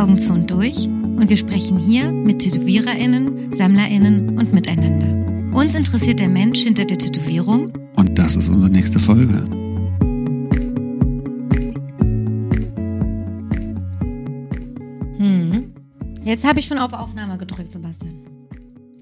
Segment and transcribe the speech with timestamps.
[0.00, 5.54] Augen zu und durch und wir sprechen hier mit TätowiererInnen, SammlerInnen und miteinander.
[5.54, 9.44] Uns interessiert der Mensch hinter der Tätowierung Und das ist unsere nächste Folge.
[15.18, 15.70] Hm.
[16.24, 18.14] Jetzt habe ich schon auf Aufnahme gedrückt, Sebastian.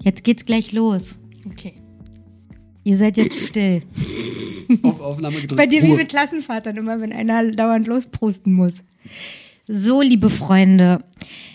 [0.03, 1.17] Jetzt geht's gleich los.
[1.49, 1.75] Okay.
[2.83, 3.83] Ihr seid jetzt still.
[4.83, 5.55] Auf Aufnahme gedrückt.
[5.55, 8.83] Bei dir wie mit Klassenvatern, immer wenn einer dauernd losprusten muss.
[9.71, 11.03] So, liebe Freunde,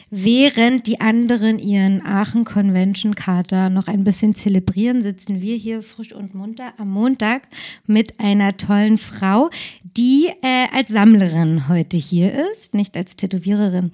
[0.09, 6.13] während die anderen ihren Aachen Convention Kater noch ein bisschen zelebrieren, sitzen wir hier frisch
[6.13, 7.49] und munter am Montag
[7.89, 9.51] mit einer tollen Frau,
[9.83, 13.91] die äh, als Sammlerin heute hier ist, nicht als Tätowiererin.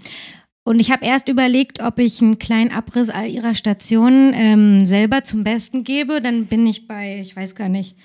[0.64, 5.24] Und ich habe erst überlegt, ob ich einen kleinen Abriss all ihrer Stationen ähm, selber
[5.24, 6.20] zum Besten gebe.
[6.20, 7.96] Dann bin ich bei, ich weiß gar nicht,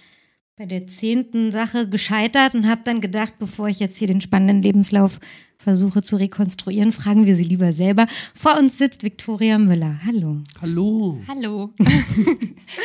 [0.57, 4.61] bei der zehnten Sache gescheitert und habe dann gedacht, bevor ich jetzt hier den spannenden
[4.61, 5.19] Lebenslauf
[5.57, 8.07] versuche zu rekonstruieren, fragen wir sie lieber selber.
[8.33, 9.97] Vor uns sitzt Viktoria Müller.
[10.05, 10.37] Hallo.
[10.61, 11.21] Hallo.
[11.27, 11.73] Hallo.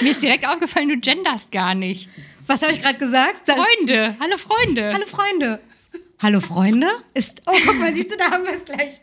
[0.03, 2.09] Mir ist direkt aufgefallen, du genderst gar nicht.
[2.49, 3.37] Was habe ich gerade gesagt?
[3.47, 4.17] Das- Freunde.
[4.19, 4.93] Hallo Freunde.
[4.93, 5.61] Hallo Freunde.
[6.21, 6.89] Hallo Freunde?
[7.15, 8.95] Ist, oh, guck mal, siehst du, da haben wir es gleich.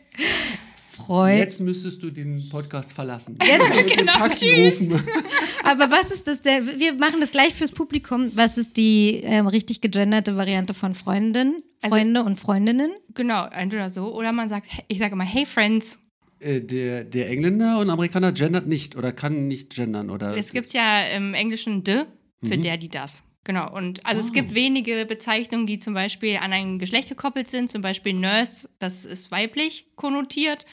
[1.08, 1.38] Freund.
[1.38, 3.38] Jetzt müsstest du den Podcast verlassen.
[3.42, 4.80] Jetzt- genau, Taxi tschüss.
[4.82, 4.92] rufen.
[5.64, 6.66] Aber was ist das denn?
[6.78, 8.30] Wir machen das gleich fürs Publikum.
[8.34, 12.90] Was ist die ähm, richtig gegenderte Variante von Freundin, Also- Freunde und Freundinnen?
[13.14, 14.14] Genau, entweder so.
[14.14, 15.98] Oder man sagt, ich sage immer, hey Friends.
[16.40, 20.10] Äh, der, der Engländer und Amerikaner gendert nicht oder kann nicht gendern.
[20.10, 22.04] Oder Es gibt ja im Englischen de
[22.44, 23.24] für der, die, das.
[23.48, 23.74] Genau.
[23.74, 27.70] Und also es gibt wenige Bezeichnungen, die zum Beispiel an ein Geschlecht gekoppelt sind.
[27.70, 30.66] Zum Beispiel Nurse, das ist weiblich konnotiert.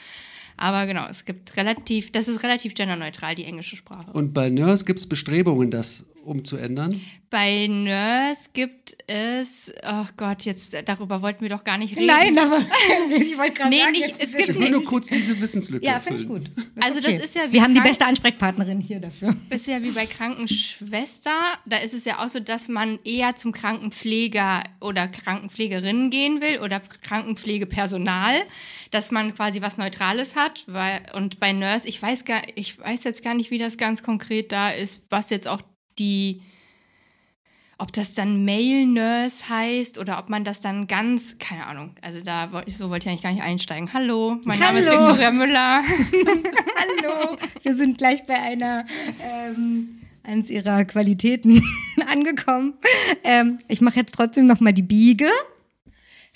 [0.58, 4.12] Aber genau, es gibt relativ, das ist relativ genderneutral, die englische Sprache.
[4.12, 7.00] Und bei Nurse gibt es Bestrebungen, das umzuändern.
[7.30, 12.06] Bei Nurse gibt es, oh Gott, jetzt darüber wollten wir doch gar nicht reden.
[12.06, 12.58] Nein, aber
[13.20, 15.84] ich wollte gerade Nee, sagen, nicht- jetzt es gibt Ich will nur kurz diese Wissenslücke
[15.84, 16.42] Ja, finde ich gut.
[16.80, 19.34] Also das ist ja wie Wir haben die beste Ansprechpartnerin hier dafür.
[19.50, 21.30] ist ja wie bei Krankenschwester.
[21.66, 26.60] Da ist es ja auch so, dass man eher zum Krankenpfleger oder Krankenpflegerin gehen will
[26.60, 28.34] oder Krankenpflegepersonal,
[28.90, 30.64] dass man quasi was Neutrales hat.
[30.66, 34.02] Weil, und bei Nurse, ich weiß gar, ich weiß jetzt gar nicht, wie das ganz
[34.02, 35.60] konkret da ist, was jetzt auch
[35.98, 36.42] die,
[37.78, 41.94] ob das dann Male Nurse heißt oder ob man das dann ganz, keine Ahnung.
[42.00, 43.92] Also da wollte ich, so wollte ich eigentlich gar nicht einsteigen.
[43.92, 45.00] Hallo, mein Name ist Hallo.
[45.00, 45.82] Viktoria Müller.
[47.02, 48.84] Hallo, wir sind gleich bei einer
[49.20, 51.62] ähm, eines ihrer Qualitäten
[52.10, 52.74] angekommen.
[53.22, 55.30] Ähm, ich mache jetzt trotzdem noch mal die Biege.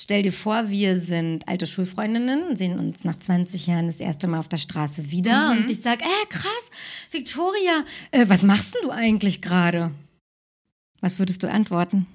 [0.03, 4.39] Stell dir vor, wir sind alte Schulfreundinnen, sehen uns nach 20 Jahren das erste Mal
[4.39, 6.71] auf der Straße wieder und ich sag, äh, krass,
[7.11, 9.93] Victoria, äh, was machst denn du eigentlich gerade?
[11.03, 12.07] Was würdest du antworten?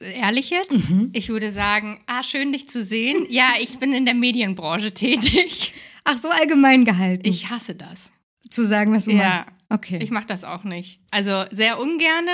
[0.00, 0.72] Ehrlich jetzt?
[0.72, 1.10] Mhm.
[1.12, 3.26] Ich würde sagen, ah, schön dich zu sehen.
[3.30, 5.74] Ja, ich bin in der Medienbranche tätig.
[6.04, 7.28] Ach, so allgemein gehalten.
[7.28, 8.10] Ich hasse das.
[8.48, 9.16] zu sagen, was du Ja.
[9.46, 9.59] machst.
[9.72, 10.00] Okay.
[10.02, 10.98] Ich mache das auch nicht.
[11.12, 12.32] Also sehr ungerne.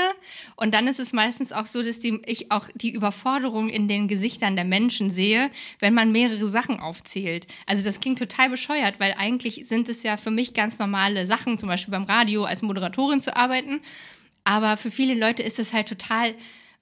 [0.56, 4.08] Und dann ist es meistens auch so, dass die, ich auch die Überforderung in den
[4.08, 7.46] Gesichtern der Menschen sehe, wenn man mehrere Sachen aufzählt.
[7.66, 11.58] Also das klingt total bescheuert, weil eigentlich sind es ja für mich ganz normale Sachen,
[11.58, 13.82] zum Beispiel beim Radio als Moderatorin zu arbeiten.
[14.44, 16.34] Aber für viele Leute ist es halt total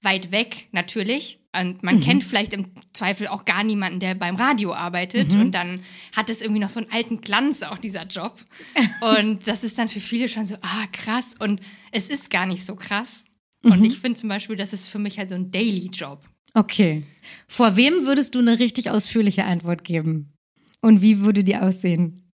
[0.05, 1.39] weit weg, natürlich.
[1.59, 5.33] Und man kennt vielleicht im Zweifel auch gar niemanden, der beim Radio arbeitet.
[5.33, 5.81] Und dann
[6.15, 8.37] hat es irgendwie noch so einen alten Glanz, auch dieser Job.
[9.19, 11.37] Und das ist dann für viele schon so, ah, krass.
[11.39, 11.61] Und
[11.93, 13.25] es ist gar nicht so krass.
[13.63, 16.23] Und ich finde zum Beispiel, das ist für mich halt so ein Daily-Job.
[16.55, 17.05] Okay.
[17.49, 20.35] Vor wem würdest du eine richtig ausführliche Antwort geben?
[20.81, 22.31] Und wie würde die aussehen?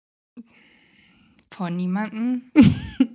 [1.51, 2.51] Vor niemanden.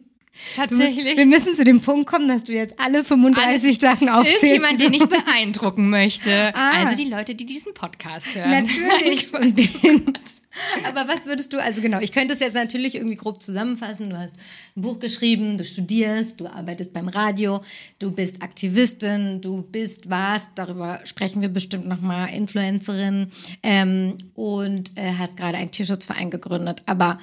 [0.56, 1.26] Wir Tatsächlich.
[1.26, 4.44] müssen zu dem Punkt kommen, dass du jetzt alle 35 Sachen aufzählst.
[4.44, 6.32] Irgendjemand, den ich beeindrucken möchte.
[6.56, 6.72] Ah.
[6.80, 8.50] Also die Leute, die diesen Podcast hören.
[8.50, 9.30] Natürlich.
[10.88, 14.10] Aber was würdest du, also genau, ich könnte es jetzt natürlich irgendwie grob zusammenfassen.
[14.10, 14.36] Du hast
[14.76, 17.62] ein Buch geschrieben, du studierst, du arbeitest beim Radio,
[18.00, 23.28] du bist Aktivistin, du bist, warst, darüber sprechen wir bestimmt nochmal, Influencerin
[23.64, 26.84] ähm, und äh, hast gerade einen Tierschutzverein gegründet.
[26.86, 27.18] Aber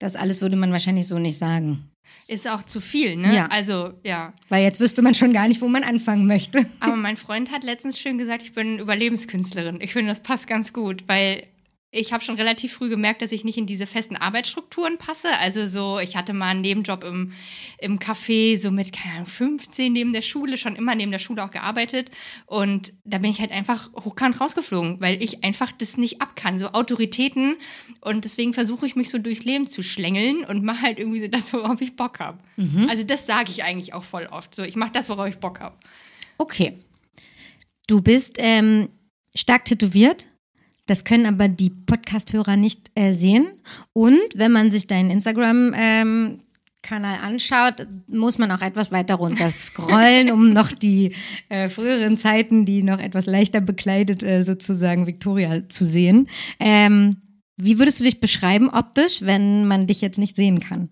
[0.00, 1.86] das alles würde man wahrscheinlich so nicht sagen.
[2.26, 3.34] Ist auch zu viel, ne?
[3.34, 3.46] Ja.
[3.46, 4.32] Also, ja.
[4.48, 6.66] Weil jetzt wüsste man schon gar nicht, wo man anfangen möchte.
[6.80, 9.78] Aber mein Freund hat letztens schön gesagt, ich bin Überlebenskünstlerin.
[9.80, 11.44] Ich finde, das passt ganz gut, weil
[11.92, 15.28] ich habe schon relativ früh gemerkt, dass ich nicht in diese festen Arbeitsstrukturen passe.
[15.40, 17.32] Also so, ich hatte mal einen Nebenjob im,
[17.78, 21.44] im Café, so mit, keine Ahnung, 15 neben der Schule, schon immer neben der Schule
[21.44, 22.12] auch gearbeitet.
[22.46, 26.60] Und da bin ich halt einfach hochkant rausgeflogen, weil ich einfach das nicht ab kann.
[26.60, 27.56] So Autoritäten.
[28.00, 31.28] Und deswegen versuche ich mich so durchs Leben zu schlängeln und mache halt irgendwie so
[31.28, 32.38] das, worauf ich Bock habe.
[32.88, 34.54] Also das sage ich eigentlich auch voll oft.
[34.54, 35.76] So, ich mache das, worauf ich Bock habe.
[36.38, 36.78] Okay.
[37.88, 38.90] Du bist ähm,
[39.34, 40.26] stark tätowiert.
[40.90, 43.46] Das können aber die Podcast-Hörer nicht äh, sehen.
[43.92, 46.40] Und wenn man sich deinen Instagram ähm,
[46.82, 51.14] Kanal anschaut, muss man auch etwas weiter runter scrollen, um noch die
[51.48, 56.28] äh, früheren Zeiten, die noch etwas leichter bekleidet äh, sozusagen Victoria zu sehen.
[56.58, 57.22] Ähm,
[57.56, 60.88] wie würdest du dich beschreiben optisch, wenn man dich jetzt nicht sehen kann?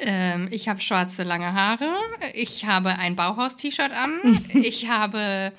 [0.00, 1.94] Ähm, ich habe schwarze lange Haare.
[2.34, 4.38] Ich habe ein Bauhaus-T-Shirt an.
[4.52, 5.54] ich habe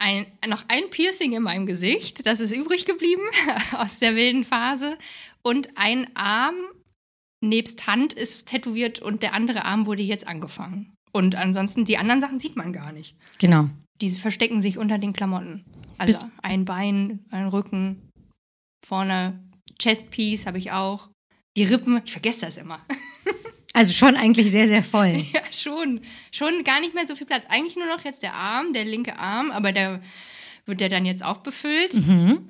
[0.00, 2.26] ein, noch ein Piercing in meinem Gesicht.
[2.26, 3.22] Das ist übrig geblieben
[3.72, 4.96] aus der wilden Phase.
[5.42, 6.54] Und ein Arm
[7.42, 10.92] nebst Hand ist tätowiert und der andere Arm wurde jetzt angefangen.
[11.12, 13.16] Und ansonsten, die anderen Sachen sieht man gar nicht.
[13.38, 13.68] Genau.
[14.00, 15.64] Die verstecken sich unter den Klamotten.
[15.98, 18.08] Also Bist- ein Bein, ein Rücken,
[18.86, 19.42] vorne
[19.78, 21.08] Chestpiece habe ich auch.
[21.56, 22.84] Die Rippen, ich vergesse das immer.
[23.80, 25.24] Also schon eigentlich sehr, sehr voll.
[25.32, 26.00] Ja, schon.
[26.30, 27.44] Schon gar nicht mehr so viel Platz.
[27.48, 30.00] Eigentlich nur noch jetzt der Arm, der linke Arm, aber der
[30.66, 31.94] wird ja dann jetzt auch befüllt.
[31.94, 32.48] Mhm.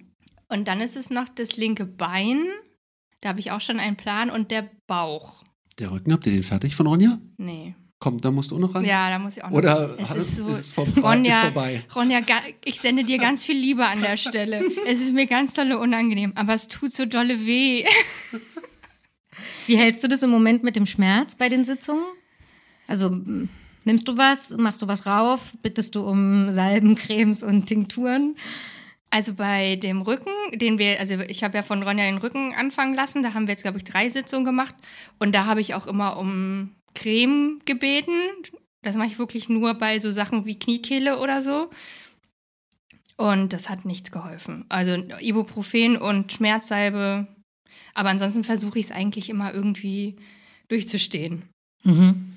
[0.49, 2.44] Und dann ist es noch das linke Bein.
[3.21, 4.29] Da habe ich auch schon einen Plan.
[4.29, 5.44] Und der Bauch.
[5.79, 7.19] Der Rücken, habt ihr den fertig von Ronja?
[7.37, 7.77] Nee.
[8.00, 8.85] Komm, da musst du auch noch ran.
[8.85, 9.56] Ja, da muss ich auch noch.
[9.59, 10.49] Oder es ist es- so.
[10.49, 11.85] ist es vor- Ronja, ist vorbei?
[11.94, 12.21] Ronja,
[12.65, 14.65] ich sende dir ganz viel Liebe an der Stelle.
[14.88, 17.85] es ist mir ganz dolle unangenehm, aber es tut so dolle weh.
[19.66, 22.04] Wie hältst du das im Moment mit dem Schmerz bei den Sitzungen?
[22.87, 23.10] Also
[23.84, 28.37] nimmst du was, machst du was rauf, bittest du um Salben, Cremes und Tinkturen?
[29.10, 32.94] Also bei dem Rücken, den wir, also ich habe ja von Ronja den Rücken anfangen
[32.94, 34.75] lassen, da haben wir jetzt, glaube ich, drei Sitzungen gemacht.
[35.19, 38.12] Und da habe ich auch immer um Creme gebeten.
[38.82, 41.70] Das mache ich wirklich nur bei so Sachen wie Kniekehle oder so.
[43.16, 44.64] Und das hat nichts geholfen.
[44.69, 47.26] Also Ibuprofen und Schmerzsalbe.
[47.94, 50.16] Aber ansonsten versuche ich es eigentlich immer irgendwie
[50.69, 51.42] durchzustehen.
[51.84, 52.34] Mhm.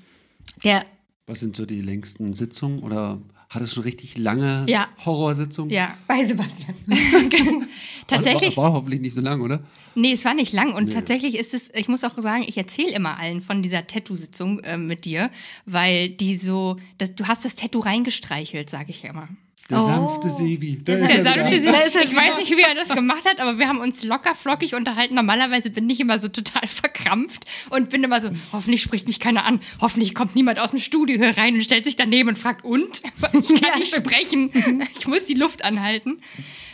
[0.64, 0.84] Der,
[1.26, 2.80] Was sind so die längsten Sitzungen?
[2.80, 3.20] Oder
[3.50, 4.88] hat es schon richtig lange Ja.
[5.04, 5.70] Horrorsitzungen?
[5.70, 6.74] Ja, bei Sebastian.
[8.06, 8.56] tatsächlich.
[8.56, 9.62] War, war hoffentlich nicht so lang, oder?
[9.94, 10.90] Nee, es war nicht lang und Nee.
[10.92, 14.76] tatsächlich ist es, ich muss auch sagen, ich erzähle immer allen von dieser Tattoo-Sitzung äh,
[14.76, 15.30] mit dir,
[15.66, 19.28] weil die so, das, du hast das Tattoo reingestreichelt, sage ich immer.
[19.70, 19.86] Der Oh.
[19.86, 20.76] sanfte Sebi.
[20.76, 21.72] Der ist er sanfte er ich wieder.
[22.18, 25.14] weiß nicht, wie er das gemacht hat, aber wir haben uns locker flockig unterhalten.
[25.14, 29.44] Normalerweise bin ich immer so total verkrampft und bin immer so, hoffentlich spricht mich keiner
[29.46, 32.64] an, hoffentlich kommt niemand aus dem Studio hier rein und stellt sich daneben und fragt,
[32.64, 33.02] und?
[33.32, 34.50] Ich kann Ja, nicht sprechen,
[34.98, 36.20] ich muss die Luft anhalten.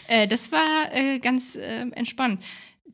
[0.08, 2.42] Äh, das war äh, ganz äh, entspannt.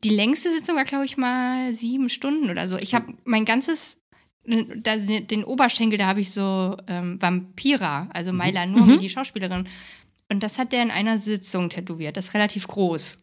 [0.03, 2.77] Die längste Sitzung war, glaube ich, mal sieben Stunden oder so.
[2.77, 3.97] Ich habe mein ganzes
[4.47, 9.67] den Oberschenkel, da habe ich so ähm, Vampira, also Maila Nurmi, die Schauspielerin.
[10.31, 12.17] Und das hat der in einer Sitzung tätowiert.
[12.17, 13.19] Das ist relativ groß.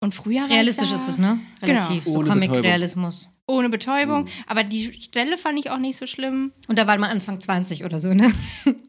[0.00, 1.38] Und früher Realistisch da ist es, ne?
[1.60, 1.80] Genau.
[1.80, 2.04] Relativ.
[2.04, 3.28] So Ohne Comic-Realismus.
[3.46, 4.26] Ohne Betäubung.
[4.46, 6.52] Aber die Stelle fand ich auch nicht so schlimm.
[6.66, 8.32] Und da war man Anfang 20 oder so, ne?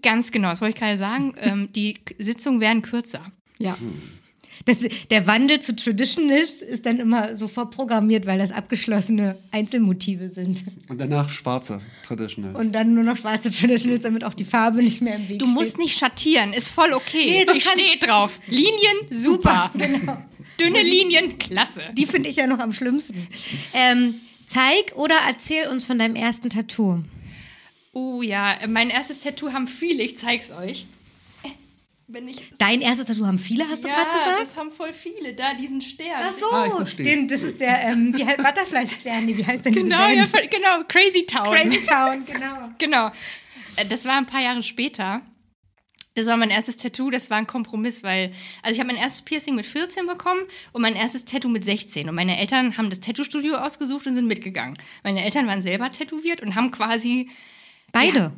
[0.01, 1.35] Ganz genau, das wollte ich gerade sagen.
[1.37, 3.21] ähm, die Sitzungen werden kürzer.
[3.59, 3.77] Ja.
[4.65, 4.77] Das,
[5.11, 10.63] der Wandel zu Traditionals ist dann immer so vorprogrammiert, weil das abgeschlossene Einzelmotive sind.
[10.87, 12.57] Und danach schwarze Traditionals.
[12.57, 15.45] Und dann nur noch schwarze Traditionals, damit auch die Farbe nicht mehr im Weg Du
[15.45, 15.55] steht.
[15.57, 17.25] musst nicht schattieren, ist voll okay.
[17.25, 18.39] Nee, das ich kann- stehe drauf.
[18.47, 18.71] Linien,
[19.11, 19.69] super.
[19.77, 20.17] Genau.
[20.59, 21.81] Dünne Linien, klasse.
[21.97, 23.27] Die finde ich ja noch am schlimmsten.
[23.73, 27.01] Ähm, zeig oder erzähl uns von deinem ersten Tattoo.
[27.91, 30.85] Oh ja, mein erstes Tattoo haben viele, ich zeig's euch.
[32.13, 34.41] Wenn ich Dein erstes Tattoo haben viele, hast du ja, gerade gesagt?
[34.43, 36.21] das haben voll viele, da diesen Stern.
[36.23, 39.73] Ach so, Ah, den, das ist der, ähm, wie heißt Butterfly-Stern, nee, wie heißt denn
[39.73, 40.29] Genau, diese ja, Band?
[40.29, 41.55] voll- genau, Crazy Town.
[41.55, 42.69] Crazy Town, genau.
[42.77, 43.07] Genau.
[43.77, 45.21] Äh, Das war ein paar Jahre später.
[46.15, 49.23] Das war mein erstes Tattoo, das war ein Kompromiss, weil, also ich habe mein erstes
[49.23, 50.41] Piercing mit 14 bekommen
[50.71, 52.07] und mein erstes Tattoo mit 16.
[52.07, 54.77] Und meine Eltern haben das Tattoo-Studio ausgesucht und sind mitgegangen.
[55.03, 57.31] Meine Eltern waren selber tätowiert und haben quasi
[57.91, 58.19] Beide.
[58.19, 58.31] Ja,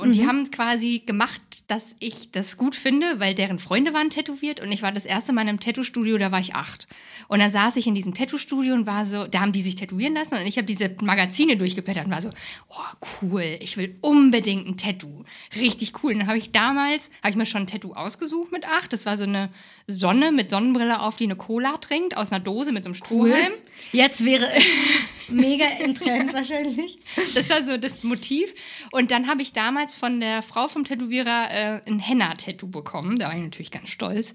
[0.00, 4.58] und die haben quasi gemacht, dass ich das gut finde, weil deren Freunde waren tätowiert
[4.58, 6.88] und ich war das erste Mal in einem Tattoo-Studio, da war ich acht.
[7.28, 10.14] Und da saß ich in diesem Tattoo-Studio und war so, da haben die sich tätowieren
[10.14, 12.30] lassen und ich habe diese Magazine durchgeblättert und war so,
[12.68, 15.18] oh cool, ich will unbedingt ein Tattoo.
[15.54, 16.14] Richtig cool.
[16.14, 18.92] Und dann habe ich damals, habe ich mir schon ein Tattoo ausgesucht mit acht.
[18.92, 19.50] Das war so eine
[19.92, 23.52] Sonne mit Sonnenbrille auf, die eine Cola trinkt, aus einer Dose mit so einem Strohhalm.
[23.92, 24.46] Jetzt wäre
[25.28, 26.98] mega im Trend wahrscheinlich.
[27.34, 28.54] Das war so das Motiv.
[28.92, 33.18] Und dann habe ich damals von der Frau vom Tätowierer äh, ein Henna-Tattoo bekommen.
[33.18, 34.34] Da war ich natürlich ganz stolz.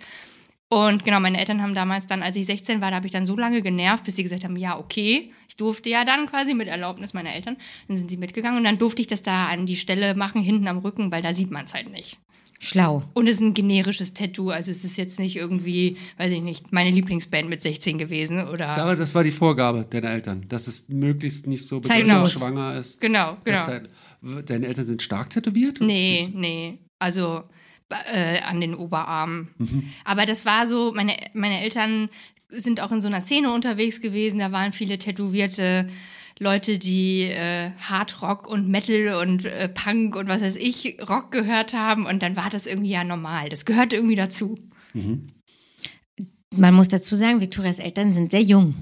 [0.68, 3.26] Und genau, meine Eltern haben damals dann, als ich 16 war, da habe ich dann
[3.26, 5.32] so lange genervt, bis sie gesagt haben, ja, okay.
[5.48, 7.56] Ich durfte ja dann quasi mit Erlaubnis meiner Eltern.
[7.88, 10.68] Dann sind sie mitgegangen und dann durfte ich das da an die Stelle machen, hinten
[10.68, 12.18] am Rücken, weil da sieht man es halt nicht.
[12.60, 13.04] Schlau.
[13.14, 16.72] Und es ist ein generisches Tattoo, also es ist jetzt nicht irgendwie, weiß ich nicht,
[16.72, 18.76] meine Lieblingsband mit 16 gewesen oder.
[18.76, 23.02] Da, das war die Vorgabe deiner Eltern, dass es möglichst nicht so bedeutend schwanger ist.
[23.02, 23.58] Genau, genau.
[23.58, 23.82] Heißt,
[24.46, 25.82] deine Eltern sind stark tätowiert?
[25.82, 26.80] Nee, nee.
[26.98, 27.44] Also
[28.14, 29.50] äh, an den Oberarmen.
[30.06, 32.10] Aber das war so, meine, meine Eltern
[32.50, 35.90] sind auch in so einer Szene unterwegs gewesen, da waren viele tätowierte
[36.40, 41.32] Leute, die äh, Hard Rock und Metal und äh, Punk und was weiß ich, Rock
[41.32, 43.48] gehört haben und dann war das irgendwie ja normal.
[43.50, 44.56] Das gehörte irgendwie dazu.
[46.56, 48.76] Man muss dazu sagen, Victorias Eltern sind sehr jung.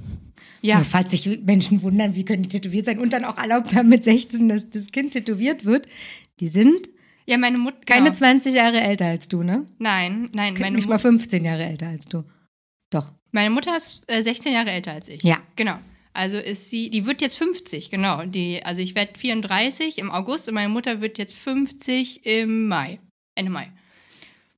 [0.61, 0.75] Ja.
[0.77, 3.89] Nur falls sich Menschen wundern, wie können die tätowiert sein und dann auch erlaubt haben
[3.89, 5.87] mit 16, dass das Kind tätowiert wird.
[6.39, 6.89] Die sind
[7.27, 7.77] Ja, meine Mutter.
[7.85, 8.15] keine genau.
[8.15, 9.65] 20 Jahre älter als du, ne?
[9.79, 12.23] Nein, nein, meine, Nicht Mu mal 15 Jahre älter als du.
[12.89, 13.11] Doch.
[13.31, 15.21] meine Mutter ist äh, 16 Jahre älter als ich.
[15.23, 15.37] Ja.
[15.55, 15.75] Genau.
[16.13, 18.23] Also ist sie, die wird jetzt 50, genau.
[18.23, 22.99] Die, also ich werde 34 im August und meine Mutter wird jetzt 50 im Mai.
[23.35, 23.71] Ende Mai.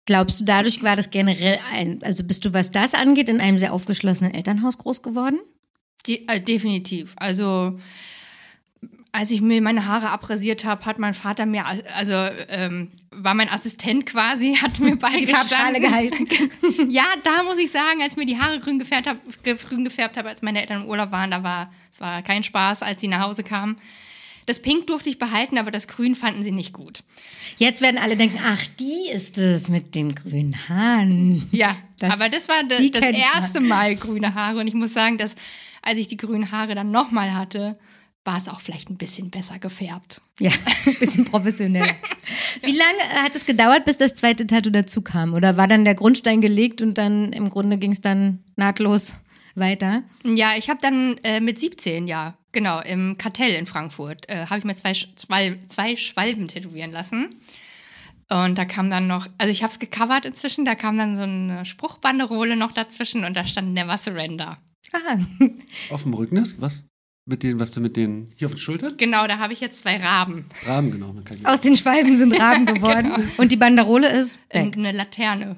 [0.05, 3.57] Glaubst du, dadurch war das generell ein, also bist du, was das angeht, in einem
[3.57, 5.39] sehr aufgeschlossenen Elternhaus groß geworden?
[6.05, 7.15] Die, äh, definitiv.
[7.17, 7.79] Also
[9.15, 11.63] als ich mir meine Haare abrasiert habe, hat mein Vater mir,
[11.95, 12.13] also
[12.49, 15.35] ähm, war mein Assistent quasi, hat mir Die beigestanden.
[15.35, 16.27] Farbschale gehalten.
[16.89, 20.29] Ja, da muss ich sagen, als mir die Haare grün gefärbt habe, grün gefärbt habe,
[20.29, 23.21] als meine Eltern im Urlaub waren, da war es war kein Spaß, als sie nach
[23.21, 23.77] Hause kamen.
[24.47, 27.03] Das Pink durfte ich behalten, aber das Grün fanden sie nicht gut.
[27.57, 31.47] Jetzt werden alle denken, ach, die ist es mit den grünen Haaren.
[31.51, 35.17] Ja, Das- aber das war die das erste Mal grüne Haare und ich muss sagen,
[35.17, 35.35] dass
[35.81, 37.77] als ich die grünen Haare dann nochmal hatte,
[38.25, 40.19] war es auch vielleicht ein bisschen besser gefärbt.
[40.39, 40.51] Ja,
[40.85, 41.93] ein bisschen professioneller.
[42.61, 45.33] Wie lange hat es gedauert, bis das zweite Tattoo dazu kam?
[45.33, 49.17] Oder war dann der Grundstein gelegt und dann im Grunde ging es dann nahtlos
[49.53, 50.03] weiter?
[50.23, 54.57] Ja, ich habe dann äh, mit 17, ja, genau, im Kartell in Frankfurt, äh, habe
[54.59, 57.35] ich mir zwei, zwei, zwei Schwalben tätowieren lassen.
[58.29, 61.21] Und da kam dann noch, also ich habe es gecovert inzwischen, da kam dann so
[61.21, 64.57] eine Spruchbanderole noch dazwischen und da stand Never Surrender.
[64.93, 65.17] Ah,
[65.91, 66.59] Auf dem Rücken ist?
[66.59, 66.85] Was?
[67.27, 68.27] Mit denen, was du mit den.
[68.35, 68.97] Hier auf den Schultern?
[68.97, 70.45] Genau, da habe ich jetzt zwei Raben.
[70.63, 70.93] Kann
[71.39, 73.11] ich aus den Schwalben sind Raben geworden.
[73.37, 74.73] Und die Banderole ist weg.
[74.77, 75.55] Eine Laterne.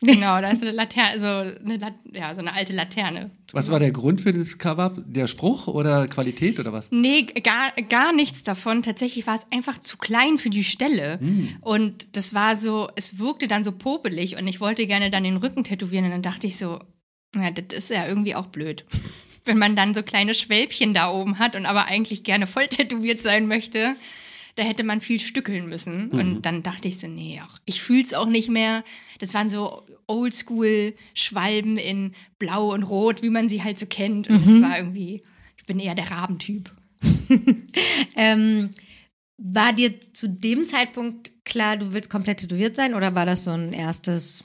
[0.00, 1.26] Genau, da ist eine Laterne, so
[1.64, 3.30] eine, Lat ja, so eine alte Laterne.
[3.52, 4.92] Was war der Grund für das Cover?
[5.06, 6.90] Der Spruch oder Qualität oder was?
[6.90, 8.82] Nee, gar, gar nichts davon.
[8.82, 11.20] Tatsächlich war es einfach zu klein für die Stelle.
[11.60, 15.36] Und das war so, es wirkte dann so popelig und ich wollte gerne dann den
[15.36, 16.80] Rücken tätowieren und dann dachte ich so,
[17.34, 18.84] na, das ist ja irgendwie auch blöd.
[19.44, 23.20] Wenn man dann so kleine Schwälbchen da oben hat und aber eigentlich gerne voll tätowiert
[23.20, 23.96] sein möchte,
[24.54, 26.10] da hätte man viel stückeln müssen.
[26.10, 28.84] Und dann dachte ich so, nee, auch, ich fühl's auch nicht mehr.
[29.18, 34.28] Das waren so Oldschool-Schwalben in Blau und Rot, wie man sie halt so kennt.
[34.28, 35.22] Und es war irgendwie,
[35.56, 36.70] ich bin eher der Rabentyp.
[38.14, 38.68] Ähm,
[39.38, 42.94] war dir zu dem Zeitpunkt klar, du willst komplett tätowiert sein?
[42.94, 44.44] Oder war das so ein erstes,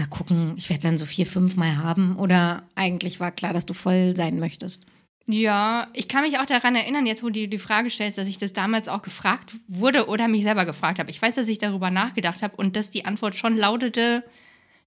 [0.00, 2.16] mal gucken, ich werde dann so vier, fünf Mal haben?
[2.16, 4.86] Oder eigentlich war klar, dass du voll sein möchtest?
[5.28, 8.38] Ja, ich kann mich auch daran erinnern, jetzt wo du die Frage stellst, dass ich
[8.38, 11.10] das damals auch gefragt wurde oder mich selber gefragt habe.
[11.10, 14.24] Ich weiß, dass ich darüber nachgedacht habe und dass die Antwort schon lautete,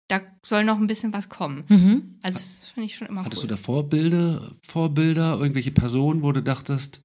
[0.07, 1.63] da soll noch ein bisschen was kommen.
[1.69, 2.17] Mhm.
[2.23, 3.47] Also das finde ich schon immer Hattest cool.
[3.47, 7.01] du da Vorbilder, Vorbilder, irgendwelche Personen, wo du dachtest,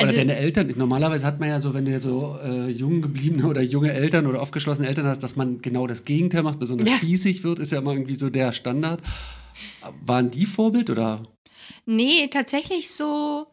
[0.00, 3.02] oder Also- deine Eltern, normalerweise hat man ja so, wenn du jetzt so äh, jung
[3.02, 6.88] gebliebene oder junge Eltern oder aufgeschlossene Eltern hast, dass man genau das Gegenteil macht, besonders
[6.88, 6.96] Ja.
[6.96, 9.02] spießig wird, ist ja immer irgendwie so der Standard.
[10.04, 11.22] Waren die Vorbild oder?
[11.84, 13.48] Nee, tatsächlich so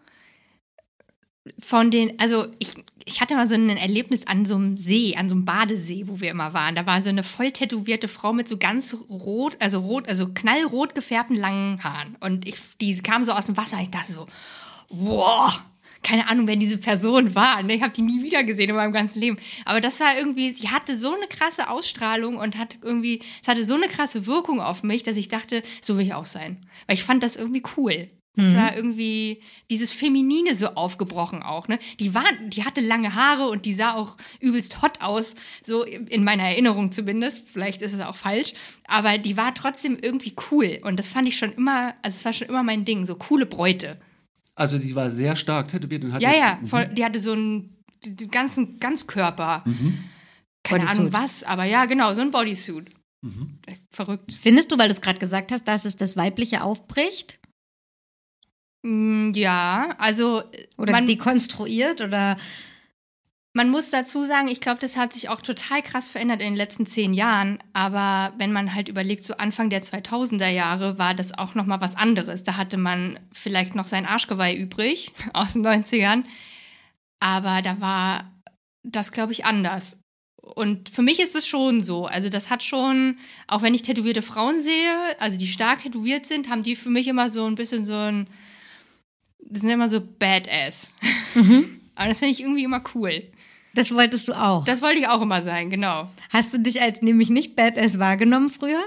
[1.59, 2.73] von den, also ich,
[3.05, 6.19] ich hatte mal so ein Erlebnis an so einem See, an so einem Badesee, wo
[6.19, 6.73] wir immer waren.
[6.75, 10.95] Da war so eine voll tätowierte Frau mit so ganz rot, also rot, also knallrot
[10.95, 12.17] gefärbten langen Haaren.
[12.19, 13.77] Und ich, die kam so aus dem Wasser.
[13.81, 14.25] Ich dachte so,
[14.89, 15.61] wow,
[16.05, 17.63] keine Ahnung, wer diese Person war.
[17.63, 17.75] Ne?
[17.75, 19.38] Ich habe die nie wieder gesehen in meinem ganzen Leben.
[19.65, 23.65] Aber das war irgendwie, die hatte so eine krasse Ausstrahlung und hat irgendwie, es hatte
[23.65, 26.57] so eine krasse Wirkung auf mich, dass ich dachte, so will ich auch sein.
[26.85, 28.07] Weil ich fand das irgendwie cool.
[28.38, 31.79] Das war irgendwie dieses Feminine so aufgebrochen auch, ne?
[32.01, 36.25] Die war, die hatte lange Haare und die sah auch übelst hot aus, so in
[36.25, 37.45] meiner Erinnerung zumindest.
[37.47, 38.53] Vielleicht ist es auch falsch,
[38.88, 42.33] aber die war trotzdem irgendwie cool und das fand ich schon immer, also es war
[42.33, 43.97] schon immer mein Ding, so coole Bräute.
[44.57, 47.33] Also die war sehr stark tätowiert und hat Ja, jetzt, ja, voll, die hatte so
[47.33, 49.63] einen den ganzen Ganzkörper.
[50.63, 50.89] Keine Bodysuit.
[51.00, 52.89] Ahnung was, aber ja, genau, so ein Bodysuit.
[53.91, 54.31] Verrückt.
[54.33, 57.39] Findest du, weil du es gerade gesagt hast, dass es das Weibliche aufbricht?
[58.83, 60.43] Mm, Ja, also
[60.77, 62.01] Oder man, dekonstruiert?
[62.01, 62.38] Oder
[63.55, 66.55] man muss dazu sagen, ich glaube, das hat sich auch total krass verändert in den
[66.57, 67.57] letzten zehn Jahren.
[67.71, 71.79] Aber wenn man halt überlegt, so Anfang der 2000er Jahre war das auch noch mal
[71.79, 72.43] was anderes.
[72.43, 76.25] Da hatte man vielleicht noch sein Arschgeweih übrig aus den 90ern.
[77.21, 78.29] Aber da war
[78.83, 80.01] das, glaube ich, anders.
[80.41, 82.07] Und für mich ist es schon so.
[82.07, 86.50] Also das hat schon, auch wenn ich tätowierte Frauen sehe, also die stark tätowiert sind,
[86.50, 88.27] haben die für mich immer so ein bisschen so ein,
[89.39, 90.93] das sind immer so Badass.
[91.95, 93.24] Aber das finde ich irgendwie immer cool.
[93.75, 94.65] Das wolltest du auch.
[94.65, 96.10] Das wollte ich auch immer sein, genau.
[96.29, 98.82] Hast du dich als nämlich nicht Badass wahrgenommen früher?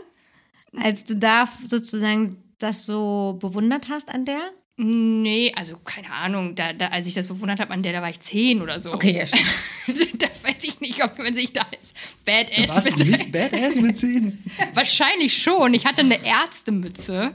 [0.83, 4.51] Als du da sozusagen das so bewundert hast an der?
[4.81, 8.11] Nee, also keine Ahnung, da, da, als ich das bewundert habe, an der, da war
[8.11, 8.93] ich zehn oder so.
[8.93, 9.27] Okay, ja,
[9.85, 10.23] stimmt.
[10.23, 11.93] da weiß ich nicht, ob man sich da als
[12.25, 13.19] Badass Warst du bezeichnet.
[13.19, 14.39] nicht Badass mit 10?
[14.75, 15.75] Wahrscheinlich schon.
[15.75, 17.33] Ich hatte eine Ärztemütze.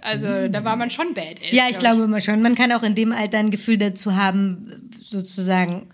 [0.00, 1.50] Also da war man schon Badass.
[1.50, 2.40] Ja, ich glaub glaube immer schon.
[2.40, 5.86] Man kann auch in dem Alter ein Gefühl dazu haben, sozusagen,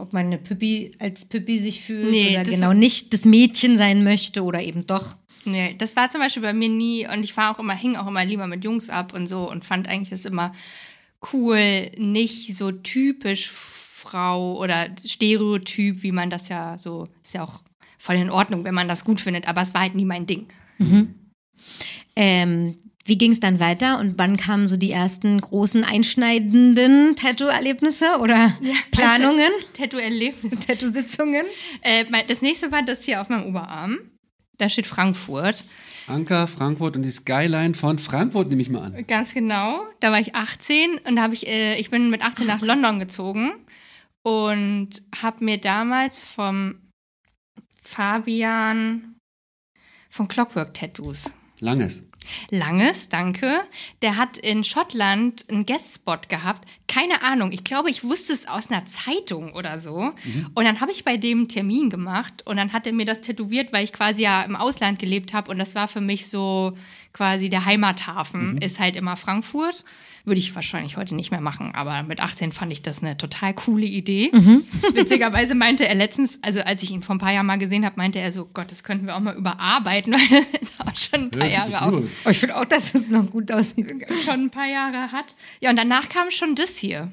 [0.00, 4.02] ob man eine Püppi als Püppi sich fühlt Nee, oder genau nicht das Mädchen sein
[4.04, 5.16] möchte oder eben doch.
[5.44, 8.06] Nee, das war zum Beispiel bei mir nie und ich war auch immer, hing auch
[8.06, 10.52] immer lieber mit Jungs ab und so und fand eigentlich das immer
[11.32, 17.60] cool, nicht so typisch Frau oder Stereotyp, wie man das ja so, ist ja auch
[17.98, 20.46] voll in Ordnung, wenn man das gut findet, aber es war halt nie mein Ding.
[22.16, 22.76] Ähm,
[23.06, 28.56] wie ging es dann weiter und wann kamen so die ersten großen einschneidenden Tattoo-Erlebnisse oder
[28.90, 30.60] Planungen, Tattoo-Erlebnis.
[30.66, 31.44] Tattoo-Sitzungen?
[31.82, 33.98] Äh, das nächste war das hier auf meinem Oberarm.
[34.58, 35.64] Da steht Frankfurt.
[36.06, 39.06] Anker, Frankfurt und die Skyline von Frankfurt nehme ich mal an.
[39.06, 39.86] Ganz genau.
[40.00, 43.00] Da war ich 18 und da habe ich, äh, ich bin mit 18 nach London
[43.00, 43.52] gezogen
[44.22, 44.90] und
[45.22, 46.74] habe mir damals vom
[47.82, 49.16] Fabian
[50.10, 52.09] von Clockwork Tattoos Langes.
[52.50, 53.60] Langes, danke.
[54.02, 56.68] Der hat in Schottland einen Guestspot gehabt.
[56.86, 60.12] Keine Ahnung, ich glaube, ich wusste es aus einer Zeitung oder so.
[60.54, 63.20] Und dann habe ich bei dem einen Termin gemacht und dann hat er mir das
[63.20, 66.76] tätowiert, weil ich quasi ja im Ausland gelebt habe und das war für mich so
[67.12, 69.84] quasi der Heimathafen, ist halt immer Frankfurt.
[70.24, 73.54] Würde ich wahrscheinlich heute nicht mehr machen, aber mit 18 fand ich das eine total
[73.54, 74.30] coole Idee.
[74.94, 77.96] Witzigerweise meinte er letztens, also als ich ihn vor ein paar Jahren mal gesehen habe,
[77.96, 81.24] meinte er so, Gott, das könnten wir auch mal überarbeiten, weil das ist auch schon
[81.24, 82.02] ein paar sich Jahre auf.
[82.26, 83.90] Oh, ich finde auch, dass es noch gut aussieht.
[84.24, 85.34] schon ein paar Jahre hat.
[85.60, 87.10] Ja, und danach kam schon das hier.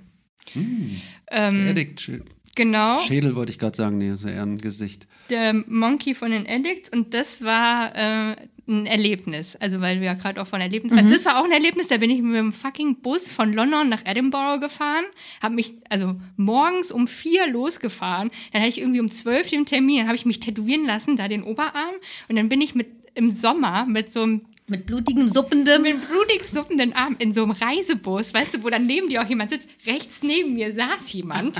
[1.30, 2.22] Ähm, Addict Sch-
[2.58, 5.08] genau, Schädel wollte ich gerade sagen, nee, das ist eher ein Gesicht.
[5.30, 8.36] der Monkey von den Addicts und das war äh,
[8.70, 9.56] ein Erlebnis.
[9.56, 10.92] Also, weil wir ja gerade auch von Erlebnis.
[10.92, 13.88] Also das war auch ein Erlebnis, da bin ich mit dem fucking Bus von London
[13.88, 15.06] nach Edinburgh gefahren,
[15.42, 20.00] habe mich, also morgens um vier losgefahren, dann hatte ich irgendwie um zwölf den Termin,
[20.00, 21.96] dann habe ich mich tätowieren lassen, da den Oberarm
[22.28, 25.82] und dann bin ich mit im Sommer mit so einem Mit blutigem, suppendem.
[25.84, 29.30] mit blutig suppenden Arm in so einem Reisebus, weißt du, wo dann neben dir auch
[29.30, 29.70] jemand sitzt.
[29.88, 31.56] Rechts neben mir saß jemand.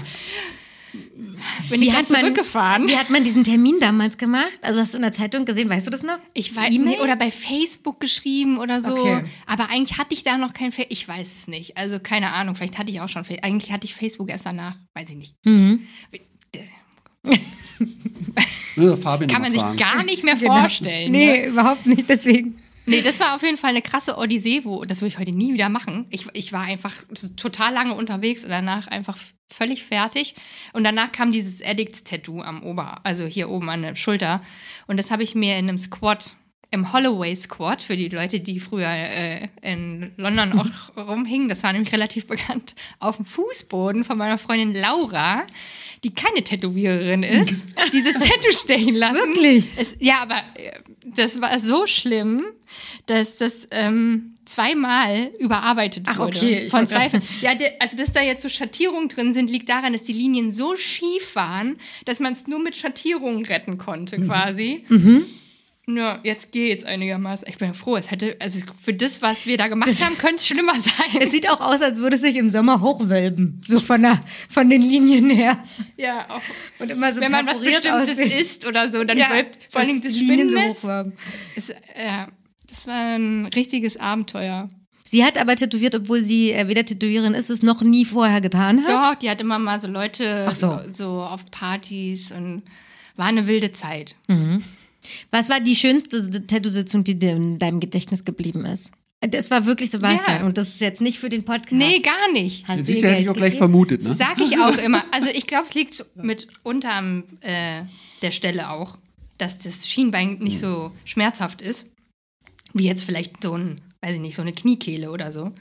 [1.70, 2.88] Bin ich dann zurückgefahren.
[2.88, 4.60] wie hat man diesen Termin damals gemacht?
[4.62, 6.18] Also hast du in der Zeitung gesehen, weißt du das noch?
[6.34, 8.96] Ich weiß nee, oder bei Facebook geschrieben oder so.
[8.98, 9.24] Okay.
[9.46, 10.92] Aber eigentlich hatte ich da noch kein Facebook.
[10.94, 11.78] Ich weiß es nicht.
[11.78, 12.56] Also keine Ahnung.
[12.56, 13.24] Vielleicht hatte ich auch schon.
[13.26, 14.76] Fa- Eigentlich hatte ich Facebook erst danach.
[14.96, 15.36] Weiß ich nicht.
[15.44, 15.82] Mhm.
[18.76, 20.60] Ja, Kann man sich gar nicht mehr Genau.
[20.60, 21.12] vorstellen.
[21.12, 21.46] Nee, Ne?
[21.48, 22.60] überhaupt nicht, deswegen.
[22.88, 25.54] Nee, das war auf jeden Fall eine krasse Odyssee, wo das würde ich heute nie
[25.54, 26.08] wieder machen.
[26.10, 26.94] Ich, ich war einfach
[27.36, 29.18] total lange unterwegs und danach einfach
[29.50, 30.36] völlig fertig.
[30.74, 34.42] Und danach kam dieses Addicts-Tattoo am Ober, also hier oben an der Schulter.
[34.88, 36.36] Und das habe ich mir in einem Squat,
[36.72, 41.72] im Holloway Squat, für die Leute, die früher äh, in London auch rumhingen, das war
[41.72, 45.44] nämlich relativ bekannt, auf dem Fußboden von meiner Freundin Laura,
[46.04, 49.16] die keine Tätowiererin ist, dieses Tattoo stechen lassen.
[49.16, 49.70] Wirklich?
[49.78, 50.72] Es, ja, aber äh,
[51.18, 52.46] das war so schlimm,
[53.06, 56.38] dass das ähm, zweimal überarbeitet Ach, wurde.
[56.38, 57.10] okay, ich Von zwei,
[57.42, 60.76] ja, also dass da jetzt so Schattierungen drin sind, liegt daran, dass die Linien so
[60.76, 64.86] schief waren, dass man es nur mit Schattierungen retten konnte, quasi.
[65.90, 67.48] Ja, jetzt geht's einigermaßen.
[67.48, 70.48] Ich bin froh, es hätte, also für das, was wir da gemacht haben, könnte es
[70.48, 71.22] schlimmer sein.
[71.22, 73.62] Es sieht auch aus, als würde es sich im Sommer hochwölben.
[73.66, 74.20] So von, der,
[74.50, 75.58] von den Linien her.
[75.96, 76.42] ja, auch
[76.80, 78.32] Und immer so wenn man was Bestimmtes aussehen.
[78.38, 80.84] isst oder so, dann Ja, wölbt vor allem das so Spinnennetz.
[80.84, 81.14] hochwölben.
[81.56, 82.28] ist, ja,
[82.68, 84.68] das war ein richtiges Abenteuer.
[85.06, 88.84] Sie hat aber tätowiert, obwohl sie äh, weder Tätowiererin ist, es noch nie vorher getan
[88.86, 88.92] hat.
[88.92, 90.82] Doch, die hat immer mal so Leute so.
[90.92, 91.08] so.
[91.22, 92.64] auf Partys und
[93.16, 94.18] war eine wilde Zeit.
[95.32, 98.92] Was war die schönste Tattoo-Sitzung, die dir in deinem Gedächtnis geblieben ist?
[99.22, 100.46] Das war wirklich Sebastian Ja.
[100.46, 101.72] und das ist jetzt nicht für den Podcast.
[101.74, 102.68] Nee, gar nicht.
[102.68, 103.58] Hast Siehst ihr du, hätte ich Geld auch gleich gegeben?
[103.58, 104.14] vermutet, ne?
[104.14, 105.04] Sag ich auch immer.
[105.12, 107.82] Also ich glaube, es liegt mit unterm äh,
[108.22, 108.98] der Stelle auch,
[109.40, 111.90] dass das Schienbein nicht so schmerzhaft ist,
[112.74, 115.52] wie jetzt vielleicht so ein, weiß ich nicht, so eine Kniekehle oder so.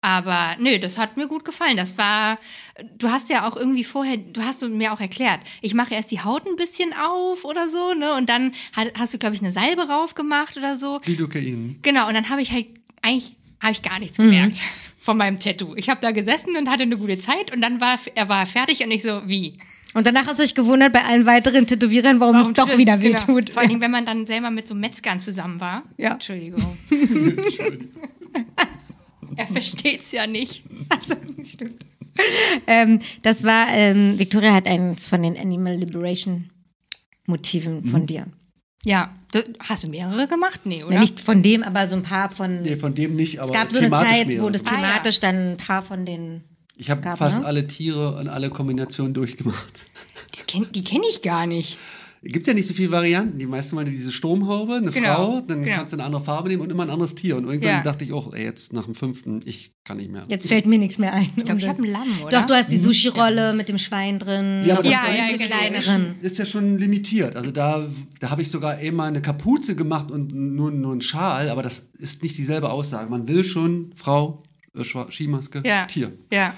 [0.00, 1.76] Aber nö, das hat mir gut gefallen.
[1.76, 2.38] Das war,
[2.98, 6.20] du hast ja auch irgendwie vorher, du hast mir auch erklärt, ich mache erst die
[6.20, 8.14] Haut ein bisschen auf oder so, ne?
[8.14, 8.52] Und dann
[8.96, 11.00] hast du, glaube ich, eine Salbe rauf gemacht oder so.
[11.04, 11.80] Lidocain.
[11.82, 12.66] Genau, und dann habe ich halt
[13.02, 14.60] eigentlich habe ich gar nichts gemerkt
[15.00, 15.74] von meinem Tattoo.
[15.74, 18.84] Ich habe da gesessen und hatte eine gute Zeit und dann war er war fertig
[18.84, 19.54] und ich so, wie?
[19.94, 23.16] Und danach hast du dich gewundert bei allen weiteren Tätowierern, warum, es doch wieder Genau.
[23.18, 23.50] wehtut.
[23.50, 25.82] Vor allem, wenn man dann selber mit so Metzgern zusammen war.
[25.96, 26.12] Ja.
[26.12, 26.78] Entschuldigung.
[29.38, 30.62] er versteht's ja nicht.
[30.90, 31.84] Also, stimmt.
[32.66, 36.50] ähm, das war, ähm, Victoria hat eins von den Animal Liberation
[37.26, 37.88] Motiven Mhm.
[37.88, 38.26] von dir.
[38.84, 39.14] Ja.
[39.32, 40.60] Du, hast du mehrere gemacht?
[40.64, 40.94] Nee, oder?
[40.94, 42.62] Ja, nicht von dem, aber so ein paar von.
[42.62, 44.52] Nee, von dem nicht, aber es gab so eine thematisch Zeit, wo mehrere.
[44.52, 44.76] das Ah, ja.
[44.76, 46.44] thematisch dann ein paar von den.
[46.76, 47.44] Ich habe fast ne?
[47.46, 49.86] alle Tiere und alle Kombinationen durchgemacht.
[50.34, 51.76] Die kenn- die kenne ich gar nicht.
[52.22, 53.38] Gibt ja nicht so viele Varianten.
[53.38, 55.76] Die meisten Mal diese Stromhaube, eine Genau, Frau, dann genau.
[55.76, 57.36] kannst du eine andere Farbe nehmen und immer ein anderes Tier.
[57.36, 57.82] Und irgendwann Ja.
[57.82, 60.24] dachte ich auch, ey, jetzt nach dem fünften, ich kann nicht mehr.
[60.28, 61.30] Jetzt fällt mir nichts mehr ein.
[61.36, 62.40] Ich glaube, ich habe ein Lamm, oder?
[62.40, 64.64] Doch, du hast die Sushi-Rolle mit dem Schwein drin.
[64.66, 65.44] Ja, aber das Ja, ja, genau.
[65.46, 66.14] kleineren.
[66.20, 67.36] ist ja schon limitiert.
[67.36, 67.86] Also da,
[68.20, 71.62] da habe ich sogar eben mal eine Kapuze gemacht und nur, nur einen Schal, aber
[71.62, 73.08] das ist nicht dieselbe Aussage.
[73.10, 74.42] Man will schon Frau,
[74.76, 75.86] äh, Skimaske, ja.
[75.86, 76.12] Tier.
[76.32, 76.52] Ja.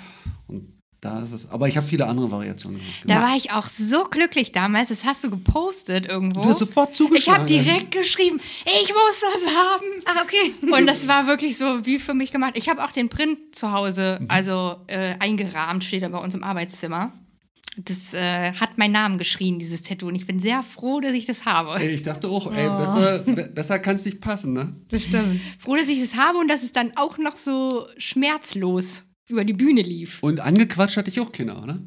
[0.47, 1.49] Und da ist es.
[1.51, 3.03] Aber ich habe viele andere Variationen gemacht.
[3.07, 4.89] Da war ich auch so glücklich damals.
[4.91, 6.43] Das hast du gepostet irgendwo.
[6.43, 7.41] Du hast sofort Ich zugeschlagen.
[7.41, 9.87] habe direkt geschrieben, ich muss das haben.
[10.05, 10.53] Ah, okay.
[10.79, 12.53] Und das war wirklich so wie für mich gemacht.
[12.57, 14.27] Ich habe auch den Print zu Hause, Mhm.
[14.31, 17.13] also äh, eingerahmt, steht er bei uns im Arbeitszimmer.
[17.77, 20.09] Das äh, hat meinen Namen geschrien, dieses Tattoo.
[20.09, 21.77] Und ich bin sehr froh, dass ich das habe.
[21.81, 24.75] Ey, ich dachte auch, ey, besser, be besser kann es nicht passen, ne?
[24.89, 25.41] Bestimmt.
[25.59, 29.53] Froh, dass ich das habe und dass es dann auch noch so schmerzlos über die
[29.53, 30.19] Bühne lief.
[30.23, 31.79] Und angequatscht hatte ich auch Kinder, oder?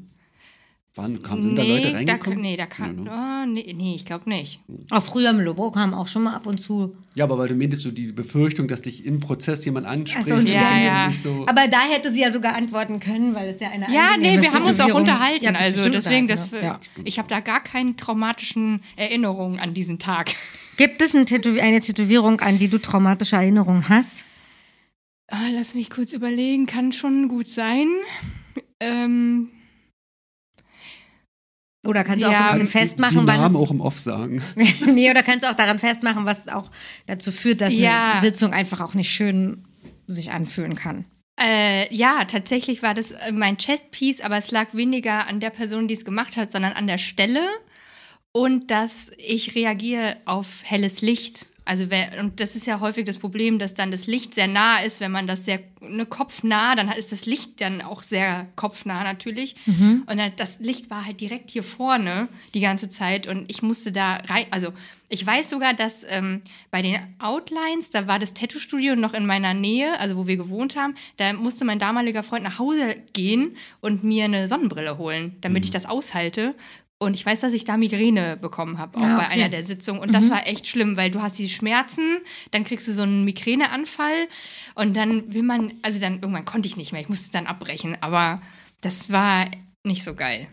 [0.96, 2.40] Wann kamen, sind da Leute da, reingekommen?
[2.40, 3.46] nee, da kann, Ja, ne?
[3.48, 4.60] oh, nee, nee, ich glaube nicht.
[4.92, 6.96] Auch früher im Lobo kam auch schon mal ab und zu.
[7.16, 10.28] Ja, aber weil du meintest, so die Befürchtung, dass dich im Prozess jemand anspricht.
[10.28, 11.08] So, und Ja, dann ja.
[11.08, 14.18] Nicht so, Aber da hätte sie ja sogar antworten können, weil es ja eine Ja,
[14.20, 15.48] nee, wir haben uns auch unterhalten.
[15.48, 17.04] Euch also deswegen, das, unterhalten, ne?
[17.06, 20.30] ich habe da gar keine traumatischen Erinnerungen an diesen Tag.
[20.30, 20.36] ja.
[20.78, 24.26] Gibt es ein Tätow eine Tätowierung, an die du traumatische Erinnerungen hast?
[25.32, 27.88] Ah, lass mich kurz überlegen, kann schon gut sein.
[28.80, 29.50] Ähm,
[31.86, 32.46] Oder kannst du auch so Ja.
[32.48, 34.42] ein bisschen festmachen, wann Namen auch im Off sagen.
[34.86, 36.70] nee, oder kannst du auch daran festmachen, was auch
[37.08, 38.12] dazu führt, dass Ja.
[38.14, 39.66] eine Sitzung einfach auch nicht schön
[40.08, 41.06] sich anfühlen kann.
[41.42, 45.88] Äh, ja, tatsächlich war das äh, mein Chestpiece, aber es lag weniger an der Person,
[45.88, 47.42] die es gemacht hat, sondern an der Stelle
[48.34, 51.48] und dass ich reagiere auf helles Licht.
[51.66, 51.86] Also
[52.20, 55.12] und das ist ja häufig das Problem, dass dann das Licht sehr nah ist, wenn
[55.12, 59.56] man das sehr ne, kopfnah, dann ist das Licht dann auch sehr kopfnah natürlich.
[60.08, 63.92] Und dann, das Licht war halt direkt hier vorne die ganze Zeit und ich musste
[63.92, 64.74] da rein, also
[65.10, 69.54] ich weiß sogar, dass ähm, bei den Outlines, da war das Tattoo-Studio noch in meiner
[69.54, 74.04] Nähe, also wo wir gewohnt haben, da musste mein damaliger Freund nach Hause gehen und
[74.04, 76.56] mir eine Sonnenbrille holen, damit ich das aushalte.
[77.00, 79.34] Und ich weiß, dass ich da Migräne bekommen habe, auch Ah, bei okay.
[79.42, 80.02] einer der Sitzungen.
[80.02, 82.20] Und das war echt schlimm, weil du hast die Schmerzen,
[82.52, 84.28] dann kriegst du so einen Migräneanfall
[84.76, 87.98] und dann will man, also dann irgendwann konnte ich nicht mehr, ich musste dann abbrechen.
[88.00, 88.42] Aber
[88.82, 89.48] das war
[89.84, 90.48] nicht so geil.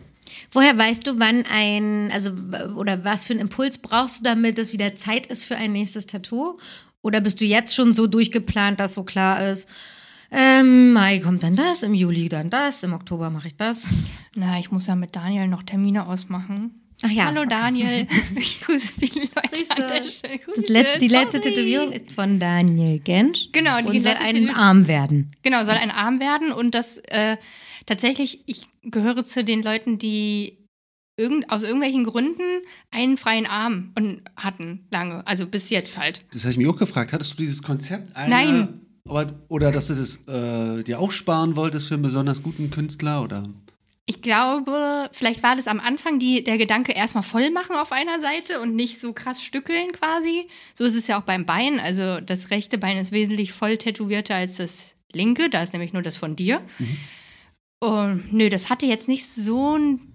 [0.51, 2.31] Woher weißt du, wann ein, also
[2.75, 6.05] oder was für einen Impuls brauchst du, damit es wieder Zeit ist für ein nächstes
[6.05, 6.57] Tattoo?
[7.01, 9.69] Oder bist du jetzt schon so durchgeplant, dass so klar ist,
[10.31, 13.87] ähm, Mai kommt dann das, im Juli dann das, im Oktober mache ich das?
[14.35, 16.81] Na, ich muss ja mit Daniel noch Termine ausmachen.
[17.03, 17.25] Ach ja.
[17.25, 18.07] Hallo Daniel.
[18.35, 20.37] Ich grüße viele Leute an der Stelle.
[20.37, 21.53] Das Grüße, die letzte sorry.
[21.53, 23.49] Tätowierung ist von Daniel Gensch.
[23.51, 25.31] Genau, die und soll ein Arm werden.
[25.41, 27.37] Genau, soll ein Arm werden und das äh,
[27.85, 30.57] tatsächlich, ich gehöre zu den Leuten, die
[31.17, 36.21] irgend, aus irgendwelchen Gründen einen freien Arm und hatten lange, also bis jetzt halt.
[36.31, 37.13] Das habe ich mich auch gefragt.
[37.13, 38.15] Hattest du dieses Konzept?
[38.15, 38.81] Einer, Nein.
[39.07, 43.23] Aber, oder dass du es äh, dir auch sparen wolltest für einen besonders guten Künstler?
[43.23, 43.49] Oder?
[44.05, 48.19] Ich glaube, vielleicht war das am Anfang die, der Gedanke, erstmal voll machen auf einer
[48.19, 50.47] Seite und nicht so krass stückeln quasi.
[50.73, 51.79] So ist es ja auch beim Bein.
[51.79, 55.49] Also das rechte Bein ist wesentlich voll tätowierter als das linke.
[55.49, 56.61] Da ist nämlich nur das von dir.
[57.79, 60.10] Und nö, das hatte jetzt nicht so ein.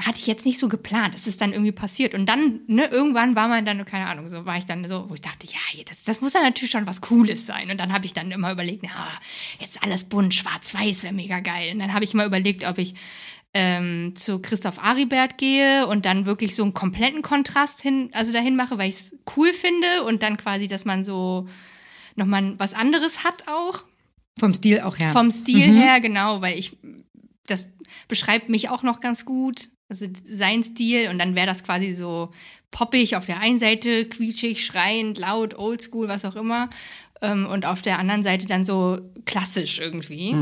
[0.00, 1.14] Hatte ich jetzt nicht so geplant.
[1.14, 2.14] Das ist dann irgendwie passiert.
[2.14, 5.14] Und dann, ne, irgendwann war man dann, keine Ahnung, so war ich dann so, wo
[5.14, 7.70] ich dachte, ja, das, das muss dann natürlich schon was Cooles sein.
[7.70, 9.08] Und dann habe ich dann immer überlegt, na,
[9.58, 11.72] jetzt alles bunt, schwarz-weiß wäre mega geil.
[11.72, 12.94] Und dann habe ich mal überlegt, ob ich
[13.54, 18.56] ähm, zu Christoph Aribert gehe und dann wirklich so einen kompletten Kontrast hin, also dahin
[18.56, 21.48] mache, weil ich es cool finde und dann quasi, dass man so
[22.14, 23.84] nochmal was anderes hat auch.
[24.38, 25.08] Vom Stil auch her.
[25.08, 26.76] Vom Stil her, genau, weil ich,
[27.50, 27.66] das
[28.06, 29.68] beschreibt mich auch noch ganz gut.
[29.90, 32.30] Also sein Stil und dann wäre das quasi so
[32.70, 36.68] poppig auf der einen Seite, quietschig, schreiend, laut, oldschool, was auch immer.
[37.22, 40.32] Ähm, und auf der anderen Seite dann so klassisch irgendwie,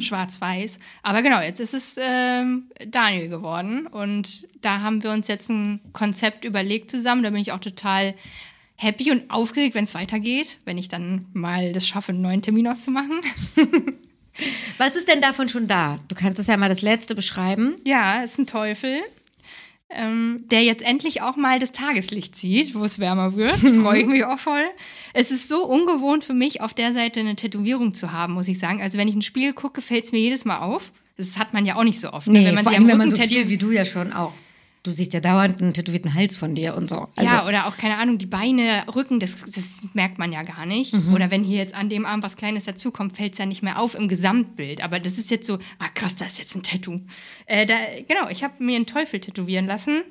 [0.00, 0.78] schwarz-weiß.
[1.02, 5.80] Aber genau, jetzt ist es ähm, Daniel geworden und da haben wir uns jetzt ein
[5.92, 7.22] Konzept überlegt zusammen.
[7.22, 8.14] Da bin ich auch total
[8.76, 12.68] happy und aufgeregt, wenn es weitergeht, wenn ich dann mal das schaffe, einen neuen Termin
[12.68, 13.20] auszumachen.
[14.78, 15.98] Was ist denn davon schon da?
[16.08, 17.76] Du kannst es ja mal das letzte beschreiben.
[17.86, 19.00] Ja, ist ein Teufel,
[19.90, 23.58] ähm, der jetzt endlich auch mal das Tageslicht sieht, wo es wärmer wird.
[23.82, 24.64] Freue ich mich auch voll.
[25.12, 28.58] Es ist so ungewohnt für mich, auf der Seite eine Tätowierung zu haben, muss ich
[28.58, 28.82] sagen.
[28.82, 30.92] Also wenn ich ein Spiel gucke, fällt es mir jedes Mal auf.
[31.16, 32.26] Das hat man ja auch nicht so oft.
[32.26, 32.40] ne?
[32.40, 34.32] Nee, wenn man vor allem, wenn man so viel wie du ja schon auch.
[34.84, 37.08] Du siehst ja dauernd einen tätowierten Hals von dir und so.
[37.16, 40.66] Also, ja, oder auch, keine Ahnung, die Beine, Rücken, das, das merkt man ja gar
[40.66, 40.92] nicht.
[40.92, 41.14] Mhm.
[41.14, 43.80] Oder wenn hier jetzt an dem Arm was Kleines dazukommt, fällt es ja nicht mehr
[43.80, 44.84] auf im Gesamtbild.
[44.84, 47.00] Aber das ist jetzt so, ah krass, da ist jetzt ein Tattoo.
[47.46, 50.02] Äh, da, genau, ich habe mir einen Teufel tätowieren lassen.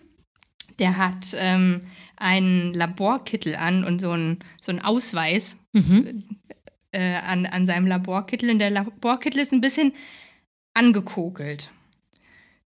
[0.79, 1.81] Der hat ähm,
[2.17, 5.57] einen Laborkittel an und so einen so einen Ausweis
[6.93, 8.49] äh, an, an seinem Laborkittel.
[8.49, 9.93] Und der Laborkittel ist ein bisschen
[10.73, 11.69] angekokelt.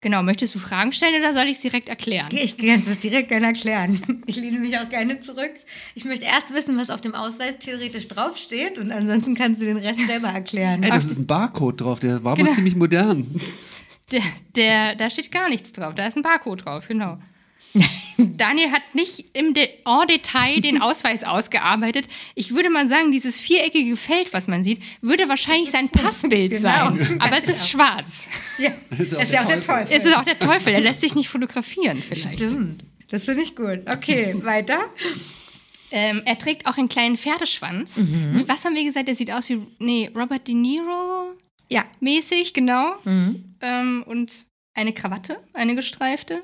[0.04, 2.28] Genau, möchtest du Fragen stellen oder soll ich es direkt erklären?
[2.32, 4.24] Ich kann es direkt gerne erklären.
[4.26, 5.52] Ich lehne mich auch gerne zurück.
[5.94, 9.78] Ich möchte erst wissen, was auf dem Ausweis theoretisch draufsteht und ansonsten kannst du den
[9.78, 10.82] Rest selber erklären.
[10.82, 12.50] Ey, das ist ein Barcode drauf, der war Genau.
[12.50, 13.28] mal ziemlich modern.
[14.12, 14.24] Der,
[14.56, 15.94] der, da steht gar nichts drauf.
[15.96, 17.20] Da ist ein Barcode drauf, genau.
[18.18, 22.06] Daniel hat nicht im De en Detail den Ausweis ausgearbeitet.
[22.36, 26.62] Ich würde mal sagen, dieses viereckige Feld, was man sieht, würde wahrscheinlich sein Passbild Genau.
[26.62, 27.18] sein.
[27.22, 28.28] Aber es ist schwarz.
[28.58, 29.84] Ja, ist das ja auch ist ja auch der Teufel.
[29.86, 29.98] Teufel.
[29.98, 32.40] Es ist auch der Teufel, der lässt sich nicht fotografieren vielleicht.
[32.40, 32.84] Stimmt.
[33.10, 33.80] Das finde ich gut.
[33.94, 34.80] Okay, weiter.
[35.92, 38.06] Ähm, er trägt auch einen kleinen Pferdeschwanz.
[38.48, 39.08] Was haben wir gesagt?
[39.10, 41.34] Der sieht aus wie nee, Robert De Niro
[41.70, 41.84] Ja.
[42.00, 42.94] mäßig, genau.
[43.62, 44.32] Ähm, und
[44.74, 46.42] eine Krawatte, eine gestreifte.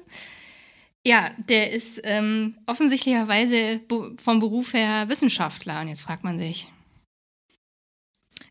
[1.07, 3.79] Ja, der ist ähm, offensichtlicherweise
[4.21, 5.79] vom Beruf her Wissenschaftler.
[5.79, 6.67] Und jetzt fragt man sich,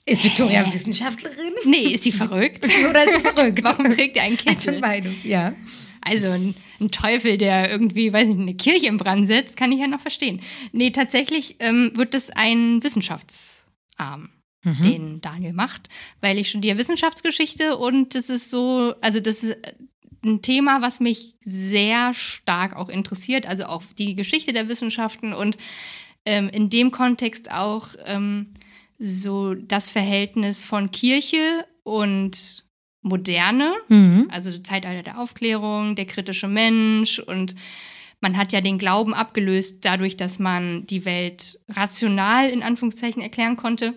[0.07, 1.53] Ist Victoria Wissenschaftlerin?
[1.67, 2.65] nee, ist sie verrückt?
[2.89, 3.61] Oder ist sie verrückt?
[3.63, 4.81] Warum trägt er einen Also Kittel?
[4.81, 5.55] beide, ja.
[6.01, 9.81] Also ein, ein Teufel, der irgendwie, weiß nicht, eine Kirche in Brand setzt, kann ich
[9.81, 10.41] ja noch verstehen.
[10.73, 14.31] Nee, tatsächlich ähm, wird es ein Wissenschaftsarm,
[14.65, 15.89] den Daniel macht,
[16.21, 19.57] weil ich studiere Wissenschaftsgeschichte und das ist so, also das ist
[20.27, 25.57] ein Thema, was mich sehr stark auch interessiert, also auch die Geschichte der Wissenschaften und
[26.25, 28.49] ähm, in dem Kontext auch ähm,
[28.99, 32.65] so das Verhältnis von Kirche und
[33.03, 33.73] Moderne,
[34.31, 37.55] also Zeitalter der Aufklärung, der kritische Mensch und
[38.21, 43.57] man hat ja den Glauben abgelöst dadurch, dass man die Welt rational in Anführungszeichen erklären
[43.57, 43.95] konnte.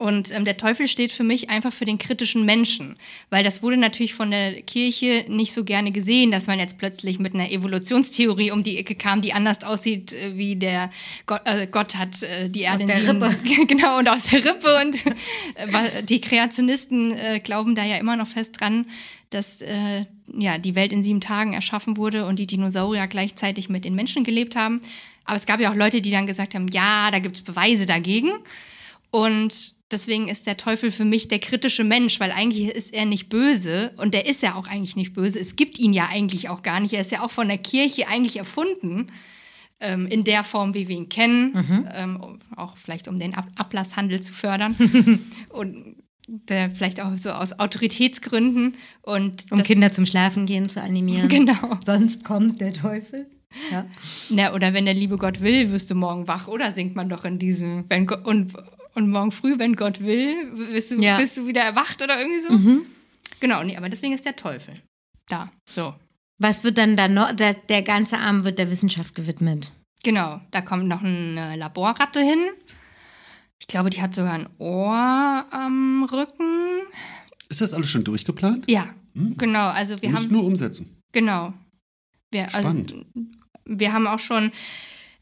[0.00, 2.96] Und ähm, der Teufel steht für mich einfach für den kritischen Menschen,
[3.30, 7.18] weil das wurde natürlich von der Kirche nicht so gerne gesehen, dass man jetzt plötzlich
[7.18, 10.90] mit einer Evolutionstheorie um die Ecke kam, die anders aussieht, äh, wie der
[11.26, 13.66] Gott, äh, Gott hat äh, die Erde der in sieben- Rippe.
[13.66, 18.28] genau und aus der Rippe und äh, die Kreationisten äh, glauben da ja immer noch
[18.28, 18.86] fest dran,
[19.30, 23.84] dass äh, ja die Welt in sieben Tagen erschaffen wurde und die Dinosaurier gleichzeitig mit
[23.84, 24.80] den Menschen gelebt haben.
[25.24, 27.84] Aber es gab ja auch Leute, die dann gesagt haben, ja, da gibt es Beweise
[27.84, 28.30] dagegen.
[29.10, 33.28] Und deswegen ist der Teufel für mich der kritische Mensch, weil eigentlich ist er nicht
[33.28, 35.38] böse und der ist ja auch eigentlich nicht böse.
[35.40, 36.92] Es gibt ihn ja eigentlich auch gar nicht.
[36.94, 39.10] Er ist ja auch von der Kirche eigentlich erfunden,
[39.80, 43.46] ähm, in der Form, wie wir ihn kennen, ähm, um- auch vielleicht um den Ab
[43.56, 44.74] Ablasshandel zu fördern
[45.50, 45.96] und
[46.26, 51.28] der vielleicht auch so aus Autoritätsgründen und Um Kinder zum Schlafen gehen zu animieren.
[51.38, 51.78] Genau.
[51.86, 53.30] Sonst kommt der Teufel.
[53.72, 53.86] Ja.
[54.28, 57.24] Na, oder wenn der liebe Gott will, wirst du morgen wach, oder singt man doch
[57.24, 58.52] in diesem, wenn und,
[58.98, 61.16] und morgen früh, wenn Gott will, bist du, Ja.
[61.16, 62.82] bist du wieder erwacht oder irgendwie so.
[63.40, 64.74] Genau, nee, aber deswegen ist der Teufel
[65.28, 65.50] da.
[65.68, 65.94] So.
[66.38, 67.32] Was wird dann da noch?
[67.32, 69.72] Der, der ganze Abend wird der Wissenschaft gewidmet.
[70.02, 72.38] Genau, da kommt noch eine Laborratte hin.
[73.60, 76.82] Ich glaube, die hat sogar ein Ohr am Rücken.
[77.48, 78.70] Ist das alles schon durchgeplant?
[78.70, 79.68] Ja, genau.
[79.68, 80.96] Also wir müssen haben nur umsetzen.
[81.12, 81.52] Genau.
[82.30, 83.06] Wir, also, Spannend.
[83.64, 84.52] wir haben auch schon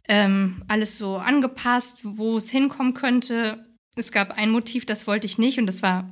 [0.09, 3.66] ähm, alles so angepasst, wo es hinkommen könnte.
[3.97, 6.09] Es gab ein Motiv, das wollte ich nicht, und das war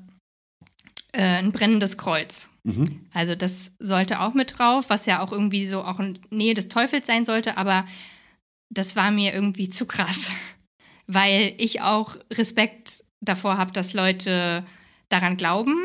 [1.12, 2.50] äh, ein brennendes Kreuz.
[2.64, 3.06] Mhm.
[3.12, 6.68] Also das sollte auch mit drauf, was ja auch irgendwie so auch in Nähe des
[6.68, 7.86] Teufels sein sollte, aber
[8.70, 10.32] das war mir irgendwie zu krass,
[11.06, 14.64] weil ich auch Respekt davor habe, dass Leute
[15.08, 15.76] daran glauben.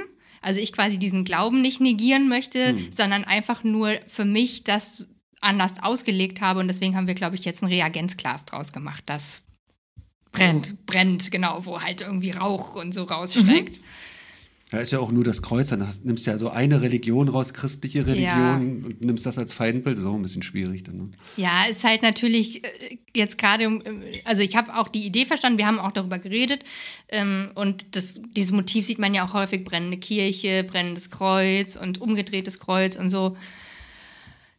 [0.41, 5.09] Also ich quasi diesen Glauben nicht negieren möchte, sondern einfach nur für mich das
[5.41, 9.43] anders ausgelegt habe und deswegen haben wir, glaube ich, jetzt ein Reagenzglas draus gemacht, das
[10.31, 10.85] Brennt.
[10.85, 13.79] brennt, genau, wo halt irgendwie Rauch und so raussteigt.
[14.71, 17.27] Da ist ja auch nur das Kreuz, dann hast, nimmst du ja so eine Religion
[17.27, 18.53] raus, christliche Religion, Ja.
[18.55, 19.97] und nimmst das als Feindbild.
[19.97, 20.95] Das ist auch ein bisschen schwierig dann.
[20.95, 21.09] Ne?
[21.37, 23.81] Ja, ist halt natürlich äh, jetzt gerade, ähm,
[24.25, 26.63] also ich habe auch die Idee verstanden, wir haben auch darüber geredet
[27.07, 31.99] ähm, und das, dieses Motiv sieht man ja auch häufig, brennende Kirche, brennendes Kreuz und
[31.99, 33.35] umgedrehtes Kreuz und so.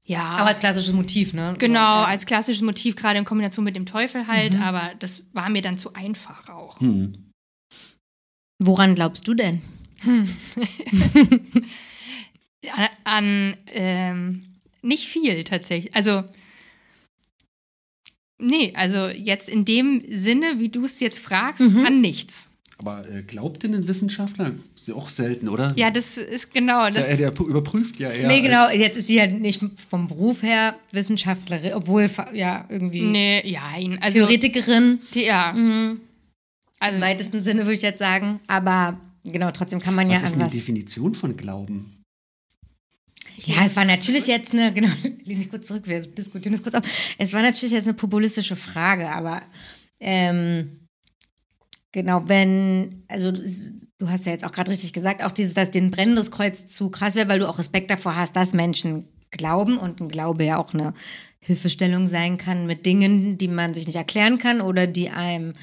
[0.07, 1.55] Ja, Aber als klassisches Motiv, ne?
[1.59, 5.49] genau, So, als klassisches Motiv, gerade in Kombination mit dem Teufel halt, aber das war
[5.51, 6.81] mir dann zu einfach auch.
[6.81, 7.31] Hm.
[8.59, 9.63] Woran glaubst du denn?
[12.75, 14.43] An, an ähm,
[14.83, 15.95] nicht viel tatsächlich.
[15.95, 16.25] Also,
[18.39, 22.51] nee, also jetzt in dem Sinne, wie du es jetzt fragst, an nichts.
[22.79, 24.53] Aber äh, glaubt denn ein Wissenschaftler?
[24.81, 25.75] Ist ja auch selten, oder?
[25.77, 26.87] Ja, das ist genau.
[26.87, 28.29] Ist ja, Das, er, der überprüft ja eher.
[28.29, 28.71] nee, genau.
[28.71, 33.63] Jetzt ist sie ja nicht vom Beruf her Wissenschaftlerin, obwohl ja irgendwie nee, ja,
[34.01, 35.51] also, Theoretikerin Die, ja.
[36.79, 38.41] Also, im weitesten Sinne würde ich jetzt sagen.
[38.47, 40.51] Aber genau, trotzdem kann man ja Was ist denn was.
[40.51, 42.03] die Definition von Glauben?
[43.37, 44.89] Ja, es war natürlich jetzt eine, genau,
[45.25, 46.85] lehne ich kurz zurück, wir diskutieren das kurz auf.
[47.19, 49.43] Es war natürlich jetzt eine populistische Frage, aber
[50.01, 50.89] ähm,
[51.93, 53.31] genau, wenn, also
[54.01, 56.91] du, hast ja jetzt auch gerade richtig gesagt, auch dieses, dass den brennendes Kreuz zu
[56.91, 60.59] krass wäre, weil du auch Respekt davor hast, dass Menschen glauben und ein Glaube ja
[60.59, 60.95] auch eine
[61.39, 65.55] Hilfestellung sein kann mit Dingen, die man sich nicht erklären kann oder die einem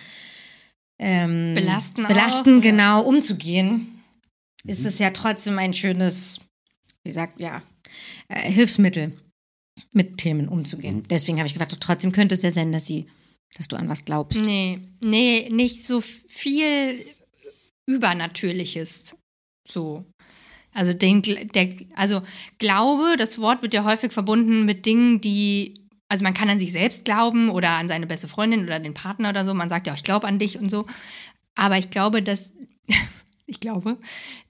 [0.99, 2.61] ähm, Belasten auch, belasten ja.
[2.71, 4.01] genau umzugehen,
[4.65, 6.41] ist es ja trotzdem ein schönes,
[7.03, 7.61] wie sagt, ja,
[8.29, 9.13] äh, Hilfsmittel,
[9.91, 11.03] mit Themen umzugehen.
[11.09, 13.07] Deswegen habe ich gedacht, trotzdem könnte es ja sein, dass sie,
[13.55, 14.41] dass du an was glaubst.
[14.41, 16.99] nee, nee, nicht so viel
[17.87, 19.17] Übernatürliches.
[19.67, 20.05] So.
[20.73, 22.21] Also, den, der, also
[22.59, 26.71] Glaube, das Wort wird ja häufig verbunden mit Dingen, die, also man kann an sich
[26.71, 29.53] selbst glauben oder an seine beste Freundin oder den Partner oder so.
[29.53, 30.85] Man sagt ja, ich glaube an dich und so.
[31.55, 32.53] Aber ich glaube, dass,
[33.47, 33.97] ich glaube,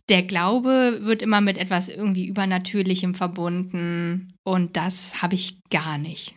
[0.10, 6.37] der Glaube wird immer mit etwas irgendwie Übernatürlichem verbunden und das habe ich gar nicht.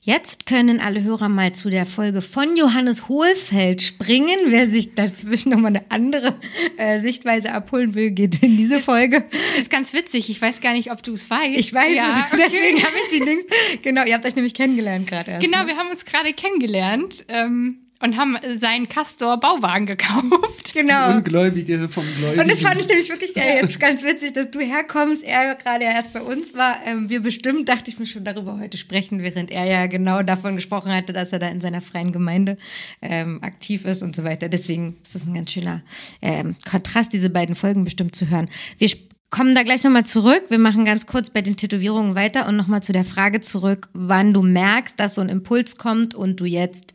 [0.00, 4.38] Jetzt können alle Hörer mal zu der Folge von Johannes Hohlfeld springen.
[4.46, 6.34] Wer sich dazwischen nochmal eine andere
[6.78, 9.24] äh, Sichtweise abholen will, geht in diese Folge.
[9.58, 10.30] Ist ganz witzig.
[10.30, 11.56] Ich weiß gar nicht, ob du es weißt.
[11.56, 12.42] Ich weiß ja, es, okay.
[12.48, 13.44] deswegen habe ich die Links.
[13.82, 15.44] Genau, ihr habt euch nämlich kennengelernt gerade erst.
[15.44, 15.68] Genau, ne?
[15.68, 20.56] wir haben uns gerade kennengelernt ähm, und haben seinen Castor Bauwagen gekauft.
[20.74, 21.16] Genau.
[21.16, 22.42] Ungläubige vom Gläubigen.
[22.42, 23.58] Und das fand ich nämlich wirklich geil.
[23.62, 26.76] Jetzt ganz witzig, dass du herkommst, er gerade ja erst bei uns war.
[26.84, 30.54] Ähm, wir bestimmt, dachte ich mir schon darüber heute sprechen, während er ja genau davon
[30.54, 32.58] gesprochen hatte, dass er da in seiner freien Gemeinde
[33.00, 34.48] ähm, aktiv ist und so weiter.
[34.48, 35.82] Deswegen ist das ein ganz schöner
[36.20, 38.48] ähm, Kontrast, diese beiden Folgen bestimmt zu hören.
[38.76, 38.90] Wir
[39.30, 40.44] kommen da gleich nochmal zurück.
[40.48, 44.32] Wir machen ganz kurz bei den Tätowierungen weiter und nochmal zu der Frage zurück, wann
[44.32, 46.94] du merkst, dass so ein Impuls kommt und du jetzt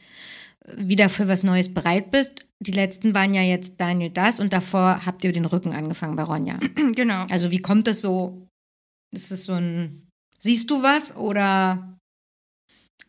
[0.78, 2.46] wieder für was Neues bereit bist.
[2.60, 6.24] Die letzten waren ja jetzt Daniel das und davor habt ihr den Rücken angefangen bei
[6.24, 6.60] Ronja.
[6.96, 7.26] genau.
[7.30, 8.48] Also wie kommt das so?
[9.14, 12.00] Ist es so ein, siehst du was oder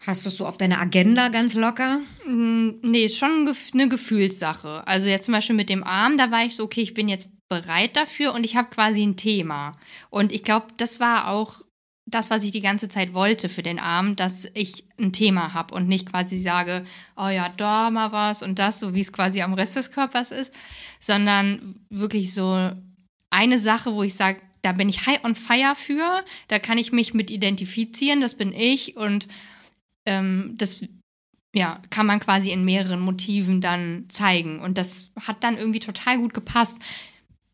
[0.01, 2.01] hast du es so auf deiner Agenda ganz locker?
[2.27, 4.87] Mm, Nee, ist schon eine Gefühlssache.
[4.87, 7.29] Also jetzt zum Beispiel mit dem Arm, da war ich so, okay, ich bin jetzt
[7.49, 9.79] bereit dafür und ich habe quasi ein Thema.
[10.11, 11.63] Und ich glaube, das war auch
[12.07, 15.75] das, was ich die ganze Zeit wollte für den Arm, dass ich ein Thema habe
[15.75, 16.85] und nicht quasi sage,
[17.17, 20.31] oh ja, da mal was und das, so wie es quasi am Rest des Körpers
[20.31, 20.53] ist,
[21.01, 22.71] sondern wirklich so
[23.31, 26.93] eine Sache, wo ich sage, da bin ich high on fire für, da kann ich
[26.93, 29.29] mich mit identifizieren, das bin ich und
[30.07, 30.85] ähm, das
[31.55, 34.59] ja, kann man quasi in mehreren Motiven dann zeigen.
[34.61, 36.79] Und das hat dann irgendwie total gut gepasst.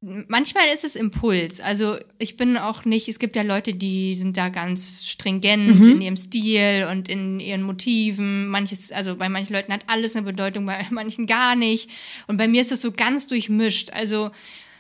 [0.03, 1.61] Manchmal ist es Impuls.
[1.61, 6.01] Also ich bin auch nicht, es gibt ja Leute, die sind da ganz stringent in
[6.01, 8.49] ihrem Stil und in ihren Motiven.
[8.49, 11.91] Manches, also bei manchen Leuten hat alles eine Bedeutung, bei manchen gar nicht.
[12.29, 13.91] Und bei mir ist es so ganz durchmischt.
[13.93, 14.31] Also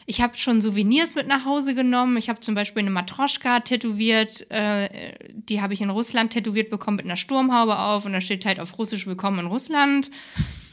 [0.06, 2.16] ich habe schon Souvenirs mit nach Hause genommen.
[2.16, 4.50] Ich habe zum Beispiel eine Matroschka tätowiert.
[4.50, 4.88] Äh,
[5.34, 8.06] die habe ich in Russland tätowiert bekommen mit einer Sturmhaube auf.
[8.06, 10.10] Und da steht halt auf Russisch Willkommen in Russland.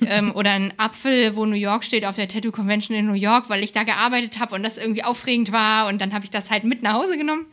[0.05, 3.49] Ähm, oder ein Apfel, wo New York steht, auf der Tattoo Convention in New York,
[3.49, 5.87] weil ich da gearbeitet habe und das irgendwie aufregend war.
[5.87, 7.45] Und dann habe ich das halt mit nach Hause genommen.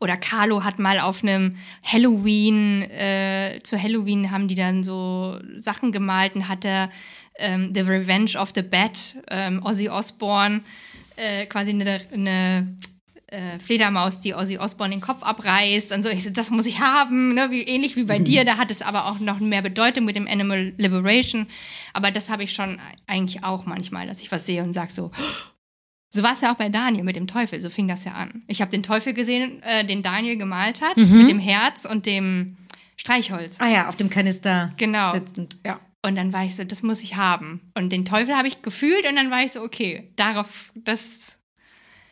[0.00, 5.90] Oder Carlo hat mal auf einem Halloween, äh, zu Halloween haben die dann so Sachen
[5.90, 6.88] gemalt und hatte
[7.38, 10.62] ähm, The Revenge of the Bat, ähm, Ozzy Osbourne,
[11.16, 12.76] äh, quasi eine, eine
[13.30, 16.08] äh, Fledermaus, die Ozzy Osbourne den Kopf abreißt und so.
[16.08, 17.50] Ich so, das muss ich haben, ne?
[17.50, 18.44] wie, ähnlich wie bei dir.
[18.44, 21.46] Da hat es aber auch noch mehr Bedeutung mit dem Animal Liberation.
[21.92, 25.10] Aber das habe ich schon eigentlich auch manchmal, dass ich was sehe und sage so,
[26.10, 28.42] so war es ja auch bei Daniel mit dem Teufel, so fing das ja an.
[28.46, 32.56] Ich habe den Teufel gesehen, äh, den Daniel gemalt hat, mit dem Herz und dem
[32.96, 33.60] Streichholz.
[33.60, 35.12] Ah ja, auf dem Kanister Genau.
[35.12, 35.58] sitzend.
[35.66, 35.78] Ja.
[36.02, 37.60] Und dann war ich so, das muss ich haben.
[37.74, 41.27] Und den Teufel habe ich gefühlt und dann war ich so, okay, darauf, das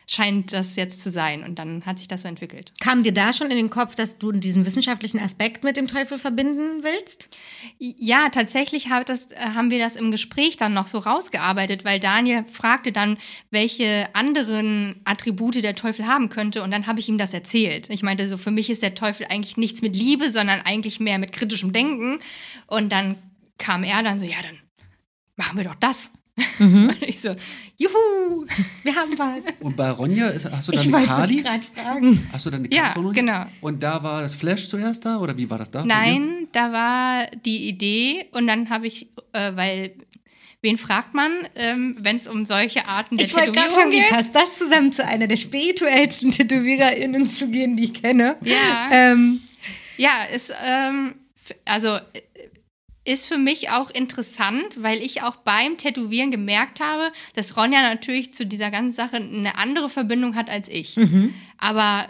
[0.09, 1.43] scheint das jetzt zu sein.
[1.43, 2.71] Und dann hat sich das so entwickelt.
[2.79, 6.17] Kam dir da schon in den Kopf, dass du diesen wissenschaftlichen Aspekt mit dem Teufel
[6.17, 7.35] verbinden willst?
[7.77, 11.99] Ja, tatsächlich hat das, äh, haben wir das im Gespräch dann noch so rausgearbeitet, weil
[11.99, 13.17] Daniel fragte dann,
[13.51, 16.63] welche anderen Attribute der Teufel haben könnte.
[16.63, 17.89] Und dann habe ich ihm das erzählt.
[17.89, 21.19] Ich meinte so, für mich ist der Teufel eigentlich nichts mit Liebe, sondern eigentlich mehr
[21.19, 22.19] mit kritischem Denken.
[22.67, 23.17] Und dann
[23.57, 24.57] kam er dann so, ja, dann
[25.35, 26.13] machen wir doch das.
[26.59, 27.29] Und ich so,
[27.77, 28.45] juhu.
[28.83, 29.39] Wir haben was.
[29.59, 31.35] Und bei Ronja ist, hast du da Ich eine Kali?
[31.41, 32.29] gerade fragen.
[32.31, 33.21] Hast du da eine Ja, Kali von Ronja?
[33.21, 33.45] genau.
[33.61, 35.83] Und da war das Flash zuerst da oder wie war das da?
[35.85, 39.93] Nein, da war die Idee und dann habe ich, äh, weil
[40.61, 43.91] wen fragt man, ähm, wenn es um solche Arten der Ich wollte gerade Tätowierung fragen,
[43.91, 44.09] wie geht?
[44.09, 48.37] passt das zusammen zu einer der spirituellsten TätowiererInnen zu gehen, die ich kenne?
[48.43, 48.89] Ja.
[48.91, 49.41] Ähm,
[49.97, 51.15] Ja, ist, ähm,
[51.65, 51.97] also
[53.07, 58.33] ist für mich auch interessant, weil ich auch beim Tätowieren gemerkt habe, dass Ronja natürlich
[58.33, 60.97] zu dieser ganzen Sache eine andere Verbindung hat als ich.
[61.57, 62.07] Aber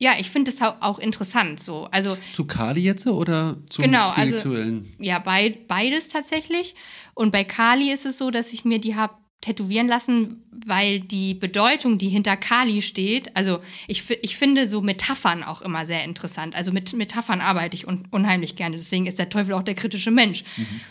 [0.00, 1.88] ja, ich finde es au- auch interessant so.
[1.90, 4.94] Also Zu Kali jetzt oder zum Genau, also- spirituellen?
[5.00, 6.74] ja, beid, beides tatsächlich.
[7.14, 11.34] Und bei Kali ist es so, dass ich mir die habe tätowieren lassen, weil die
[11.34, 16.56] Bedeutung, die hinter Kali steht, also ich, ich finde so Metaphern auch immer sehr interessant.
[16.56, 18.76] Also mit Metaphern arbeite ich un unheimlich gerne.
[18.76, 20.42] Deswegen ist der Teufel auch der kritische Mensch.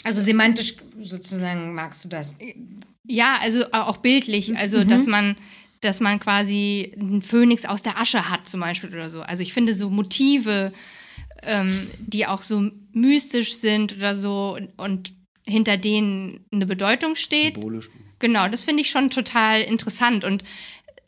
[0.04, 2.36] also semantisch sozusagen magst du das.
[3.06, 5.36] Ja, also auch bildlich, also dass man,
[5.82, 9.22] dass man quasi einen Phönix aus der Asche hat zum Beispiel oder so.
[9.22, 10.72] Also ich finde so Motive,
[11.44, 17.56] ähm, die auch so mystisch sind oder so und, und hinter denen eine Bedeutung steht.
[17.56, 17.90] Symbolisch.
[18.20, 20.44] Genau, das finde ich schon total interessant und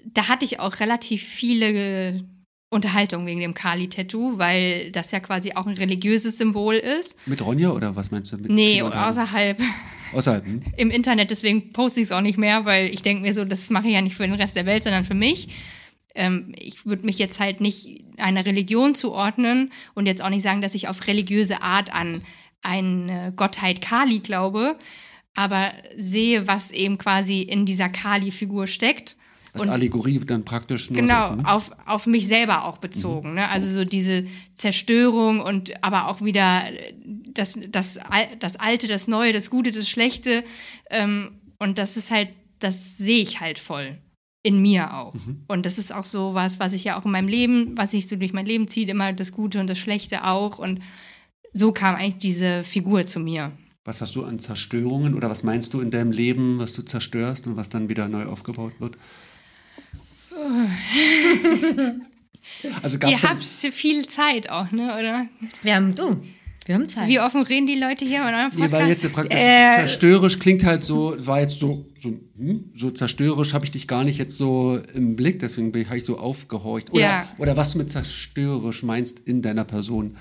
[0.05, 2.23] da hatte ich auch relativ viele
[2.69, 7.17] Unterhaltungen wegen dem Kali-Tattoo, weil das ja quasi auch ein religiöses Symbol ist.
[7.27, 8.37] Mit Ronja oder was meinst du?
[8.37, 9.59] Mit Nee, außerhalb
[10.13, 10.45] Außerhalb.
[10.45, 10.61] hm?
[10.77, 13.69] im Internet, deswegen poste ich es auch nicht mehr, weil ich denke mir so, das
[13.69, 15.49] mache ich ja nicht für den Rest der Welt, sondern für mich.
[16.15, 20.61] Ähm, ich würde mich jetzt halt nicht einer Religion zuordnen und jetzt auch nicht sagen,
[20.61, 22.21] dass ich auf religiöse Art an
[22.61, 24.75] eine Gottheit Kali glaube,
[25.39, 29.15] aber sehe, was eben quasi in dieser Kali-Figur steckt.
[29.53, 31.45] Als Allegorie dann praktisch nur Genau, so, hm?
[31.45, 33.35] auf, auf mich selber auch bezogen.
[33.35, 33.47] Ne?
[33.47, 34.25] Also so diese
[34.55, 36.63] Zerstörung und aber auch wieder
[37.05, 38.01] das, das,
[38.39, 40.43] das Alte, das Neue, das Gute, das Schlechte.
[40.89, 43.97] Ähm, und das ist halt, das sehe ich halt voll.
[44.43, 45.13] In mir auch.
[45.47, 48.09] Und das ist auch so was, was ich ja auch in meinem Leben, was sich
[48.09, 50.59] so durch mein Leben zieht, immer das Gute und das Schlechte auch.
[50.59, 50.81] Und
[51.53, 53.53] so kam eigentlich diese Figur zu mir.
[53.85, 57.47] Was hast du an Zerstörungen oder was meinst du in deinem Leben, was du zerstörst
[57.47, 58.97] und was dann wieder neu aufgebaut wird?
[62.81, 64.85] Also Ihr gab's habt viel Zeit auch, ne?
[64.97, 65.27] Oder?
[65.61, 66.19] Wir haben, du,
[66.65, 67.07] wir haben Zeit.
[67.07, 70.63] Wie offen reden die Leute hier in eurem Nee, weil jetzt praktisch Äh, zerstörerisch klingt
[70.63, 74.37] halt so, war jetzt so, so, hm, so zerstörerisch habe ich dich gar nicht jetzt
[74.37, 76.91] so im Blick, deswegen habe ich so aufgehorcht.
[76.91, 77.27] Oder, Ja.
[77.37, 80.17] oder was du mit zerstörerisch meinst in deiner Person.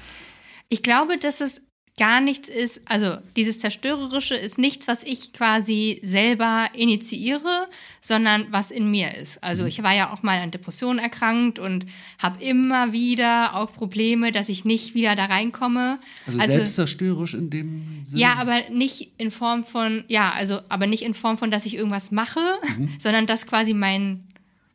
[0.69, 1.63] Ich glaube, dass es
[1.99, 7.67] gar nichts ist, also dieses Zerstörerische ist nichts, was ich quasi selber initiiere,
[8.01, 9.43] sondern was in mir ist.
[9.45, 9.69] Also Mhm.
[9.69, 11.85] ich war ja auch mal an Depressionen erkrankt und
[12.23, 15.99] habe immer wieder auch Probleme, dass ich nicht wieder da reinkomme.
[16.27, 18.23] Also, selbstzerstörerisch in dem Sinne.
[18.23, 21.75] Ja, aber nicht in Form von, ja, also, aber nicht in Form von, dass ich
[21.77, 22.41] irgendwas mache,
[22.79, 22.91] Mhm.
[22.99, 24.25] sondern dass quasi mein,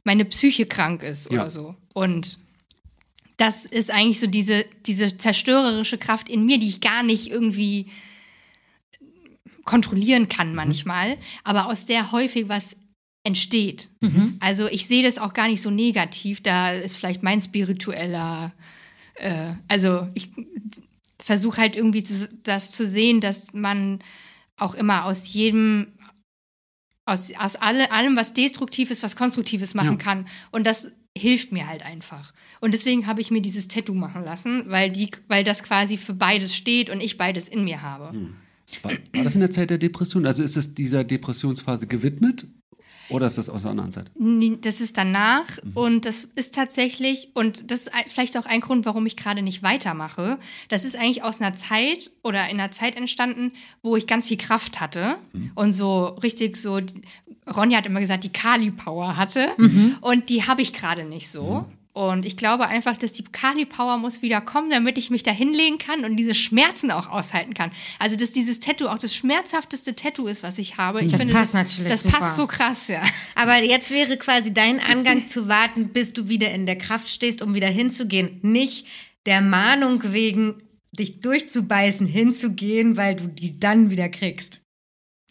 [0.04, 1.50] meine Psyche krank ist oder Ja.
[1.50, 1.76] so.
[1.94, 2.40] Und
[3.38, 7.88] das ist eigentlich so diese, diese zerstörerische Kraft in mir, die ich gar nicht irgendwie
[9.66, 12.76] kontrollieren kann manchmal, aber aus der häufig was
[13.26, 13.90] entsteht.
[14.42, 18.52] Also ich sehe das auch gar nicht so negativ, da ist vielleicht mein spiritueller,
[19.16, 20.30] äh, also ich
[21.20, 24.00] versuche halt irgendwie zu, das zu sehen, dass man
[24.58, 25.94] auch immer aus jedem,
[27.06, 30.04] aus, aus alle, allem, was destruktiv ist, was Konstruktives machen Ja.
[30.04, 30.28] kann.
[30.52, 32.34] Und das hilft mir halt einfach.
[32.60, 36.14] Und deswegen habe ich mir dieses Tattoo machen lassen, weil, die, weil das quasi für
[36.14, 38.14] beides steht und ich beides in mir habe.
[38.82, 40.26] War, war das in der Zeit der Depression?
[40.26, 42.48] Also ist es dieser Depressionsphase gewidmet
[43.10, 44.10] oder ist das aus der anderen Zeit?
[44.18, 45.46] Nee, Das ist danach
[45.76, 49.62] und das ist tatsächlich, und das ist vielleicht auch ein Grund, warum ich gerade nicht
[49.62, 50.40] weitermache.
[50.70, 53.52] Das ist eigentlich aus einer Zeit oder in einer Zeit entstanden,
[53.84, 55.18] wo ich ganz viel Kraft hatte
[55.56, 56.80] und so richtig so,
[57.48, 59.50] Ronja hat immer gesagt, die Kali-Power hatte
[60.02, 61.66] und die habe ich gerade nicht so.
[61.94, 65.78] Und ich glaube einfach, dass die Kali-Power muss wieder kommen, damit ich mich da hinlegen
[65.78, 67.72] kann und diese Schmerzen auch aushalten kann.
[68.00, 71.04] Also, dass dieses Tattoo auch das schmerzhafteste Tattoo ist, was ich habe.
[71.04, 72.18] Ich Das finde, passt das, natürlich Das super.
[72.18, 73.04] passt so krass, ja.
[73.36, 77.44] Aber jetzt wäre quasi dein Angang zu warten, bis du wieder in der Kraft stehst,
[77.44, 78.40] um wieder hinzugehen.
[78.42, 78.88] Nicht
[79.28, 80.56] der Mahnung wegen,
[80.94, 84.63] dich durchzubeißen, hinzugehen, weil du die dann wieder kriegst.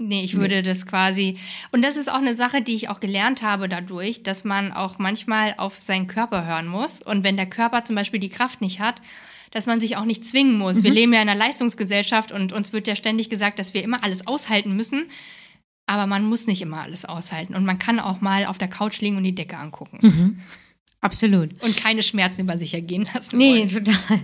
[0.09, 1.39] Nee, ich würde das quasi.
[1.71, 4.99] Und das ist auch eine Sache, die ich auch gelernt habe dadurch, dass man auch
[4.99, 7.01] manchmal auf seinen Körper hören muss.
[7.01, 9.01] Und wenn der Körper zum Beispiel die Kraft nicht hat,
[9.53, 10.83] dass man sich auch nicht zwingen muss.
[10.83, 14.03] Wir leben ja in einer Leistungsgesellschaft und uns wird ja ständig gesagt, dass wir immer
[14.03, 15.05] alles aushalten müssen.
[15.87, 17.55] Aber man muss nicht immer alles aushalten.
[17.55, 19.99] Und man kann auch mal auf der Couch liegen und die Decke angucken.
[21.03, 21.51] Absolut.
[21.61, 23.37] Und keine Schmerzen über sich ergehen lassen.
[23.37, 23.69] Nee, wollen.
[23.69, 24.21] total.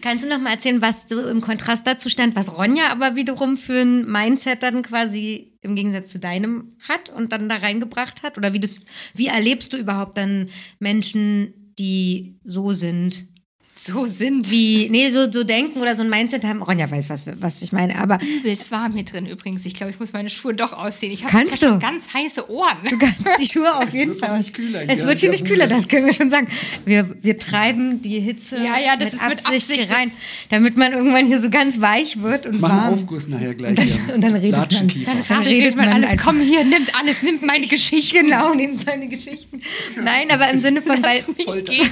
[0.00, 3.56] Kannst du noch mal erzählen, was so im Kontrast dazu stand, was Ronja aber wiederum
[3.56, 8.38] für ein Mindset dann quasi im Gegensatz zu deinem hat und dann da reingebracht hat?
[8.38, 8.82] Oder wie das,
[9.14, 13.26] wie erlebst du überhaupt dann Menschen, die so sind?
[13.74, 14.50] So sind.
[14.50, 16.62] wie, nee, so, so denken oder so ein Mindset haben.
[16.62, 19.64] Ronja weiß, was, was ich meine, aber Übelst warm hier drin übrigens.
[19.64, 21.12] Ich glaube, ich muss meine Schuhe doch ausziehen.
[21.12, 22.76] Ich habe ganz heiße Ohren.
[22.88, 24.38] du kannst die Schuhe auf jeden wird doch Fall.
[24.38, 26.46] nicht kühler es wird hier nicht kühler, das können wir schon sagen.
[26.84, 30.10] Wir, wir treiben die Hitze Ja, ja, das mit, ist mit Absicht Absicht, hier rein,
[30.50, 32.94] damit man irgendwann hier so ganz weich wird und Mach einen warm.
[32.94, 33.76] Aufguss nachher gleich.
[33.76, 34.14] dann- hier.
[34.14, 34.68] und dann redet man.
[34.68, 36.10] Dann Dann redet man man alles.
[36.10, 36.26] einfach.
[36.26, 38.18] Komm hier, nimmt alles, nimmt meine Geschichte.
[38.20, 39.60] Genau, nehmt meine Geschichten.
[40.02, 41.46] Nein, aber im Sinne von, weil Lass mich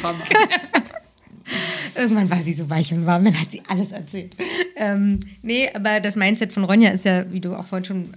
[1.95, 4.37] Irgendwann war sie so weich und warm, dann hat sie alles erzählt.
[4.77, 8.15] Ähm, nee, aber das Mindset von Ronja ist ja, wie du auch vorhin schon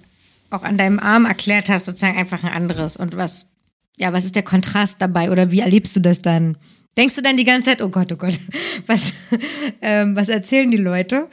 [0.50, 2.98] auch an deinem Arm erklärt hast, sozusagen einfach ein anderes.
[2.98, 3.48] Und was,
[3.98, 6.58] ja, was ist der Kontrast dabei oder wie erlebst du das dann?
[6.98, 8.40] Denkst du dann die ganze Zeit, oh Gott, oh Gott,
[8.86, 9.14] was,
[9.82, 11.28] ähm, was erzählen die Leute,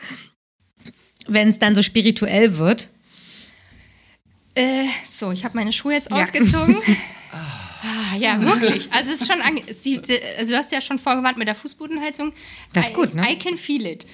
[1.27, 2.89] wenn es dann so spirituell wird?
[4.55, 6.17] Äh, so, ich habe meine Schuhe jetzt Ja.
[6.23, 6.77] ausgezogen.
[8.19, 8.93] Ja, wirklich.
[8.93, 9.41] Also es ist schon
[9.71, 10.01] sie,
[10.37, 12.33] also du hast ja schon vorgewarnt mit der Fußbodenheizung.
[12.73, 13.31] Das ist I- gut, ne?
[13.31, 14.07] I can feel it.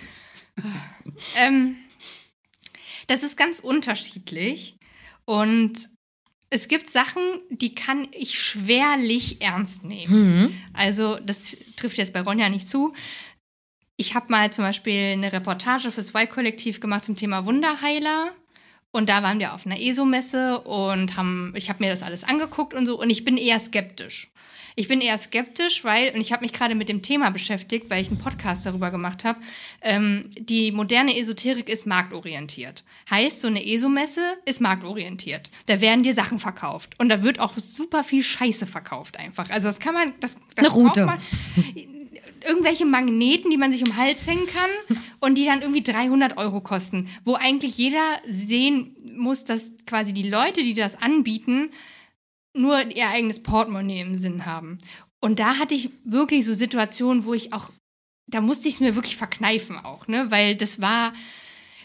[1.36, 1.76] ähm,
[3.06, 4.76] das ist ganz unterschiedlich
[5.24, 5.72] und
[6.50, 10.56] es gibt Sachen, die kann ich schwerlich ernst nehmen.
[10.72, 12.94] Also das trifft jetzt bei Ronja nicht zu.
[13.96, 18.32] Ich habe mal zum Beispiel eine Reportage fürs Y-Kollektiv gemacht zum Thema Wunderheiler.
[18.94, 22.74] Und da waren wir auf einer ESO-Messe und haben, ich habe mir das alles angeguckt
[22.74, 22.96] und so.
[23.00, 24.28] Und ich bin eher skeptisch.
[24.76, 28.02] Ich bin eher skeptisch, weil, und ich habe mich gerade mit dem Thema beschäftigt, weil
[28.02, 29.40] ich einen Podcast darüber gemacht habe,
[29.82, 32.84] ähm, die moderne Esoterik ist marktorientiert.
[33.10, 35.50] Heißt, so eine ESO-Messe ist marktorientiert.
[35.66, 36.94] Da werden dir Sachen verkauft.
[36.98, 39.50] Und da wird auch super viel Scheiße verkauft einfach.
[39.50, 41.06] Also das kann man, das, das Eine Route.
[41.06, 41.20] man-
[42.46, 46.36] irgendwelche Magneten, die man sich um den Hals hängen kann und die dann irgendwie 300
[46.36, 51.70] Euro kosten, wo eigentlich jeder sehen muss, dass quasi die Leute, die das anbieten,
[52.56, 54.78] nur ihr eigenes Portemonnaie im Sinn haben.
[55.20, 57.70] Und da hatte ich wirklich so Situationen, wo ich auch,
[58.26, 61.12] da musste ich es mir wirklich verkneifen auch, ne, weil das war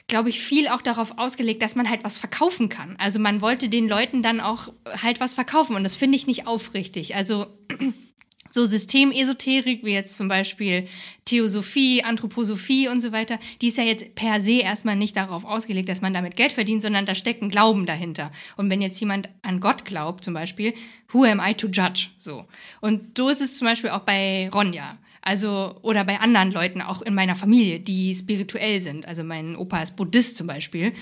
[0.10, 2.96] glaube ich, viel auch darauf ausgelegt, dass man halt was verkaufen kann.
[2.98, 6.48] Also man wollte den Leuten dann auch halt was verkaufen und das finde ich nicht
[6.48, 7.16] aufrichtig.
[7.16, 7.46] Also
[8.50, 10.88] so Systemesoterik, wie jetzt zum Beispiel
[11.26, 15.90] Theosophie, Anthroposophie und so weiter, die ist ja jetzt per se erstmal nicht darauf ausgelegt,
[15.90, 18.32] dass man damit Geld verdient, sondern da steckt ein Glauben dahinter.
[18.58, 20.74] Und wenn jetzt jemand an Gott glaubt, zum Beispiel,
[21.12, 22.08] who am I to judge?
[22.18, 22.46] So.
[22.82, 24.98] Und so ist es zum Beispiel auch bei Ronja.
[25.22, 29.08] Also, oder bei anderen Leuten, auch in meiner Familie, die spirituell sind.
[29.08, 30.94] Also mein Opa ist Buddhist zum Beispiel,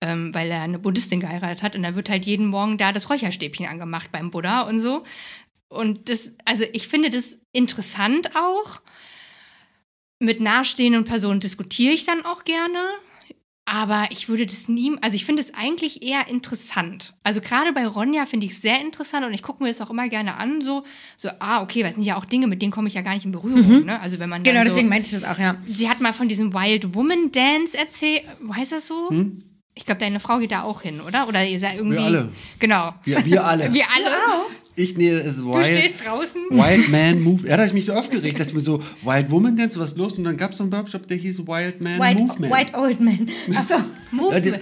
[0.00, 3.10] ähm, weil er eine Buddhistin geheiratet hat und da wird halt jeden Morgen da das
[3.10, 5.04] Räucherstäbchen angemacht beim Buddha und so.
[5.68, 8.80] Und das, also ich finde das interessant auch.
[10.18, 12.78] Mit nahestehenden Personen diskutiere ich dann auch gerne.
[13.68, 17.14] Aber ich würde das nie, also ich finde es eigentlich eher interessant.
[17.24, 19.90] Also gerade bei Ronja finde ich es sehr interessant und ich gucke mir das auch
[19.90, 20.84] immer gerne an, so,
[21.16, 23.12] so, ah, okay, weil es sind ja auch Dinge, mit denen komme ich ja gar
[23.14, 24.00] nicht in Berührung, ne?
[24.00, 25.56] Also wenn man Genau, dann so, deswegen meinte ich das auch, ja.
[25.66, 28.22] Sie hat mal von diesem Wild Woman Dance erzählt.
[28.54, 29.10] Heißt das so?
[29.74, 31.26] Ich glaube, deine Frau geht da auch hin, oder?
[31.26, 31.98] Oder ihr seid irgendwie.
[31.98, 32.28] alle.
[32.60, 32.94] Genau.
[33.02, 33.72] Wir, wir alle.
[33.74, 34.12] Wir alle.
[34.76, 36.42] Ich nee, es ist Du Wild, stehst draußen.
[36.50, 37.42] Wild Man Move.
[37.48, 39.96] Ja, da habe ich mich so aufgeregt, dass ich mir so Wild Woman Dance, was
[39.96, 40.18] los?
[40.18, 42.54] Und dann gab es so einen Workshop, der hieß Wild Man White, Movement.
[42.54, 43.28] White Old Man.
[43.54, 43.76] Achso.
[44.32, 44.52] Ja, die,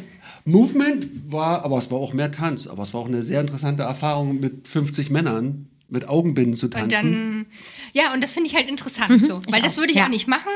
[0.47, 2.67] Movement war, aber es war auch mehr Tanz.
[2.67, 6.73] Aber es war auch eine sehr interessante Erfahrung mit 50 Männern mit Augenbinden zu Und
[6.73, 7.13] tanzen.
[7.13, 7.47] dann,
[7.93, 9.41] ja, und das finde ich halt interessant so.
[9.49, 10.07] Weil das auch, würde ich ja.
[10.07, 10.51] auch nicht machen,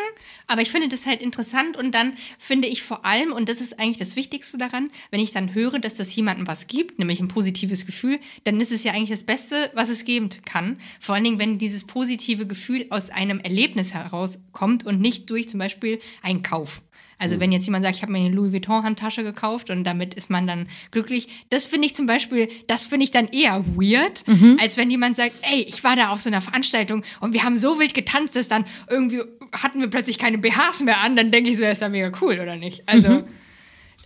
[0.47, 3.79] aber ich finde das halt interessant und dann finde ich vor allem, und das ist
[3.79, 7.29] eigentlich das Wichtigste daran, wenn ich dann höre, dass das jemandem was gibt, nämlich ein
[7.29, 10.79] positives Gefühl, dann ist es ja eigentlich das Beste, was es geben kann.
[11.01, 15.59] Vor allen Dingen, wenn dieses positive Gefühl aus einem Erlebnis herauskommt und nicht durch zum
[15.61, 16.83] Beispiel einen Kauf.
[17.19, 20.15] Also wenn jetzt jemand sagt, ich habe mir eine Louis Vuitton Handtasche gekauft und damit
[20.15, 24.25] ist man dann glücklich, das finde ich zum Beispiel, das finde ich dann eher weird,
[24.61, 27.59] als wenn jemand sagt, ey, ich war da auf so einer Veranstaltung und wir haben
[27.59, 29.21] so wild getanzt, dass dann irgendwie
[29.53, 32.13] hatten wir plötzlich keine BHs mehr an, dann denke ich so, das ist ja mega
[32.21, 32.83] cool, oder nicht?
[32.87, 33.25] Also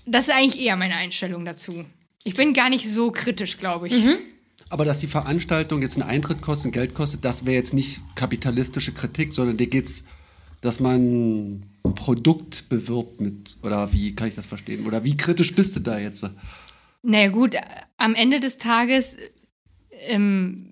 [0.06, 1.84] das ist eigentlich eher meine Einstellung dazu.
[2.24, 3.94] Ich bin gar nicht so kritisch, glaube ich.
[4.70, 8.00] Aber dass die Veranstaltung jetzt einen Eintritt kostet und Geld kostet, das wäre jetzt nicht
[8.14, 10.04] kapitalistische Kritik, sondern dir geht's,
[10.62, 14.86] dass man ein Produkt bewirbt mit, oder wie kann ich das verstehen?
[14.86, 16.24] Oder wie kritisch bist du da jetzt?
[17.02, 17.56] Naja gut,
[17.98, 19.18] am Ende des Tages
[19.90, 20.71] ähm,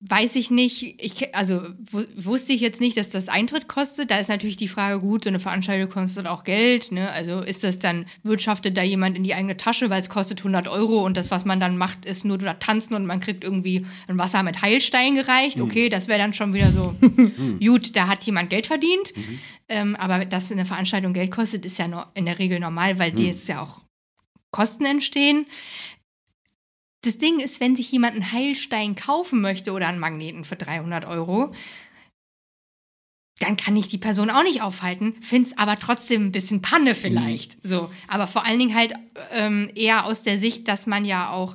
[0.00, 4.10] weiß ich nicht, ich, also wu- wusste ich jetzt nicht, dass das Eintritt kostet.
[4.10, 6.92] Da ist natürlich die Frage, gut, so eine Veranstaltung kostet auch Geld.
[6.92, 7.10] Ne?
[7.12, 10.68] Also ist das dann, wirtschaftet da jemand in die eigene Tasche, weil es kostet 100
[10.68, 13.86] Euro und das, was man dann macht, ist nur da tanzen und man kriegt irgendwie
[14.06, 15.60] ein Wasser mit Heilstein gereicht.
[15.62, 16.94] Okay, das wäre dann schon wieder so,
[17.60, 19.14] gut, da hat jemand Geld verdient.
[19.68, 23.26] Ähm, aber dass eine Veranstaltung Geld kostet, ist ja in der Regel normal, weil die
[23.28, 23.80] jetzt ja auch
[24.52, 25.46] Kosten entstehen.
[27.06, 31.04] Das Ding ist, wenn sich jemand einen Heilstein kaufen möchte oder einen Magneten für 300
[31.04, 31.54] Euro,
[33.38, 37.58] dann kann ich die Person auch nicht aufhalten, find's aber trotzdem ein bisschen Panne vielleicht.
[37.62, 38.94] So, aber vor allen Dingen halt
[39.32, 41.54] ähm, eher aus der Sicht, dass man ja auch,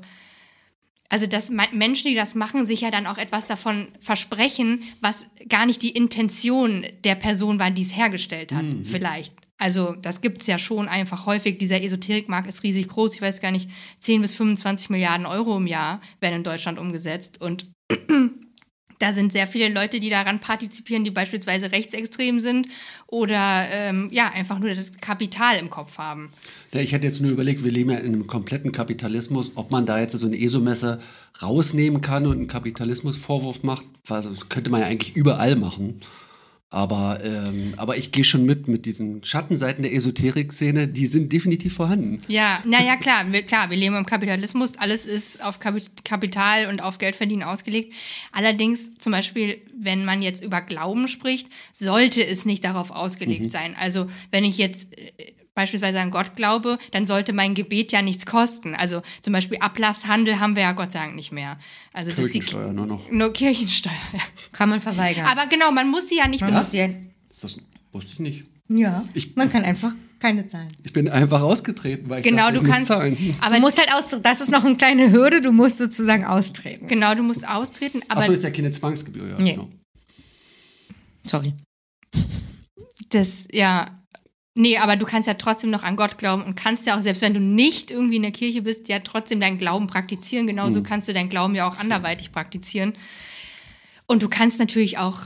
[1.10, 5.66] also dass Menschen, die das machen, sich ja dann auch etwas davon versprechen, was gar
[5.66, 9.34] nicht die Intention der Person war, die es hergestellt hat, vielleicht.
[9.62, 11.60] Also das gibt's ja schon einfach häufig.
[11.60, 13.14] Dieser Esoterikmarkt ist riesig groß.
[13.14, 17.40] Ich weiß gar nicht, 10 bis 25 Milliarden Euro im Jahr werden in Deutschland umgesetzt.
[17.40, 17.68] Und
[18.98, 22.70] da sind sehr viele Leute, die daran partizipieren, die beispielsweise rechtsextrem sind
[23.06, 26.32] oder ähm, ja, einfach nur das Kapital im Kopf haben.
[26.74, 29.86] Ja, ich hätte jetzt nur überlegt, wir leben ja in einem kompletten Kapitalismus, ob man
[29.86, 31.00] da jetzt so eine ESO-Messe
[31.40, 36.02] rausnehmen kann und einen Kapitalismusvorwurf macht, das könnte man ja eigentlich überall machen.
[36.74, 41.74] Aber, ähm, aber ich gehe schon mit mit diesen Schattenseiten der Esoterik-Szene, die sind definitiv
[41.76, 42.22] vorhanden.
[42.30, 46.82] Ja, naja, klar, wir, klar, wir leben im Kapitalismus, alles ist auf Kapi- Kapital und
[46.82, 47.94] auf Geldverdienen ausgelegt.
[48.32, 53.76] Allerdings, zum Beispiel, wenn man jetzt über Glauben spricht, sollte es nicht darauf ausgelegt sein.
[53.78, 58.26] Also, wenn ich jetzt äh, beispielsweise an Gott glaube, dann sollte mein Gebet ja nichts
[58.26, 58.76] kosten.
[58.76, 61.58] Also zum Beispiel Ablasshandel haben wir ja Gott sei Dank nicht mehr.
[61.94, 63.12] Also das ist die, Kirchensteuer nur noch.
[63.12, 63.92] nur Kirchensteuer.
[64.14, 64.20] Ja.
[64.52, 65.26] Kann man verweigern.
[65.26, 67.04] Aber genau, man muss sie ja nicht man muss benutzen.
[67.04, 67.10] ja,
[67.42, 67.58] Das
[67.92, 68.46] wusste ich nicht.
[68.70, 70.68] ja, Ich- man kann einfach keine zahlen.
[70.84, 72.88] Ich bin einfach ausgetreten, weil ich Genau, dachte, du ich muss kannst.
[72.90, 73.36] zahlen.
[73.42, 76.88] Aber du musst halt aus, das ist noch eine kleine Hürde, du musst sozusagen austreten.
[76.88, 78.02] genau, du musst austreten.
[78.08, 79.38] Aber Achso, ist ja keine Zwangsgebühr, ja.
[79.40, 79.54] Nee.
[79.54, 79.68] Genau.
[81.26, 81.54] Sorry.
[83.10, 84.01] Das, ja.
[84.54, 87.22] Nee, aber du kannst ja trotzdem noch an Gott glauben und kannst ja auch, selbst
[87.22, 90.46] wenn du nicht irgendwie in der Kirche bist, ja trotzdem deinen Glauben praktizieren.
[90.46, 92.94] Genauso kannst du deinen Glauben ja auch anderweitig praktizieren.
[94.08, 95.22] Und du kannst natürlich auch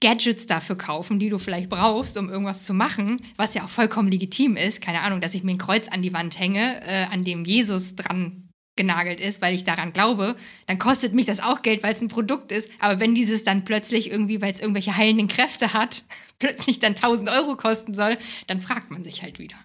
[0.00, 4.10] Gadgets dafür kaufen, die du vielleicht brauchst, um irgendwas zu machen, was ja auch vollkommen
[4.10, 4.82] legitim ist.
[4.82, 7.96] Keine Ahnung, dass ich mir ein Kreuz an die Wand hänge, äh, an dem Jesus
[7.96, 8.41] dran
[8.76, 12.08] genagelt ist, weil ich daran glaube, dann kostet mich das auch Geld, weil es ein
[12.08, 12.70] Produkt ist.
[12.78, 16.04] Aber wenn dieses dann plötzlich irgendwie, weil es irgendwelche heilenden Kräfte hat,
[16.38, 18.16] plötzlich dann 1000 Euro kosten soll,
[18.46, 19.56] dann fragt man sich halt wieder.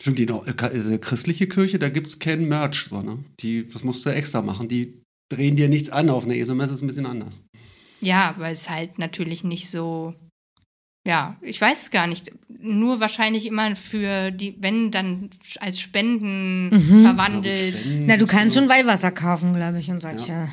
[0.00, 3.24] Stimmt, die noch, äh, äh, christliche Kirche, da gibt es keinen Merch, so, ne?
[3.40, 4.68] Die, das musst du extra machen.
[4.68, 7.42] Die drehen dir nichts an auf einer ESO-Messe, ist ein bisschen anders.
[8.00, 10.14] Ja, weil es halt natürlich nicht so.
[11.06, 12.32] Ja, ich weiß es gar nicht.
[12.60, 15.30] Nur wahrscheinlich immer für die, wenn dann
[15.60, 17.76] als Spenden verwandelt.
[18.06, 20.48] Na, du kannst schon Weihwasser kaufen, glaube ich, und solche.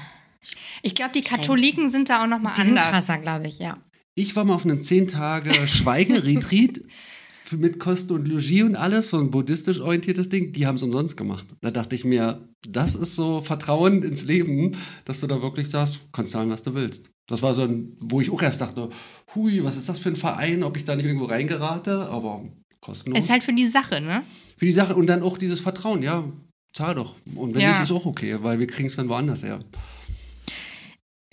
[0.81, 2.91] Ich glaube, die Katholiken sind da auch noch mal Die sind anders.
[2.91, 3.75] krasser, glaube ich, ja.
[4.15, 6.81] Ich war mal auf einem 10 Tage Schweigeretreat
[7.57, 10.51] mit Kosten und Logis und alles, so ein buddhistisch orientiertes Ding.
[10.53, 11.47] Die haben es umsonst gemacht.
[11.61, 14.71] Da dachte ich mir, das ist so Vertrauen ins Leben,
[15.05, 17.09] dass du da wirklich sagst, du kannst zahlen, was du willst.
[17.27, 18.89] Das war so ein, wo ich auch erst dachte,
[19.33, 22.43] hui, was ist das für ein Verein, ob ich da nicht irgendwo reingerate, aber
[22.81, 23.23] kostenlos.
[23.23, 24.23] Ist halt für die Sache, ne?
[24.57, 26.23] für die Sache und dann auch dieses Vertrauen, ja,
[26.73, 27.17] zahl doch.
[27.35, 27.71] Und wenn Ja.
[27.71, 29.59] nicht, ist auch okay, weil wir kriegen es dann woanders her.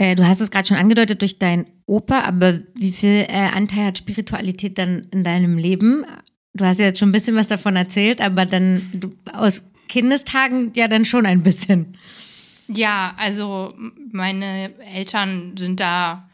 [0.01, 3.85] Äh, du hast es gerade schon angedeutet durch deinen Opa, aber wie viel äh, Anteil
[3.85, 6.07] hat Spiritualität dann in deinem Leben?
[6.55, 10.73] Du hast ja jetzt schon ein bisschen was davon erzählt, aber dann du, aus Kindestagen
[10.75, 11.99] ja dann schon ein bisschen.
[12.67, 13.75] Ja, also
[14.11, 16.31] meine Eltern sind da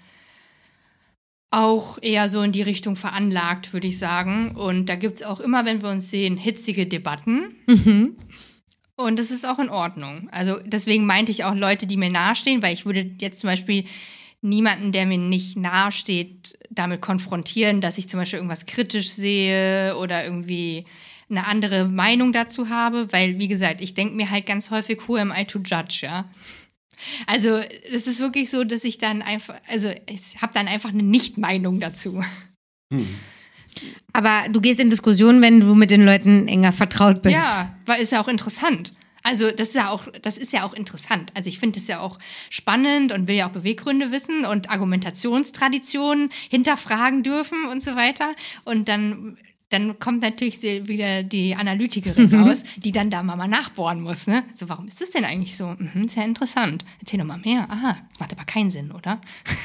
[1.51, 4.55] auch eher so in die Richtung veranlagt, würde ich sagen.
[4.55, 7.57] Und da gibt es auch immer, wenn wir uns sehen, hitzige Debatten.
[8.97, 10.29] Und das ist auch in Ordnung.
[10.31, 13.85] Also deswegen meinte ich auch Leute, die mir nahestehen, weil ich würde jetzt zum Beispiel
[14.41, 20.25] niemanden, der mir nicht nahesteht, damit konfrontieren, dass ich zum Beispiel irgendwas kritisch sehe oder
[20.25, 20.87] irgendwie
[21.29, 25.17] eine andere Meinung dazu habe, weil, wie gesagt, ich denke mir halt ganz häufig, who
[25.17, 26.31] am I to judge, ja.
[27.27, 31.03] Also, es ist wirklich so, dass ich dann einfach, also ich habe dann einfach eine
[31.03, 32.23] Nicht-Meinung dazu.
[34.13, 37.37] Aber du gehst in Diskussionen, wenn du mit den Leuten enger vertraut bist.
[37.37, 38.93] Ja, weil ist ja auch interessant.
[39.27, 41.33] Also das ist ja auch, das ist ja auch interessant.
[41.35, 46.31] Also ich finde es ja auch spannend und will ja auch Beweggründe wissen und Argumentationstraditionen
[46.49, 48.37] hinterfragen dürfen und so weiter.
[48.65, 49.37] Und dann,
[49.77, 54.27] dann kommt natürlich wieder die Analytikerin raus, die dann da mal nachbohren muss.
[54.27, 54.45] Ne?
[54.55, 55.75] So, warum ist das denn eigentlich so?
[55.79, 56.85] Mhm, sehr interessant.
[57.01, 57.67] Erzähl doch mal mehr.
[57.71, 59.21] Aha, das macht aber keinen Sinn, oder?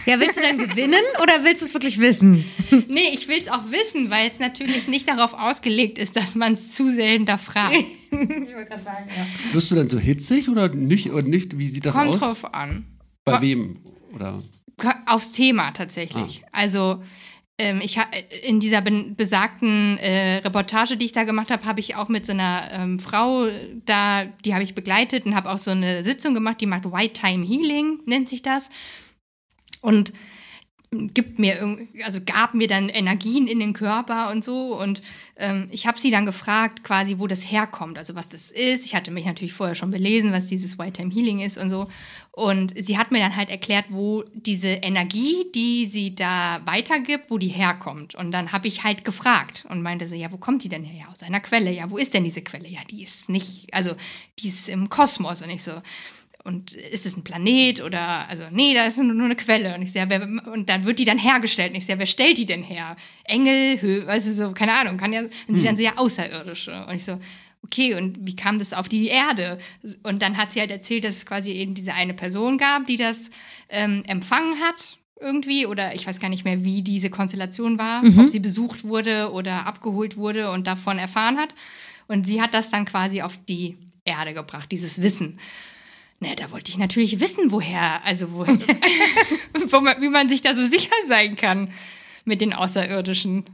[0.05, 2.43] Ja, willst du dann gewinnen oder willst du es wirklich wissen?
[2.88, 6.53] Nee, ich will es auch wissen, weil es natürlich nicht darauf ausgelegt ist, dass man
[6.53, 7.76] es zu sehr hinterfragt.
[9.53, 11.12] Wirst du dann so hitzig oder nicht?
[11.12, 11.57] Und nicht?
[11.57, 12.20] Wie sieht das Kommt aus?
[12.20, 12.86] drauf an.
[13.24, 13.80] Bei wem?
[14.14, 14.41] Oder?
[15.05, 16.43] Aufs Thema tatsächlich.
[16.51, 17.07] Also ähm,
[17.82, 18.09] ich ha-
[18.43, 22.32] in dieser besagten äh, Reportage, die ich da gemacht habe, habe ich auch mit so
[22.32, 23.47] einer ähm, Frau
[23.86, 27.14] da, die habe ich begleitet und habe auch so eine Sitzung gemacht, die macht White
[27.14, 28.70] Time Healing, nennt sich das.
[29.82, 30.14] Und
[30.91, 34.78] gibt mir also gab mir dann Energien in den Körper und so.
[34.78, 35.01] Und
[35.38, 38.86] ähm, ich habe sie dann gefragt quasi wo das herkommt also was das ist.
[38.86, 41.88] Ich hatte mich natürlich vorher schon belesen was dieses White Time Healing ist und so
[42.34, 47.38] und sie hat mir dann halt erklärt wo diese Energie die sie da weitergibt wo
[47.38, 50.70] die herkommt und dann habe ich halt gefragt und meinte so ja wo kommt die
[50.70, 53.30] denn her ja aus einer Quelle ja wo ist denn diese Quelle ja die ist
[53.30, 53.96] nicht also
[54.40, 55.74] die ist im Kosmos und ich so
[56.44, 59.76] und ist es ein Planet oder, also, nee, da ist nur eine Quelle.
[59.76, 61.72] Und ich sage, wer, und dann wird die dann hergestellt.
[61.72, 62.96] Und ich sage, wer stellt die denn her?
[63.26, 66.86] Engel, Hö, du, so, keine Ahnung, kann ja, und sie dann so, ja, Außerirdische.
[66.88, 67.20] Und ich so,
[67.64, 69.57] okay, und wie kam das auf die Erde?
[70.03, 72.97] Und dann hat sie halt erzählt, dass es quasi eben diese eine Person gab, die
[72.97, 73.30] das
[73.70, 78.28] ähm, empfangen hat irgendwie oder ich weiß gar nicht mehr, wie diese Konstellation war, ob
[78.28, 81.53] sie besucht wurde oder abgeholt wurde und davon erfahren hat.
[82.07, 85.39] Und sie hat das dann quasi auf die Erde gebracht, dieses Wissen.
[86.20, 88.57] Na, da wollte ich natürlich wissen, woher, also woher,
[89.70, 91.72] wo man, wie man sich da so sicher sein kann
[92.26, 93.45] mit den Außerirdischen.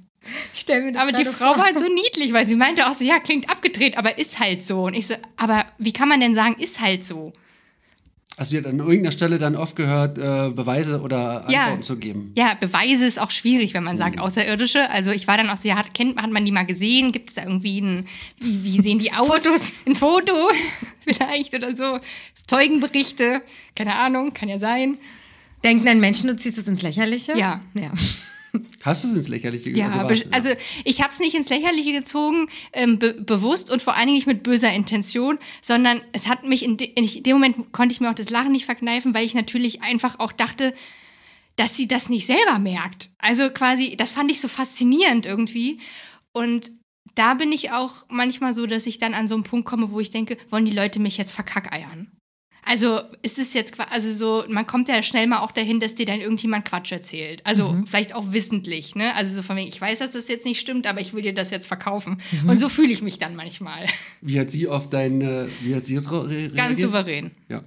[0.53, 1.57] Ich stell mir das Aber die Frau vor.
[1.57, 4.65] war halt so niedlich, weil sie meinte auch so, ja, klingt abgedreht, aber ist halt
[4.65, 4.83] so.
[4.85, 7.31] Und ich so, aber wie kann man denn sagen, ist halt so?
[8.35, 11.61] Also sie hat an irgendeiner Stelle dann oft gehört, äh, Beweise oder Ja.
[11.61, 12.33] Antworten zu geben.
[12.37, 14.89] Ja, Beweise ist auch schwierig, wenn man sagt Außerirdische.
[14.91, 17.11] Also ich war dann auch so, ja, hat, kennt, hat man die mal gesehen?
[17.13, 18.05] Gibt es da irgendwie ein,
[18.39, 19.27] wie, wie sehen die aus?
[19.27, 19.73] Fotos.
[19.87, 20.33] Ein Foto
[21.07, 21.99] vielleicht oder so.
[22.45, 23.41] Zeugenberichte,
[23.75, 24.97] keine Ahnung, kann ja sein.
[25.63, 27.35] Denken an Menschen, du ziehst es ins Lächerliche?
[27.37, 27.61] Ja.
[27.73, 27.91] ja.
[28.81, 30.49] Hast du es ins Lächerliche Ja, also, also
[30.83, 34.27] ich habe es nicht ins Lächerliche gezogen, ähm, be bewusst und vor allen Dingen nicht
[34.27, 38.09] mit böser Intention, sondern es hat mich in, de in dem Moment konnte ich mir
[38.09, 40.73] auch das Lachen nicht verkneifen, weil ich natürlich einfach auch dachte,
[41.55, 43.09] dass sie das nicht selber merkt.
[43.17, 45.79] Also quasi, das fand ich so faszinierend irgendwie.
[46.31, 46.71] Und
[47.15, 49.99] da bin ich auch manchmal so, dass ich dann an so einen Punkt komme, wo
[49.99, 52.11] ich denke, wollen die Leute mich jetzt verkackeiern?
[52.69, 55.95] Also ist es jetzt, qua- also so, man kommt ja schnell mal auch dahin, dass
[55.95, 57.41] dir dann irgendjemand Quatsch erzählt.
[57.45, 59.15] Also vielleicht auch wissentlich, ne?
[59.15, 61.33] Also so von wegen, ich weiß, dass das jetzt nicht stimmt, aber ich will dir
[61.33, 62.17] das jetzt verkaufen.
[62.47, 63.85] Und so fühle ich mich dann manchmal.
[64.21, 66.79] Wie hat sie auf deine, wie hat sie re- re- Ganz reagiert?
[66.79, 67.31] souverän.
[67.49, 67.63] Ja.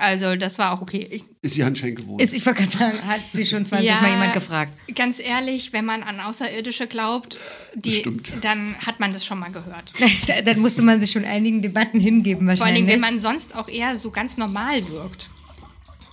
[0.00, 1.06] Also das war auch okay.
[1.10, 2.20] Ich, Ist sie anscheinend gewohnt.
[2.22, 4.00] Ist, ich wollte gerade sagen, hat sie schon 20 Ja.
[4.00, 4.72] Mal jemand gefragt.
[4.94, 7.36] Ganz ehrlich, wenn man an Außerirdische glaubt,
[7.74, 8.02] die,
[8.40, 9.92] dann hat man das schon mal gehört.
[10.26, 12.76] Da- Dann musste man sich schon einigen Debatten hingeben Vor wahrscheinlich.
[12.86, 15.28] Dingen, wenn man sonst auch eher so ganz normal wirkt.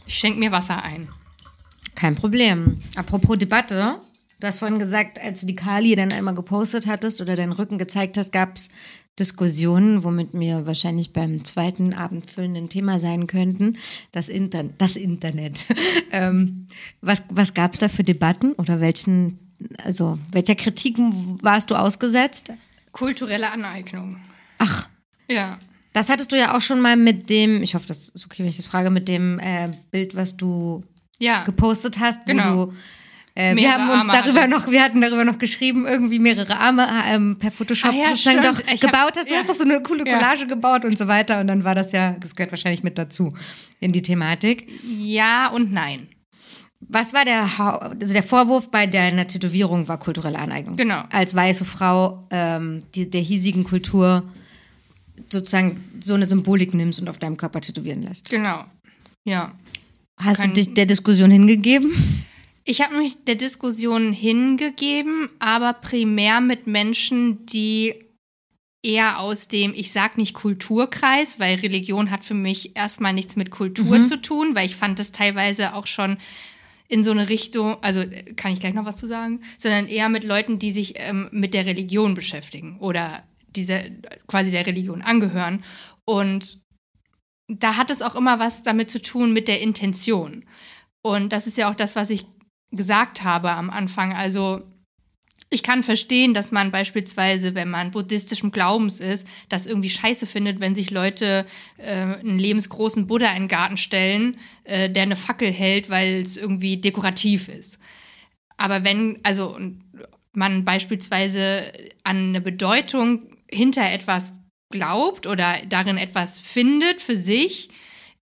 [0.05, 1.07] Ich schenk mir Wasser ein.
[1.95, 2.79] Kein Problem.
[2.95, 3.99] Apropos Debatte,
[4.39, 7.77] du hast vorhin gesagt, als du die Kali dann einmal gepostet hattest oder deinen Rücken
[7.77, 8.69] gezeigt hast, gab es
[9.19, 13.77] Diskussionen, womit wir wahrscheinlich beim zweiten abendfüllenden Thema sein könnten.
[14.11, 15.65] Das, Inter das Internet.
[16.11, 16.67] ähm,
[17.01, 19.39] was was gab es da für Debatten oder welchen,
[19.83, 20.97] also welcher Kritik
[21.41, 22.51] warst du ausgesetzt?
[22.91, 24.17] Kulturelle Aneignung.
[24.59, 24.87] Ach,
[25.29, 25.57] Ja.
[25.93, 28.49] das hattest du ja auch schon mal mit dem, ich hoffe, das ist okay, wenn
[28.49, 30.83] ich das frage, mit dem äh, Bild, was du
[31.19, 31.43] Ja.
[31.43, 32.65] gepostet hast, wo Genau.
[32.67, 32.73] du
[33.37, 34.49] äh, wir haben uns Arme darüber hatte.
[34.49, 38.39] noch, wir hatten darüber noch geschrieben, irgendwie mehrere Arme ähm, per Photoshop Ah ja, sozusagen
[38.43, 38.57] stimmt.
[38.59, 39.29] doch Ich hab- gebaut hast.
[39.29, 39.39] Du ja.
[39.39, 40.17] hast doch so eine coole Ja.
[40.17, 41.39] Collage gebaut und so weiter.
[41.39, 43.31] Und dann war das ja, das gehört wahrscheinlich mit dazu
[43.79, 44.67] in die Thematik.
[44.97, 46.07] Ja und nein.
[46.79, 50.75] Was war der, Hau- also der Vorwurf bei deiner Tätowierung war kulturelle Aneignung.
[50.75, 51.03] Genau.
[51.11, 54.23] Als weiße Frau ähm, die, der hiesigen Kultur
[55.29, 58.29] sozusagen so eine Symbolik nimmst und auf deinem Körper tätowieren lässt.
[58.29, 58.63] Genau.
[59.25, 59.51] Ja.
[60.17, 61.91] Hast Kann- du dich der Diskussion hingegeben?
[62.69, 67.95] Ich habe mich der Diskussion hingegeben, aber primär mit Menschen, die
[68.83, 73.51] eher aus dem, ich sag nicht Kulturkreis, weil Religion hat für mich erstmal nichts mit
[73.51, 76.17] Kultur zu tun, weil ich fand das teilweise auch schon
[76.89, 80.09] in so eine Richtung, also äh, kann ich gleich noch was zu sagen, sondern eher
[80.09, 83.23] mit Leuten, die sich ähm, mit der Religion beschäftigen oder
[83.55, 83.81] diese
[84.27, 85.63] quasi der Religion angehören.
[86.03, 86.59] Und
[87.47, 90.43] da hat es auch immer was damit zu tun mit der Intention.
[91.01, 92.25] Und das ist ja auch das, was ich
[92.71, 94.13] gesagt habe am Anfang.
[94.13, 94.61] Also
[95.49, 100.59] ich kann verstehen, dass man beispielsweise, wenn man buddhistischem Glaubens ist, das irgendwie scheiße findet,
[100.59, 101.45] wenn sich Leute
[101.77, 106.35] äh, einen lebensgroßen Buddha in den Garten stellen, äh, der eine Fackel hält, weil es
[106.35, 107.79] irgendwie dekorativ ist.
[108.57, 109.57] Aber wenn, also
[110.33, 111.71] man beispielsweise
[112.03, 114.33] an eine Bedeutung hinter etwas
[114.69, 117.69] glaubt oder darin etwas findet für sich,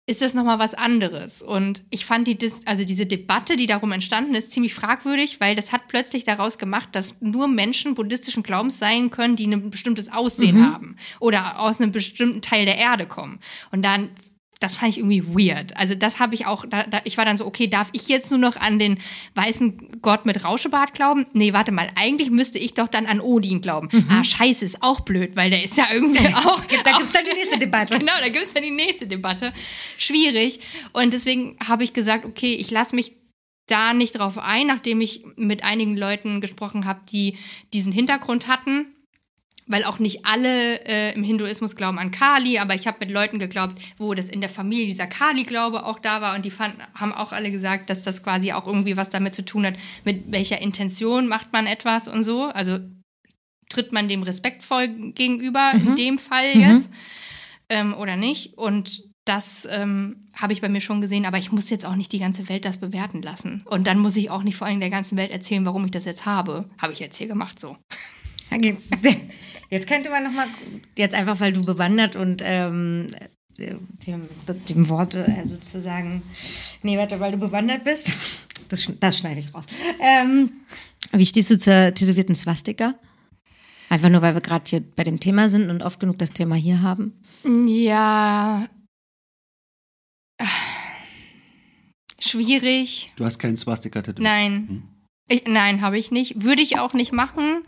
[0.07, 1.41] ist das nochmal was anderes.
[1.41, 5.53] Und ich fand die, Dis also diese Debatte, die darum entstanden ist, ziemlich fragwürdig, weil
[5.53, 10.11] das hat plötzlich daraus gemacht, dass nur Menschen buddhistischen Glaubens sein können, die ein bestimmtes
[10.11, 13.39] Aussehen haben oder aus einem bestimmten Teil der Erde kommen.
[13.71, 14.09] Und dann
[14.59, 15.75] das fand ich irgendwie weird.
[15.77, 18.31] Also das habe ich auch, da, da, ich war dann so, okay, darf ich jetzt
[18.31, 18.99] nur noch an den
[19.35, 21.25] weißen Gott mit Rauschebart glauben?
[21.33, 23.89] Nee, warte mal, eigentlich müsste ich doch dann an Odin glauben.
[24.09, 26.61] Ah, scheiße, ist auch blöd, weil der ist ja irgendwie auch...
[26.83, 27.97] Da gibt es dann die nächste Debatte.
[28.07, 29.53] Genau, da gibt es dann die nächste Debatte.
[29.97, 30.59] Schwierig.
[30.93, 33.13] Und deswegen habe ich gesagt, okay, ich lasse mich
[33.67, 37.37] da nicht drauf ein, nachdem ich mit einigen Leuten gesprochen habe, die
[37.73, 38.87] diesen Hintergrund hatten.
[39.67, 43.37] Weil auch nicht alle äh, im Hinduismus glauben an Kali, aber ich habe mit Leuten
[43.37, 47.11] geglaubt, wo das in der Familie dieser Kali-Glaube auch da war und die fanden, haben
[47.11, 50.61] auch alle gesagt, dass das quasi auch irgendwie was damit zu tun hat, mit welcher
[50.61, 52.43] Intention macht man etwas und so.
[52.43, 52.79] Also
[53.69, 56.89] tritt man dem respektvoll gegenüber in dem Fall jetzt
[57.69, 58.57] ähm, oder nicht.
[58.57, 62.11] Und das ähm, habe ich bei mir schon gesehen, aber ich muss jetzt auch nicht
[62.13, 63.63] die ganze Welt das bewerten lassen.
[63.65, 66.05] Und dann muss ich auch nicht vor allem der ganzen Welt erzählen, warum ich das
[66.05, 66.69] jetzt habe.
[66.77, 67.77] Habe ich jetzt hier gemacht so.
[68.51, 68.77] Okay.
[69.69, 70.47] Jetzt könnte man nochmal,
[70.97, 73.07] jetzt einfach, weil du bewandert und ähm,
[73.57, 74.27] dem,
[74.69, 76.21] dem Wort äh, sozusagen,
[76.83, 78.13] nee, warte, weil du bewandert bist,
[78.69, 79.65] das, das schneide ich raus.
[79.99, 80.51] Ähm,
[81.11, 82.95] wie stehst du zur tätowierten Swastika?
[83.89, 86.55] Einfach nur, weil wir gerade hier bei dem Thema sind und oft genug das Thema
[86.55, 87.13] hier haben.
[87.67, 88.67] Ja.
[92.19, 93.13] Schwierig.
[93.15, 94.21] Du hast keinen Swastika-Tattoo.
[94.21, 94.83] Nein.
[95.29, 96.43] Ich, nein, habe ich nicht.
[96.43, 97.63] Würde ich auch nicht machen.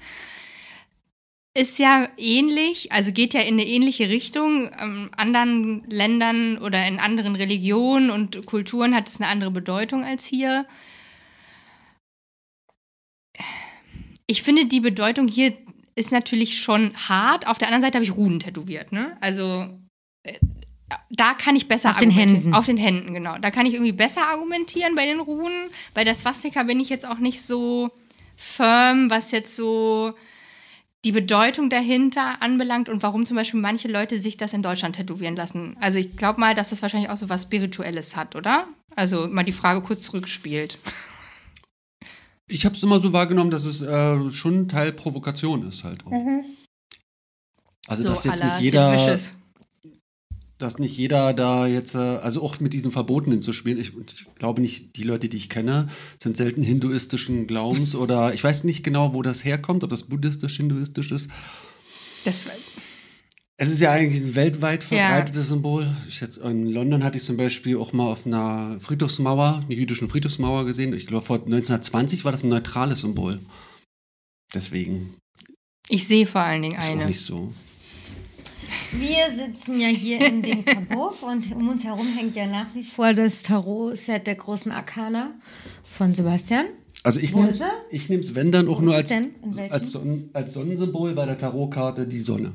[1.59, 4.69] Ist ja ähnlich, also geht ja in eine ähnliche Richtung.
[4.81, 10.25] In anderen Ländern oder in anderen Religionen und Kulturen hat es eine andere Bedeutung als
[10.25, 10.65] hier.
[14.25, 15.51] Ich finde, die Bedeutung hier
[15.95, 17.45] ist natürlich schon hart.
[17.45, 19.17] Auf der anderen Seite habe ich Runen tätowiert, ne?
[19.19, 19.67] Also
[20.23, 20.39] äh,
[21.09, 22.41] da kann ich besser Auf den argumentieren.
[22.41, 22.53] Händen.
[22.53, 23.37] Auf den Händen, genau.
[23.37, 25.69] Da kann ich irgendwie besser argumentieren bei den Runen.
[25.93, 27.89] Bei der Swastika bin ich jetzt auch nicht so
[28.37, 30.13] firm, was jetzt so
[31.05, 35.35] die Bedeutung dahinter anbelangt und warum zum Beispiel manche Leute sich das in Deutschland tätowieren
[35.35, 35.77] lassen.
[35.79, 38.67] Also ich glaube mal, dass das wahrscheinlich auch so was Spirituelles hat, oder?
[38.95, 40.77] Also mal die Frage kurz zurückspielt.
[42.47, 46.05] Ich habe es immer so wahrgenommen, dass es äh, schon ein Teil Provokation ist halt.
[46.05, 46.11] Auch.
[47.87, 49.35] Also dass jetzt nicht jeder, Sid.
[50.59, 53.79] Dass nicht jeder da jetzt, äh, also auch mit diesen Verbotenen zu spielen.
[53.79, 55.87] Ich, ich glaube nicht, die Leute, die ich kenne,
[56.21, 60.57] sind selten hinduistischen Glaubens oder ich weiß nicht genau, wo das herkommt, ob das buddhistisch,
[60.57, 61.29] hinduistisch ist.
[62.25, 62.45] Das,
[63.55, 64.87] Es ist ja eigentlich ein weltweit Ja.
[64.87, 65.87] verbreitetes Symbol.
[66.07, 70.09] Ich jetzt, in London hatte ich zum Beispiel auch mal auf einer Friedhofsmauer, einer jüdischen
[70.09, 70.93] Friedhofsmauer gesehen.
[70.93, 73.39] Ich glaube, vor 1920 war das ein neutrales Symbol.
[74.53, 75.15] Deswegen
[75.89, 77.05] ich sehe vor allen Dingen ist auch eine.
[77.05, 77.51] nicht so.
[78.91, 82.83] Wir sitzen ja hier in dem Kabuff und um uns herum hängt ja nach wie
[82.83, 85.31] vor das Tarot-Set der großen Arkana
[85.83, 86.65] von Sebastian.
[87.03, 87.53] Also ich nehme
[87.91, 91.37] ich nehm's, wenn dann auch Wo nur als, es als, Sonnen, als Sonnensymbol bei der
[91.37, 92.53] Tarotkarte die Sonne.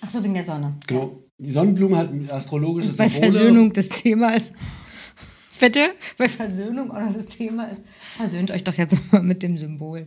[0.00, 0.76] Ach so, wegen der Sonne.
[0.86, 1.22] Genau.
[1.38, 3.32] Die Sonnenblume hat ein astrologisches Bei Symbole.
[3.32, 4.52] Versöhnung des Themas.
[5.60, 5.90] Bitte?
[6.16, 7.82] Bei Versöhnung auch noch das Thema ist.
[8.16, 10.04] Versöhnt euch doch jetzt mal mit dem Symbol.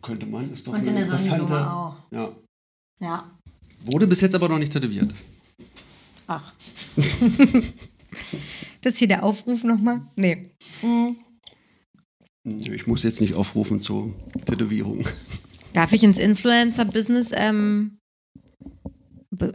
[0.00, 1.18] Könnte man, ist doch Und eine in der.
[1.18, 1.96] Sonnenblume auch.
[2.10, 2.36] Ja.
[3.00, 3.30] Ja.
[3.84, 5.12] Wurde bis jetzt aber noch nicht tätowiert.
[6.26, 6.52] Ach.
[8.80, 10.02] das ist hier der Aufruf nochmal?
[10.16, 10.50] Nee.
[12.44, 14.14] Ich muss jetzt nicht aufrufen zur
[14.44, 15.06] Tätowierung.
[15.72, 17.98] Darf ich ins Influencer-Business ähm,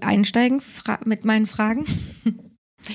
[0.01, 0.61] einsteigen
[1.05, 1.85] mit meinen Fragen?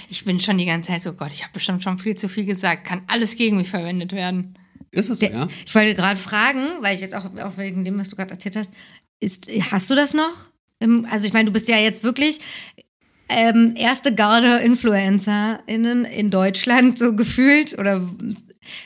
[0.09, 2.29] Ich bin schon die ganze Zeit so, oh Gott, ich habe bestimmt schon viel zu
[2.29, 2.87] viel gesagt.
[2.87, 4.59] Kann alles gegen mich verwendet werden.
[4.91, 5.49] Ist es so, ja?
[5.65, 8.57] Ich wollte gerade fragen, weil ich jetzt auch, auch wegen dem, was du gerade erzählt
[8.57, 8.73] hast,
[9.21, 10.52] ist, hast du das noch?
[11.11, 12.41] Also ich meine, du bist ja jetzt wirklich
[13.29, 17.79] ähm, erste Garde InfluencerInnen in Deutschland so gefühlt.
[17.79, 18.07] Oder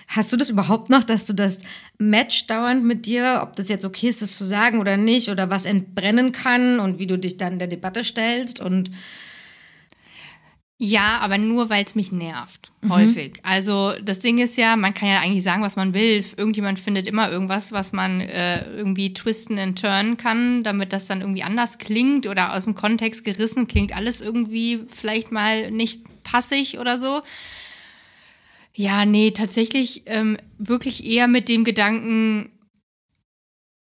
[0.09, 1.61] hast du das überhaupt noch, dass du das
[1.99, 5.51] matcht dauernd mit dir, ob das jetzt okay ist, das zu sagen oder nicht, oder
[5.51, 8.91] was entbrennen kann und wie du dich dann der Debatte stellst und
[10.79, 12.71] Ja, aber nur, weil es mich nervt.
[12.83, 12.93] Mhm.
[12.93, 13.41] Häufig.
[13.43, 16.23] Also das Ding ist ja, man kann ja eigentlich sagen, was man will.
[16.37, 21.23] Irgendjemand findet immer irgendwas, was man äh, irgendwie twisten und turnen kann, damit das dann
[21.23, 23.97] irgendwie anders klingt oder aus dem Kontext gerissen klingt.
[23.97, 27.23] Alles irgendwie vielleicht mal nicht passig oder so.
[28.75, 32.51] Ja, nee, tatsächlich ähm, wirklich eher mit dem Gedanken,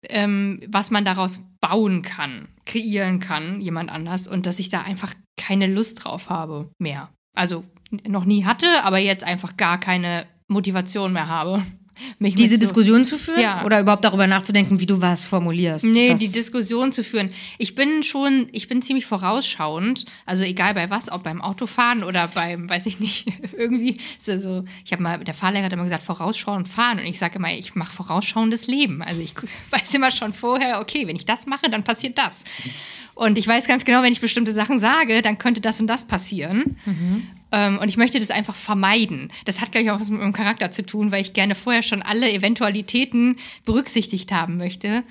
[0.08, 5.14] ähm, was man daraus bauen kann, kreieren kann, jemand anders, und dass ich da einfach
[5.36, 7.10] keine Lust drauf habe mehr.
[7.36, 7.66] Also
[8.08, 11.62] noch nie hatte, aber jetzt einfach gar keine Motivation mehr habe.
[12.20, 13.40] Mich diese so- Diskussion zu führen?
[13.42, 13.64] Ja.
[13.66, 15.86] Oder überhaupt darüber nachzudenken, wie du was formulierst?
[15.86, 17.30] Nee, die Diskussion zu führen.
[17.58, 22.28] Ich bin schon, ich bin ziemlich vorausschauend, also egal bei was, ob beim Autofahren oder
[22.28, 23.28] beim, weiß ich nicht,
[23.58, 27.20] irgendwie ja so, ich habe mal, der Fahrlehrer hat immer gesagt, vorausschauend fahren und ich
[27.20, 29.02] sage immer, ich mache vorausschauendes Leben.
[29.02, 29.34] Also ich
[29.72, 32.44] weiß immer schon vorher, okay, wenn ich das mache, dann passiert das.
[33.16, 36.06] Und ich weiß ganz genau, wenn ich bestimmte Sachen sage, dann könnte das und das
[36.06, 36.78] passieren.
[36.88, 39.32] Ähm, und ich möchte das einfach vermeiden.
[39.46, 41.82] Das hat, glaube ich, auch was mit meinem Charakter zu tun, weil ich gerne vorher
[41.82, 45.04] schon alle Eventualitäten berücksichtigt haben möchte.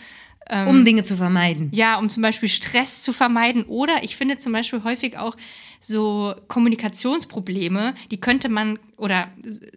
[0.67, 1.71] um Dinge zu vermeiden.
[1.73, 3.65] Ja, um zum Beispiel Stress zu vermeiden.
[3.65, 5.37] Oder ich finde zum Beispiel häufig auch
[5.81, 9.29] so Kommunikationsprobleme, die könnte man, oder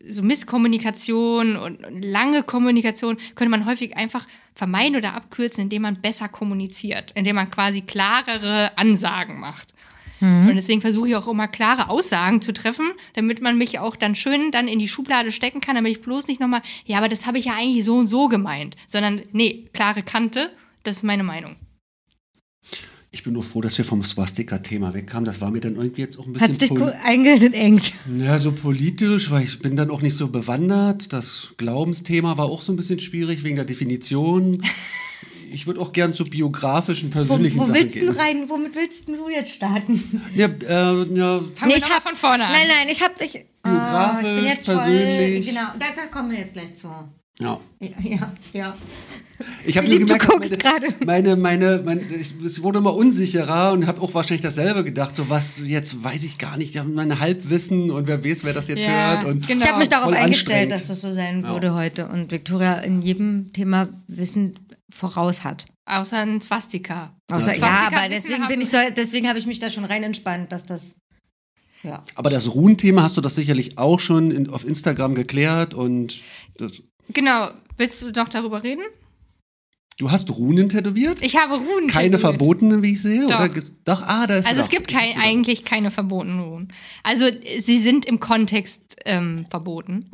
[0.07, 6.29] so Misskommunikation und lange Kommunikation, könnte man häufig einfach vermeiden oder abkürzen, indem man besser
[6.29, 9.73] kommuniziert, indem man quasi klarere Ansagen macht.
[10.21, 14.15] Und deswegen versuche ich auch immer klare Aussagen zu treffen, damit man mich auch dann
[14.15, 17.25] schön dann in die Schublade stecken kann, damit ich bloß nicht nochmal, ja, aber das
[17.25, 20.51] habe ich ja eigentlich so und so gemeint, sondern nee, klare Kante,
[20.83, 21.55] das ist meine Meinung.
[23.13, 25.25] Ich bin nur froh, dass wir vom Swastika-Thema wegkamen.
[25.25, 26.71] Das war mir dann irgendwie jetzt auch ein bisschen Hat's dich
[27.03, 27.91] eingeengt.
[28.17, 31.11] ja, so politisch, weil ich bin dann auch nicht so bewandert.
[31.11, 34.61] Das Glaubensthema war auch so ein bisschen schwierig wegen der Definition.
[35.53, 38.07] Ich würde auch gern zu biografischen, Wo, persönlichen wo Sachen willst gehen.
[38.07, 38.49] du rein?
[38.49, 40.21] Womit willst du jetzt starten?
[40.35, 42.51] Ja, äh, ja, Fangen wir ich noch mal hab- von vorne an.
[42.53, 43.45] Nein, nein, ich hab dich.
[43.63, 44.75] Ah, ich bin Biografisch, jetzt voll.
[44.77, 45.47] persönlich.
[45.47, 46.87] Genau, da, da kommen wir jetzt gleich zu.
[47.39, 47.59] ja.
[47.79, 48.31] Ja, ja.
[48.53, 48.75] ja.
[49.65, 50.87] Ich habe du gemerkt, dass guckst gerade.
[51.03, 55.15] meine, meine, meine, meine, ich, ich wurde immer unsicherer und habe auch wahrscheinlich dasselbe gedacht.
[55.15, 56.71] So was, jetzt weiß ich gar nicht.
[56.75, 59.25] Ich habe mein Halbwissen und wer weiß, wer das jetzt Ja, hört.
[59.25, 59.63] Und genau.
[59.63, 63.01] Ich habe mich darauf voll eingestellt, dass das so sein würde heute und Victoria in
[63.01, 64.59] jedem Thema Wissen
[64.91, 65.65] voraus hat.
[65.85, 67.15] Außer ein Swastika.
[67.31, 69.85] Außer, ja, Swastika aber wissen deswegen bin ich so, deswegen habe ich mich da schon
[69.85, 70.95] rein entspannt, dass das
[71.83, 72.03] ja.
[72.15, 76.19] Aber das Ruhenthema hast du das sicherlich auch schon in, auf Instagram geklärt und
[76.57, 76.73] das,
[77.09, 77.49] Genau.
[77.77, 78.83] Willst du noch darüber reden?
[80.01, 81.21] du hast Runen tätowiert?
[81.21, 81.87] Ich habe Runen.
[81.87, 82.21] Keine tätowiert.
[82.21, 83.21] verbotenen, wie ich sehe?
[83.21, 83.39] Doch.
[83.39, 83.49] Oder?
[83.85, 84.75] Doch, ah, da ist Also es doch.
[84.75, 86.73] gibt kein, eigentlich keine verbotenen Runen.
[87.03, 87.27] Also
[87.59, 90.09] sie sind im Kontext ähm, verboten.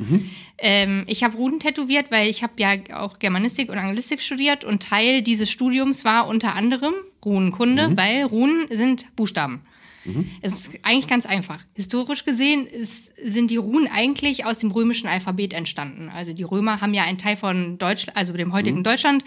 [0.58, 4.82] Ähm, ich habe Runen tätowiert, weil ich habe ja auch Germanistik und Anglistik studiert und
[4.82, 9.62] Teil dieses Studiums war unter anderem Runenkunde, weil Runen sind Buchstaben.
[10.40, 11.62] Es ist eigentlich ganz einfach.
[11.74, 16.08] Historisch gesehen ist, sind die Runen eigentlich aus dem römischen Alphabet entstanden.
[16.08, 19.22] Also die Römer haben ja einen Teil von Deutschland, also dem heutigen Deutschland,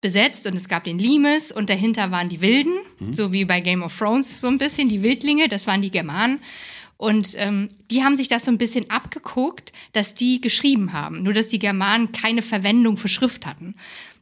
[0.00, 2.74] besetzt und es gab den Limes und dahinter waren die Wilden,
[3.10, 6.38] so wie bei Game of Thrones so ein bisschen, die Wildlinge, das waren die Germanen.
[6.98, 11.32] Und ähm, die haben sich das so ein bisschen abgeguckt, dass die geschrieben haben, nur
[11.32, 13.76] dass die Germanen keine Verwendung für Schrift hatten.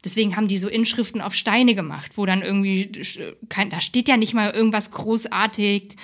[0.04, 4.08] Deswegen haben die so Inschriften auf Steine gemacht, wo dann irgendwie, äh, kein, da steht
[4.08, 5.96] ja nicht mal irgendwas großartig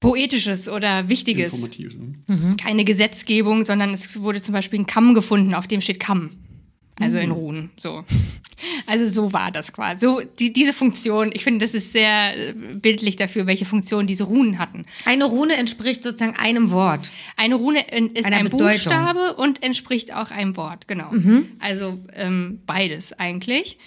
[0.00, 1.96] Poetisches oder Wichtiges Informativ.
[2.26, 2.56] hm?
[2.56, 6.30] keine Gesetzgebung, sondern es wurde zum Beispiel ein Kamm gefunden, auf dem steht Kamm.
[7.02, 7.70] Also in Runen.
[7.78, 8.04] So.
[8.86, 10.06] Also so war das quasi.
[10.06, 14.24] So, die, diese Funktion, ich finde, das ist sehr äh, bildlich dafür, welche Funktion diese
[14.24, 14.84] Runen hatten.
[15.04, 17.10] Eine Rune entspricht sozusagen einem Wort.
[17.36, 17.80] Eine Rune
[18.14, 18.68] ist Einer ein Bedeutung.
[18.68, 21.10] Buchstabe und entspricht auch einem Wort, genau.
[21.58, 23.78] Also ähm, beides eigentlich.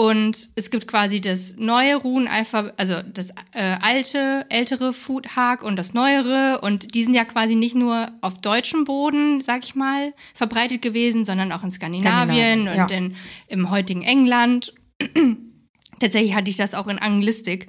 [0.00, 5.92] Und es gibt quasi das neue Runenalphabet, also das äh, alte, ältere Foodhag und das
[5.92, 6.62] neuere.
[6.62, 11.26] Und die sind ja quasi nicht nur auf deutschem Boden, sag ich mal, verbreitet gewesen,
[11.26, 12.84] sondern auch in Skandinavien, Skandinavien, ja.
[12.84, 13.16] und in,
[13.48, 14.72] im heutigen England.
[16.00, 17.66] Tatsächlich hatte ich das auch in Anglistik.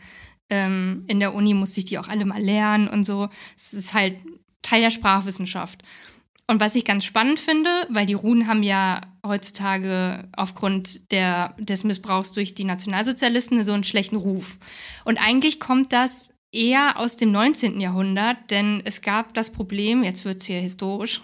[0.49, 3.27] Ähm, in der Uni musste ich die auch alle mal lernen und so.
[3.57, 4.19] Es ist halt
[4.61, 5.83] Teil der Sprachwissenschaft.
[6.51, 11.85] Und was ich ganz spannend finde, weil die Runen haben ja heutzutage aufgrund der, des
[11.85, 14.57] Missbrauchs durch die Nationalsozialisten so einen schlechten Ruf.
[15.05, 17.79] Und eigentlich kommt das eher aus dem 19.
[17.79, 21.21] Jahrhundert, denn es gab das Problem, jetzt wird es hier historisch.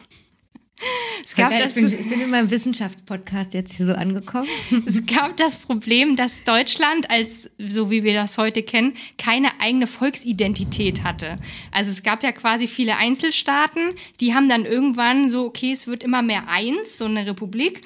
[1.23, 4.47] Es gab, ich, das, bin, ich bin in meinem Wissenschaftspodcast jetzt hier so angekommen.
[4.85, 9.87] es gab das Problem, dass Deutschland als, so wie wir das heute kennen, keine eigene
[9.87, 11.37] Volksidentität hatte.
[11.71, 16.03] Also es gab ja quasi viele Einzelstaaten, die haben dann irgendwann so, okay, es wird
[16.03, 17.81] immer mehr eins, so eine Republik,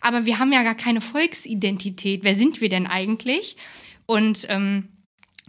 [0.00, 2.22] aber wir haben ja gar keine Volksidentität.
[2.22, 3.56] Wer sind wir denn eigentlich?
[4.06, 4.88] Und ähm,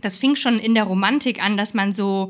[0.02, 2.30] das fing schon in der Romantik an, dass man so,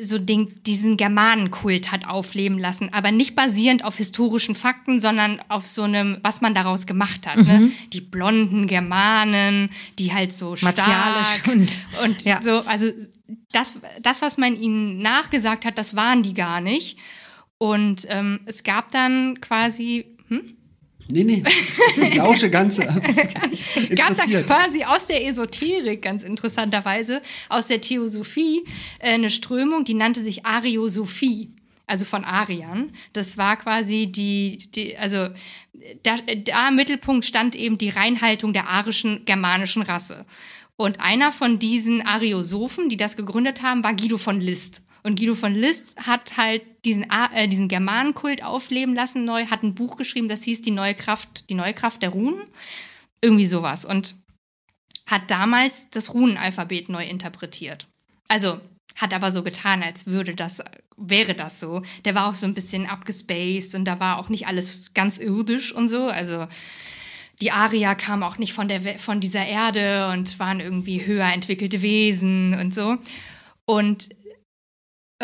[0.00, 5.66] so den, diesen Germanenkult hat aufleben lassen, aber nicht basierend auf historischen Fakten, sondern auf
[5.66, 7.36] so einem, was man daraus gemacht hat.
[7.36, 7.70] Ne?
[7.92, 12.40] Die blonden Germanen, die halt so stark Martialisch und- und ja.
[12.40, 12.86] so, also
[13.50, 16.98] das, das, was man ihnen nachgesagt hat, das waren die gar nicht.
[17.58, 20.56] Und ähm, es gab dann quasi, hm?
[21.08, 21.42] Nee, nee.
[21.96, 22.84] Ich lausche ganz äh,
[23.94, 24.46] gab da interessiert.
[24.46, 28.64] quasi aus der Esoterik, ganz interessanterweise, aus der Theosophie,
[28.98, 31.50] äh, eine Strömung, die nannte sich Ariosophie.
[31.86, 32.92] Also von Ariern.
[33.12, 35.28] Das war quasi die, die also
[36.02, 40.24] da, da im Mittelpunkt stand eben die Reinhaltung der arischen germanischen Rasse.
[40.76, 44.82] Und einer von diesen Ariosophen, die das gegründet haben, war Guido von List.
[45.02, 49.74] Und Guido von List hat halt diesen, äh, diesen Germanenkult aufleben lassen neu, hat ein
[49.74, 52.42] Buch geschrieben, das hieß Die neue Kraft, die neue Kraft der Runen.
[53.20, 53.84] Irgendwie sowas.
[53.84, 54.14] Und
[55.06, 57.86] hat damals das Runenalphabet neu interpretiert.
[58.28, 58.60] Also
[58.96, 60.62] hat aber so getan, als würde das,
[60.96, 61.82] wäre das so.
[62.04, 65.72] Der war auch so ein bisschen abgespaced und da war auch nicht alles ganz irdisch
[65.72, 66.06] und so.
[66.06, 66.46] Also
[67.40, 71.82] die Arier kamen auch nicht von, der, von dieser Erde und waren irgendwie höher entwickelte
[71.82, 72.98] Wesen und so.
[73.64, 74.08] Und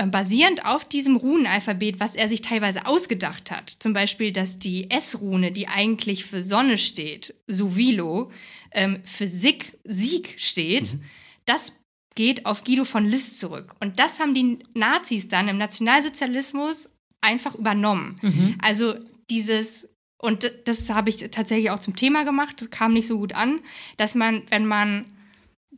[0.07, 5.51] basierend auf diesem Runenalphabet, was er sich teilweise ausgedacht hat, zum Beispiel, dass die S-Rune,
[5.51, 8.31] die eigentlich für Sonne steht, Suvilo,
[8.71, 10.97] ähm, für Sieg, Sieg steht,
[11.47, 11.81] das
[12.15, 13.75] geht auf Guido von List zurück.
[13.81, 16.91] Und das haben die Nazis dann im Nationalsozialismus
[17.21, 18.17] einfach übernommen.
[18.63, 18.95] Also
[19.31, 19.89] dieses,
[20.21, 23.61] und das habe ich tatsächlich auch zum Thema gemacht, das kam nicht so gut an,
[23.97, 25.07] dass man, wenn man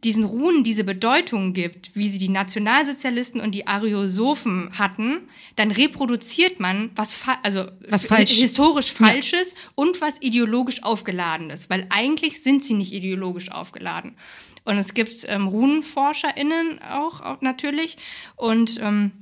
[0.04, 6.58] diesen Runen diese Bedeutung gibt, wie sie die Nationalsozialisten und die Ariosophen hatten, dann reproduziert
[6.58, 8.32] man was, also Was falsch.
[8.32, 14.14] historisch Falsches und was ideologisch Aufgeladenes, weil eigentlich sind sie nicht ideologisch aufgeladen.
[14.64, 17.96] Und es gibt ähm, RunenforscherInnen auch, auch natürlich
[18.36, 19.12] und ähm,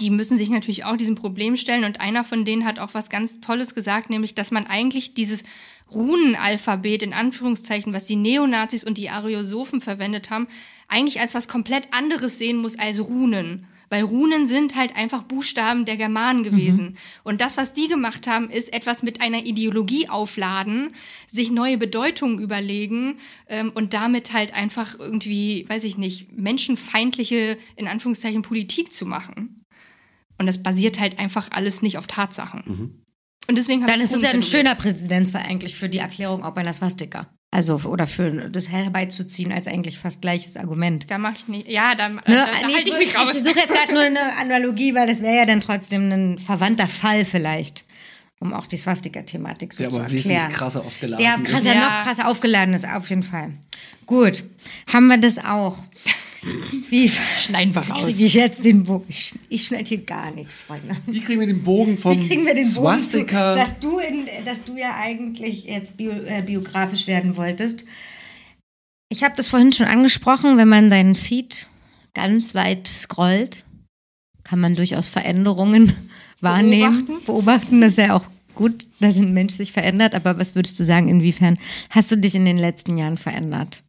[0.00, 1.84] die müssen sich natürlich auch diesem Problem stellen.
[1.84, 5.44] Und einer von denen hat auch was ganz Tolles gesagt, nämlich, dass man eigentlich dieses
[5.92, 10.48] Runenalphabet in Anführungszeichen, was die Neonazis und die Ariosophen verwendet haben,
[10.88, 13.66] eigentlich als was komplett anderes sehen muss als Runen.
[13.90, 16.96] Weil Runen sind halt einfach Buchstaben der Germanen gewesen.
[17.24, 20.94] Und das, was die gemacht haben, ist etwas mit einer Ideologie aufladen,
[21.26, 23.18] sich neue Bedeutungen überlegen
[23.48, 29.64] ähm, und damit halt einfach irgendwie, weiß ich nicht, menschenfeindliche, in Anführungszeichen, Politik zu machen.
[30.38, 33.02] Und das basiert halt einfach alles nicht auf Tatsachen.
[33.48, 36.52] Und deswegen Dann ich ist es ja ein schöner Präzedenzfall eigentlich für die Erklärung auch
[36.54, 37.26] bei einer Swastika.
[37.52, 41.10] Also, oder für das herbeizuziehen als eigentlich fast gleiches Argument.
[41.10, 41.68] Da mache ich nicht.
[41.68, 42.20] Ja, da, Ne?
[42.24, 43.30] da, da Nee, halte ich mich ich raus.
[43.30, 47.24] versuche jetzt gerade nur eine Analogie, weil das wäre ja dann trotzdem ein verwandter Fall
[47.24, 47.86] vielleicht,
[48.38, 50.24] um auch die Swastika-Thematik so Der zu aber erklären.
[50.28, 51.44] wesentlich krasser aufgeladen Der ist.
[51.44, 51.80] krasser, Ja.
[51.80, 53.50] noch krasser aufgeladen ist, auf jeden Fall.
[54.06, 54.44] Gut,
[54.92, 55.82] haben wir das auch.
[56.42, 58.04] Wie Schneiden wir raus.
[58.04, 59.04] kriege ich jetzt den Bogen?
[59.08, 60.96] Ich, ich schneide hier gar nichts, Freunde.
[61.06, 63.54] Wie kriegen wir den Bogen vom Wie kriegen wir den Bogen zu, Swastika?
[63.54, 67.84] dass du, in, dass du ja eigentlich jetzt bio, äh, biografisch werden wolltest.
[69.10, 71.66] Ich habe das vorhin schon angesprochen, wenn man deinen Feed
[72.14, 73.64] ganz weit scrollt,
[74.44, 75.94] kann man durchaus Veränderungen
[76.40, 77.80] wahrnehmen, beobachten.
[77.80, 78.24] Das ist ja auch
[78.54, 80.14] gut, dass ein Mensch sich verändert.
[80.14, 81.58] Aber was würdest du sagen, inwiefern
[81.90, 83.82] hast du dich in den letzten Jahren verändert?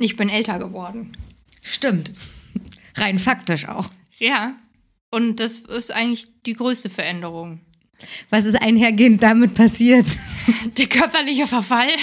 [0.00, 1.12] Ich bin älter geworden.
[1.64, 2.12] Stimmt.
[2.96, 3.90] Rein faktisch auch.
[4.18, 4.56] Ja.
[5.10, 7.60] Und das ist eigentlich die größte Veränderung.
[8.30, 10.06] Was ist einhergehend damit passiert?
[10.76, 11.88] Der körperliche Verfall.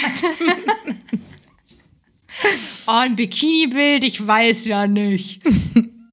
[2.86, 5.42] oh, ein Bikini-Bild, ich weiß ja nicht.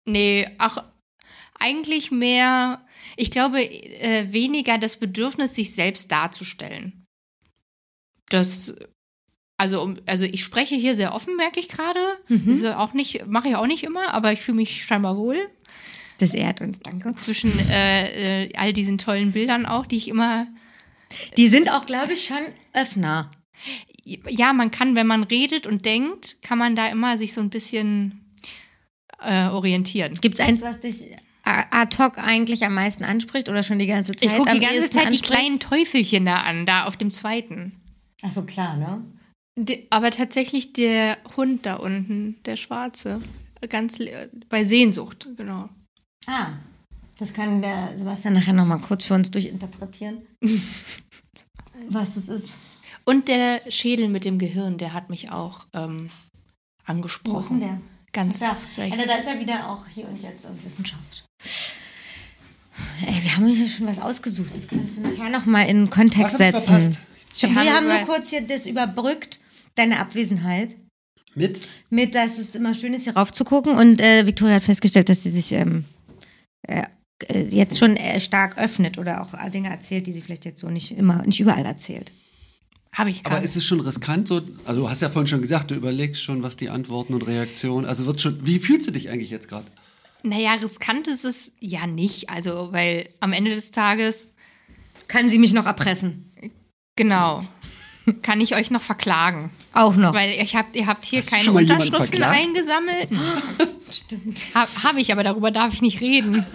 [0.06, 0.84] nee, ach,
[1.58, 2.86] eigentlich mehr,
[3.16, 7.06] ich glaube, äh, weniger das Bedürfnis, sich selbst darzustellen.
[8.30, 8.76] Das,
[9.60, 12.00] also, um- also ich spreche hier sehr offen, merke ich gerade.
[12.48, 15.38] Ist auch nicht, mache ich auch nicht immer, aber ich fühle mich scheinbar wohl
[16.18, 17.14] Das ehrt uns, danke.
[17.16, 20.48] zwischen äh, äh, all diesen tollen Bildern auch, die ich immer
[21.38, 22.38] Die sind auch, glaube ich, schon
[22.74, 23.30] Öffner.
[24.06, 27.50] ja, man kann, wenn man redet und denkt, kann man da immer sich so ein
[27.50, 28.26] bisschen
[29.22, 30.18] äh, orientieren.
[30.22, 31.04] Gibt es eins, was dich
[31.44, 34.30] ad hoc eigentlich am meisten anspricht oder schon die ganze Zeit?
[34.32, 35.24] Ich gucke die ganze Zeit die anspricht?
[35.26, 37.74] kleinen Teufelchen da an, da auf dem zweiten.
[38.22, 39.04] Ach so, klar, ne?
[39.66, 43.22] De, aber tatsächlich der Hund da unten, der schwarze,
[43.70, 44.00] ganz
[44.50, 45.70] bei Sehnsucht, genau.
[46.26, 46.50] Ah,
[47.18, 50.20] das kann der Sebastian nachher nochmal kurz für uns durchinterpretieren.
[51.90, 52.50] was das ist.
[53.06, 56.12] Und der Schädel mit dem Gehirn, der hat mich auch ähm, Wo
[56.84, 57.60] ist angesprochen.
[57.60, 57.82] denn der?
[58.12, 58.82] Ganz Da.
[58.82, 58.92] recht.
[58.94, 61.26] Also da ist er wieder auch hier und jetzt und Wissenschaft.
[63.06, 64.52] Ey, wir haben hier schon was ausgesucht.
[64.56, 66.94] Das kannst du nachher nochmal in Kontext Was hab ich setzen.
[66.94, 67.00] verpasst?
[67.42, 69.40] Wir, Wir haben nur kurz hier das überbrückt,
[69.76, 70.76] deine Abwesenheit.
[71.36, 71.68] Mit?
[71.90, 73.76] Mit, dass es immer schön ist, hier rauf zu gucken.
[73.76, 75.86] Und äh, Victoria hat festgestellt, dass sie sich ähm,
[76.64, 76.84] äh,
[77.28, 80.70] äh, jetzt schon äh, stark öffnet oder auch Dinge erzählt, die sie vielleicht jetzt so
[80.70, 82.12] nicht immer, nicht überall erzählt.
[82.92, 84.42] Habe ich Aber gar ist es schon riskant so?
[84.66, 87.86] Also du hast ja vorhin schon gesagt, du überlegst schon, was die Antworten und Reaktionen.
[87.86, 88.46] Also wird schon.
[88.46, 89.68] Wie fühlst du dich eigentlich jetzt gerade?
[90.24, 92.30] Naja, riskant ist es ja nicht.
[92.30, 94.32] Also, weil am Ende des Tages
[95.10, 96.32] Kann sie mich noch erpressen?
[96.96, 97.44] Genau.
[98.22, 99.50] Kann ich euch noch verklagen?
[99.74, 100.14] Auch noch.
[100.14, 103.10] Weil ich hab, ihr habt hier Hast keine Unterschriften eingesammelt.
[103.92, 104.48] Stimmt.
[104.54, 106.46] Habe hab ich, aber darüber darf ich nicht reden.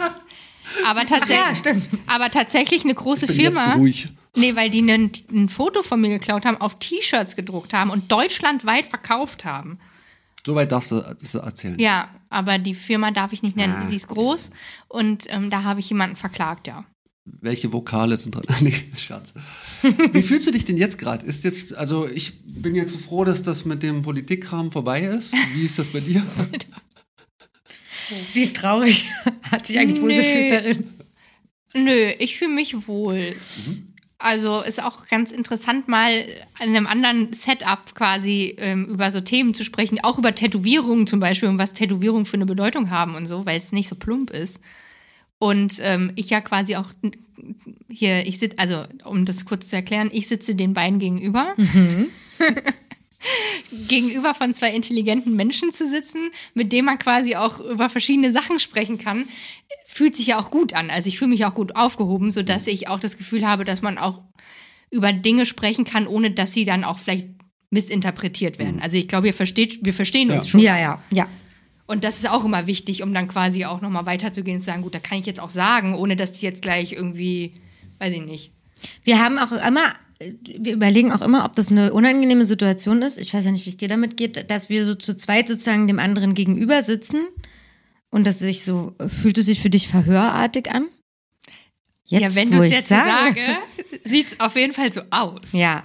[0.86, 1.89] Aber tatsächlich, Ja, stimmt.
[2.06, 3.74] aber tatsächlich eine große bin jetzt Firma.
[3.74, 4.09] ruhig.
[4.36, 8.10] Nee, weil die nen- ein Foto von mir geklaut haben, auf T-Shirts gedruckt haben und
[8.10, 9.78] deutschlandweit verkauft haben.
[10.47, 11.78] Soweit darfst du das erzählen.
[11.78, 13.74] Ja, aber die Firma darf ich nicht nennen.
[13.78, 13.86] Ah.
[13.89, 14.51] Sie ist groß
[14.89, 16.85] und ähm, da habe ich jemanden verklagt, ja.
[17.24, 18.44] Welche Vokale sind dran?
[18.60, 19.34] nee, Scherz.
[20.12, 21.24] Wie fühlst du dich denn jetzt gerade?
[21.24, 25.34] Ist jetzt, also ich bin jetzt froh, dass das mit dem Politikkram vorbei ist.
[25.55, 26.22] Wie ist das bei dir?
[28.34, 29.06] Sie ist traurig.
[29.51, 30.02] Hat sich eigentlich Nö.
[30.02, 30.84] wohlgefühlt darin.
[31.74, 33.34] Nö, ich fühle mich wohl.
[34.18, 36.12] Also ist auch ganz interessant, mal
[36.62, 41.20] in einem anderen Setup quasi ähm, über so Themen zu sprechen, auch über Tätowierungen zum
[41.20, 44.30] Beispiel und was Tätowierungen für eine Bedeutung haben und so, weil es nicht so plump
[44.30, 44.60] ist.
[45.39, 46.93] Und ähm, ich ja quasi auch
[47.90, 51.55] hier, ich sitze, also um das kurz zu erklären, ich sitze den beiden gegenüber.
[53.89, 58.61] gegenüber von zwei intelligenten Menschen zu sitzen, mit denen man quasi auch über verschiedene Sachen
[58.61, 59.24] sprechen kann,
[59.86, 60.90] fühlt sich ja auch gut an.
[60.90, 63.98] Also ich fühle mich auch gut aufgehoben, sodass ich auch das Gefühl habe, dass man
[63.98, 64.23] auch
[64.90, 67.28] über Dinge sprechen kann, ohne dass sie dann auch vielleicht
[67.70, 68.81] missinterpretiert werden.
[68.81, 70.51] Also ich glaube, ihr versteht, wir verstehen uns Ja.
[70.51, 70.61] schon.
[70.61, 71.27] Ja, ja, ja.
[71.86, 74.82] Und das ist auch immer wichtig, um dann quasi auch nochmal weiterzugehen und zu sagen,
[74.82, 77.55] gut, da kann ich jetzt auch sagen, ohne dass die jetzt gleich irgendwie,
[77.98, 78.52] weiß ich nicht.
[79.02, 83.19] Wir haben auch immer, wir überlegen auch immer, ob das eine unangenehme Situation ist.
[83.19, 85.86] Ich weiß ja nicht, wie es dir damit geht, dass wir so zu zweit sozusagen
[85.86, 87.27] dem anderen gegenüber sitzen
[88.11, 90.86] und das sich so, fühlt es sich für dich verhörartig an?
[92.06, 93.59] ja, wenn du es jetzt sage,
[94.05, 95.52] sieht es auf jeden Fall so aus.
[95.52, 95.85] Ja.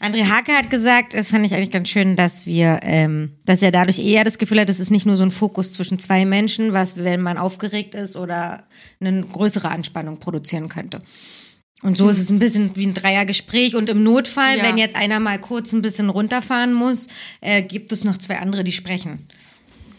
[0.00, 3.70] André Hake hat gesagt, das fand ich eigentlich ganz schön, dass wir, ähm, dass er
[3.72, 6.72] dadurch eher das Gefühl hat, es ist nicht nur so ein Fokus zwischen zwei Menschen,
[6.72, 8.64] was, wenn man aufgeregt ist oder
[9.00, 11.00] eine größere Anspannung produzieren könnte.
[11.82, 14.64] Und so ist es ein bisschen wie ein Dreiergespräch und im Notfall, Ja.
[14.64, 17.08] wenn jetzt einer mal kurz ein bisschen runterfahren muss,
[17.40, 19.26] äh, gibt es noch zwei andere, die sprechen.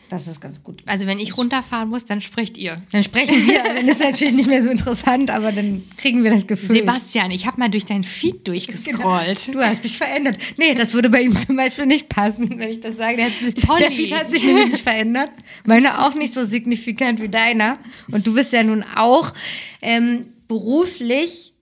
[0.09, 0.83] Das ist ganz gut.
[0.85, 2.81] Also wenn ich runterfahren muss, dann sprecht ihr.
[2.91, 6.47] Dann sprechen wir, dann ist natürlich nicht mehr so interessant, aber dann kriegen wir das
[6.47, 6.77] Gefühl.
[6.77, 9.53] Sebastian, ich habe mal durch dein Feed durchgescrollt.
[9.53, 10.37] Du hast dich verändert.
[10.57, 13.17] Nee, das würde bei ihm zum Beispiel nicht passen, wenn ich das sage.
[13.17, 15.31] Der, sich, der Feed hat sich nämlich nicht verändert.
[15.65, 17.77] Meine auch nicht so signifikant wie deiner.
[18.11, 19.33] Und du bist ja nun auch
[19.81, 21.53] ähm, beruflich,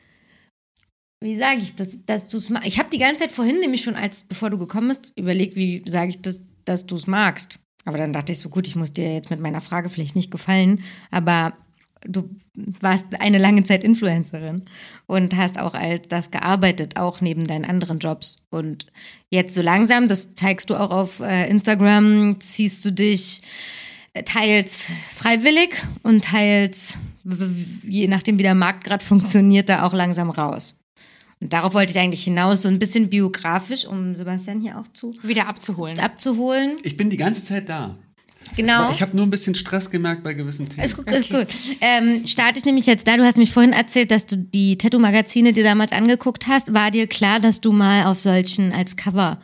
[1.21, 2.67] wie sage ich das, dass du es magst.
[2.67, 5.83] Ich habe die ganze Zeit vorhin nämlich schon, als bevor du gekommen bist, überlegt, wie
[5.87, 7.59] sage ich das, dass du es magst.
[7.85, 10.31] Aber dann dachte ich so, gut, ich muss dir jetzt mit meiner Frage vielleicht nicht
[10.31, 11.53] gefallen, aber
[12.07, 12.29] du
[12.81, 14.63] warst eine lange Zeit Influencerin
[15.07, 18.45] und hast auch als das gearbeitet, auch neben deinen anderen Jobs.
[18.49, 18.87] Und
[19.29, 23.41] jetzt so langsam, das zeigst du auch auf äh, Instagram, ziehst du dich
[24.13, 26.97] äh, teils freiwillig und teils,
[27.83, 30.75] je nachdem wie der Markt gerade funktioniert, da auch langsam raus.
[31.45, 35.13] Und darauf wollte ich eigentlich hinaus, so ein bisschen biografisch, um Sebastian hier auch zu
[35.21, 35.99] Wieder abzuholen.
[35.99, 36.71] abzuholen.
[36.81, 37.95] Ich bin die ganze Zeit da.
[38.57, 38.89] Genau.
[38.89, 40.83] Ich habe nur ein bisschen Stress gemerkt bei gewissen Themen.
[40.83, 41.47] Ist gut, ist gut.
[41.81, 43.15] Ähm, starte ich nämlich jetzt da.
[43.15, 46.73] Du hast mich vorhin erzählt, dass du die Tattoo-Magazine dir damals angeguckt hast.
[46.73, 49.39] War dir klar, dass du mal auf solchen als Cover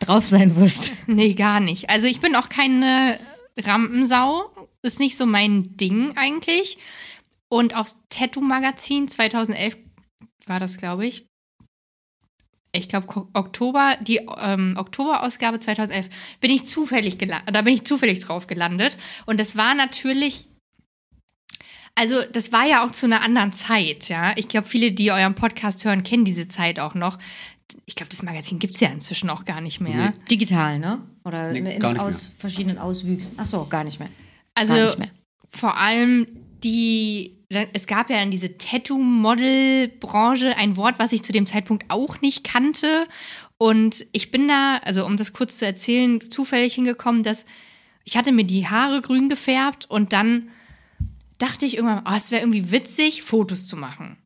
[0.00, 0.90] drauf sein wirst?
[1.06, 1.88] Nee, gar nicht.
[1.88, 3.18] Also ich bin auch keine
[3.58, 4.42] Rampensau.
[4.82, 6.76] Ist nicht so mein Ding eigentlich.
[7.48, 9.78] Und aufs Tattoo-Magazin 2011
[10.46, 11.25] war das, glaube ich.
[12.76, 17.54] Ich glaube, Oktober, die ähm, Oktoberausgabe 2011, bin ich zufällig gelandet.
[17.54, 18.96] Da bin ich zufällig drauf gelandet.
[19.26, 20.48] Und das war natürlich.
[21.98, 24.34] Also, das war ja auch zu einer anderen Zeit, ja.
[24.36, 27.18] Ich glaube, viele, die euren Podcast hören, kennen diese Zeit auch noch.
[27.86, 30.12] Ich glaube, das Magazin gibt es ja inzwischen auch gar nicht mehr.
[30.30, 31.00] Digital, ne?
[31.24, 33.34] Oder Nee, in gar nicht aus verschiedenen Auswüchsen.
[33.38, 34.10] Ach so, gar nicht mehr.
[34.54, 35.10] Also Gar nicht mehr.
[35.48, 36.26] vor allem
[36.62, 42.20] die, es gab ja in diese Tattoo-Model-Branche ein Wort, was ich zu dem Zeitpunkt auch
[42.20, 43.06] nicht kannte.
[43.58, 47.46] Und ich bin da, also um das kurz zu erzählen, zufällig hingekommen, dass
[48.04, 50.50] ich hatte mir die Haare grün gefärbt und dann
[51.38, 54.16] dachte ich irgendwann, oh, es wäre irgendwie witzig, Fotos zu machen.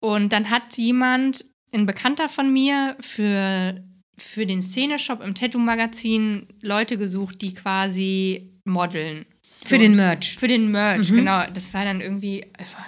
[0.00, 3.82] Und dann hat jemand, ein Bekannter von mir, für,
[4.16, 9.26] für den Szeneshop im Tattoo-Magazin Leute gesucht, die quasi modeln.
[9.64, 10.36] Für den Merch.
[10.38, 11.42] Für den Merch, genau.
[11.52, 12.44] Das war dann irgendwie,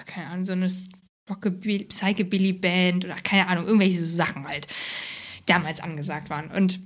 [0.06, 4.68] keine Ahnung, so eine Psychobilly-Band oder keine Ahnung, irgendwelche so Sachen halt
[5.46, 6.50] damals angesagt waren.
[6.50, 6.80] Und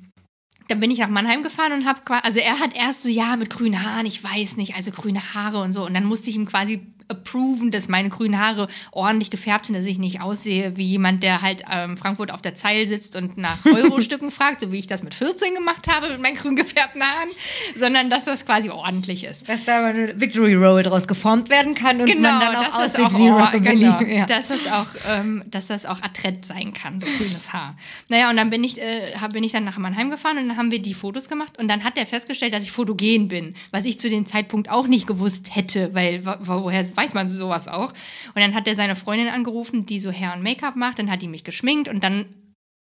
[0.68, 3.34] dann bin ich nach Mannheim gefahren und habe quasi, also er hat erst so, ja,
[3.36, 5.84] mit grünen Haaren, ich weiß nicht, also grüne Haare und so.
[5.84, 9.84] Und dann musste ich ihm quasi approven, dass meine grünen Haare ordentlich gefärbt sind, dass
[9.84, 13.58] ich nicht aussehe wie jemand, der halt ähm, Frankfurt auf der Zeil sitzt und nach
[13.66, 17.28] Euro-Stücken fragt, so wie ich das mit 14 gemacht habe mit meinen grün gefärbten Haaren,
[17.74, 19.48] sondern dass das quasi ordentlich ist.
[19.48, 22.94] Dass da eine Victory Roll draus geformt werden kann und Genau, man dann auch dass
[22.94, 23.80] das aussieht auch, wie Rockabilly.
[23.80, 24.26] genau, Ja.
[24.26, 27.76] dass das auch, ähm, dass das auch adrett sein kann, so grünes Haar.
[28.08, 30.70] Naja, und dann bin ich, äh, bin ich dann nach Mannheim gefahren und dann haben
[30.70, 33.98] wir die Fotos gemacht und dann hat er festgestellt, dass ich fotogen bin, was ich
[34.00, 37.92] zu dem Zeitpunkt auch nicht gewusst hätte, weil wo- woher weiß man sowas auch?
[38.34, 41.22] Und dann hat er seine Freundin angerufen, die so Hair und Make-up macht, dann hat
[41.22, 42.26] die mich geschminkt und dann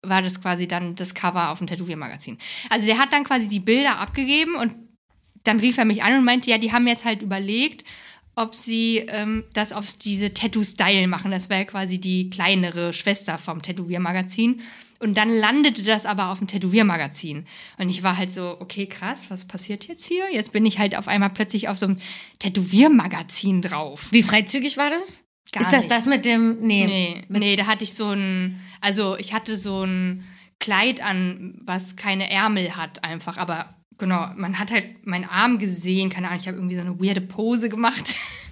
[0.02, 2.38] war das quasi dann das Cover auf dem Tätowiermagazin.
[2.70, 4.74] Also der hat dann quasi die Bilder abgegeben und
[5.44, 7.84] dann rief er mich an und meinte, ja, die haben jetzt halt überlegt,
[8.36, 11.30] ob sie ähm, das auf diese Tattoo-Style machen.
[11.30, 14.62] Das wäre quasi die kleinere Schwester vom Tätowiermagazin.
[15.00, 17.46] Und dann landete das aber auf dem Tätowiermagazin.
[17.78, 20.24] Und ich war halt so, okay, krass, was passiert jetzt hier?
[20.32, 21.98] Jetzt bin ich halt auf einmal plötzlich auf so einem
[22.40, 24.08] Tätowiermagazin drauf.
[24.10, 25.22] Wie freizügig war das?
[25.52, 25.90] gar Ist das nicht.
[25.92, 26.58] das mit dem.
[26.58, 26.86] Nee.
[26.86, 30.24] Nee, nee, da hatte ich so ein, also ich hatte so ein
[30.60, 36.10] Kleid an, was keine Ärmel hat einfach, aber genau, man hat halt meinen Arm gesehen,
[36.10, 38.14] keine Ahnung, ich habe irgendwie so eine weirde Pose gemacht.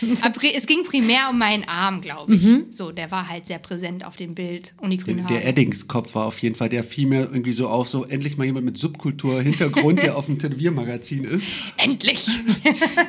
[0.54, 2.46] es ging primär um meinen Arm, glaube ich.
[2.70, 5.44] So, der war halt sehr präsent auf dem Bild und die grünen Der Haare.
[5.44, 8.64] Eddings-Kopf war auf jeden Fall, der fiel mir irgendwie so auf, so endlich mal jemand
[8.66, 11.46] mit Subkultur-Hintergrund, der auf dem Tätowiermagazin ist.
[11.76, 12.26] Endlich!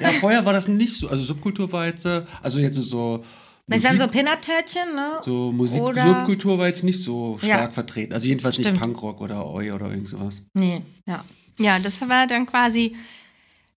[0.02, 1.08] Ja, vorher war das nicht so.
[1.10, 3.24] Also Subkultur war jetzt, äh, also jetzt so.
[3.68, 5.22] Das ist dann so Musik- Pin-Up-Törtchen, ne?
[5.24, 7.56] so Musik, Oder- Subkultur war jetzt nicht so Ja.
[7.56, 8.12] stark vertreten.
[8.14, 8.72] Also jedenfalls Stimmt.
[8.74, 10.42] nicht Punkrock oder Oi oder irgend sowas.
[10.54, 11.24] Nee, ja.
[11.60, 12.96] Ja, das war dann quasi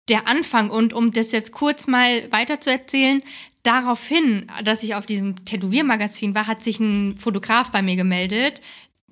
[0.08, 0.70] der Anfang.
[0.70, 3.22] Und um das jetzt kurz mal weiter zu erzählen,
[3.62, 8.60] daraufhin, dass ich auf diesem Tätowiermagazin war, hat sich ein Fotograf bei mir gemeldet,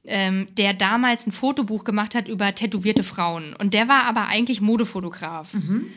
[0.05, 3.55] ähm, der damals ein Fotobuch gemacht hat über tätowierte Frauen.
[3.55, 5.53] Und der war aber eigentlich Modefotograf.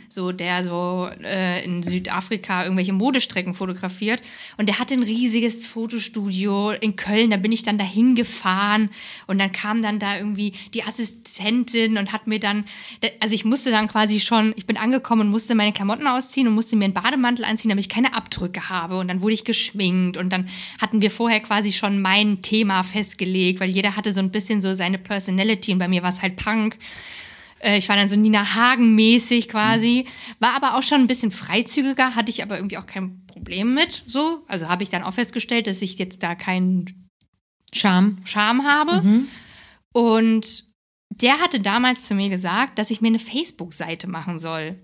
[0.09, 4.21] So, der so äh, in Südafrika irgendwelche Modestrecken fotografiert.
[4.57, 7.31] Und der hatte ein riesiges Fotostudio in Köln.
[7.31, 8.89] Da bin ich dann dahin gefahren.
[9.25, 12.65] Und dann kam dann da irgendwie die Assistentin und hat mir dann,
[13.21, 16.53] also ich musste dann quasi schon, ich bin angekommen und musste meine Klamotten ausziehen und
[16.53, 18.99] musste mir einen Bademantel anziehen, damit ich keine Abdrücke habe.
[18.99, 20.15] Und dann wurde ich geschminkt.
[20.15, 20.47] Und dann
[20.79, 24.73] hatten wir vorher quasi schon mein Thema festgelegt, weil jeder hatte so ein bisschen so
[24.75, 25.73] seine Personality.
[25.73, 26.77] Und bei mir war es halt Punk.
[27.59, 30.07] Äh, Ich war dann so Nina Hagen-mäßig quasi.
[30.39, 34.03] War aber auch schon ein bisschen freizügiger, hatte ich aber irgendwie auch kein Problem mit.
[34.05, 34.43] So.
[34.47, 37.09] Also habe ich dann auch festgestellt, dass ich jetzt da keinen
[37.73, 38.17] Charme.
[38.25, 39.01] Charme habe.
[39.93, 40.65] Und
[41.09, 44.79] der hatte damals zu mir gesagt, dass ich mir eine Facebook-Seite machen soll.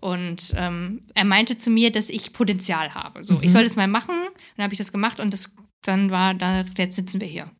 [0.00, 3.24] Und ähm, er meinte zu mir, dass ich Potenzial habe.
[3.24, 4.14] So, ich soll das mal machen.
[4.56, 7.50] Dann habe ich das gemacht und das, dann war da, jetzt sitzen wir hier.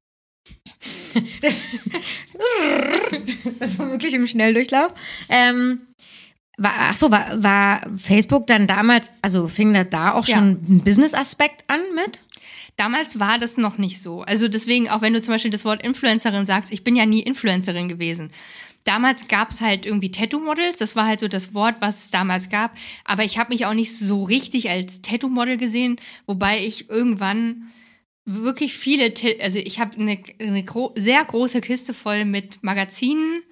[3.58, 4.92] Das war wirklich im Schnelldurchlauf.
[5.28, 5.80] Ähm,
[6.58, 10.36] war, ach so, war, war Facebook dann damals, also fing da da auch Ja.
[10.36, 12.22] schon ein Business-Aspekt an mit?
[12.76, 14.22] Damals war das noch nicht so.
[14.22, 17.20] Also deswegen, auch wenn du zum Beispiel das Wort Influencerin sagst, ich bin ja nie
[17.20, 18.30] Influencerin gewesen.
[18.84, 22.48] Damals gab es halt irgendwie Tattoo-Models, das war halt so das Wort, was es damals
[22.48, 22.74] gab.
[23.04, 25.96] Aber ich habe mich auch nicht so richtig als Tattoo-Model gesehen,
[26.26, 27.70] wobei ich irgendwann
[28.24, 33.42] wirklich viele, also ich habe eine, eine gro sehr große Kiste voll mit Magazinen,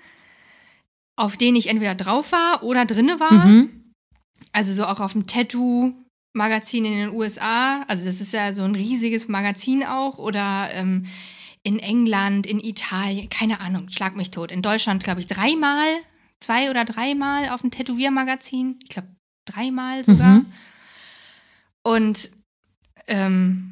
[1.16, 3.46] auf denen ich entweder drauf war oder drinne war.
[3.46, 3.92] Mhm.
[4.52, 7.82] Also so auch auf dem Tattoo-Magazin in den USA.
[7.88, 10.18] Also das ist ja so ein riesiges Magazin auch.
[10.18, 11.06] Oder ähm,
[11.62, 14.50] in England, in Italien, keine Ahnung, schlag mich tot.
[14.50, 15.86] In Deutschland, glaube ich, dreimal,
[16.40, 18.78] zwei oder dreimal auf dem Tätowiermagazin.
[18.82, 19.08] Ich glaube,
[19.44, 20.36] dreimal sogar.
[20.36, 20.46] Mhm.
[21.82, 22.30] Und
[23.06, 23.69] ähm,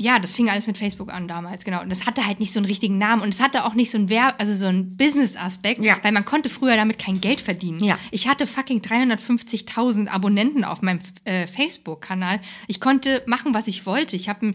[0.00, 1.82] ja, das fing alles mit Facebook an damals, genau.
[1.82, 3.98] Und das hatte halt nicht so einen richtigen Namen und es hatte auch nicht so
[3.98, 5.96] einen Werb, also so einen Business-Aspekt, Ja.
[6.02, 7.82] weil man konnte früher damit kein Geld verdienen.
[7.82, 7.98] Ja.
[8.12, 12.40] Ich hatte fucking 350.000 Abonnenten auf meinem äh, Facebook-Kanal.
[12.68, 14.14] Ich konnte machen, was ich wollte.
[14.16, 14.54] Ich habe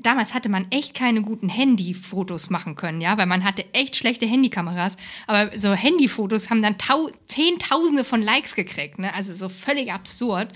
[0.00, 4.24] damals hatte man echt keine guten Handyfotos machen können, ja, weil man hatte echt schlechte
[4.24, 4.96] Handykameras.
[5.26, 9.12] Aber so Handyfotos haben dann tau Zehntausende von Likes gekriegt, ne?
[9.14, 10.52] Also so völlig absurd.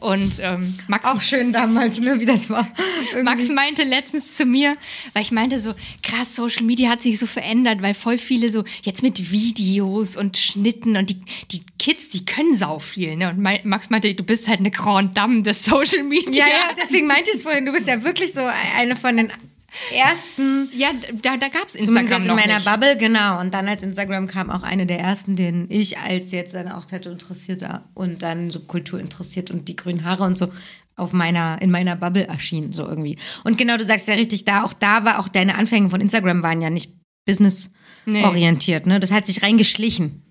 [0.00, 2.66] Und ähm, Max, Auch schön damals, ne, wie das war.
[3.22, 4.76] Max meinte letztens zu mir,
[5.12, 8.64] weil ich meinte so, krass, Social Media hat sich so verändert, weil voll viele so
[8.82, 13.30] jetzt mit Videos und Schnitten und die, die Kids, die können sau viel, ne?
[13.30, 16.46] Und Max meinte, du bist halt eine Grand Dame des Social Media.
[16.46, 18.40] Ja, ja, deswegen meinte ich es vorhin, du bist ja wirklich so
[18.76, 19.32] eine von den
[19.94, 20.88] ersten, Ja,
[21.22, 22.66] da, da gab es Instagram in noch meiner nicht.
[22.66, 23.40] Bubble, genau.
[23.40, 26.84] Und dann als Instagram kam auch eine der ersten, denen ich als jetzt dann auch
[26.84, 30.48] Tattoo interessierter und dann Subkultur interessiert und die grünen Haare und so
[30.96, 33.16] auf meiner, in meiner Bubble erschien, so irgendwie.
[33.44, 36.42] Und genau, du sagst ja richtig, da, auch da war auch deine Anfänge von Instagram
[36.42, 36.92] waren ja nicht
[37.24, 38.98] business-orientiert, ne?
[38.98, 40.22] Das hat sich reingeschlichen.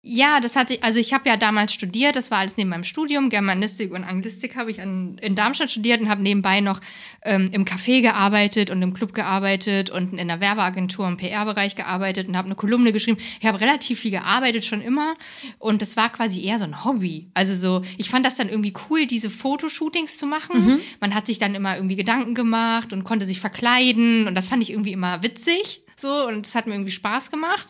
[0.00, 2.84] Ja, das hatte ich, also ich habe ja damals studiert, das war alles neben meinem
[2.84, 6.80] Studium, Germanistik und Anglistik habe ich an, in Darmstadt studiert und habe nebenbei noch
[7.22, 12.28] ähm, im Café gearbeitet und im Club gearbeitet und in der Werbeagentur im PR-Bereich gearbeitet
[12.28, 13.18] und habe eine Kolumne geschrieben.
[13.40, 15.14] Ich habe relativ viel gearbeitet schon immer
[15.58, 17.32] und das war quasi eher so ein Hobby.
[17.34, 20.80] Also so, ich fand das dann irgendwie cool, diese Fotoshootings zu machen.
[21.00, 24.62] Man hat sich dann immer irgendwie Gedanken gemacht und konnte sich verkleiden und das fand
[24.62, 27.68] ich irgendwie immer witzig so und es hat mir irgendwie Spaß gemacht.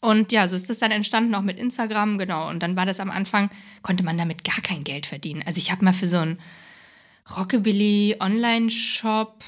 [0.00, 2.48] Und ja, so ist das dann entstanden, auch mit Instagram, genau.
[2.48, 3.50] Und dann war das am Anfang,
[3.82, 5.42] konnte man damit gar kein Geld verdienen.
[5.46, 6.38] Also ich habe mal für so einen
[7.36, 9.44] Rockabilly Online-Shop,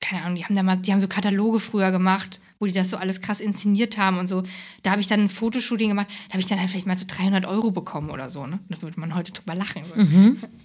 [0.00, 2.90] keine Ahnung, die haben da mal, die haben so Kataloge früher gemacht, wo die das
[2.90, 4.42] so alles krass inszeniert haben und so.
[4.82, 7.06] Da habe ich dann ein Fotoshooting gemacht, da habe ich dann halt vielleicht mal so
[7.06, 8.58] 300 Euro bekommen oder so, ne?
[8.68, 9.82] Da würde man heute drüber lachen.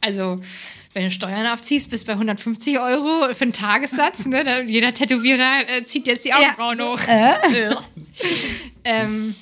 [0.02, 0.41] Also,
[0.96, 4.64] wenn du Steuern abziehst, bist du bei 150 Euro für einen Tagessatz, ne?
[4.64, 7.00] Jeder Tätowierer äh, zieht jetzt die Augenbrauen hoch.
[8.86, 9.36] ähm,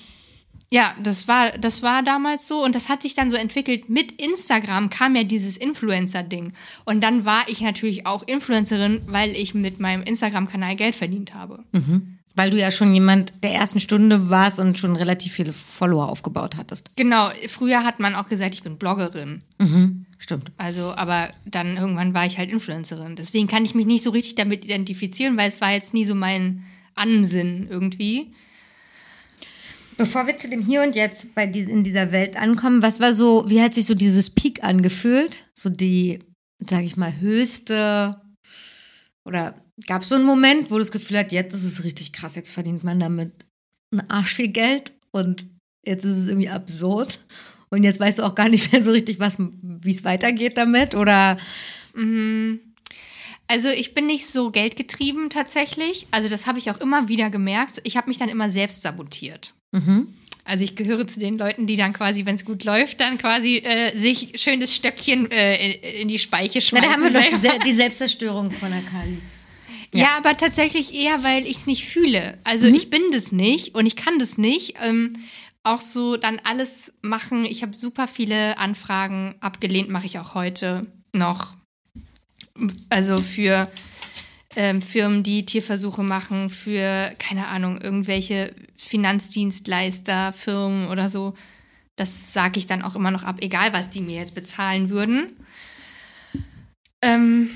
[0.71, 3.89] Ja, das war, das war damals so und das hat sich dann so entwickelt.
[3.89, 6.53] Mit Instagram kam ja dieses Influencer-Ding.
[6.85, 11.59] Und dann war ich natürlich auch Influencerin, weil ich mit meinem Instagram-Kanal Geld verdient habe.
[12.35, 16.57] Weil du ja schon jemand der ersten Stunde warst und schon relativ viele Follower aufgebaut
[16.57, 16.95] hattest.
[16.95, 19.43] Genau, früher hat man auch gesagt, ich bin Bloggerin.
[20.23, 20.53] Stimmt.
[20.55, 23.17] Also, aber dann irgendwann war ich halt Influencerin.
[23.17, 26.15] Deswegen kann ich mich nicht so richtig damit identifizieren, weil es war jetzt nie so
[26.15, 26.63] mein
[26.95, 28.33] Ansinn irgendwie.
[29.97, 33.11] Bevor wir zu dem Hier und Jetzt bei dies, in dieser Welt ankommen, was war
[33.11, 35.43] so, wie hat sich so dieses Peak angefühlt?
[35.53, 36.19] So die,
[36.65, 38.17] sag ich mal, höchste
[39.25, 42.13] oder gab es so einen Moment, wo du das Gefühl hast, jetzt ist es richtig
[42.13, 43.33] krass, jetzt verdient man damit
[43.91, 45.45] einen Arsch viel Geld und
[45.85, 47.19] jetzt ist es irgendwie absurd
[47.73, 50.95] und jetzt weißt du auch gar nicht mehr so richtig, was, wie es weitergeht damit
[50.95, 51.37] oder
[53.47, 56.07] Also ich bin nicht so geldgetrieben tatsächlich.
[56.11, 57.81] Also das habe ich auch immer wieder gemerkt.
[57.83, 59.53] Ich habe mich dann immer selbst sabotiert.
[60.45, 63.57] Also ich gehöre zu den Leuten, die dann quasi, wenn es gut läuft, dann quasi
[63.57, 66.89] äh, sich schönes Stöckchen äh, in, die Speiche Na, schmeißen.
[66.89, 67.35] da haben wir doch die.
[67.37, 69.17] Se- die Selbstzerstörung von der Kali.
[69.95, 72.37] Ja, aber tatsächlich eher, weil ich es nicht fühle.
[72.43, 72.73] Also Mhm.
[72.75, 74.73] ich bin das nicht und ich kann das nicht.
[74.83, 75.13] Ähm,
[75.63, 77.45] auch so dann alles machen.
[77.45, 81.55] Ich habe super viele Anfragen abgelehnt, mache ich auch heute noch.
[82.89, 83.71] Also für
[84.55, 91.33] ähm, Firmen, die Tierversuche machen, für, keine Ahnung, irgendwelche Finanzdienstleister, Firmen oder so.
[91.95, 95.33] Das sage ich dann auch immer noch ab, egal was die mir jetzt bezahlen würden.
[97.01, 97.49] Ähm,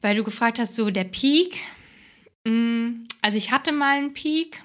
[0.00, 1.60] weil du gefragt hast, so der Peak.
[2.46, 4.62] Mm, Also ich hatte mal einen Peak,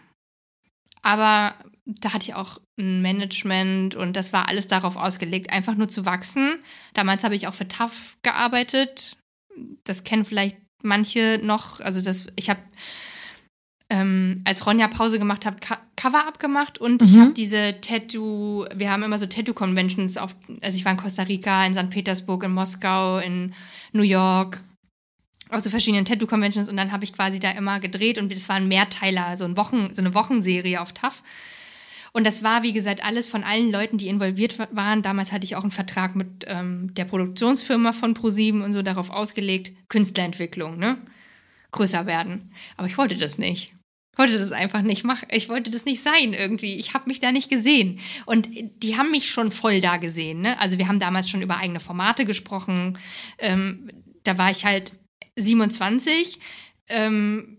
[1.01, 1.55] aber
[1.85, 6.60] da hatte ich auch Management und das war alles darauf ausgelegt, einfach nur zu wachsen.
[6.94, 9.18] Damals habe ich auch für TAF gearbeitet.
[9.84, 11.80] Das kennen vielleicht manche noch.
[11.80, 12.60] Also das, ich habe
[13.90, 18.91] ähm, als Ronja Pause gemacht hat, Co- Cover-up gemacht und ich habe diese Tattoo, wir
[18.91, 21.90] haben immer so Tattoo-Conventions auf, also ich war in Costa Rica, in St.
[21.90, 23.54] Petersburg, in Moskau, in
[23.94, 24.62] New York,
[25.49, 28.58] auf so verschiedenen Tattoo-Conventions und dann habe ich quasi da immer gedreht und das war
[28.58, 31.24] ein Mehrteiler, so, ein Wochen, so eine Wochenserie auf TAF.
[32.14, 35.02] Und das war, wie gesagt, alles von allen Leuten, die involviert wa- waren.
[35.02, 39.10] Damals hatte ich auch einen Vertrag mit ähm, der Produktionsfirma von ProSieben und so darauf
[39.10, 40.98] ausgelegt, Künstlerentwicklung, ne?
[41.72, 42.52] Größer werden.
[42.78, 43.74] Aber ich wollte das nicht.
[44.14, 45.28] Ich wollte das einfach nicht machen.
[45.32, 46.78] Ich wollte das nicht sein irgendwie.
[46.78, 48.00] Ich habe mich da nicht gesehen.
[48.26, 50.42] Und die haben mich schon voll da gesehen.
[50.42, 50.60] Ne?
[50.60, 52.98] Also wir haben damals schon über eigene Formate gesprochen.
[53.38, 53.92] Ähm,
[54.24, 54.94] da war ich halt
[55.36, 56.40] 27.
[56.90, 57.57] Ähm,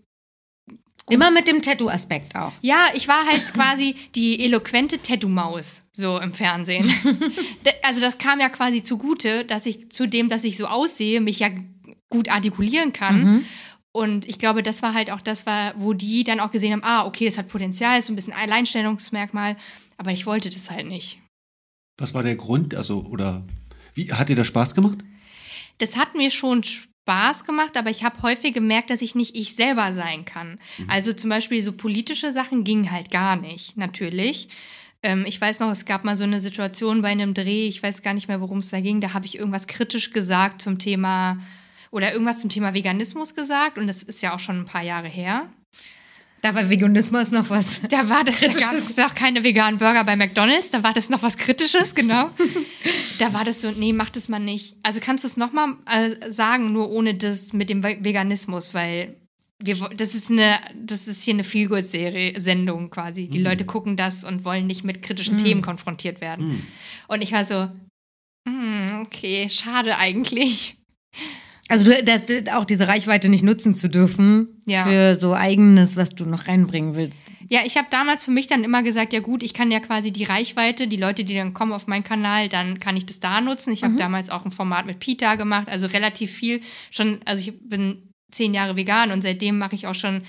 [1.09, 2.51] Immer mit dem Tattoo-Aspekt auch.
[2.61, 6.89] ja, ich war halt quasi die eloquente Tattoo-Maus, so im Fernsehen.
[7.83, 11.39] Also das kam ja quasi zugute, dass ich zu dem, dass ich so aussehe, mich
[11.39, 11.49] ja
[12.09, 13.45] gut artikulieren kann.
[13.91, 16.83] Und ich glaube, das war halt auch das, war, wo die dann auch gesehen haben,
[16.83, 19.57] ah, okay, das hat Potenzial, ist so ein bisschen Alleinstellungsmerkmal,
[19.97, 21.19] aber ich wollte das halt nicht.
[21.97, 22.75] Was war der Grund?
[22.75, 23.43] Also, oder
[23.95, 24.99] wie hat dir das Spaß gemacht?
[25.79, 26.89] Das hat mir schon Spaß
[27.45, 30.59] gemacht, aber ich habe häufig gemerkt, dass ich nicht ich selber sein kann.
[30.87, 34.49] Also zum Beispiel so politische Sachen gingen halt gar nicht, natürlich.
[35.01, 38.01] Ähm, ich weiß noch, es gab mal so eine Situation bei einem Dreh, ich weiß
[38.01, 41.37] gar nicht mehr, worum es da ging, da habe ich irgendwas kritisch gesagt zum Thema
[41.91, 45.07] oder irgendwas zum Thema Veganismus gesagt und das ist ja auch schon ein paar Jahre
[45.07, 45.49] her.
[46.41, 47.81] Da war Veganismus noch was.
[47.89, 48.65] Da war das, da Kritisches.
[48.69, 52.29] gab es noch keine veganen Burger bei McDonalds, da war das noch was Kritisches, genau.
[53.19, 54.75] da war das so, nee, mach das mal nicht.
[54.83, 59.17] Also kannst du es nochmal äh, sagen, nur ohne das mit dem Ve- Veganismus, weil
[59.61, 63.27] wir, das ist eine, das ist hier eine Feelgood-Serie, Sendung quasi.
[63.27, 66.65] Die Leute gucken das und wollen nicht mit kritischen Themen konfrontiert werden.
[67.09, 67.69] Und ich war so,
[68.47, 70.77] hm, okay, schade eigentlich.
[71.69, 72.23] Also du, das,
[72.53, 74.85] auch diese Reichweite nicht nutzen zu dürfen Ja.
[74.85, 77.23] für so eigenes, was du noch reinbringen willst.
[77.47, 80.11] Ja, ich habe damals für mich dann immer gesagt, ja gut, ich kann ja quasi
[80.11, 83.39] die Reichweite, die Leute, die dann kommen auf meinen Kanal, dann kann ich das da
[83.41, 83.71] nutzen.
[83.73, 87.53] Ich habe damals auch ein Format mit Pita gemacht, also relativ viel schon, also ich
[87.67, 90.21] bin zehn Jahre vegan und seitdem mache ich auch schon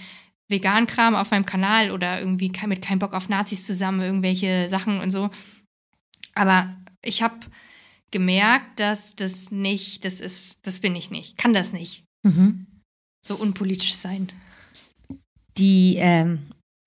[0.49, 5.11] Vegan-Kram auf meinem Kanal oder irgendwie mit keinem Bock auf Nazis zusammen, irgendwelche Sachen und
[5.11, 5.31] so.
[6.35, 7.37] Aber ich habe
[8.11, 12.05] gemerkt, dass das nicht, das ist, das bin ich nicht, kann das nicht.
[13.23, 14.29] So unpolitisch sein.
[15.57, 16.39] Die, ähm,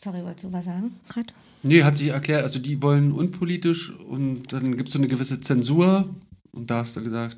[0.02, 1.34] sorry, wolltest du was sagen gerade?
[1.64, 5.42] Nee, hat sich erklärt, also die wollen unpolitisch und dann gibt es so eine gewisse
[5.42, 6.10] Zensur
[6.52, 7.38] und da hast du gesagt.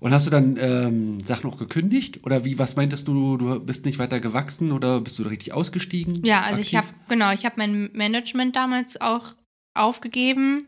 [0.00, 2.24] Und hast du dann ähm, Sachen auch gekündigt?
[2.24, 6.22] Oder wie, was meintest du, du bist nicht weiter gewachsen oder bist du richtig ausgestiegen?
[6.24, 6.92] Ja, also ich aktiv?
[6.92, 9.34] habe genau, ich habe mein Management damals auch
[9.74, 10.66] aufgegeben.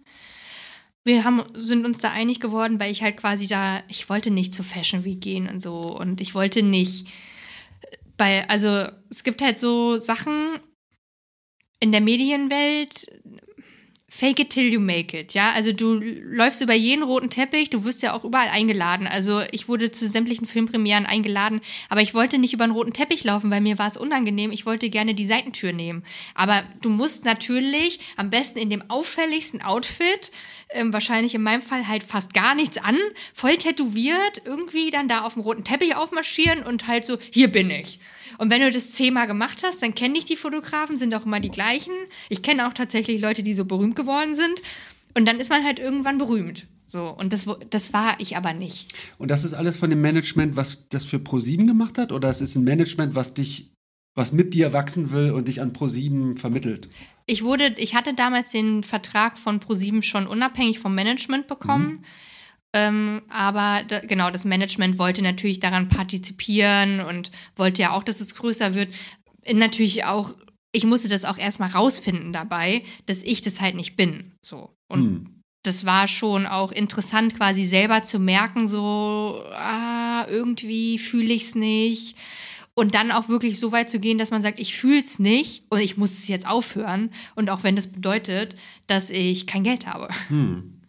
[1.05, 4.55] Wir haben, sind uns da einig geworden, weil ich halt quasi da, ich wollte nicht
[4.55, 5.77] zur Fashion Week gehen und so.
[5.77, 7.09] Und ich wollte nicht
[8.17, 10.61] bei, also es gibt halt so Sachen
[11.81, 13.07] in der Medienwelt,
[14.13, 15.53] Fake it till you make it, ja.
[15.53, 19.07] Also du läufst über jeden roten Teppich, du wirst ja auch überall eingeladen.
[19.07, 23.23] Also ich wurde zu sämtlichen Filmpremieren eingeladen, aber ich wollte nicht über einen roten Teppich
[23.23, 24.51] laufen, weil mir war es unangenehm.
[24.51, 26.03] Ich wollte gerne die Seitentür nehmen.
[26.35, 30.33] Aber du musst natürlich am besten in dem auffälligsten Outfit,
[30.71, 32.97] ähm, wahrscheinlich in meinem Fall halt fast gar nichts an,
[33.33, 37.71] voll tätowiert, irgendwie dann da auf dem roten Teppich aufmarschieren und halt so, hier bin
[37.71, 38.01] ich.
[38.41, 41.41] Und wenn du das zehnmal gemacht hast, dann kenne ich die Fotografen, sind auch immer
[41.41, 41.93] die gleichen.
[42.31, 44.63] Ich kenne auch tatsächlich Leute, die so berühmt geworden sind.
[45.13, 46.67] Und dann ist man halt irgendwann berühmt.
[46.87, 48.95] So, und das, das war ich aber nicht.
[49.19, 52.13] Und das ist alles von dem Management, was das für ProSieben gemacht hat?
[52.13, 53.75] Oder es ist ein Management, was dich,
[54.15, 56.89] was mit dir wachsen will und dich an ProSieben vermittelt?
[57.27, 61.89] Ich wurde, ich hatte damals den Vertrag von ProSieben schon unabhängig vom Management bekommen.
[61.89, 62.05] Mhm.
[62.73, 68.21] Ähm, aber da, genau, das Management wollte natürlich daran partizipieren und wollte ja auch, dass
[68.21, 68.95] es größer wird.
[69.53, 70.35] Natürlich auch,
[70.73, 74.33] ich musste das auch erstmal rausfinden dabei, dass ich das halt nicht bin.
[74.41, 74.71] So.
[74.89, 75.43] Und hm.
[75.65, 81.55] das war schon auch interessant, quasi selber zu merken, so, ah, irgendwie fühle ich es
[81.57, 82.17] nicht.
[82.75, 85.65] Und dann auch wirklich so weit zu gehen, dass man sagt, ich fühle es nicht
[85.71, 87.11] und ich muss es jetzt aufhören.
[87.35, 88.55] Und auch wenn das bedeutet,
[88.87, 90.09] dass ich kein Geld habe.
[90.29, 90.80] Hm.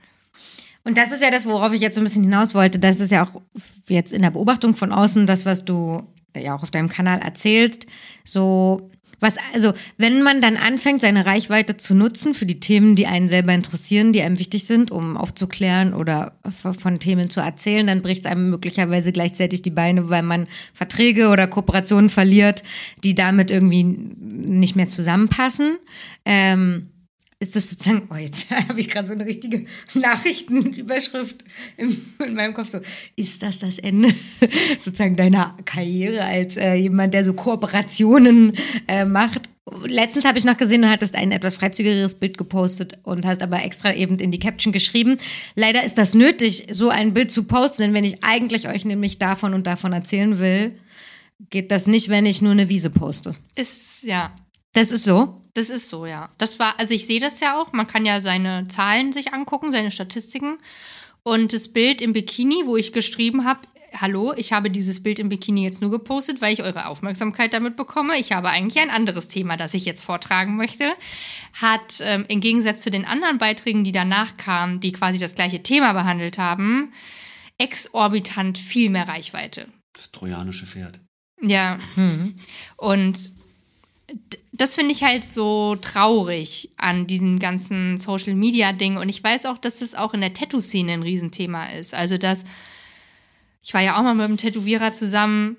[0.83, 2.79] Und das ist ja das, worauf ich jetzt so ein bisschen hinaus wollte.
[2.79, 3.41] Das ist ja auch
[3.87, 6.03] jetzt in der Beobachtung von außen das, was du
[6.35, 7.85] ja auch auf deinem Kanal erzählst.
[8.23, 8.89] So,
[9.21, 13.27] was, also, wenn man dann anfängt, seine Reichweite zu nutzen für die Themen, die einen
[13.27, 18.25] selber interessieren, die einem wichtig sind, um aufzuklären oder von Themen zu erzählen, dann bricht
[18.25, 22.63] es einem möglicherweise gleichzeitig die Beine, weil man Verträge oder Kooperationen verliert,
[23.03, 25.77] die damit irgendwie nicht mehr zusammenpassen.
[26.25, 26.89] Ähm,
[27.41, 29.63] ist das sozusagen, oh, jetzt habe ich gerade so eine richtige
[29.95, 31.43] Nachrichtenüberschrift
[31.75, 32.69] in, in, meinem Kopf.
[32.69, 32.79] So,
[33.15, 34.13] ist das das Ende
[34.79, 38.53] sozusagen deiner Karriere als äh, jemand, der so Kooperationen
[38.87, 39.49] äh, macht?
[39.85, 43.63] Letztens habe ich noch gesehen, du hattest ein etwas freizügigeres Bild gepostet und hast aber
[43.63, 45.17] extra eben in die Caption geschrieben.
[45.55, 49.17] Leider ist das nötig, so ein Bild zu posten, denn wenn ich eigentlich euch nämlich
[49.17, 50.75] davon und davon erzählen will,
[51.49, 53.33] geht das nicht, wenn ich nur eine Wiese poste.
[53.55, 54.35] Ist, ja.
[54.73, 55.40] Das ist so?
[55.53, 56.29] Das ist so, ja.
[56.37, 57.73] Das war, also ich sehe das ja auch.
[57.73, 60.57] Man kann ja seine Zahlen sich angucken, seine Statistiken.
[61.23, 63.61] Und das Bild im Bikini, wo ich geschrieben habe,
[63.99, 67.75] hallo, ich habe dieses Bild im Bikini jetzt nur gepostet, weil ich eure Aufmerksamkeit damit
[67.75, 68.17] bekomme.
[68.17, 70.91] Ich habe eigentlich ein anderes Thema, das ich jetzt vortragen möchte.
[71.53, 75.61] Hat ähm, im Gegensatz zu den anderen Beiträgen, die danach kamen, die quasi das gleiche
[75.61, 76.93] Thema behandelt haben,
[77.57, 79.67] exorbitant viel mehr Reichweite.
[79.93, 80.99] Das trojanische Pferd.
[81.41, 81.77] Ja.
[81.95, 82.35] Mhm.
[82.77, 83.33] Und
[84.61, 88.97] das finde ich halt so traurig an diesem ganzen Social Media Ding.
[88.97, 91.95] Und ich weiß auch, dass es auch in der Tattoo-Szene ein Riesenthema ist.
[91.95, 92.45] Also, dass
[93.63, 95.57] ich war ja auch mal mit einem Tätowierer zusammen,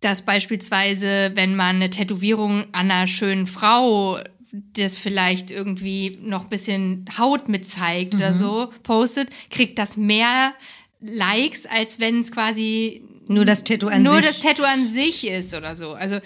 [0.00, 4.18] dass beispielsweise, wenn man eine Tätowierung an einer schönen Frau
[4.52, 8.20] das vielleicht irgendwie noch ein bisschen Haut mit zeigt mhm.
[8.20, 10.52] oder so, postet, kriegt das mehr
[11.00, 14.26] Likes, als wenn es quasi nur das Tattoo an nur sich.
[14.26, 15.92] das Tattoo an sich ist oder so.
[15.92, 16.20] Also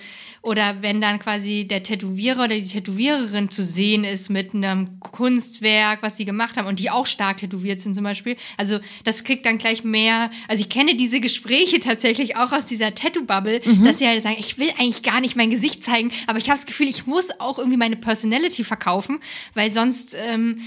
[0.46, 6.04] oder wenn dann quasi der Tätowierer oder die Tätowiererin zu sehen ist mit einem Kunstwerk,
[6.04, 8.36] was sie gemacht haben und die auch stark tätowiert sind zum Beispiel.
[8.56, 10.30] Also das kriegt dann gleich mehr.
[10.46, 13.82] Also ich kenne diese Gespräche tatsächlich auch aus dieser Tattoo-Bubble, mhm.
[13.84, 16.58] dass sie halt sagen, ich will eigentlich gar nicht mein Gesicht zeigen, aber ich habe
[16.58, 19.18] das Gefühl, ich muss auch irgendwie meine Personality verkaufen,
[19.54, 20.60] weil sonst ähm,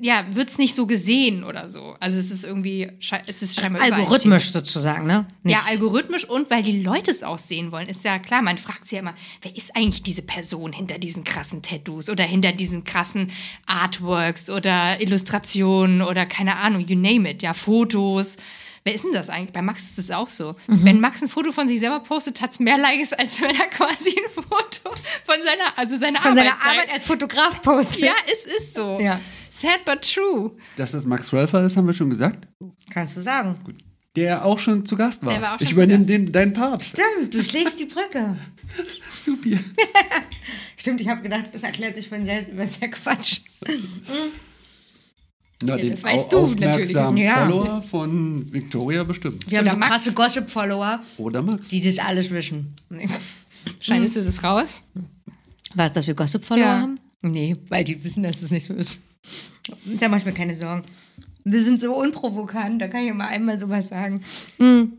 [0.00, 1.94] ja, wird es nicht so gesehen oder so.
[2.00, 2.90] Also es ist irgendwie,
[3.26, 5.26] es ist scheinbar Algorithmisch sozusagen, ne?
[5.42, 5.54] Nicht.
[5.54, 7.88] Ja, algorithmisch und weil die Leute es auch sehen wollen.
[7.88, 11.24] Ist ja klar, man fragt sich ja immer, wer ist eigentlich diese Person hinter diesen
[11.24, 13.30] krassen Tattoos oder hinter diesen krassen
[13.66, 18.36] Artworks oder Illustrationen oder keine Ahnung, you name it, ja, Fotos.
[18.84, 19.52] Wer ist denn das eigentlich?
[19.52, 20.54] Bei Max ist es auch so.
[20.66, 20.84] Mhm.
[20.84, 23.66] Wenn Max ein Foto von sich selber postet, hat es mehr Likes, als wenn er
[23.68, 24.94] quasi ein Foto
[25.24, 28.00] von seiner, also seiner von Arbeit, seiner Arbeit als Fotograf postet.
[28.00, 28.98] Ja, es ist so.
[29.00, 29.18] Ja.
[29.48, 30.52] Sad but true.
[30.76, 32.46] Dass das Max Rölfer ist, haben wir schon gesagt.
[32.90, 33.58] Kannst du sagen.
[33.64, 33.76] Gut.
[34.16, 35.32] Der auch schon zu Gast war.
[35.32, 36.90] Der war auch schon ich übernehme den, deinen Papst.
[36.90, 38.36] Stimmt, du schlägst die Brücke.
[39.14, 39.58] Super.
[40.76, 43.40] Stimmt, ich habe gedacht, das erklärt sich von selbst, über sehr Quatsch.
[45.62, 47.32] Na, ja, das weißt du aufmerksamen natürlich.
[47.32, 49.50] Follower von Victoria bestimmt.
[49.50, 51.00] Wir haben so krasse Gossip-Follower.
[51.18, 51.68] Oder Max.
[51.68, 52.74] Die das alles wissen.
[52.90, 53.08] Nee.
[53.80, 54.82] Schneidest du das raus?
[55.74, 56.80] Was, dass wir Gossip-Follower ja.
[56.80, 57.00] haben?
[57.22, 59.00] Nee, weil die wissen, dass es das nicht so ist.
[59.98, 60.82] Da mach ich mir keine Sorgen.
[61.44, 64.20] Wir sind so unprovokant, da kann ich immer einmal sowas sagen.
[64.58, 64.92] Hm.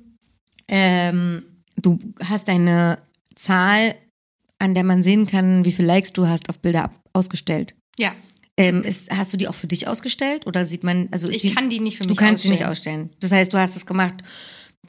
[0.68, 1.44] Ähm,
[1.76, 2.98] du hast eine
[3.36, 3.95] Zahl,
[4.60, 7.76] an der man sehen kann, wie viele Likes du hast auf Bilder ausgestellt.
[7.98, 8.14] Ja.
[8.57, 11.53] Ähm, ist, hast du die auch für dich ausgestellt oder sieht man, also ich die,
[11.53, 12.53] kann die nicht für mich Du kannst ausstellen.
[12.57, 13.10] die nicht ausstellen.
[13.19, 14.15] Das heißt, du hast es gemacht,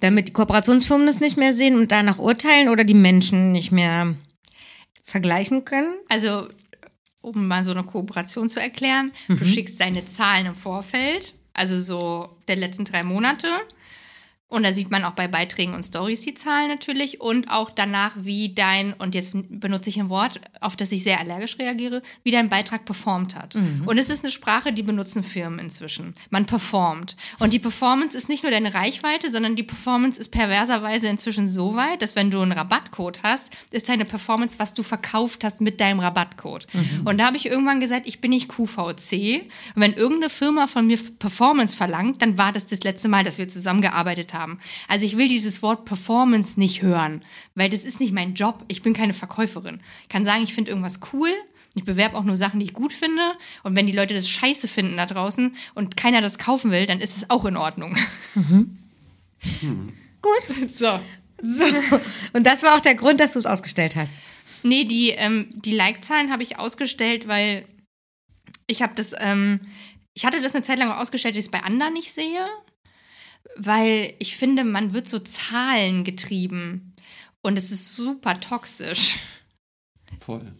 [0.00, 4.14] damit die Kooperationsfirmen das nicht mehr sehen und danach urteilen oder die Menschen nicht mehr
[5.02, 5.94] vergleichen können?
[6.08, 6.48] Also
[7.22, 9.10] um mal so eine Kooperation zu erklären.
[9.26, 13.48] Du schickst deine Zahlen im Vorfeld, also so der letzten drei Monate.
[14.48, 18.12] Und da sieht man auch bei Beiträgen und Stories die Zahlen natürlich und auch danach,
[18.16, 22.30] wie dein, und jetzt benutze ich ein Wort, auf das ich sehr allergisch reagiere, wie
[22.30, 23.56] dein Beitrag performt hat.
[23.86, 26.14] Und es ist eine Sprache, die benutzen Firmen inzwischen.
[26.30, 27.16] Man performt.
[27.40, 31.74] Und die Performance ist nicht nur deine Reichweite, sondern die Performance ist perverserweise inzwischen so
[31.74, 35.80] weit, dass wenn du einen Rabattcode hast, ist deine Performance, was du verkauft hast mit
[35.80, 36.68] deinem Rabattcode.
[37.04, 39.42] Und da habe ich irgendwann gesagt, ich bin nicht QVC.
[39.74, 43.38] Und wenn irgendeine Firma von mir Performance verlangt, dann war das das letzte Mal, dass
[43.38, 44.35] wir zusammengearbeitet haben.
[44.88, 48.64] Also ich will dieses Wort Performance nicht hören, weil das ist nicht mein Job.
[48.68, 49.80] Ich bin keine Verkäuferin.
[50.02, 51.30] Ich kann sagen, ich finde irgendwas cool.
[51.74, 53.22] Ich bewerbe auch nur Sachen, die ich gut finde.
[53.62, 57.00] Und wenn die Leute das scheiße finden da draußen und keiner das kaufen will, dann
[57.00, 57.96] ist es auch in Ordnung.
[60.22, 60.56] Gut.
[60.72, 60.98] So.
[61.42, 61.64] So.
[62.32, 64.12] Und das war auch der Grund, dass du es ausgestellt hast.
[64.62, 67.66] Nee, die, ähm, die Like-Zahlen habe ich ausgestellt, weil
[68.66, 69.60] ich habe das, ähm,
[70.14, 72.46] ich hatte das eine Zeit lang ausgestellt, dass ich es bei anderen nicht sehe,
[73.58, 76.94] weil ich finde, man wird so Zahlen getrieben
[77.42, 79.16] und es ist super toxisch.
[80.20, 80.52] Voll.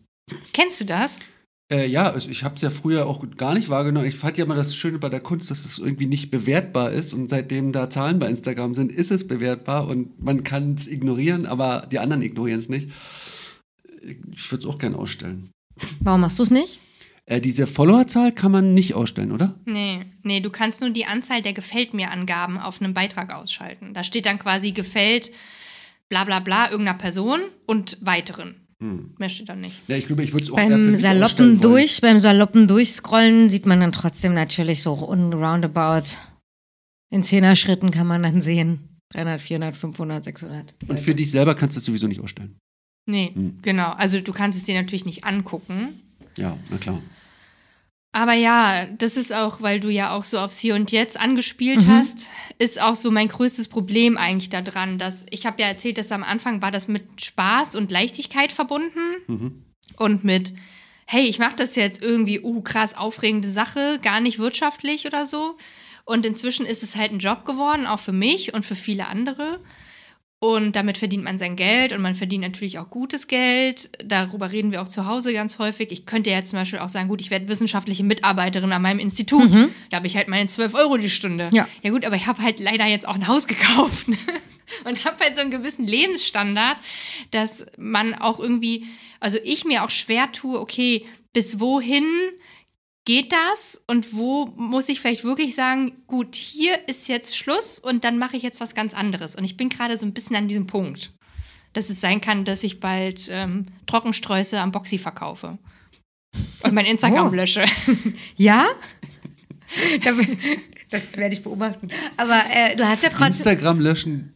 [0.53, 1.19] Kennst du das?
[1.73, 4.07] Äh, ja, also ich habe es ja früher auch gar nicht wahrgenommen.
[4.07, 7.13] Ich fand ja immer das Schöne bei der Kunst, dass es irgendwie nicht bewertbar ist.
[7.13, 11.47] Und seitdem da Zahlen bei Instagram sind, ist es bewertbar und man kann es ignorieren,
[11.47, 12.91] aber die anderen ignorieren es nicht.
[14.33, 15.51] Ich würde es auch gerne ausstellen.
[16.01, 16.81] Warum machst du es nicht?
[17.29, 19.55] Äh, diese Followerzahl kann man nicht ausstellen, oder?
[19.65, 23.95] Nee, nee, du kannst nur die Anzahl der Gefällt mir Angaben auf einem Beitrag ausschalten.
[23.95, 25.33] Da steht dann quasi gefällt
[26.09, 28.55] bla bla bla irgendeiner Person und weiteren.
[28.79, 29.75] Mehr steht da nicht.
[29.89, 32.69] Ja, ich glaube, ich würde es auch eher für Beim mich saloppen durch, beim saloppen
[32.69, 36.17] Durchscrollen sieht man dann trotzdem natürlich so un- roundabout.
[37.11, 39.01] In Zehner-Schritten kann man dann sehen.
[39.15, 40.75] 300, 400, 500, 600.
[40.89, 42.59] Und für dich selber kannst du es sowieso nicht ausstellen.
[43.09, 43.33] Nee,
[43.63, 43.93] genau.
[43.93, 46.01] Also du kannst es dir natürlich nicht angucken.
[46.37, 47.01] Ja, na klar.
[48.17, 51.87] Aber ja, das ist auch, weil du ja auch so aufs Hier und Jetzt angespielt
[51.87, 56.11] hast, ist auch so mein größtes Problem eigentlich daran, dass ich habe ja erzählt, dass
[56.13, 59.01] am Anfang war das mit Spaß und Leichtigkeit verbunden
[59.99, 60.55] und mit,
[61.07, 65.59] hey, ich mache das jetzt irgendwie, uh, krass, aufregende Sache, gar nicht wirtschaftlich oder so.
[66.07, 69.61] Und inzwischen ist es halt ein Job geworden, auch für mich und für viele andere.
[70.47, 73.91] Und damit verdient man sein Geld und man verdient natürlich auch gutes Geld.
[74.05, 75.91] Darüber reden wir auch zu Hause ganz häufig.
[75.91, 79.51] Ich könnte ja zum Beispiel auch sagen, gut, ich werde wissenschaftliche Mitarbeiterin an meinem Institut.
[79.91, 81.51] Da habe ich halt meine 12 Euro die Stunde.
[81.53, 81.67] Ja.
[81.83, 84.17] Ja gut, aber ich habe halt leider jetzt auch ein Haus gekauft ne?
[84.85, 86.77] und habe halt so einen gewissen Lebensstandard,
[87.33, 88.87] dass man auch irgendwie,
[89.19, 92.05] also ich mir auch schwer tue, okay, bis wohin
[93.07, 98.05] geht das und wo muss ich vielleicht wirklich sagen, gut, hier ist jetzt Schluss und
[98.05, 99.35] dann mache ich jetzt was ganz anderes.
[99.37, 101.13] Und ich bin gerade so ein bisschen an diesem Punkt,
[101.73, 105.57] dass es sein kann, dass ich bald ähm, Trockensträuße am Boxy verkaufe
[106.65, 107.35] und mein Instagram Oh.
[107.35, 107.65] lösche.
[108.37, 108.67] Ja?
[110.91, 111.89] das werde ich beobachten.
[112.17, 113.47] Aber äh, du hast ja trotzdem.
[113.47, 114.33] Instagram löschen.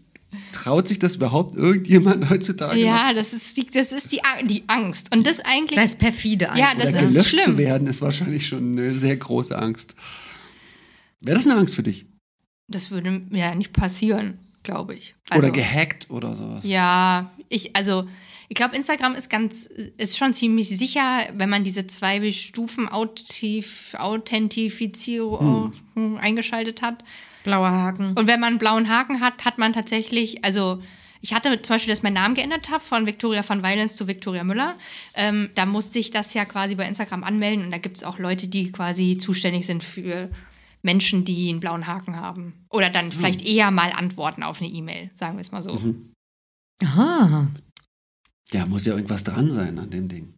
[0.52, 2.76] Traut sich das überhaupt irgendjemand heutzutage?
[2.78, 2.84] noch?
[2.86, 5.14] Ja, das ist die, das ist die, die Angst.
[5.14, 5.76] Und das eigentlich.
[5.78, 6.84] Das ist perfide Ja, eigentlich.
[6.84, 7.44] das Oder ist gelöscht schlimm.
[7.44, 9.94] zu werden, ist wahrscheinlich schon eine sehr große Angst.
[11.20, 12.06] Wäre das eine Angst für dich?
[12.72, 15.16] das würde mir ja nicht passieren, glaube ich.
[15.28, 16.64] Also, oder gehackt oder sowas?
[16.64, 18.04] Ja, ich, also,
[18.48, 19.64] ich glaube, Instagram ist ganz,
[19.96, 25.72] ist schon ziemlich sicher, wenn man diese zwei Stufen Authentifizierung
[26.20, 27.02] eingeschaltet hat.
[27.44, 28.14] Blauer Haken.
[28.14, 30.82] Und wenn man einen blauen Haken hat, hat man tatsächlich, also
[31.20, 34.08] ich hatte zum Beispiel, dass ich meinen Namen geändert habe von Victoria von Weilens zu
[34.08, 34.76] Victoria Müller.
[35.14, 38.18] Ähm, da musste ich das ja quasi bei Instagram anmelden und da gibt es auch
[38.18, 40.30] Leute, die quasi zuständig sind für
[40.82, 42.54] Menschen, die einen blauen Haken haben.
[42.70, 45.78] Oder dann vielleicht eher mal antworten auf eine E-Mail, sagen wir es mal so.
[46.82, 47.50] Aha.
[48.52, 50.34] Ja, muss ja irgendwas dran sein an dem Ding.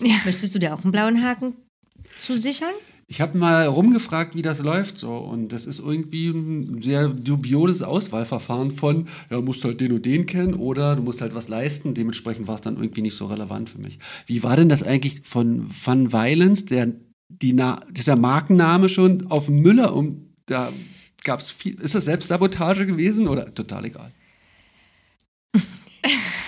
[0.00, 1.54] Möchtest du dir auch einen blauen Haken
[2.18, 2.72] zusichern?
[3.08, 5.16] Ich habe mal rumgefragt, wie das läuft so.
[5.16, 10.26] Und das ist irgendwie ein sehr dubioses Auswahlverfahren von, ja, musst halt den und den
[10.26, 11.94] kennen oder du musst halt was leisten.
[11.94, 14.00] Dementsprechend war es dann irgendwie nicht so relevant für mich.
[14.26, 16.92] Wie war denn das eigentlich von Van Violence, der,
[17.28, 20.68] die Na dieser Markenname schon auf Müller um, da
[21.22, 21.78] gab es viel.
[21.80, 24.12] Ist das Selbstsabotage gewesen oder total egal?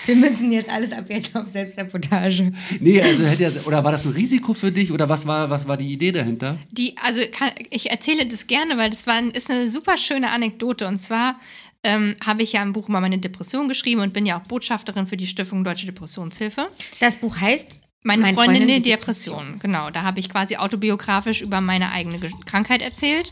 [0.09, 2.51] Wir müssen jetzt alles ab jetzt auf Selbstsabotage.
[2.79, 5.67] Nee, also hätte ja, oder war das ein Risiko für dich oder was war, was
[5.67, 6.57] war die Idee dahinter?
[6.71, 10.31] Die, also kann, ich erzähle das gerne, weil das war, ein- ist eine super schöne
[10.31, 10.87] Anekdote.
[10.87, 11.39] Und zwar
[11.83, 15.07] ähm, habe ich ja im Buch mal meine Depression geschrieben und bin ja auch Botschafterin
[15.07, 16.67] für die Stiftung Deutsche Depressionshilfe.
[16.99, 19.59] Das Buch heißt Meine Mein Freundin, Freundin, die die Depression.
[19.59, 23.31] Genau, da habe ich quasi autobiografisch über meine eigene Ge- Krankheit erzählt.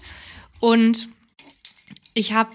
[0.59, 1.09] Und
[2.13, 2.49] ich habe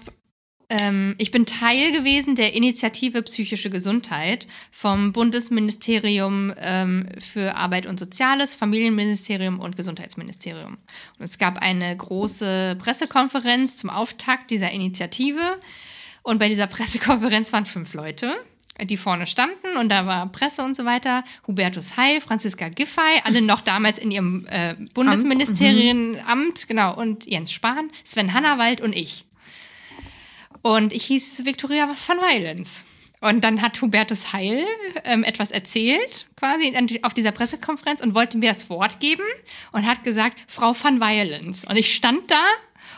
[0.79, 7.99] Ähm, ich bin Teil gewesen der Initiative Psychische Gesundheit vom Bundesministerium ähm, für Arbeit und
[7.99, 10.77] Soziales, Familienministerium und Gesundheitsministerium.
[11.19, 15.59] Und es gab eine große Pressekonferenz zum Auftakt dieser Initiative.
[16.23, 18.33] Und bei dieser Pressekonferenz waren fünf Leute
[18.81, 21.23] die vorne standen und da war Presse und so weiter.
[21.45, 27.91] Hubertus Heil, Franziska Giffey, alle noch damals in ihrem äh, Bundesministerienamt, genau, und Jens Spahn,
[28.03, 29.25] Sven Hannawald und ich.
[30.63, 32.85] Und ich hieß Victoria van Weilens.
[33.19, 34.65] Und dann hat Hubertus Heil
[35.05, 36.73] ähm, etwas erzählt, quasi
[37.03, 39.23] auf dieser Pressekonferenz und wollte mir das Wort geben
[39.71, 41.63] und hat gesagt, Frau van Weilens.
[41.65, 42.43] Und ich stand da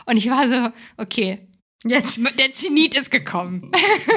[0.06, 1.46] und ich war so, okay,
[1.88, 2.20] Jetzt.
[2.38, 3.70] Der Zenit ist gekommen.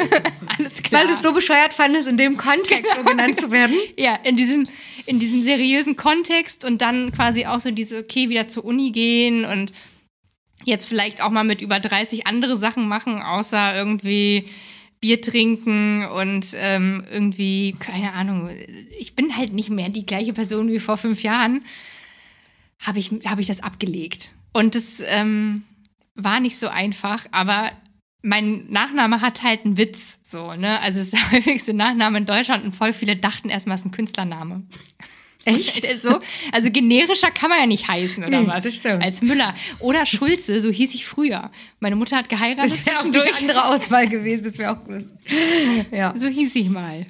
[0.58, 1.02] Alles klar.
[1.02, 2.98] Weil du es so bescheuert fandest, in dem Kontext genau.
[2.98, 3.76] so genannt zu werden?
[3.96, 4.68] Ja, in diesem,
[5.06, 9.46] in diesem seriösen Kontext und dann quasi auch so diese, okay, wieder zur Uni gehen
[9.46, 9.72] und
[10.66, 14.46] jetzt vielleicht auch mal mit über 30 andere Sachen machen, außer irgendwie
[15.00, 18.50] Bier trinken und ähm, irgendwie, keine Ahnung,
[19.00, 21.64] ich bin halt nicht mehr die gleiche Person wie vor fünf Jahren,
[22.80, 24.34] habe ich, hab ich das abgelegt.
[24.52, 25.64] Und das, ähm,
[26.24, 27.72] war nicht so einfach, aber
[28.22, 30.80] mein Nachname hat halt einen Witz, so, ne?
[30.82, 33.88] Also es ist der häufigste Nachname in Deutschland und voll viele dachten erstmal, es ist
[33.88, 34.64] ein Künstlername.
[35.46, 35.86] Echt?
[36.02, 36.20] so,
[36.52, 38.64] also generischer kann man ja nicht heißen, oder nee, was?
[38.64, 39.04] Das stimmt.
[39.04, 39.54] Als Müller.
[39.80, 41.52] Oder Schulze, so hieß ich früher.
[41.80, 42.72] Meine Mutter hat geheiratet.
[42.72, 45.06] Das wäre auch eine andere Auswahl gewesen, das wäre auch gut.
[45.92, 46.14] Ja.
[46.16, 47.06] So hieß ich mal.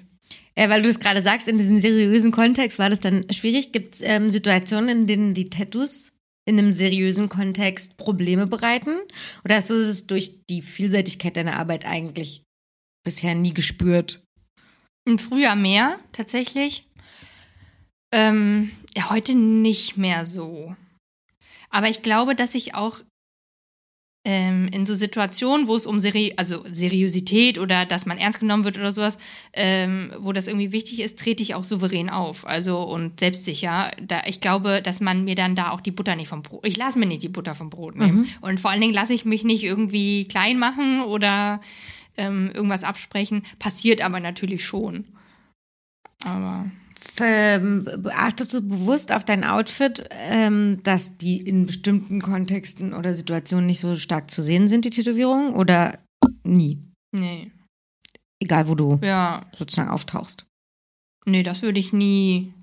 [0.58, 3.72] Ja, weil du es gerade sagst, in diesem seriösen Kontext war das dann schwierig.
[3.72, 6.12] Gibt es ähm, Situationen, in denen die Tattoos
[6.46, 8.98] in einem seriösen Kontext Probleme bereiten?
[9.46, 12.44] Oder hast du es durch die Vielseitigkeit deiner Arbeit eigentlich
[13.06, 14.22] bisher nie gespürt?
[15.08, 16.89] Im Frühjahr mehr, tatsächlich.
[18.12, 20.76] Ähm, ja, heute nicht mehr so.
[21.70, 22.98] Aber ich glaube, dass ich auch
[24.26, 28.66] ähm, in so Situationen, wo es um Seri also Seriosität oder dass man ernst genommen
[28.66, 29.18] wird oder sowas,
[29.54, 32.46] ähm, wo das irgendwie wichtig ist, trete ich auch souverän auf.
[32.46, 33.92] Also und selbstsicher.
[34.02, 36.66] Da, ich glaube, dass man mir dann da auch die Butter nicht vom Brot.
[36.68, 38.20] Ich lasse mir nicht die Butter vom Brot nehmen.
[38.20, 38.28] Mhm.
[38.42, 41.62] Und vor allen Dingen lasse ich mich nicht irgendwie klein machen oder
[42.18, 43.44] ähm, irgendwas absprechen.
[43.58, 45.06] Passiert aber natürlich schon.
[46.26, 46.70] Aber
[47.22, 53.66] ähm, achtest du bewusst auf dein Outfit, ähm, dass die in bestimmten Kontexten oder Situationen
[53.66, 55.54] nicht so stark zu sehen sind, die Tätowierungen?
[55.54, 56.00] Oder
[56.44, 56.84] nie?
[57.12, 57.52] Nee.
[58.42, 59.42] Egal, wo du ja.
[59.58, 60.46] sozusagen auftauchst.
[61.26, 62.54] Nee, das würde ich nie.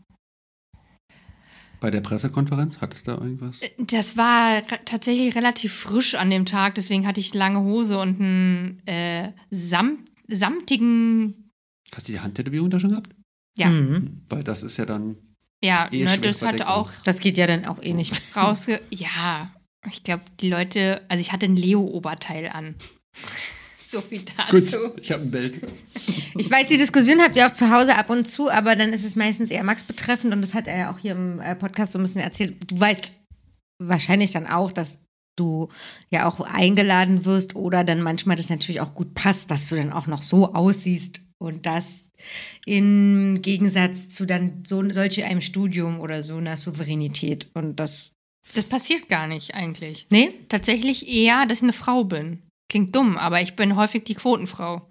[1.80, 3.60] Bei der Pressekonferenz, hat es da irgendwas?
[3.60, 8.20] Äh, das war tatsächlich relativ frisch an dem Tag, deswegen hatte ich lange Hose und
[8.20, 11.50] einen äh, samt, samtigen.
[11.94, 13.15] Hast du die Handtätowierung da schon gehabt?
[13.56, 13.68] Ja.
[13.68, 14.22] Mhm.
[14.28, 15.16] Weil das ist ja dann.
[15.62, 16.90] Ja, eh ne, das hat auch.
[17.04, 18.20] Das geht ja dann auch eh nicht.
[18.36, 18.80] Rausge.
[18.90, 19.50] Ja,
[19.86, 21.02] ich glaube, die Leute.
[21.08, 22.74] Also, ich hatte ein Leo-Oberteil an.
[23.88, 24.78] so viel dazu.
[24.78, 25.60] Gut, ich habe ein Bild.
[26.36, 29.04] Ich weiß, die Diskussion habt ihr auch zu Hause ab und zu, aber dann ist
[29.04, 31.92] es meistens eher Max betreffend und das hat er ja auch hier im äh, Podcast
[31.92, 32.70] so ein bisschen erzählt.
[32.70, 33.12] Du weißt
[33.78, 34.98] wahrscheinlich dann auch, dass
[35.36, 35.68] du
[36.10, 39.92] ja auch eingeladen wirst oder dann manchmal das natürlich auch gut passt, dass du dann
[39.92, 42.06] auch noch so aussiehst und das
[42.64, 47.48] im Gegensatz zu dann so solche einem Studium oder so einer Souveränität.
[47.54, 48.12] Und das.
[48.54, 50.06] Das passiert gar nicht eigentlich.
[50.10, 50.30] Nee?
[50.48, 52.42] Tatsächlich eher, dass ich eine Frau bin.
[52.70, 54.82] Klingt dumm, aber ich bin häufig die Quotenfrau.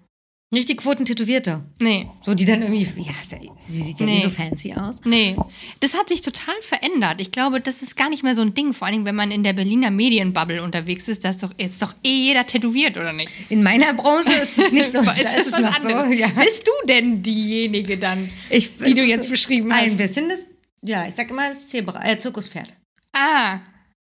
[0.52, 1.64] Nicht die Quotentätowierte.
[1.80, 2.06] Nee.
[2.20, 3.12] So, die dann irgendwie, ja,
[3.58, 4.14] sie sieht ja nee.
[4.14, 5.00] nie so fancy aus.
[5.04, 5.36] Nee.
[5.80, 7.20] Das hat sich total verändert.
[7.20, 8.72] Ich glaube, das ist gar nicht mehr so ein Ding.
[8.72, 11.94] Vor allem, wenn man in der Berliner Medienbubble unterwegs ist, das ist doch, ist doch
[12.04, 13.28] eh jeder tätowiert, oder nicht?
[13.48, 15.00] In meiner Branche ist es nicht so.
[15.20, 16.06] ist es was anderes.
[16.06, 16.28] So, ja.
[16.28, 19.82] Bist du denn diejenige dann, ich, die du jetzt beschrieben hast?
[19.82, 20.46] Ein bisschen das,
[20.82, 22.72] ja, ich sag immer das Zebra, äh, Zirkuspferd.
[23.12, 23.58] Ah.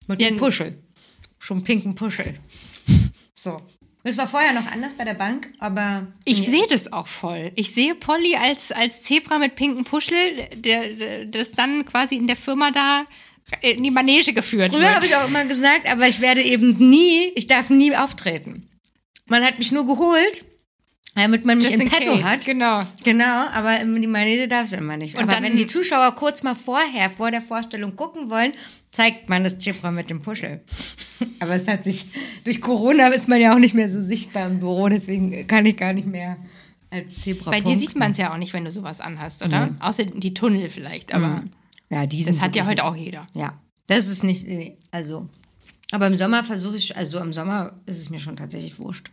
[0.08, 0.82] Mit ja, dem Puschel.
[1.38, 2.36] Schon pinken Puschel.
[3.34, 3.62] So.
[4.10, 6.08] Es war vorher noch anders bei der Bank, aber.
[6.26, 7.52] Ich sehe das auch voll.
[7.56, 10.16] Ich sehe Polly als, als Zebra mit pinken Puschel,
[10.56, 13.06] der, der, das dann quasi in der Firma da
[13.62, 17.32] in die Manege geführt Früher habe ich auch immer gesagt, aber ich werde eben nie,
[17.36, 18.70] ich darf nie auftreten.
[19.26, 20.46] Man hat mich nur geholt,
[21.16, 22.24] damit man mich Just im Petto case.
[22.24, 22.46] hat.
[22.46, 22.84] Genau.
[23.04, 25.16] Genau, aber die Manege darfst du immer nicht.
[25.16, 28.52] Und aber dann, wenn die Zuschauer kurz mal vorher, vor der Vorstellung gucken wollen,
[28.92, 30.62] zeigt man das Zebra mit dem Puschel.
[31.40, 32.06] aber es hat sich,
[32.44, 35.78] durch Corona ist man ja auch nicht mehr so sichtbar im Büro, deswegen kann ich
[35.78, 36.38] gar nicht mehr
[36.90, 39.68] als Zebra Bei dir sieht man es ja auch nicht, wenn du sowas anhast, oder?
[39.68, 39.82] Mhm.
[39.82, 41.52] Außer die Tunnel vielleicht, aber mhm.
[41.90, 43.28] ja, die das hat ja heute auch jeder.
[43.34, 44.48] Ja, das ist nicht,
[44.92, 45.28] also,
[45.92, 49.12] aber im Sommer versuche ich, also im Sommer ist es mir schon tatsächlich wurscht,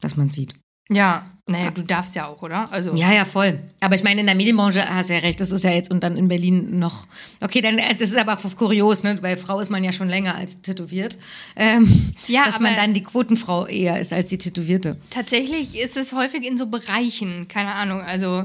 [0.00, 0.54] dass man sieht.
[0.88, 2.72] Ja, naja, du darfst ja auch, oder?
[2.72, 3.60] Also, Ja, ja, voll.
[3.80, 6.02] Aber ich meine, in der Medienbranche hast du ja recht, das ist ja jetzt und
[6.02, 7.06] dann in Berlin noch.
[7.40, 9.16] Okay, dann äh, das ist aber kurios, ne?
[9.22, 11.18] Weil Frau ist man ja schon länger als tätowiert.
[11.54, 14.96] Ähm, Ja, dass man dann die Quotenfrau eher ist als die Tätowierte.
[15.10, 18.44] tatsächlich ist es häufig in so Bereichen, keine Ahnung, also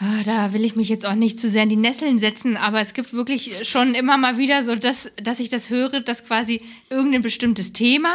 [0.00, 2.80] ah, da will ich mich jetzt auch nicht zu sehr in die Nesseln setzen, aber
[2.80, 6.62] es gibt wirklich schon immer mal wieder so, dass, dass ich das höre, dass quasi
[6.90, 8.12] irgendein bestimmtes Thema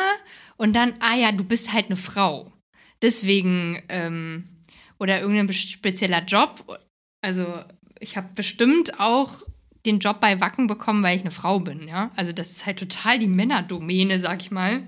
[0.57, 2.52] und dann, ah ja, du bist halt eine Frau.
[3.03, 4.45] Deswegen, ähm,
[4.97, 6.79] oder irgendein spezieller Job.
[7.21, 7.45] Also
[7.99, 9.43] ich habe bestimmt auch
[9.85, 12.09] den Job bei Wacken bekommen, weil ich eine Frau bin, ja.
[12.15, 14.83] Also das ist halt total die Männerdomäne, sag ich mal.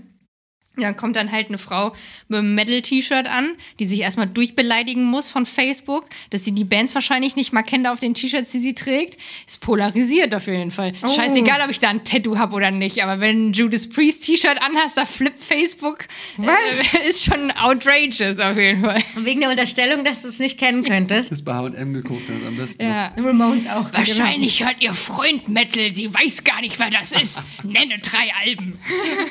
[0.77, 1.93] Ja, kommt dann halt eine Frau
[2.27, 6.93] mit einem Metal-T-Shirt an, die sich erstmal durchbeleidigen muss von Facebook, dass sie die Bands
[6.95, 9.17] wahrscheinlich nicht mal kennt auf den T-Shirts, die sie trägt.
[9.47, 10.93] Ist polarisiert auf jeden Fall.
[11.03, 11.07] Oh.
[11.07, 14.61] Scheißegal, ob ich da ein Tattoo habe oder nicht, aber wenn ein Judas Priest T-Shirt
[14.61, 16.05] anhast, da flippt Facebook.
[16.37, 16.81] Was?
[16.93, 19.01] Äh, ist schon outrageous auf jeden Fall.
[19.17, 21.31] Wegen der Unterstellung, dass du es nicht kennen könntest.
[21.31, 22.83] Das bei H&M geguckt hast am besten.
[22.83, 23.09] Ja.
[23.17, 23.91] Ramones auch.
[23.93, 27.41] Wahrscheinlich hört ihr Freund Metal, sie weiß gar nicht, wer das ist.
[27.63, 28.79] Nenne drei Alben.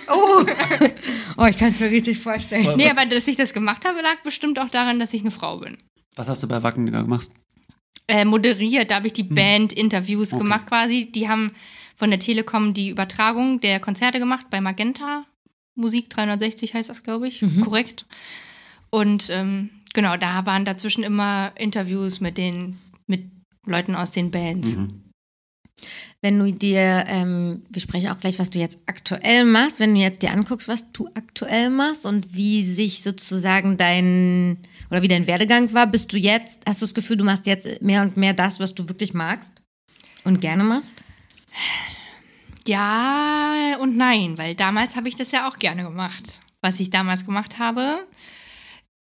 [0.08, 0.44] Oh.
[1.36, 2.76] Oh, ich kann es mir richtig vorstellen.
[2.76, 5.58] Nee, aber dass ich das gemacht habe, lag bestimmt auch daran, dass ich eine Frau
[5.58, 5.76] bin.
[6.16, 7.30] Was hast du bei Wacken gemacht?
[8.06, 8.90] äh, moderiert.
[8.90, 10.42] Da habe ich die Band-Interviews Okay.
[10.42, 11.10] gemacht quasi.
[11.10, 11.52] Die haben
[11.96, 15.24] von der Telekom die Übertragung der Konzerte gemacht bei Magenta.
[15.74, 17.42] Musik 360 heißt das, glaube ich.
[17.62, 18.04] Korrekt.
[18.90, 23.24] Und ähm, genau, da waren dazwischen immer Interviews mit den mit
[23.66, 24.76] Leuten aus den Bands.
[26.24, 30.00] Wenn du dir, ähm, wir sprechen auch gleich, was du jetzt aktuell machst, wenn du
[30.00, 34.56] jetzt dir anguckst, was du aktuell machst und wie sich sozusagen dein
[34.90, 37.82] oder wie dein Werdegang war, bist du jetzt, hast du das Gefühl, du machst jetzt
[37.82, 39.52] mehr und mehr das, was du wirklich magst
[40.24, 41.04] und gerne machst?
[42.66, 47.26] Ja und nein, weil damals habe ich das ja auch gerne gemacht, was ich damals
[47.26, 47.98] gemacht habe.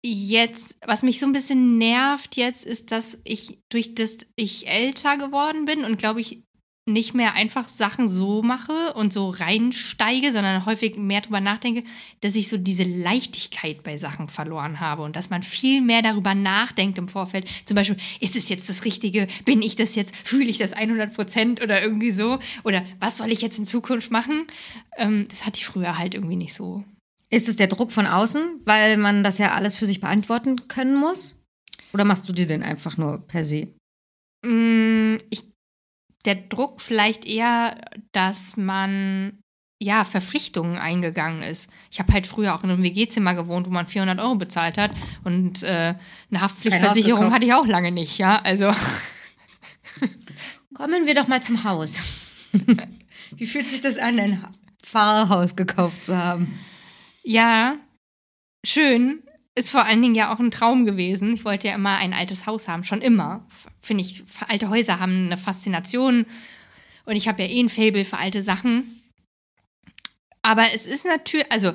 [0.04, 5.18] Jetzt, was mich so ein bisschen nervt jetzt, ist, dass ich durch das ich älter
[5.18, 6.44] geworden bin und glaube ich
[6.88, 11.84] nicht mehr einfach Sachen so mache und so reinsteige, sondern häufig mehr drüber nachdenke,
[12.22, 16.34] dass ich so diese Leichtigkeit bei Sachen verloren habe und dass man viel mehr darüber
[16.34, 17.48] nachdenkt im Vorfeld.
[17.66, 19.28] Zum Beispiel, ist es jetzt das Richtige?
[19.46, 20.16] Bin ich das jetzt?
[20.16, 22.40] Fühle ich das 100 Prozent oder irgendwie so?
[22.64, 24.48] Oder was soll ich jetzt in Zukunft machen?
[24.98, 26.84] Ähm, das hatte ich früher halt irgendwie nicht so.
[27.30, 30.96] Ist es der Druck von außen, weil man das ja alles für sich beantworten können
[30.96, 31.38] muss?
[31.94, 33.68] Oder machst du dir den einfach nur per se?
[34.46, 35.44] Mm, Ich,
[36.26, 37.80] der Druck vielleicht eher,
[38.12, 39.40] dass man
[39.80, 41.70] ja Verpflichtungen eingegangen ist.
[41.92, 44.92] Ich habe halt früher auch in einem WG-Zimmer gewohnt, wo man 400 Euro bezahlt hat
[45.24, 45.94] und äh,
[46.32, 48.18] eine Haftpflichtversicherung hatte ich auch lange nicht.
[48.18, 48.72] Ja, also
[50.74, 52.02] Kommen wir doch mal zum Haus.
[53.36, 54.44] Wie fühlt sich das an, ein
[54.82, 56.60] Pfarrhaus gekauft zu haben?
[57.24, 57.78] ja,
[58.66, 59.24] schön.
[59.58, 61.34] Ist vor allen Dingen ja auch ein Traum gewesen.
[61.34, 63.44] Ich wollte ja immer ein altes Haus haben, schon immer.
[63.82, 66.28] Finde ich, alte Häuser haben eine Faszination.
[67.06, 69.02] Und ich habe ja eh ein Fable für alte Sachen.
[70.44, 71.74] Aber es ist natürlich, also,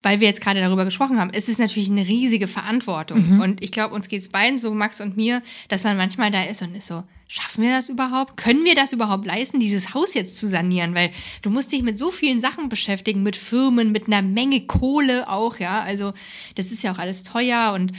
[0.00, 3.40] weil wir jetzt gerade darüber gesprochen haben, es ist natürlich eine riesige Verantwortung.
[3.40, 6.44] Und ich glaube, uns geht es beiden, so Max und mir, dass man manchmal da
[6.44, 8.36] ist und ist so, schaffen wir das überhaupt?
[8.36, 10.94] Können wir das überhaupt leisten, dieses Haus jetzt zu sanieren?
[10.94, 11.10] Weil
[11.42, 15.58] du musst dich mit so vielen Sachen beschäftigen, mit Firmen, mit einer Menge Kohle auch,
[15.58, 15.80] ja.
[15.80, 16.12] Also,
[16.54, 17.92] das ist ja auch alles teuer und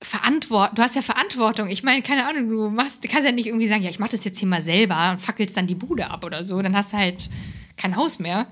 [0.00, 1.68] Verantwortung, du hast ja Verantwortung.
[1.68, 4.08] Ich meine, keine Ahnung, du machst, du kannst ja nicht irgendwie sagen, ja, ich mach
[4.08, 6.62] das jetzt hier mal selber und fackelst dann die Bude ab oder so.
[6.62, 7.28] Dann hast du halt
[7.76, 8.46] kein Haus mehr.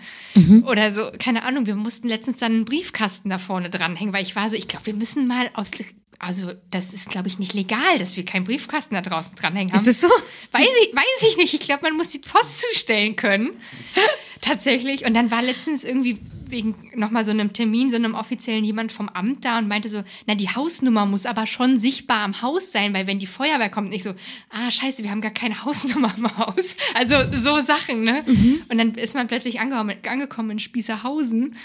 [0.66, 4.34] Oder so, keine Ahnung, wir mussten letztens dann einen Briefkasten da vorne dranhängen, weil ich
[4.36, 5.70] war so, ich glaube, wir müssen mal aus,
[6.18, 9.80] also das ist, glaube ich, nicht legal, dass wir keinen Briefkasten da draußen dranhängen haben.
[9.80, 10.09] Ist es so?
[10.52, 11.55] Weiß ich, weiß ich nicht.
[11.55, 13.51] Ich glaube, man muss die Post zustellen können.
[14.40, 15.06] Tatsächlich.
[15.06, 16.18] Und dann war letztens irgendwie
[16.48, 20.02] wegen nochmal so einem Termin, so einem offiziellen jemand vom Amt da und meinte so,
[20.26, 23.90] na, die Hausnummer muss aber schon sichtbar am Haus sein, weil wenn die Feuerwehr kommt,
[23.90, 24.10] nicht so,
[24.51, 26.76] ah, scheiße, wir haben gar keine Hausnummer im Haus.
[26.94, 28.24] Also so Sachen, ne?
[28.68, 31.56] Und dann ist man plötzlich angekommen, angekommen in Spießerhausen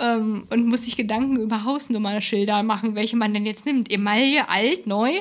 [0.00, 3.90] ähm, und muss sich Gedanken über Hausnummernschilder machen, welche man denn jetzt nimmt.
[3.90, 5.12] Emaille, alt, neu,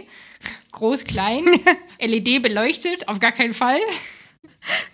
[0.71, 1.45] groß, klein,
[2.01, 3.79] LED beleuchtet, auf gar keinen Fall.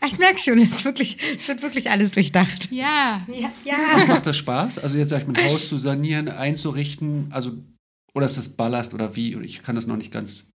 [0.06, 2.70] Ich merke schon, es, ist wirklich, es wird wirklich alles durchdacht.
[2.72, 4.06] Ja, Ja, ja.
[4.06, 4.80] Macht das Spaß?
[4.80, 7.52] Also jetzt sag ich mal, ein Haus zu sanieren, einzurichten, also
[8.16, 9.36] oder ist das Ballast oder wie?
[9.44, 10.52] Ich kann das noch nicht ganz.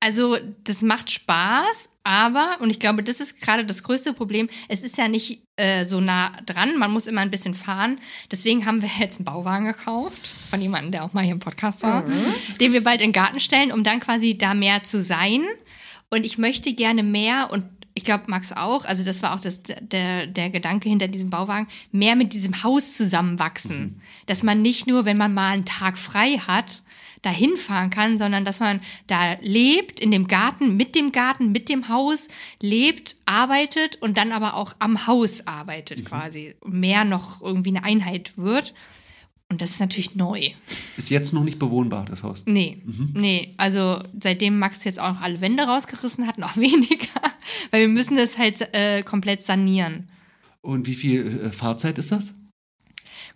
[0.00, 4.82] Also, das macht Spaß, aber, und ich glaube, das ist gerade das größte Problem, es
[4.82, 7.98] ist ja nicht äh, so nah dran, man muss immer ein bisschen fahren.
[8.30, 11.82] Deswegen haben wir jetzt einen Bauwagen gekauft, von jemandem, der auch mal hier im Podcast
[11.82, 12.04] war,
[12.60, 15.44] den wir bald in den Garten stellen, um dann quasi da mehr zu sein.
[16.10, 17.66] Und ich möchte gerne mehr und
[17.98, 21.66] ich glaube Max auch, also das war auch das, der, der Gedanke hinter diesem Bauwagen,
[21.90, 24.00] mehr mit diesem Haus zusammenwachsen.
[24.26, 26.82] Dass man nicht nur, wenn man mal einen Tag frei hat,
[27.22, 31.68] da hinfahren kann, sondern dass man da lebt, in dem Garten, mit dem Garten, mit
[31.68, 32.28] dem Haus,
[32.60, 36.54] lebt, arbeitet und dann aber auch am Haus arbeitet quasi.
[36.64, 38.74] Mehr noch irgendwie eine Einheit wird.
[39.50, 40.50] Und das ist natürlich neu.
[40.66, 42.42] Ist jetzt noch nicht bewohnbar, das Haus.
[42.44, 42.76] Nee,
[43.14, 43.54] nee.
[43.56, 47.08] Also seitdem Max jetzt auch noch alle Wände rausgerissen hat, noch weniger.
[47.70, 50.08] Weil wir müssen das halt äh, komplett sanieren.
[50.60, 52.34] Und wie viel äh, Fahrzeit ist das?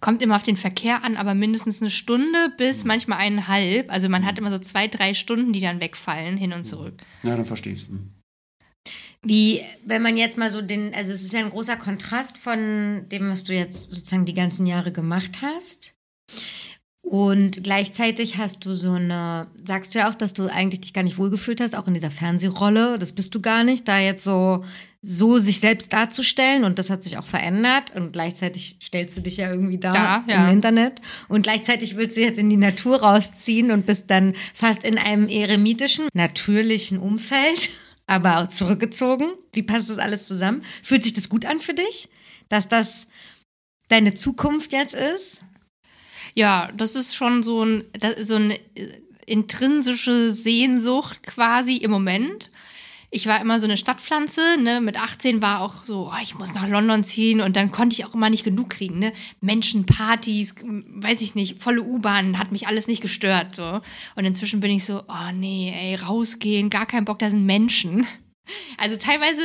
[0.03, 3.89] Kommt immer auf den Verkehr an, aber mindestens eine Stunde bis manchmal eineinhalb.
[3.89, 6.95] Also man hat immer so zwei, drei Stunden, die dann wegfallen, hin und zurück.
[7.23, 7.89] Ja, dann verstehe ich es.
[9.23, 13.07] Wie, wenn man jetzt mal so den, also es ist ja ein großer Kontrast von
[13.13, 15.95] dem, was du jetzt sozusagen die ganzen Jahre gemacht hast.
[17.03, 21.03] Und gleichzeitig hast du so eine, sagst du ja auch, dass du eigentlich dich gar
[21.03, 22.97] nicht wohlgefühlt hast, auch in dieser Fernsehrolle.
[22.99, 24.65] Das bist du gar nicht, da jetzt so,
[25.03, 26.63] so sich selbst darzustellen.
[26.63, 27.95] Und das hat sich auch verändert.
[27.95, 30.47] Und gleichzeitig stellst du dich ja irgendwie da, Da, ja.
[30.47, 31.03] im Internet.
[31.29, 35.29] Und gleichzeitig willst du jetzt in die Natur rausziehen und bist dann fast in einem
[35.29, 37.71] eremitischen, natürlichen Umfeld,
[38.07, 39.33] aber auch zurückgezogen.
[39.53, 40.65] Wie passt das alles zusammen?
[40.83, 42.09] Fühlt sich das gut an für dich,
[42.49, 43.09] dass das
[43.89, 45.43] deine Zukunft jetzt ist?
[46.35, 47.85] Ja, das ist schon so, ein,
[48.21, 48.89] so eine äh,
[49.27, 52.51] intrinsische Sehnsucht quasi im Moment.
[53.15, 54.81] Ich war immer so eine Stadtpflanze, ne?
[54.81, 58.07] Mit 18 war auch so, oh, ich muss nach London ziehen und dann konnte ich
[58.07, 59.13] auch immer nicht genug kriegen, ne?
[59.43, 63.83] Menschen, Partys, weiß ich nicht, volle U-Bahn, hat mich alles nicht gestört, so.
[64.17, 68.07] Und inzwischen bin ich so, oh nee, ey, rausgehen, gar kein Bock, da sind Menschen.
[68.77, 69.41] Also teilweise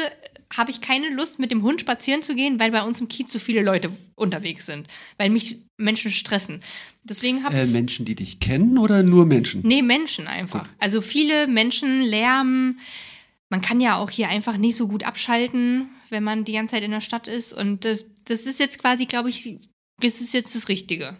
[0.55, 3.31] habe ich keine Lust, mit dem Hund spazieren zu gehen, weil bei uns im Kiez
[3.31, 4.87] so viele Leute unterwegs sind,
[5.17, 6.61] weil mich Menschen stressen.
[7.03, 9.61] Deswegen habe Äh, Menschen, die dich kennen oder nur Menschen?
[9.63, 10.67] Nee, Menschen einfach.
[10.79, 12.79] Also viele Menschen, Lärm.
[13.49, 16.83] Man kann ja auch hier einfach nicht so gut abschalten, wenn man die ganze Zeit
[16.83, 17.53] in der Stadt ist.
[17.53, 19.57] Und das, das ist jetzt quasi, glaube ich,
[20.01, 21.17] das ist jetzt das Richtige.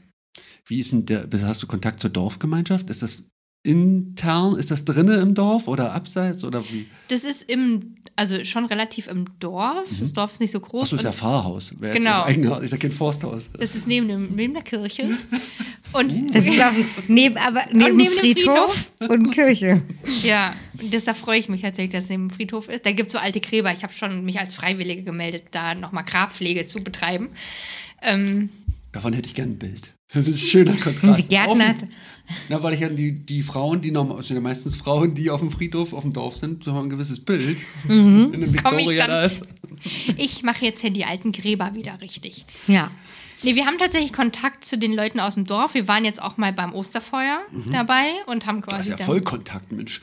[0.66, 2.90] Wie ist denn der, hast du Kontakt zur Dorfgemeinschaft?
[2.90, 3.30] Ist das
[3.68, 6.88] intern, ist das drinne im Dorf oder abseits oder wie?
[7.10, 9.88] Das ist im, also schon relativ im Dorf.
[10.00, 10.84] Das Dorf ist nicht so groß.
[10.84, 11.72] Achso, ist ja Pfarrhaus.
[11.80, 12.10] Jetzt Genau.
[12.20, 13.50] das eigene, ist ja kein Forsthaus.
[13.60, 15.10] das ist neben, dem, neben der Kirche.
[15.94, 16.72] Und Das ist auch
[17.08, 19.82] neben, aber neben, neben dem Friedhof, und Kirche.
[20.24, 20.54] Ja,
[20.92, 22.86] das, da freue ich mich tatsächlich, dass es neben dem Friedhof ist.
[22.86, 23.72] Da gibt es so alte Gräber.
[23.72, 27.30] Ich habe schon mich als Freiwillige gemeldet, da nochmal Grabpflege zu betreiben.
[28.02, 28.50] Ähm,
[28.92, 29.94] Davon hätte ich gern ein Bild.
[30.14, 31.04] Das ist ein schöner Kontrast.
[31.04, 31.90] Wenn sie Gärtner dem-
[32.50, 35.52] Na, weil ich ja die, die Frauen, die normal, ja meistens Frauen, die auf dem
[35.52, 37.60] Friedhof, auf dem Dorf sind, so haben ein gewisses Bild.
[37.88, 39.42] Komm ich Victoria dann- da ist.
[40.18, 42.46] ich mache jetzt hier die alten Gräber wieder richtig.
[42.68, 42.90] Ja.
[43.44, 45.76] Nee, wir haben tatsächlich Kontakt zu den Leuten aus dem Dorf.
[45.76, 47.40] Wir waren jetzt auch mal beim Osterfeuer
[47.72, 48.82] dabei und haben Das quasi.
[48.82, 50.02] ist ja dann- Vollkontakt, Mensch.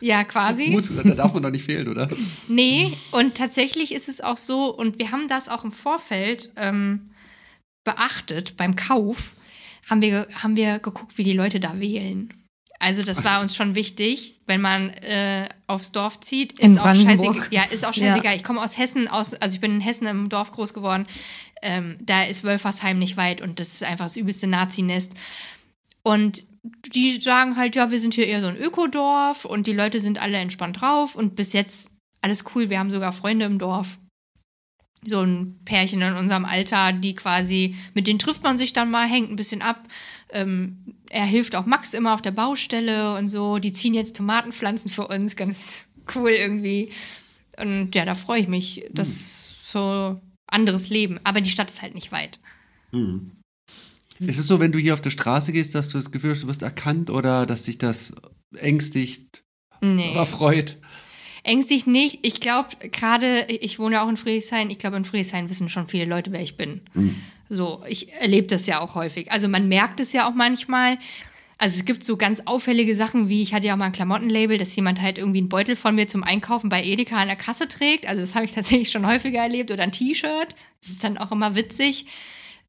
[0.00, 0.68] Ja, quasi.
[0.70, 2.08] Muss, da darf man doch nicht fehlen, oder?
[2.48, 7.10] Nee, und tatsächlich ist es auch so, und wir haben das auch im Vorfeld ähm,
[7.84, 9.34] beachtet beim Kauf,
[9.88, 12.32] haben wir, haben wir geguckt, wie die Leute da wählen.
[12.82, 16.94] Also das war uns schon wichtig, wenn man äh, aufs Dorf zieht, In ist auch
[16.94, 17.48] scheißegal.
[17.50, 18.36] Ja, ist auch scheißegal.
[18.36, 21.06] Ich komme aus Hessen, aus, also ich bin in Hessen im Dorf groß geworden.
[21.60, 25.12] Ähm, da ist Wölfersheim nicht weit und das ist einfach das übelste Nazi-Nest.
[26.02, 26.44] Und
[26.94, 30.22] die sagen halt, ja, wir sind hier eher so ein Ökodorf und die Leute sind
[30.22, 31.92] alle entspannt drauf und bis jetzt
[32.22, 32.70] alles cool.
[32.70, 33.98] Wir haben sogar Freunde im Dorf.
[35.02, 39.08] So ein Pärchen in unserem Alter, die quasi, mit denen trifft man sich dann mal,
[39.08, 39.82] hängt ein bisschen ab.
[40.30, 40.76] Ähm,
[41.08, 43.58] er hilft auch Max immer auf der Baustelle und so.
[43.58, 46.90] Die ziehen jetzt Tomatenpflanzen für uns, ganz cool irgendwie.
[47.58, 48.84] Und ja, da freue ich mich.
[48.92, 51.18] Das ist so anderes Leben.
[51.24, 52.38] Aber die Stadt ist halt nicht weit.
[54.18, 56.42] Ist es so, wenn du hier auf der Straße gehst, dass du das Gefühl hast,
[56.42, 58.12] du wirst erkannt oder dass dich das
[58.54, 59.44] ängstigt,
[59.80, 60.12] Nee.
[60.14, 60.76] erfreut?
[61.42, 62.20] Ängstigt nicht.
[62.22, 65.88] Ich glaube, gerade, ich wohne ja auch in Friedrichshain, ich glaube, in Friedrichshain wissen schon
[65.88, 66.80] viele Leute, wer ich bin.
[67.48, 69.32] So, ich erlebe das ja auch häufig.
[69.32, 70.98] Also man merkt es ja auch manchmal.
[71.58, 74.56] Also es gibt so ganz auffällige Sachen, wie ich hatte ja auch mal ein Klamottenlabel,
[74.56, 77.68] dass jemand halt irgendwie einen Beutel von mir zum Einkaufen bei Edeka an der Kasse
[77.68, 78.06] trägt.
[78.06, 79.70] Also das habe ich tatsächlich schon häufiger erlebt.
[79.70, 80.54] Oder ein T-Shirt.
[80.80, 82.06] Das ist dann auch immer witzig.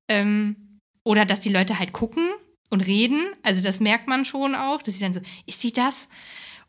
[0.10, 2.28] Ähm, oder dass die Leute halt gucken
[2.70, 3.28] und reden.
[3.44, 6.10] Also das merkt man schon auch, dass sie dann so, ist sie das?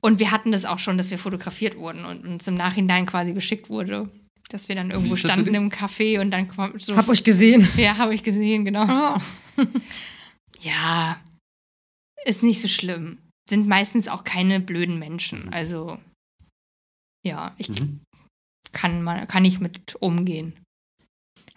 [0.05, 3.33] Und wir hatten das auch schon, dass wir fotografiert wurden und uns im Nachhinein quasi
[3.33, 4.11] geschickt wurde.
[4.49, 6.97] Dass wir dann irgendwo standen im Café und dann so.
[6.97, 7.67] Hab euch gesehen.
[7.77, 9.17] ja, habe ich gesehen, genau.
[9.57, 9.63] Oh.
[10.61, 11.21] Ja,
[12.25, 13.19] ist nicht so schlimm.
[13.51, 15.53] Sind meistens auch keine blöden Menschen.
[15.53, 15.99] Also,
[17.27, 18.01] ja, ich Mhm.
[18.71, 20.53] kann, mal, kann ich mit umgehen.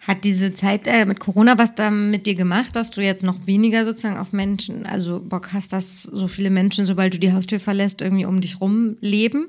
[0.06, 3.46] Hat diese Zeit äh, mit Corona was da mit dir gemacht, dass du jetzt noch
[3.46, 7.58] weniger sozusagen auf Menschen, also Bock hast, dass so viele Menschen, sobald du die Haustür
[7.58, 9.48] verlässt, irgendwie um dich rum leben?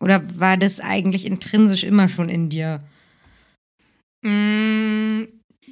[0.00, 2.82] Oder war das eigentlich intrinsisch immer schon in dir?
[4.22, 5.26] Mm,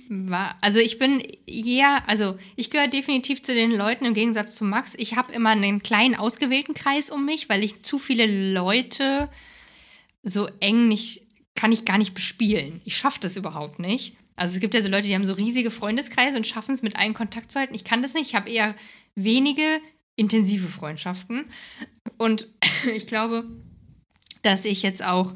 [0.08, 4.64] war, also ich bin eher, also ich gehöre definitiv zu den Leuten im Gegensatz zu
[4.64, 4.94] Max.
[4.96, 9.28] Ich habe immer einen kleinen ausgewählten Kreis um mich, weil ich zu viele Leute
[10.22, 11.23] so eng nicht,
[11.54, 12.80] kann ich gar nicht bespielen.
[12.84, 14.16] Ich schaffe das überhaupt nicht.
[14.36, 16.96] Also es gibt ja so Leute, die haben so riesige Freundeskreise und schaffen es mit
[16.96, 17.74] allen Kontakt zu halten.
[17.74, 18.28] Ich kann das nicht.
[18.28, 18.74] Ich habe eher
[19.14, 19.80] wenige
[20.16, 21.46] intensive Freundschaften.
[22.18, 22.48] Und
[22.94, 23.44] ich glaube,
[24.42, 25.34] dass ich jetzt auch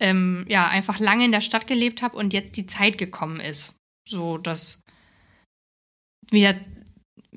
[0.00, 3.74] ähm, ja einfach lange in der Stadt gelebt habe und jetzt die Zeit gekommen ist,
[4.06, 4.82] so dass
[6.30, 6.54] wieder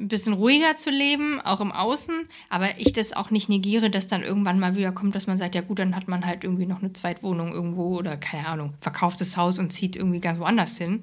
[0.01, 2.13] ein bisschen ruhiger zu leben, auch im Außen,
[2.49, 5.55] aber ich das auch nicht negiere, dass dann irgendwann mal wieder kommt, dass man sagt,
[5.55, 9.21] ja gut, dann hat man halt irgendwie noch eine Zweitwohnung irgendwo oder keine Ahnung, verkauft
[9.21, 11.01] das Haus und zieht irgendwie ganz woanders hin.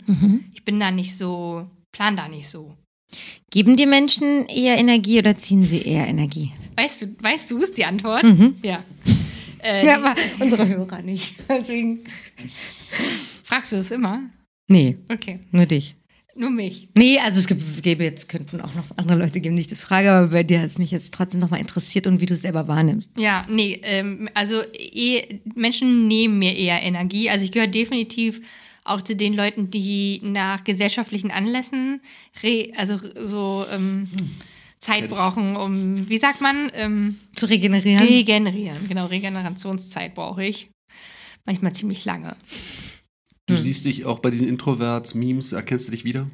[0.53, 2.75] Ich bin da nicht so, plan da nicht so.
[3.51, 6.53] Geben die Menschen eher Energie oder ziehen sie eher Energie?
[6.77, 8.25] Weißt du, weißt du, ist die Antwort?
[8.62, 8.83] Ja.
[9.62, 11.35] Äh, Ja, aber unsere Hörer nicht.
[11.49, 12.01] Deswegen.
[13.45, 14.20] Fragst du das immer?
[14.69, 15.41] Nee, Okay.
[15.51, 15.97] nur dich.
[16.39, 16.89] Nur mich.
[16.97, 20.12] Nee, also es gibt, gäbe jetzt, könnten auch noch andere Leute geben, ich das frage,
[20.12, 22.69] aber bei dir hat es mich jetzt trotzdem nochmal interessiert und wie du es selber
[22.69, 23.10] wahrnimmst.
[23.19, 27.28] Ja, nee, ähm, also eh, Menschen nehmen mir eher Energie.
[27.28, 28.40] Also ich gehöre definitiv
[28.85, 32.01] auch zu den Leuten, die nach gesellschaftlichen Anlässen
[32.44, 34.09] re, also so ähm,
[34.78, 38.05] Zeit brauchen, um, wie sagt man, ähm, Zu regenerieren.
[38.05, 38.78] regenerieren.
[38.86, 40.70] Genau, Regenerationszeit brauche ich.
[41.44, 42.36] Manchmal ziemlich lange.
[43.49, 43.61] Du Hm.
[43.61, 46.29] siehst dich auch bei diesen Introverts, Memes, erkennst du dich wieder?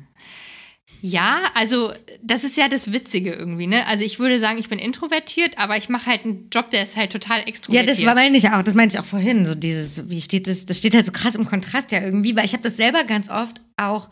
[1.00, 1.92] Ja, also
[2.22, 3.86] das ist ja das Witzige irgendwie, ne?
[3.86, 6.96] Also ich würde sagen, ich bin introvertiert, aber ich mache halt einen Job, der ist
[6.96, 7.88] halt total Ja, extrovertiert.
[7.90, 9.44] das war meine ich auch, das meinte ich auch vorhin.
[9.44, 12.44] So dieses, wie steht das, das steht halt so krass im Kontrast ja irgendwie, weil
[12.46, 14.08] ich habe das selber ganz oft auch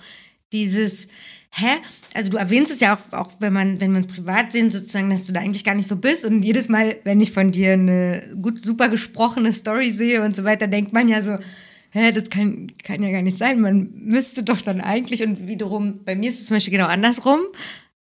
[0.53, 1.09] dieses,
[1.51, 1.67] hä?
[2.15, 5.09] Also du erwähnst es ja auch, auch wenn man, wenn wir uns privat sehen, sozusagen,
[5.09, 6.27] dass du da eigentlich gar nicht so bist.
[6.27, 10.45] Und jedes Mal, wenn ich von dir eine gut, super gesprochene Story sehe und so
[10.45, 11.39] weiter, denkt man ja so,
[11.93, 13.61] hä, das kann, kann ja gar nicht sein.
[13.61, 17.41] Man müsste doch dann eigentlich, und wiederum, bei mir ist es zum Beispiel genau andersrum.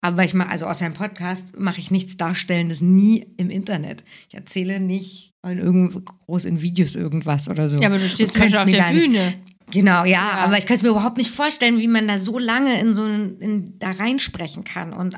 [0.00, 4.04] Aber ich mache, also außer im Podcast, mache ich nichts Darstellendes nie im Internet.
[4.28, 7.78] Ich erzähle nicht in irgendwo groß in Videos irgendwas oder so.
[7.78, 9.34] Ja, aber du stehst zum Beispiel auf der gar nicht- Bühne.
[9.70, 12.80] Genau, ja, aber ich kann es mir überhaupt nicht vorstellen, wie man da so lange
[12.80, 15.14] in so ein, in, da reinsprechen kann und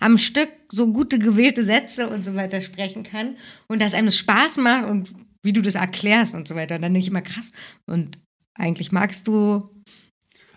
[0.00, 3.36] am Stück so gute gewählte Sätze und so weiter sprechen kann
[3.68, 5.12] und dass einem das Spaß macht und
[5.42, 6.76] wie du das erklärst und so weiter.
[6.76, 7.52] Und dann denke ich immer krass.
[7.86, 8.18] Und
[8.54, 9.68] eigentlich magst du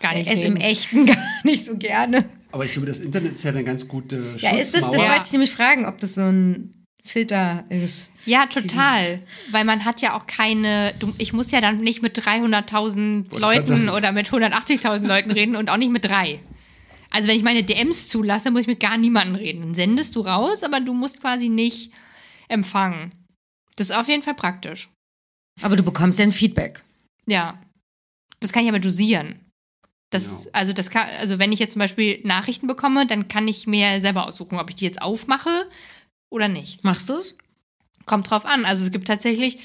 [0.00, 0.56] Gar nicht es im.
[0.56, 2.28] Echten gar nicht so gerne.
[2.52, 5.08] Aber ich glaube, das Internet ist ja eine ganz gute Ja, ist das, das Schutzmauer.
[5.10, 6.72] wollte ich nämlich fragen, ob das so ein
[7.02, 8.10] Filter ist.
[8.24, 9.20] Ja, total.
[9.50, 13.40] Weil man hat ja auch keine, du, ich muss ja dann nicht mit 300.000 grad
[13.40, 16.40] Leuten oder mit 180.000 Leuten reden und auch nicht mit drei.
[17.10, 19.60] Also wenn ich meine DMs zulasse, muss ich mit gar niemandem reden.
[19.62, 21.92] Dann sendest du raus, aber du musst quasi nicht
[22.48, 23.12] empfangen.
[23.76, 24.88] Das ist auf jeden Fall praktisch.
[25.62, 26.82] Aber du bekommst ja ein Feedback.
[27.26, 27.60] Ja.
[28.40, 29.40] Das kann ich aber dosieren.
[30.10, 30.50] Das, Genau.
[30.52, 34.00] also, das kann, also wenn ich jetzt zum Beispiel Nachrichten bekomme, dann kann ich mir
[34.00, 35.68] selber aussuchen, ob ich die jetzt aufmache
[36.30, 36.84] oder nicht.
[36.84, 37.36] Machst du es?
[38.04, 38.64] Kommt drauf an.
[38.64, 39.58] Also es gibt tatsächlich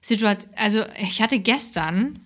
[0.00, 2.20] Situationen, also ich hatte gestern,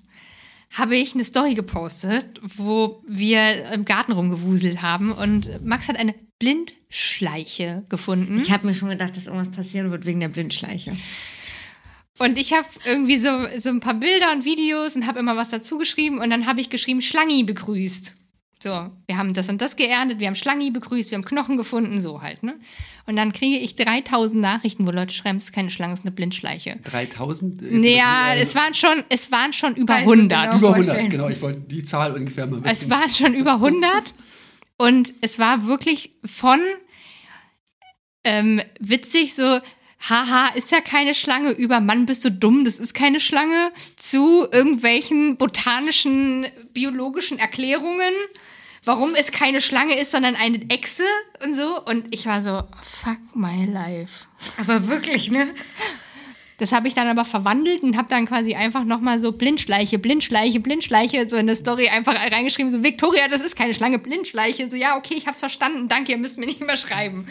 [0.73, 6.15] habe ich eine Story gepostet, wo wir im Garten rumgewuselt haben und Max hat eine
[6.39, 8.37] Blindschleiche gefunden.
[8.37, 10.93] Ich habe mir schon gedacht, dass irgendwas passieren wird wegen der Blindschleiche.
[12.19, 15.51] Und ich habe irgendwie so, so ein paar Bilder und Videos und habe immer was
[15.51, 18.17] dazu geschrieben und dann habe ich geschrieben, Schlangi begrüßt.
[18.63, 18.71] So,
[19.07, 22.23] wir haben das und das geerntet, wir haben Schlangi begrüßt, wir haben Knochen gefunden, so
[22.23, 22.55] halt, ne?
[23.05, 26.07] Und dann kriege ich 3000 Nachrichten, wo Leute schreiben, es ist keine Schlange, es ist
[26.07, 26.77] eine Blindschleiche.
[26.85, 27.61] 3000?
[27.85, 30.29] Ja, Äh, es waren schon, es waren schon über Kann ich mir 100.
[30.53, 31.11] genau über 100, vorstellen.
[31.11, 31.29] genau.
[31.29, 32.67] Ich wollte die Zahl ungefähr mal wissen.
[32.73, 33.85] Es waren schon über 100
[34.79, 36.61] und es war wirklich von
[38.25, 39.61] ähm, witzig so,
[40.01, 44.47] haha, ist ja keine Schlange, über Mann bist du dumm, das ist keine Schlange, zu
[44.51, 48.13] irgendwelchen botanischen, biologischen Erklärungen,
[48.85, 51.05] warum es keine Schlange ist, sondern eine Echse
[51.45, 51.83] und so.
[51.85, 54.27] Und ich war so, fuck my life.
[54.59, 55.49] Aber wirklich, ne?
[56.59, 60.61] Das habe ich dann aber verwandelt und habe dann quasi einfach nochmal so Blindschleiche, Blindschleiche,
[60.61, 64.71] Blindschleiche, so in eine Story einfach reingeschrieben, so Victoria, das ist keine Schlange, Blindschleiche.
[64.71, 67.27] So, ja, okay, ich hab's verstanden, danke, ihr müsst mir nicht mehr schreiben.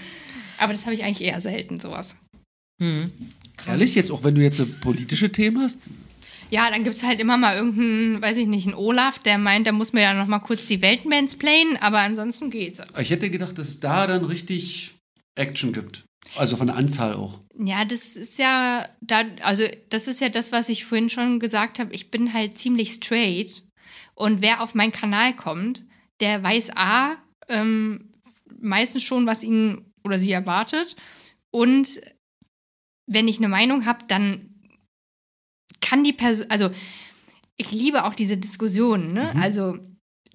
[0.58, 2.16] Aber das habe ich eigentlich eher selten, sowas.
[3.68, 5.80] Ehrlich, jetzt auch wenn du jetzt so politische Themen hast?
[6.52, 9.74] Ja, dann gibt's halt immer mal irgendeinen, weiß ich nicht, einen Olaf, der meint, der
[9.74, 12.82] muss mir dann nochmal kurz die Welt mansplainen, aber ansonsten geht's.
[13.00, 14.95] Ich hätte gedacht, dass es da dann richtig
[15.36, 16.06] Action gibt.
[16.36, 17.40] Also von der Anzahl auch.
[17.58, 21.80] Ja, das ist ja, da, also das ist ja das, was ich vorhin schon gesagt
[21.80, 21.94] habe.
[21.94, 23.64] Ich bin halt ziemlich straight.
[24.16, 25.86] Und wer auf meinen Kanal kommt,
[26.20, 27.18] der weiß A,
[27.48, 28.12] ähm,
[28.60, 30.96] meistens schon, was ihn oder sie erwartet.
[31.52, 32.02] Und
[33.08, 34.56] wenn ich eine Meinung habe, dann
[35.82, 36.72] kann die Person, also
[37.58, 39.34] ich liebe auch diese Diskussionen, ne?
[39.40, 39.78] Also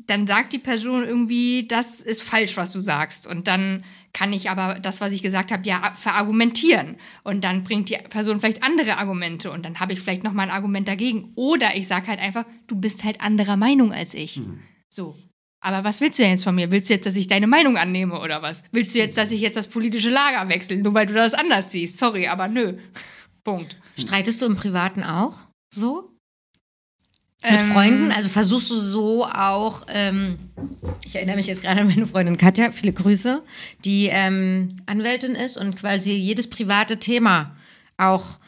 [0.07, 3.27] dann sagt die Person irgendwie, das ist falsch, was du sagst.
[3.27, 6.97] Und dann kann ich aber das, was ich gesagt habe, ja verargumentieren.
[7.23, 10.55] Und dann bringt die Person vielleicht andere Argumente und dann habe ich vielleicht nochmal ein
[10.55, 11.33] Argument dagegen.
[11.37, 14.41] Oder ich sage halt einfach, du bist halt anderer Meinung als ich.
[14.89, 15.17] So.
[15.63, 16.73] Aber was willst du denn jetzt von mir?
[16.73, 18.63] Willst du jetzt, dass ich deine Meinung annehme oder was?
[18.73, 21.71] Willst du jetzt, dass ich jetzt das politische Lager wechsle, nur weil du das anders
[21.71, 21.99] siehst?
[21.99, 22.79] Sorry, aber nö.
[23.45, 23.77] Punkt.
[23.99, 25.41] Streitest du im Privaten auch
[25.73, 26.11] so?
[27.43, 28.13] Mit Ähm, Freunden?
[28.13, 30.39] Also versuchst du so auch, ähm,
[31.05, 33.43] ich erinnere mich jetzt gerade an meine Freundin Katja, viele Grüße,
[33.85, 37.57] die ähm, Anwältin ist und quasi jedes private Thema
[37.97, 38.39] auch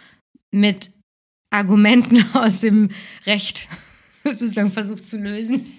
[0.51, 0.91] mit
[1.51, 2.91] Argumenten aus dem
[3.27, 3.69] Recht
[4.25, 5.73] sozusagen versucht zu lösen.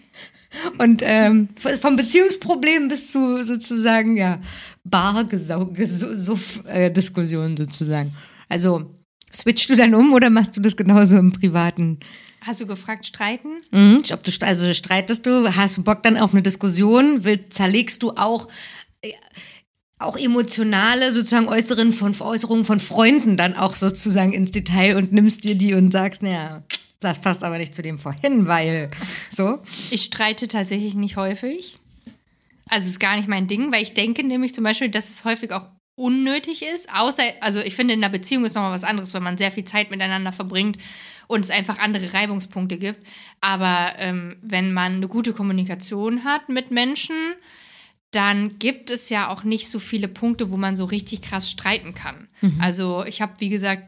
[0.78, 1.50] Und ähm,
[1.82, 4.40] vom Beziehungsproblem bis zu sozusagen, ja,
[4.84, 8.14] Bar-Diskussionen sozusagen.
[8.50, 8.94] Also,
[9.34, 11.98] switchst du dann um oder machst du das genauso im Privaten?
[12.46, 13.62] Hast du gefragt, streiten?
[13.72, 14.00] Mhm.
[14.12, 18.12] Ob du, also streitest du, hast du Bock dann auf eine Diskussion, will, zerlegst du
[18.12, 18.50] auch,
[19.02, 19.14] äh,
[19.98, 25.46] auch emotionale sozusagen Äußeren von, Äußerungen von Freunden dann auch sozusagen ins Detail und nimmst
[25.46, 26.64] dir die und sagst, naja,
[27.00, 28.92] das passt aber nicht zu dem vorhin, weil
[29.32, 29.60] so.
[29.92, 31.78] Ich streite tatsächlich nicht häufig.
[32.70, 35.52] Also ist gar nicht mein Ding, weil ich denke nämlich zum Beispiel, dass es häufig
[35.54, 36.90] auch unnötig ist.
[36.94, 39.64] Außer, also ich finde, in einer Beziehung ist nochmal was anderes, wenn man sehr viel
[39.64, 40.78] Zeit miteinander verbringt
[41.28, 43.06] und es einfach andere Reibungspunkte gibt.
[43.42, 47.16] Aber ähm, wenn man eine gute Kommunikation hat mit Menschen,
[48.12, 51.96] dann gibt es ja auch nicht so viele Punkte, wo man so richtig krass streiten
[51.96, 52.28] kann.
[52.60, 53.84] Also ich habe, wie gesagt,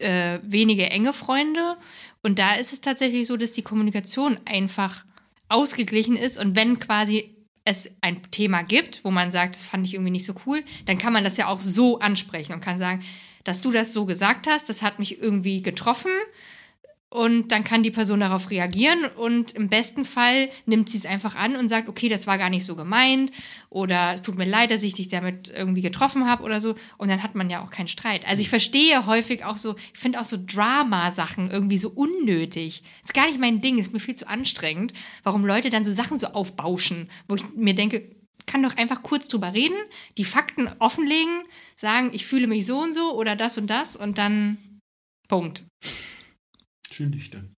[0.00, 1.76] äh, wenige enge Freunde
[2.22, 5.04] und da ist es tatsächlich so, dass die Kommunikation einfach
[5.48, 7.34] ausgeglichen ist und wenn quasi
[7.64, 10.98] es ein Thema gibt, wo man sagt, das fand ich irgendwie nicht so cool, dann
[10.98, 13.02] kann man das ja auch so ansprechen und kann sagen,
[13.44, 16.10] dass du das so gesagt hast, das hat mich irgendwie getroffen.
[17.14, 21.36] Und dann kann die Person darauf reagieren und im besten Fall nimmt sie es einfach
[21.36, 23.30] an und sagt, okay, das war gar nicht so gemeint
[23.70, 26.74] oder es tut mir leid, dass ich dich damit irgendwie getroffen habe oder so.
[26.98, 28.26] Und dann hat man ja auch keinen Streit.
[28.26, 32.82] Also ich verstehe häufig auch so, ich finde auch so Drama-Sachen irgendwie so unnötig.
[33.04, 34.92] Ist gar nicht mein Ding, ist mir viel zu anstrengend,
[35.22, 38.10] warum Leute dann so Sachen so aufbauschen, wo ich mir denke,
[38.46, 39.76] kann doch einfach kurz drüber reden,
[40.18, 41.44] die Fakten offenlegen,
[41.76, 44.58] sagen, ich fühle mich so und so oder das und das und dann
[45.28, 45.62] Punkt.
[46.94, 47.52] Schön nüchtern.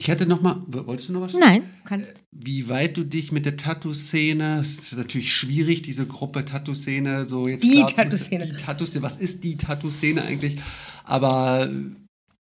[0.00, 1.34] Ich hätte noch mal, wolltest du noch was?
[1.34, 2.24] Nein, kannst.
[2.32, 7.46] Wie weit du dich mit der Tattoo-Szene, es ist natürlich schwierig, diese Gruppe Tattoo-Szene, so
[7.46, 7.62] jetzt.
[7.62, 8.48] Die Tattoo-Szene.
[8.48, 10.58] Die Tattoo-Szene, was ist die Tattoo-Szene eigentlich?
[11.04, 11.70] Aber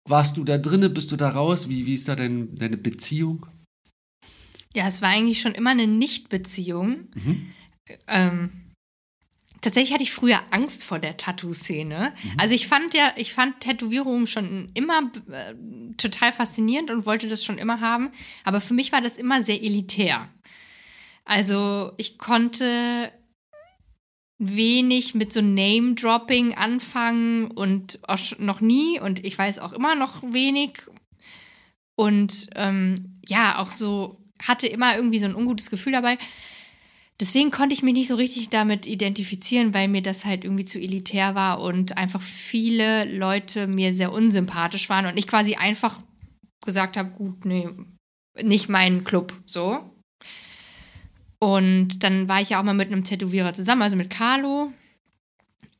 [0.09, 1.69] warst du da drinne, bist du da raus?
[1.69, 3.47] Wie, wie ist da dein, deine Beziehung?
[4.74, 7.06] Ja, es war eigentlich schon immer eine Nichtbeziehung.
[8.09, 8.51] Ähm,
[9.62, 12.12] tatsächlich hatte ich früher Angst vor der Tattoo-Szene.
[12.36, 15.55] Also ich fand ja, ich fand Tätowierungen schon immer äh,
[15.97, 18.10] total faszinierend und wollte das schon immer haben.
[18.44, 20.28] Aber für mich war das immer sehr elitär.
[21.24, 23.10] Also ich konnte
[24.39, 30.22] wenig mit so Name-Dropping anfangen und auch noch nie und ich weiß auch immer noch
[30.22, 30.82] wenig.
[31.94, 36.18] Und ähm, ja, auch so hatte immer irgendwie so ein ungutes Gefühl dabei.
[37.22, 40.80] Deswegen konnte ich mich nicht so richtig damit identifizieren, weil mir das halt irgendwie zu
[40.80, 46.00] elitär war und einfach viele Leute mir sehr unsympathisch waren und ich quasi einfach
[46.64, 47.68] gesagt habe, gut, nee,
[48.42, 49.88] nicht mein Club, so.
[51.38, 54.72] Und dann war ich ja auch mal mit einem Tätowierer zusammen, also mit Carlo.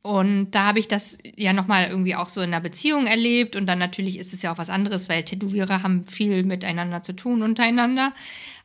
[0.01, 3.57] Und da habe ich das ja nochmal irgendwie auch so in einer Beziehung erlebt.
[3.57, 7.11] Und dann natürlich ist es ja auch was anderes, weil Tätowierer haben viel miteinander zu
[7.13, 8.13] tun untereinander.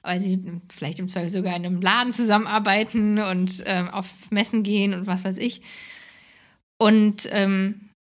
[0.09, 0.43] Weil sie
[0.75, 5.23] vielleicht im Zweifel sogar in einem Laden zusammenarbeiten und ähm, auf Messen gehen und was
[5.23, 5.61] weiß ich.
[6.79, 7.91] Und ähm,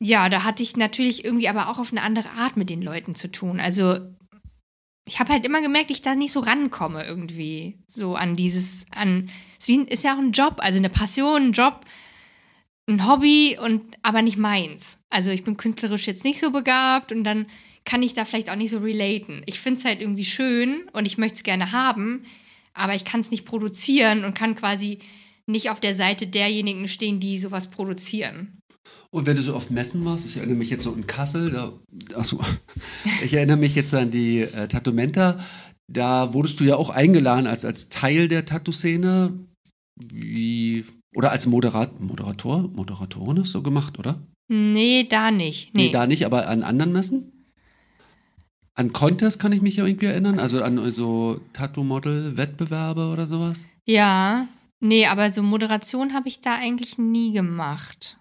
[0.00, 3.16] ja, da hatte ich natürlich irgendwie aber auch auf eine andere Art mit den Leuten
[3.16, 3.58] zu tun.
[3.58, 3.98] Also
[5.04, 9.30] ich habe halt immer gemerkt, ich da nicht so rankomme irgendwie so an dieses, an,
[9.58, 11.80] es ist ja auch ein Job, also eine Passion, ein Job,
[12.88, 15.02] ein Hobby und aber nicht meins.
[15.10, 17.46] Also ich bin künstlerisch jetzt nicht so begabt und dann
[17.88, 19.40] kann ich da vielleicht auch nicht so relaten.
[19.46, 22.26] Ich finde es halt irgendwie schön und ich möchte es gerne haben,
[22.74, 24.98] aber ich kann es nicht produzieren und kann quasi
[25.46, 28.58] nicht auf der Seite derjenigen stehen, die sowas produzieren.
[29.10, 31.72] Und wenn du so auf Messen warst, ich erinnere mich jetzt so in Kassel, da,
[32.14, 32.38] achso,
[33.24, 35.42] ich erinnere mich jetzt an die äh, Tattoo-Menta,
[35.90, 39.32] da wurdest du ja auch eingeladen als, als Teil der Tattoo-Szene,
[39.98, 40.84] wie,
[41.16, 44.22] oder als Moderat, Moderator, Moderatorin hast du gemacht, oder?
[44.48, 45.74] Nee, da nicht.
[45.74, 45.86] Nee.
[45.86, 45.92] Nee.
[45.92, 47.37] da nicht, aber an anderen Messen?
[48.78, 53.66] An Contest kann ich mich ja irgendwie erinnern, also an so Tattoo-Model-Wettbewerbe oder sowas.
[53.86, 54.46] ja,
[54.80, 58.16] nee, aber so Moderation habe ich da eigentlich nie gemacht.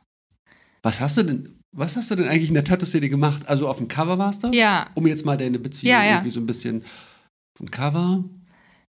[0.82, 3.48] Was hast du denn, Was hast du denn eigentlich in der Tattoo-Szene gemacht?
[3.48, 4.50] Also auf dem Cover warst du?
[4.52, 4.88] Ja.
[4.96, 6.12] Um jetzt mal deine Beziehung Ja, ja.
[6.14, 6.84] irgendwie so ein bisschen
[7.56, 8.24] vom Cover.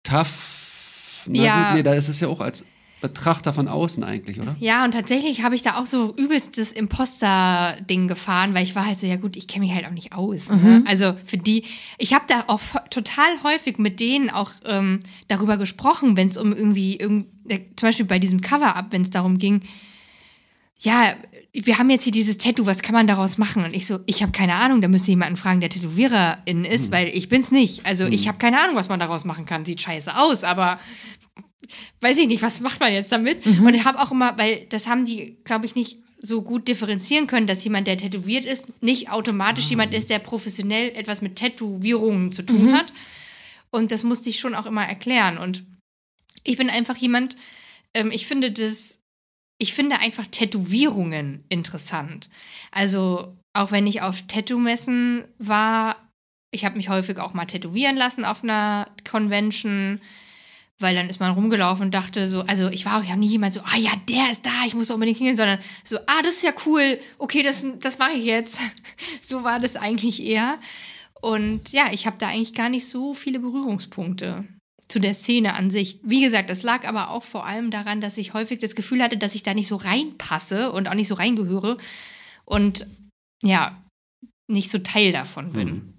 [0.03, 1.25] Tough.
[1.27, 1.67] Na Ja.
[1.67, 2.65] gut, nee, da ist es ja auch als
[2.99, 4.55] Betrachter von außen eigentlich, oder?
[4.59, 8.87] Ja, und tatsächlich habe ich da auch so übelst das Imposter-Ding gefahren, weil ich war
[8.87, 10.49] halt so, ja gut, ich kenne mich halt auch nicht aus.
[10.49, 10.83] Ne?
[10.87, 11.65] Also für die,
[11.99, 12.59] ich habe da auch
[12.89, 17.89] total häufig mit denen auch ähm, darüber gesprochen, wenn es um irgendwie, irgend, äh, zum
[17.89, 19.61] Beispiel bei diesem Cover-Up, wenn es darum ging,
[20.79, 21.15] ja,
[21.53, 23.65] wir haben jetzt hier dieses Tattoo, was kann man daraus machen?
[23.65, 26.91] Und ich so, ich habe keine Ahnung, da müsst ihr jemanden fragen, der Tätowiererin ist,
[26.91, 27.85] weil ich bin's nicht.
[27.85, 29.65] Also ich habe keine Ahnung, was man daraus machen kann.
[29.65, 30.79] Sieht scheiße aus, aber
[32.01, 33.43] weiß ich nicht, was macht man jetzt damit?
[33.45, 37.27] Und ich habe auch immer, weil das haben die, glaube ich, nicht so gut differenzieren
[37.27, 42.31] können, dass jemand, der tätowiert ist, nicht automatisch jemand ist, der professionell etwas mit Tätowierungen
[42.31, 42.93] zu tun hat.
[43.69, 45.37] Und das musste ich schon auch immer erklären.
[45.37, 45.63] Und
[46.43, 47.35] ich bin einfach jemand,
[47.93, 48.99] ähm, ich finde das,
[49.57, 52.29] ich finde einfach Tätowierungen interessant.
[52.71, 55.95] Also auch wenn ich auf Tattoo-Messen war,
[56.51, 59.99] ich habe mich häufig auch mal tätowieren lassen auf einer Convention,
[60.79, 63.53] weil dann ist man rumgelaufen und dachte so, also ich war auch ja nie jemand
[63.53, 66.43] so, ah ja, der ist da, ich muss unbedingt hingehen, sondern so, ah, das ist
[66.43, 68.61] ja cool, okay, das, das mache ich jetzt.
[69.23, 70.59] so war das eigentlich eher.
[71.19, 74.45] Und ja, ich habe da eigentlich gar nicht so viele Berührungspunkte
[74.87, 75.99] zu der Szene an sich.
[76.03, 79.17] Wie gesagt, das lag aber auch vor allem daran, dass ich häufig das Gefühl hatte,
[79.17, 81.77] dass ich da nicht so reinpasse und auch nicht so reingehöre
[82.45, 82.87] und
[83.43, 83.83] ja,
[84.47, 85.67] nicht so Teil davon bin.
[85.67, 85.93] Mhm.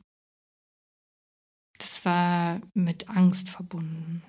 [1.79, 4.23] Das war mit Angst verbunden.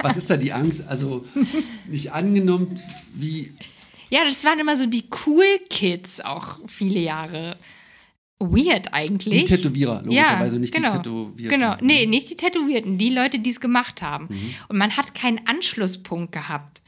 [0.00, 0.86] Was ist da die Angst?
[0.88, 1.26] Also
[1.88, 2.80] nicht angenommen,
[3.14, 3.54] wie.
[4.10, 7.56] Ja, das waren immer so die cool Kids auch viele Jahre.
[8.50, 9.44] Weird eigentlich.
[9.44, 11.60] Die Tätowierer, logischerweise nicht genau, die Tätowierten.
[11.60, 14.26] Genau, nee, nicht die Tätowierten, die Leute, die es gemacht haben.
[14.30, 14.54] Mhm.
[14.68, 16.82] Und man hat keinen Anschlusspunkt gehabt.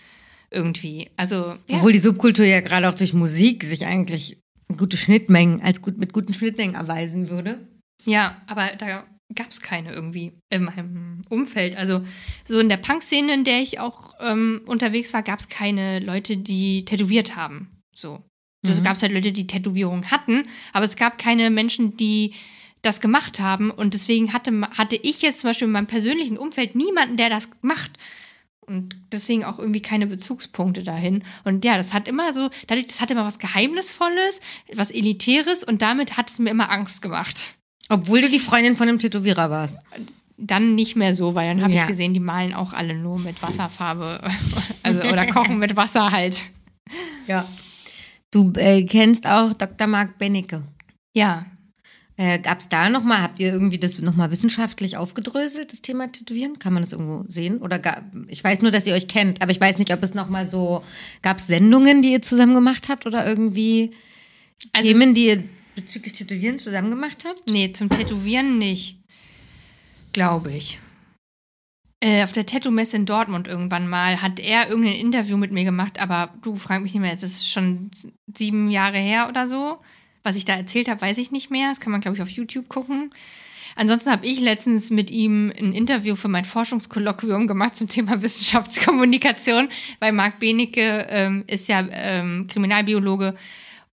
[0.51, 1.11] Irgendwie.
[1.17, 1.59] Also, ja.
[1.77, 4.39] Obwohl die Subkultur ja gerade auch durch Musik sich eigentlich
[4.77, 7.67] gute Schnittmengen, als gut mit guten Schnittmengen erweisen würde.
[8.05, 9.05] Ja, aber da
[9.35, 11.77] gab es keine irgendwie in meinem Umfeld.
[11.77, 12.05] Also
[12.45, 16.37] so in der Punk-Szene, in der ich auch ähm, unterwegs war, gab es keine Leute,
[16.37, 17.69] die tätowiert haben.
[17.95, 18.23] So.
[18.69, 22.33] Also gab es halt Leute, die Tätowierungen hatten, aber es gab keine Menschen, die
[22.83, 23.71] das gemacht haben.
[23.71, 27.49] Und deswegen hatte, hatte ich jetzt zum Beispiel in meinem persönlichen Umfeld niemanden, der das
[27.63, 27.93] macht.
[28.61, 31.23] Und deswegen auch irgendwie keine Bezugspunkte dahin.
[31.45, 34.41] Und ja, das hat immer so, dadurch, das hat immer was Geheimnisvolles,
[34.75, 37.55] was Elitäres und damit hat es mir immer Angst gemacht.
[37.89, 39.79] Obwohl du die Freundin von einem Tätowierer warst.
[40.37, 41.83] Dann nicht mehr so, weil dann habe Ja.
[41.83, 44.21] ich gesehen, die malen auch alle nur mit Wasserfarbe.
[44.83, 46.41] Also, oder kochen mit Wasser halt.
[47.27, 47.45] Ja.
[48.37, 49.87] Du äh, kennst auch Dr.
[49.87, 50.63] Marc Benecke.
[51.15, 51.47] Ja.
[52.19, 56.59] Äh, Gab es da nochmal, habt ihr irgendwie das nochmal wissenschaftlich aufgedröselt, das Thema Tätowieren?
[56.59, 57.63] Kann man das irgendwo sehen?
[57.63, 60.13] Oder gab, ich weiß nur, dass ihr euch kennt, aber ich weiß nicht, ob es
[60.13, 60.83] nochmal so,
[61.23, 63.93] gab es Sendungen, die ihr zusammen gemacht habt oder irgendwie
[64.75, 65.43] Also- Themen, die ihr
[65.75, 67.49] bezüglich Tätowieren zusammen gemacht habt?
[67.49, 68.99] Nee, zum Tätowieren nicht.
[70.13, 70.79] Glaube ich.
[72.01, 75.99] Äh, auf der Tattoo-Messe in Dortmund irgendwann mal hat er irgendein Interview mit mir gemacht,
[75.99, 77.91] aber du frag mich nicht mehr, das ist schon
[78.37, 79.79] sieben Jahre her oder so.
[80.23, 81.69] Was ich da erzählt habe, weiß ich nicht mehr.
[81.71, 83.11] Das kann man, glaube ich, auf YouTube gucken.
[83.77, 89.69] Ansonsten habe ich letztens mit ihm ein Interview für mein Forschungskolloquium gemacht zum Thema Wissenschaftskommunikation,
[90.01, 93.35] weil Marc Benecke ähm, ist ja ähm, Kriminalbiologe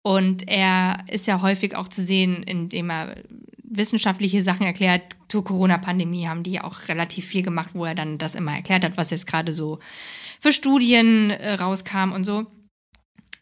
[0.04, 3.16] und er ist ja häufig auch zu sehen, indem er
[3.72, 5.02] wissenschaftliche Sachen erklärt.
[5.28, 8.98] Zur Corona-Pandemie haben die auch relativ viel gemacht, wo er dann das immer erklärt hat,
[8.98, 9.80] was jetzt gerade so
[10.40, 12.46] für Studien äh, rauskam und so.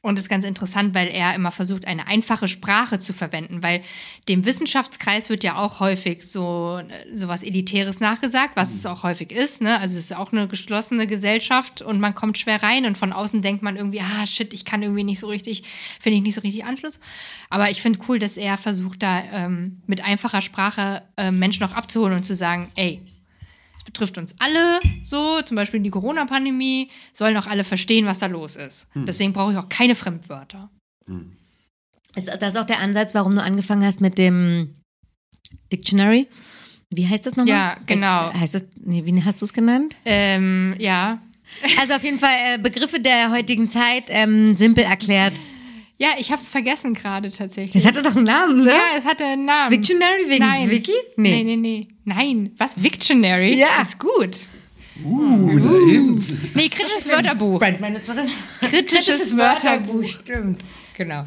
[0.01, 3.81] Und das ist ganz interessant, weil er immer versucht, eine einfache Sprache zu verwenden, weil
[4.30, 6.81] dem Wissenschaftskreis wird ja auch häufig so
[7.13, 9.61] sowas Elitäres nachgesagt, was es auch häufig ist.
[9.61, 9.77] Ne?
[9.77, 13.41] Also es ist auch eine geschlossene Gesellschaft und man kommt schwer rein und von außen
[13.41, 15.63] denkt man irgendwie, ah shit, ich kann irgendwie nicht so richtig,
[15.99, 17.01] finde ich nicht so richtig Anschluss.
[17.49, 21.73] Aber ich finde cool, dass er versucht, da ähm, mit einfacher Sprache äh, Menschen auch
[21.73, 23.01] abzuholen und zu sagen, ey,
[23.90, 28.56] betrifft uns alle so, zum Beispiel die Corona-Pandemie, sollen auch alle verstehen, was da los
[28.56, 28.88] ist.
[28.94, 30.70] Deswegen brauche ich auch keine Fremdwörter.
[32.16, 34.76] Ist das auch der Ansatz, warum du angefangen hast mit dem
[35.72, 36.28] Dictionary?
[36.91, 37.53] Wie heißt das nochmal?
[37.53, 38.30] Ja, genau.
[38.30, 39.95] Äh, Heißt das, nee, wie hast du es genannt?
[40.06, 41.20] Ähm, ja.
[41.80, 45.40] Also auf jeden Fall äh, Begriffe der heutigen Zeit, ähm, simpel erklärt.
[46.01, 47.73] Ja, ich habe es vergessen gerade tatsächlich.
[47.73, 48.69] Das hatte doch einen Namen, ne?
[48.69, 49.69] ja, es hatte einen Namen.
[49.69, 50.71] Victionary wegen Nein.
[50.71, 50.93] Wiki?
[51.17, 51.43] Nee.
[51.43, 51.88] nee, nee, nee.
[52.05, 52.81] Nein, was?
[52.81, 53.55] Victionary?
[53.55, 53.81] Ja.
[53.81, 54.38] Ist gut.
[55.03, 56.26] Uh, da eben.
[56.55, 57.59] Nee, kritisches Wörterbuch.
[57.59, 58.30] Brandmanagerin.
[58.61, 60.05] Kritisches Wörterbuch.
[60.05, 60.61] stimmt.
[60.95, 61.26] Genau.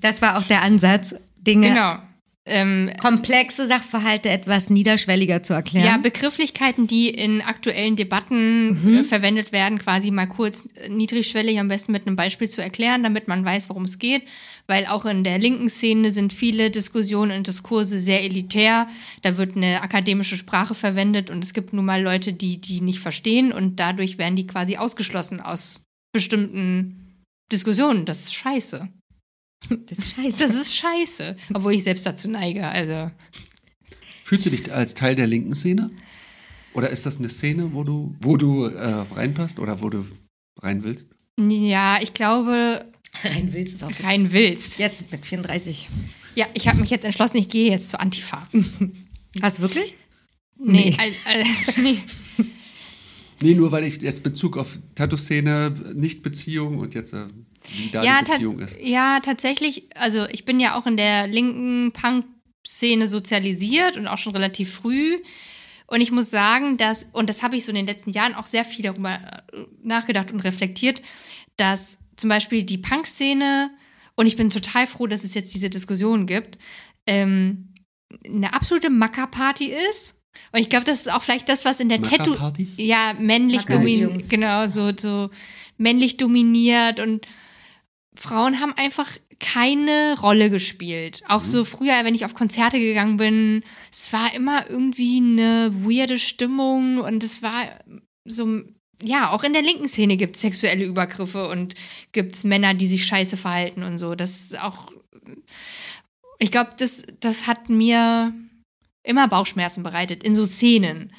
[0.00, 1.98] Das war auch der Ansatz, Dinge Genau.
[2.44, 5.86] Ähm, Komplexe Sachverhalte etwas niederschwelliger zu erklären.
[5.86, 11.68] ja, Begrifflichkeiten, die in aktuellen Debatten äh, verwendet werden, quasi mal kurz äh, niedrigschwellig am
[11.68, 14.22] besten mit einem Beispiel zu erklären, damit man weiß, worum es geht.
[14.66, 18.88] Weil auch in der linken Szene sind viele Diskussionen und Diskurse sehr elitär.
[19.22, 23.00] Da wird eine akademische Sprache verwendet und es gibt nun mal Leute, die die nicht
[23.00, 25.82] verstehen und dadurch werden die quasi ausgeschlossen aus
[26.12, 28.04] bestimmten Diskussionen.
[28.04, 28.88] Das ist scheiße.
[29.86, 30.38] Das ist scheiße.
[30.38, 31.36] Das ist scheiße.
[31.54, 32.66] Obwohl ich selbst dazu neige.
[32.66, 33.10] Also.
[34.24, 35.90] Fühlst du dich als Teil der linken Szene?
[36.74, 40.06] Oder ist das eine Szene, wo du, wo du äh, reinpasst oder wo du
[40.60, 41.08] rein willst?
[41.38, 42.86] Ja, ich glaube,
[43.24, 44.04] Rein willst du es auch.
[44.04, 44.78] rein willst.
[44.78, 45.88] Jetzt mit 34.
[46.34, 48.48] Ja, ich habe mich jetzt entschlossen, ich gehe jetzt zur Antifa.
[49.42, 49.96] Hast du wirklich?
[50.58, 51.44] Nee, al- al-
[51.82, 51.98] nee.
[53.42, 57.26] Nee, nur weil ich jetzt Bezug auf Tattoo-Szene, Nicht-Beziehung und jetzt äh,
[57.70, 58.78] wie da Ja, die Beziehung ist.
[58.80, 59.84] ja, tatsächlich.
[59.94, 65.18] Also ich bin ja auch in der linken Punk-Szene sozialisiert und auch schon relativ früh.
[65.86, 68.46] Und ich muss sagen, dass, und das habe ich so in den letzten Jahren auch
[68.46, 69.14] sehr viel darüber
[69.52, 71.02] äh, nachgedacht und reflektiert,
[71.56, 73.70] dass zum Beispiel die Punk-Szene,
[74.14, 76.58] und ich bin total froh, dass es jetzt diese Diskussion gibt,
[77.06, 77.74] ähm,
[78.24, 80.16] eine absolute Macker-Party ist.
[80.52, 82.30] Und ich glaube, das ist auch vielleicht das, was in der Tattoo.
[82.30, 82.68] Macker-Party?
[82.76, 84.28] Ja, männlich dominiert.
[84.30, 85.30] Genau, so, so
[85.76, 87.26] männlich dominiert und
[88.22, 91.22] Frauen haben einfach keine Rolle gespielt.
[91.26, 96.20] Auch so früher, wenn ich auf Konzerte gegangen bin, es war immer irgendwie eine weirde
[96.20, 97.80] Stimmung und es war
[98.24, 98.62] so,
[99.02, 101.74] ja, auch in der linken Szene gibt es sexuelle Übergriffe und
[102.12, 104.14] gibt es Männer, die sich scheiße verhalten und so.
[104.14, 104.92] Das ist auch,
[106.38, 108.32] ich glaube, das, das hat mir
[109.02, 111.12] immer Bauchschmerzen bereitet in so Szenen.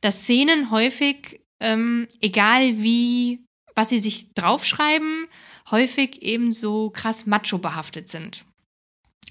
[0.00, 5.26] Dass Szenen häufig, ähm, egal wie, was sie sich draufschreiben,
[5.70, 8.44] häufig eben so krass macho behaftet sind.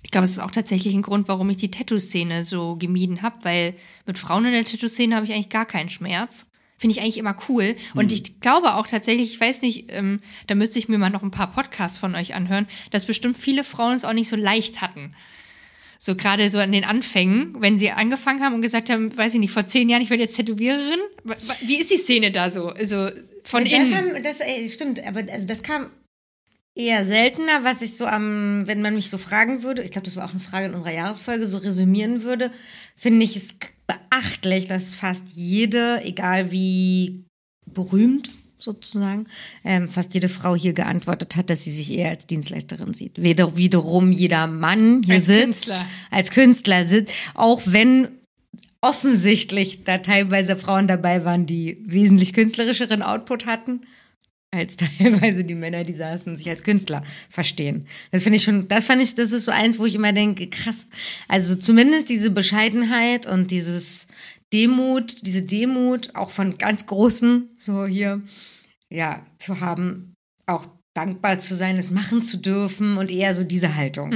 [0.03, 3.38] Ich glaube, es ist auch tatsächlich ein Grund, warum ich die Tattoo-Szene so gemieden habe,
[3.44, 3.76] weil
[4.06, 6.48] mit Frauen in der Tattoo-Szene habe ich eigentlich gar keinen Schmerz.
[6.78, 7.76] Finde ich eigentlich immer cool.
[7.95, 11.24] Und ich glaube auch tatsächlich, ich weiß nicht, ähm, da müsste ich mir mal noch
[11.24, 14.82] ein paar Podcasts von euch anhören, dass bestimmt viele Frauen es auch nicht so leicht
[14.82, 15.16] hatten.
[15.98, 19.40] So gerade so an den Anfängen, wenn sie angefangen haben und gesagt haben, weiß ich
[19.40, 20.99] nicht, vor zehn Jahren, ich werde jetzt Tätowiererin.
[21.62, 22.68] Wie ist die Szene da so?
[22.68, 23.10] Also
[23.44, 23.95] von das, innen.
[23.95, 25.90] haben, das ey, stimmt, aber also das kam
[26.76, 30.18] eher seltener, was ich so am, wenn man mich so fragen würde, ich glaube, das
[30.18, 32.52] war auch eine Frage in unserer Jahresfolge, so resümieren würde,
[32.96, 33.56] finde ich es
[33.88, 37.26] beachtlich, dass fast jede, egal wie
[37.66, 39.28] berühmt sozusagen,
[39.64, 43.22] ähm, fast jede Frau hier geantwortet hat, dass sie sich eher als Dienstleisterin sieht.
[43.22, 45.88] Weder, wiederum jeder Mann hier Als sitzt, Künstler.
[46.12, 48.08] als Künstler sitzt, auch wenn
[48.82, 53.82] offensichtlich da teilweise Frauen dabei waren, die wesentlich künstlerischeren Output hatten,
[54.56, 57.88] als teilweise die Männer, die saßen und sich als Künstler verstehen.
[58.11, 60.48] Das finde ich schon, das fand ich, das ist so eins, wo ich immer denke,
[60.49, 60.88] krass.
[61.27, 64.07] Also zumindest diese Bescheidenheit und dieses
[64.53, 68.22] Demut, diese Demut auch von ganz Großen, so hier,
[68.90, 70.14] ja, zu haben,
[70.45, 70.65] auch
[70.96, 74.12] dankbar zu sein, es machen zu dürfen und eher so diese Haltung.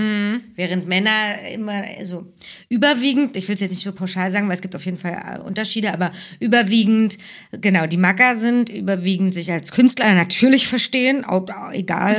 [0.55, 1.11] Während Männer
[1.53, 2.31] immer, also
[2.69, 5.39] überwiegend, ich will es jetzt nicht so pauschal sagen, weil es gibt auf jeden Fall
[5.39, 7.17] äh, Unterschiede, aber überwiegend,
[7.51, 12.15] genau, die Macker sind, überwiegend sich als Künstler natürlich verstehen, ob, egal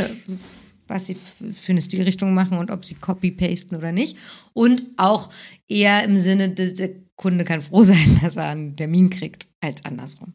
[0.91, 4.19] was sie für eine Stilrichtung machen und ob sie copy-pasten oder nicht.
[4.53, 5.31] Und auch
[5.69, 10.35] eher im Sinne, der Kunde kann froh sein, dass er einen Termin kriegt, als andersrum.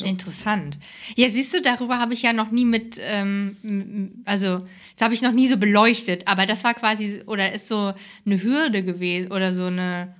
[0.00, 0.78] Interessant.
[1.16, 4.66] Ja, siehst du, darüber habe ich ja noch nie mit, ähm, also
[4.96, 7.92] das habe ich noch nie so beleuchtet, aber das war quasi, oder ist so
[8.24, 10.14] eine Hürde gewesen oder so eine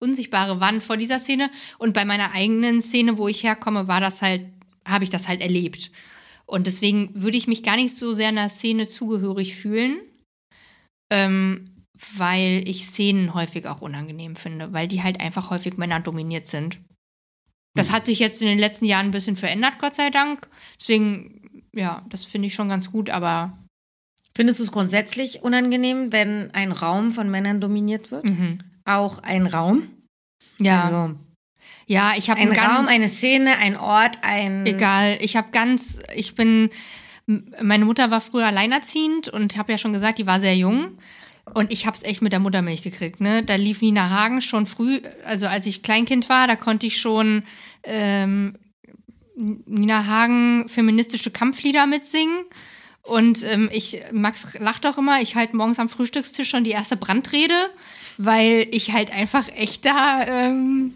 [0.00, 1.50] unsichtbare Wand vor dieser Szene.
[1.78, 4.44] Und bei meiner eigenen Szene, wo ich herkomme, war das halt,
[4.86, 5.92] habe ich das halt erlebt.
[6.44, 10.00] Und deswegen würde ich mich gar nicht so sehr einer Szene zugehörig fühlen,
[11.10, 11.70] ähm,
[12.16, 16.80] weil ich Szenen häufig auch unangenehm finde, weil die halt einfach häufig Männer dominiert sind.
[17.74, 20.48] Das hat sich jetzt in den letzten Jahren ein bisschen verändert, Gott sei Dank.
[20.78, 23.56] Deswegen, ja, das finde ich schon ganz gut, aber
[24.34, 28.24] Findest du es grundsätzlich unangenehm, wenn ein Raum von Männern dominiert wird?
[28.84, 29.88] Auch ein Raum?
[30.58, 31.14] ja, Also
[31.86, 34.64] ja, ich habe ein einen ganz, Raum, eine Szene, ein Ort, ein.
[34.66, 36.70] Egal, ich habe ganz, ich bin,
[37.26, 40.96] meine Mutter war früher alleinerziehend und habe ja schon gesagt, die war sehr jung.
[41.54, 43.20] Und ich habe es echt mit der Muttermilch gekriegt.
[43.20, 43.42] Ne?
[43.42, 47.42] Da lief Nina Hagen schon früh, also als ich Kleinkind war, da konnte ich schon
[47.82, 48.56] ähm,
[49.34, 52.44] Nina Hagen feministische Kampflieder mitsingen.
[53.02, 56.96] Und ähm, ich, Max lacht auch immer, ich halte morgens am Frühstückstisch schon die erste
[56.96, 57.54] Brandrede,
[58.18, 60.94] weil ich halt einfach echt da ähm,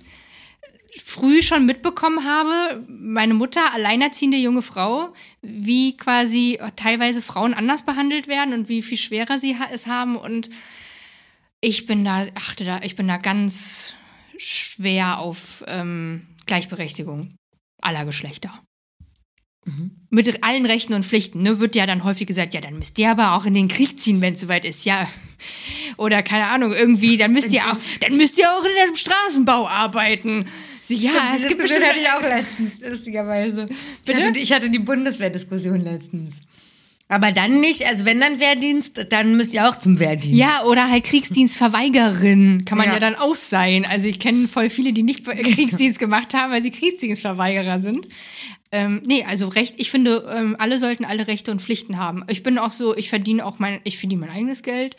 [1.05, 5.13] früh schon mitbekommen habe, meine Mutter, alleinerziehende junge Frau,
[5.43, 10.17] wie quasi teilweise Frauen anders behandelt werden und wie viel schwerer sie es haben.
[10.17, 10.51] Und
[11.61, 13.95] Ich bin da, achte da, ich bin da ganz
[14.39, 17.35] schwer auf ähm, Gleichberechtigung
[17.81, 18.63] aller Geschlechter.
[20.11, 23.11] Mit allen Rechten und Pflichten, ne, wird ja dann häufig gesagt, ja, dann müsst ihr
[23.11, 25.09] aber auch in den Krieg ziehen, wenn es soweit ist, ja.
[25.97, 29.67] Oder keine Ahnung, irgendwie, dann müsst ihr auch, dann müsst ihr auch in dem Straßenbau
[29.69, 30.45] arbeiten.
[30.87, 33.67] Sie, ja, es Diese gibt Diskussion bestimmt hatte ich auch letztens, lustigerweise.
[33.67, 33.77] Bitte?
[34.07, 36.35] Ich hatte, die- ich hatte die Bundeswehrdiskussion letztens.
[37.09, 40.37] Aber dann nicht, also wenn dann Wehrdienst, dann müsst ihr auch zum Wehrdienst.
[40.37, 42.95] Ja, oder halt Kriegsdienstverweigerin kann man ja.
[42.95, 43.01] Ja.
[43.01, 43.85] dann auch sein.
[43.85, 48.09] Also ich kenne voll viele, die nicht Kriegsdienst gemacht haben, weil sie Kriegsdienstverweigerer sind.
[48.73, 52.25] Ähm, nee, also Recht, ich finde, ähm, alle sollten alle Rechte und Pflichten haben.
[52.29, 54.97] Ich bin auch so, ich verdiene auch mein, ich verdiene mein eigenes Geld.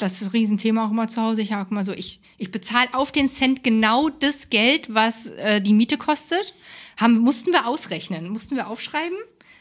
[0.00, 1.42] Das ist ein Riesenthema auch immer zu Hause.
[1.42, 5.60] Ich auch immer so, ich, ich bezahle auf den Cent genau das Geld, was äh,
[5.60, 6.54] die Miete kostet.
[6.98, 9.16] Haben, mussten wir ausrechnen, mussten wir aufschreiben.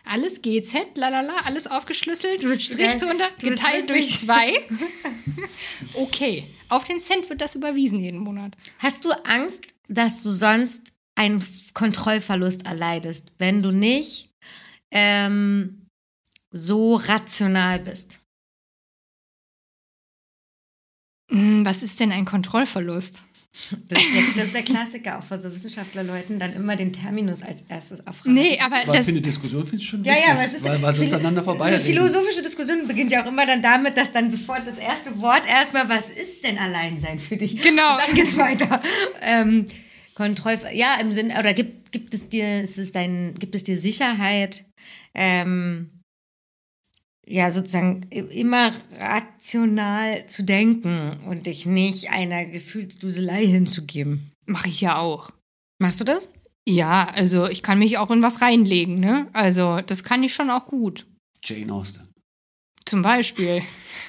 [0.06, 2.99] Alles GZ, lalala, alles aufgeschlüsselt, Strich streng.
[2.99, 4.53] drunter, geteilt durch zwei.
[5.94, 8.56] Okay, auf den Cent wird das überwiesen jeden Monat.
[8.80, 11.44] Hast du Angst, dass du sonst einen
[11.74, 14.30] Kontrollverlust erleidest, wenn du nicht
[14.91, 15.88] ähm,
[16.52, 18.18] so rational bist?
[21.30, 23.23] Was ist denn ein Kontrollverlust?
[23.88, 27.41] Das ist, der, das ist der Klassiker auch von so Wissenschaftlerleuten, dann immer den Terminus
[27.41, 28.34] als erstes aufragen.
[28.34, 30.53] Nee, aber Weil das, für eine Diskussion finde ich schon Ja, wichtig, ja, aber es
[30.53, 33.97] ist weil, weil sonst aneinander vorbei Eine philosophische Diskussion beginnt ja auch immer dann damit,
[33.97, 37.61] dass dann sofort das erste Wort erstmal, was ist denn Alleinsein für dich?
[37.61, 37.95] Genau.
[37.95, 38.81] Und dann geht's weiter.
[39.22, 39.65] Ähm,
[40.15, 43.77] Kontroll, ja, im Sinn, oder gibt, gibt es dir, ist es dein, gibt es dir
[43.77, 44.65] Sicherheit,
[45.14, 45.89] ähm,
[47.30, 54.31] ja, sozusagen immer rational zu denken und dich nicht einer Gefühlsduselei hinzugeben?
[54.49, 55.31] mache ich ja auch.
[55.80, 56.30] Machst du das?
[56.68, 59.27] Ja, also ich kann mich auch in was reinlegen, ne?
[59.34, 61.07] Also das kann ich schon auch gut.
[61.43, 62.09] Jane Austen.
[62.90, 63.61] Zum Beispiel.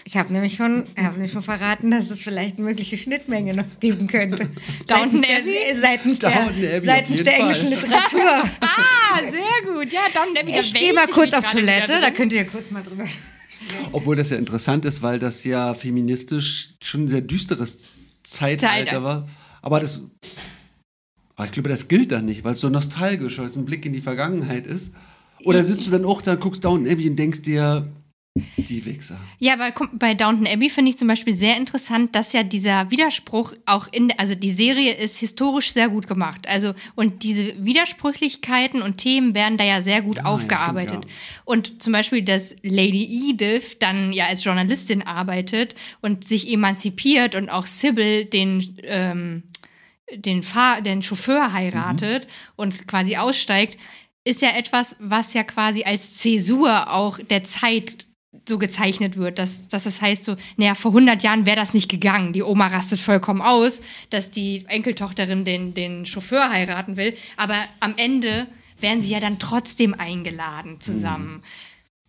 [0.04, 3.52] Ich habe nämlich schon, ich habe nämlich schon verraten, dass es vielleicht eine mögliche Schnittmenge
[3.52, 4.48] noch geben könnte.
[4.86, 5.76] Downton seitens der, Abbey?
[5.76, 7.40] seitens der, Downton Abbey auf seitens der Fall.
[7.40, 8.42] englischen Literatur.
[8.62, 9.92] Ah, sehr gut.
[9.92, 10.58] Ja, Downton Abbey.
[10.58, 13.04] ich gehe mal kurz auf Toilette, da könnt ihr ja kurz mal drüber.
[13.92, 17.76] Obwohl das ja interessant ist, weil das ja feministisch schon ein sehr düsteres
[18.22, 19.02] Zeitalter Zeitalter.
[19.02, 19.28] war.
[19.60, 20.08] Aber das.
[21.36, 23.84] Aber ich glaube, das gilt dann nicht, weil es so nostalgisch, weil es ein Blick
[23.84, 24.94] in die Vergangenheit ist.
[25.44, 27.86] Oder sitzt du dann auch da, guckst Downton Abbey und denkst dir,
[28.56, 29.18] die Wichser.
[29.40, 33.54] Ja, aber bei Downton Abbey finde ich zum Beispiel sehr interessant, dass ja dieser Widerspruch
[33.66, 36.46] auch in, also die Serie ist historisch sehr gut gemacht.
[36.46, 41.04] Also, und diese Widersprüchlichkeiten und Themen werden da ja sehr gut Ja, ja, aufgearbeitet.
[41.04, 47.34] stimmt, Und zum Beispiel, dass Lady Edith dann ja als Journalistin arbeitet und sich emanzipiert
[47.34, 49.42] und auch Sybil den, ähm,
[50.14, 53.76] den, Fahr den Chauffeur heiratet und quasi aussteigt,
[54.22, 58.06] ist ja etwas, was ja quasi als Zäsur auch der Zeit
[58.50, 61.88] so gezeichnet wird, dass, dass das heißt so, naja, vor 100 Jahren wäre das nicht
[61.88, 62.34] gegangen.
[62.34, 67.94] Die Oma rastet vollkommen aus, dass die Enkeltochterin den, den Chauffeur heiraten will, aber am
[67.96, 68.46] Ende
[68.80, 71.42] werden sie ja dann trotzdem eingeladen zusammen.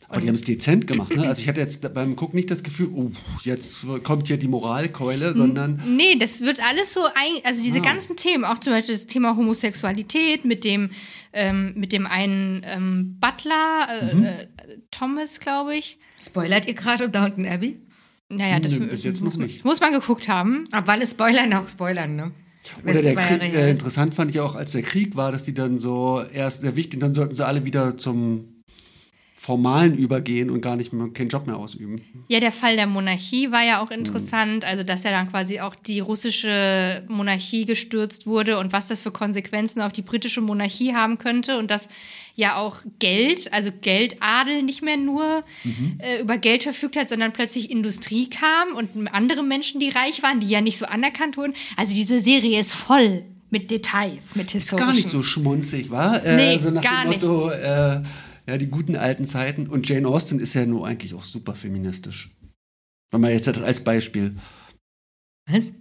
[0.09, 1.25] Aber die haben es dezent gemacht, ne?
[1.25, 3.11] Also ich hatte jetzt beim Gucken nicht das Gefühl, oh,
[3.43, 7.81] jetzt kommt hier die Moralkeule, sondern Nee, das wird alles so ein, also diese Ah.
[7.81, 10.89] ganzen Themen, auch zum Beispiel das Thema Homosexualität mit dem,
[11.31, 14.23] ähm, mit dem einen ähm, Butler, äh, Mhm.
[14.23, 14.47] äh,
[14.91, 15.97] Thomas, glaube ich.
[16.21, 17.79] Spoilert ihr gerade Downton Abbey?
[18.29, 19.65] Naja, das Nö, bis jetzt muss, noch man- nicht.
[19.65, 20.67] muss man geguckt haben.
[20.71, 22.31] Ab wann ist Spoilern auch Spoilern, ne?
[22.83, 25.79] Oder der Krieg, äh, interessant fand ich auch, als der Krieg war, dass die dann
[25.79, 28.60] so erst sehr wichtig, dann sollten sie alle wieder zum
[29.43, 31.99] Formalen übergehen und gar nicht mehr keinen Job mehr ausüben.
[32.27, 35.73] Ja, der Fall der Monarchie war ja auch interessant, also dass ja dann quasi auch
[35.73, 41.17] die russische Monarchie gestürzt wurde und was das für Konsequenzen auf die britische Monarchie haben
[41.17, 41.89] könnte und dass
[42.35, 45.97] ja auch Geld, also Geldadel nicht mehr nur Mhm.
[45.97, 50.39] äh, über Geld verfügt hat, sondern plötzlich Industrie kam und andere Menschen, die reich waren,
[50.39, 51.53] die ja nicht so anerkannt wurden.
[51.77, 54.87] Also diese Serie ist voll mit Details, mit Ist historischen.
[54.87, 56.23] gar nicht so schmunzig, war?
[56.23, 57.23] Äh, Nee, so nach gar dem nicht.
[57.23, 58.01] Motto, äh,
[58.51, 59.67] ja, die guten alten Zeiten.
[59.67, 62.31] Und Jane Austen ist ja nur eigentlich auch super feministisch.
[63.11, 64.35] Wenn man jetzt das als Beispiel.
[65.49, 65.73] Was?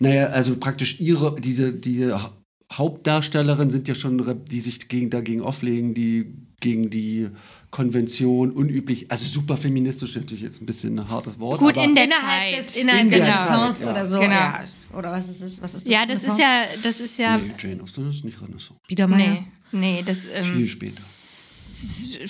[0.00, 2.36] Naja, also praktisch ihre, diese, die Ha-
[2.72, 7.28] Hauptdarstellerin sind ja schon, die sich gegen, dagegen auflegen, die gegen die
[7.70, 11.58] Konvention unüblich, also super feministisch natürlich jetzt ein bisschen ein hartes Wort.
[11.58, 12.64] Gut, aber in der Innerhalb, Zeit.
[12.66, 13.92] des, innerhalb In der der Renaissance Zeit, ja.
[13.92, 14.20] oder so.
[14.20, 14.30] Genau.
[14.32, 14.64] Ja.
[14.94, 15.60] Oder was ist es?
[15.60, 18.74] Was ist Ja, das ist ja, das ist ja, nee, Jane Austen ist nicht Renaissance.
[18.86, 19.44] Biedermeier.
[19.72, 21.02] nee, nee, das, Viel ähm, später.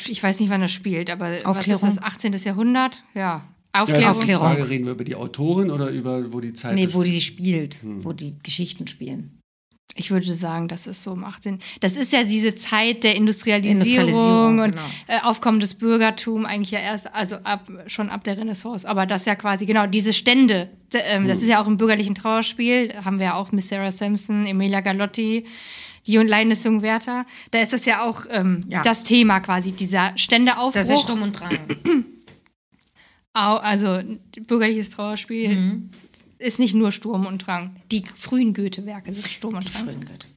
[0.08, 1.82] Ich weiß nicht, wann das spielt, aber Aufklärung.
[1.82, 2.32] was ist das, 18.
[2.44, 3.04] Jahrhundert?
[3.14, 3.38] Ja, Ja,
[3.74, 4.02] ist Aufklärung.
[4.02, 4.46] die Aufklärung.
[4.48, 6.94] Frage, reden wir über die Autorin oder über wo die Zeit Nee, ist?
[6.94, 8.04] wo die spielt, Hm.
[8.04, 9.38] wo die Geschichten spielen.
[9.94, 11.58] Ich würde sagen, dass es so macht Sinn.
[11.80, 14.82] Das ist ja diese Zeit der Industrialisierung, Industrialisierung, und genau.
[15.06, 18.88] äh, Aufkommen des Bürgertums, eigentlich ja erst, also ab, schon ab der Renaissance.
[18.88, 22.14] Aber das ja quasi, genau, diese Stände, d- ähm, das ist ja auch im bürgerlichen
[22.14, 25.44] Trauerspiel, haben wir ja auch Miss Sarah Simpson, Emilia Galotti,
[26.04, 27.26] des jungen Werther.
[27.50, 28.82] Da ist das ja auch ähm, Ja.
[28.82, 30.72] das Thema quasi, dieser Ständeaufbruch.
[30.72, 31.50] Das ist Sturm und Drang.
[33.34, 33.98] Also
[34.46, 35.90] bürgerliches Trauerspiel Mhm.
[36.38, 37.74] ist nicht nur Sturm und Drang.
[37.90, 39.84] Die frühen Goethe-Werke sind Sturm und Die Drang.
[39.84, 40.28] frühen Goethe-Werke.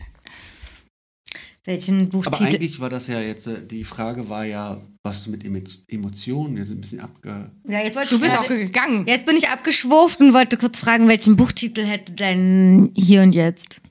[1.65, 2.43] Welchen Aber Buchtitel?
[2.55, 6.55] eigentlich war das ja jetzt, äh, die Frage war ja, was du mit Emo- Emotionen,
[6.55, 7.49] wir sind ein bisschen abge...
[7.67, 9.05] Ja, jetzt wollte Du ich bist gerade- auch gegangen.
[9.07, 13.81] Jetzt bin ich abgeschwurft und wollte kurz fragen, welchen Buchtitel hätte dein Hier und Jetzt?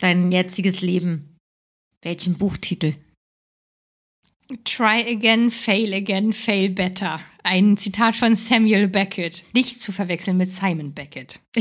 [0.00, 1.36] Dein jetziges Leben.
[2.02, 2.94] Welchen Buchtitel?
[4.64, 7.20] Try again, fail again, fail better.
[7.42, 9.44] Ein Zitat von Samuel Beckett.
[9.52, 11.40] Nicht zu verwechseln mit Simon Beckett.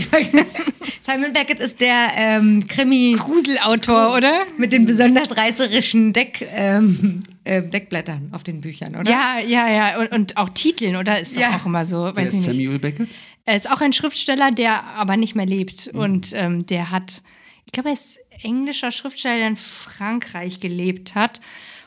[1.02, 4.46] Simon Beckett ist der ähm, Krimi Gruselautor, oder?
[4.58, 9.10] mit den besonders reißerischen Deck, ähm, äh, Deckblättern auf den Büchern, oder?
[9.12, 10.00] Ja, ja, ja.
[10.00, 11.20] Und, und auch Titeln, oder?
[11.20, 11.50] Ist doch Ja.
[11.58, 12.04] auch immer so.
[12.16, 12.58] Weiß ist ich nicht.
[12.58, 13.10] Samuel Beckett?
[13.44, 15.88] Er ist auch ein Schriftsteller, der aber nicht mehr lebt.
[15.88, 17.22] Und ähm, der hat,
[17.66, 21.42] ich glaube, er ist englischer Schriftsteller, der in Frankreich gelebt hat.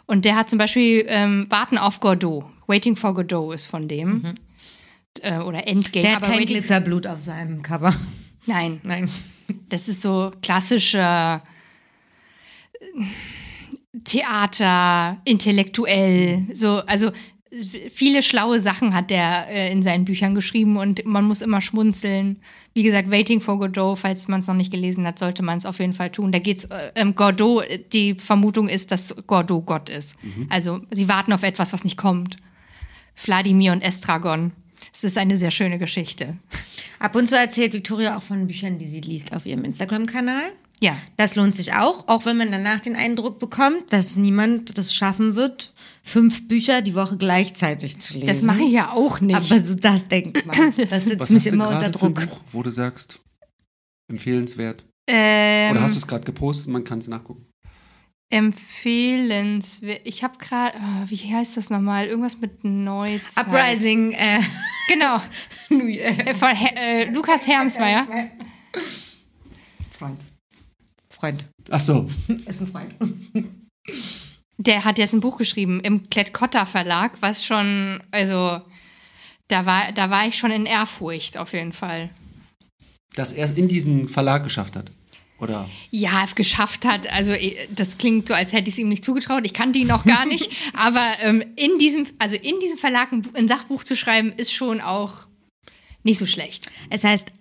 [0.06, 2.44] Und der hat zum Beispiel ähm, Warten auf Godot.
[2.66, 4.34] Waiting for Godot ist von dem.
[5.22, 6.02] Äh, oder Endgame.
[6.02, 7.94] Der hat aber kein Waiting- Glitzerblut auf seinem Cover.
[8.46, 9.08] Nein, Nein.
[9.68, 11.42] das ist so klassischer
[12.80, 13.04] äh,
[14.04, 17.10] Theater, intellektuell, so, also
[17.90, 22.40] viele schlaue Sachen hat der äh, in seinen Büchern geschrieben und man muss immer schmunzeln.
[22.72, 25.66] Wie gesagt, Waiting for Godot, falls man es noch nicht gelesen hat, sollte man es
[25.66, 26.30] auf jeden Fall tun.
[26.30, 30.16] Da geht's äh, ähm, Godot, die Vermutung ist, dass Godot Gott ist.
[30.48, 32.36] Also sie warten auf etwas, was nicht kommt.
[33.16, 34.52] Wladimir und Estragon.
[34.92, 36.36] Es ist eine sehr schöne Geschichte.
[36.98, 40.52] Ab und zu erzählt Victoria auch von Büchern, die sie liest auf ihrem Instagram-Kanal.
[40.82, 40.96] Ja.
[41.16, 45.34] Das lohnt sich auch, auch wenn man danach den Eindruck bekommt, dass niemand das schaffen
[45.34, 48.26] wird, fünf Bücher die Woche gleichzeitig zu lesen.
[48.28, 49.36] Das mache ich ja auch nicht.
[49.36, 50.56] Aber so das denkt man.
[50.76, 52.14] Das setzt Was mich immer unter für ein Druck.
[52.14, 53.20] Buch, wo du sagst,
[54.08, 54.84] empfehlenswert?
[55.06, 57.46] ähm, Oder hast du es gerade gepostet, man kann es nachgucken?
[58.32, 60.02] empfehlenswert.
[60.04, 62.06] Ich habe gerade, wie heißt das nochmal?
[62.06, 63.44] Irgendwas mit Neuzeit.
[63.44, 64.40] Uprising, äh,
[64.88, 65.20] Genau.
[65.70, 68.06] Äh, Von Her äh, Lukas Hermsmeyer.
[69.90, 70.20] Freund.
[71.20, 71.44] Freund.
[71.70, 72.08] Ach so,
[72.46, 72.94] Ist ein Freund.
[74.58, 78.60] Der hat jetzt ein Buch geschrieben im Klett-Cotta Verlag, was schon, also
[79.48, 82.10] da war, da war ich schon in Ehrfurcht auf jeden Fall.
[83.14, 84.92] dass er es in diesen Verlag geschafft hat.
[85.40, 85.68] Oder?
[85.90, 87.10] Ja, geschafft hat.
[87.14, 87.32] Also
[87.74, 89.46] das klingt so, als hätte ich es ihm nicht zugetraut.
[89.46, 90.52] Ich kannte ihn noch gar nicht.
[90.74, 94.82] Aber ähm, in diesem, also in diesem Verlag ein, ein Sachbuch zu schreiben, ist schon
[94.82, 95.26] auch
[96.02, 96.70] nicht so schlecht.
[96.90, 97.32] Es heißt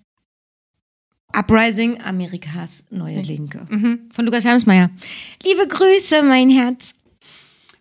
[1.34, 3.66] Uprising, Amerikas neue Linke.
[3.70, 4.10] Mhm.
[4.12, 4.90] Von Lukas Hermsmeyer.
[5.44, 6.94] Liebe Grüße, mein Herz.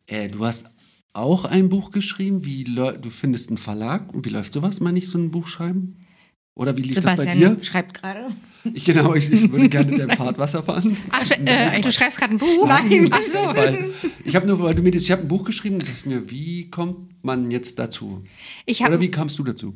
[0.07, 0.71] Äh, du hast
[1.15, 2.45] auch ein Buch geschrieben.
[2.45, 5.97] Wie du findest einen Verlag und wie läuft sowas, meine ich, so ein Buch schreiben?
[6.55, 7.65] Oder wie lief das bei Sebastian dir?
[7.65, 8.27] schreibt gerade.
[8.75, 10.97] Ich, genau, ich, ich würde gerne dein Fahrtwasser fahren.
[11.11, 12.67] Ach, äh, du schreibst gerade ein Buch?
[12.67, 13.39] Nein, Ach so.
[13.39, 13.89] Weil
[14.25, 16.29] ich habe nur, weil du mir das, ich habe ein Buch geschrieben und dachte mir,
[16.31, 18.19] wie kommt man jetzt dazu?
[18.67, 19.73] Ich, Oder hab, wie kamst du dazu?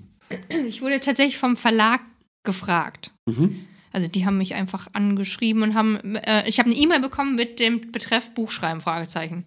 [0.67, 2.01] ich wurde tatsächlich vom Verlag
[2.43, 3.12] gefragt.
[3.27, 3.67] Mhm.
[3.93, 7.61] Also die haben mich einfach angeschrieben und haben, äh, ich habe eine E-Mail bekommen mit
[7.61, 9.45] dem Betreff Buchschreiben, Fragezeichen.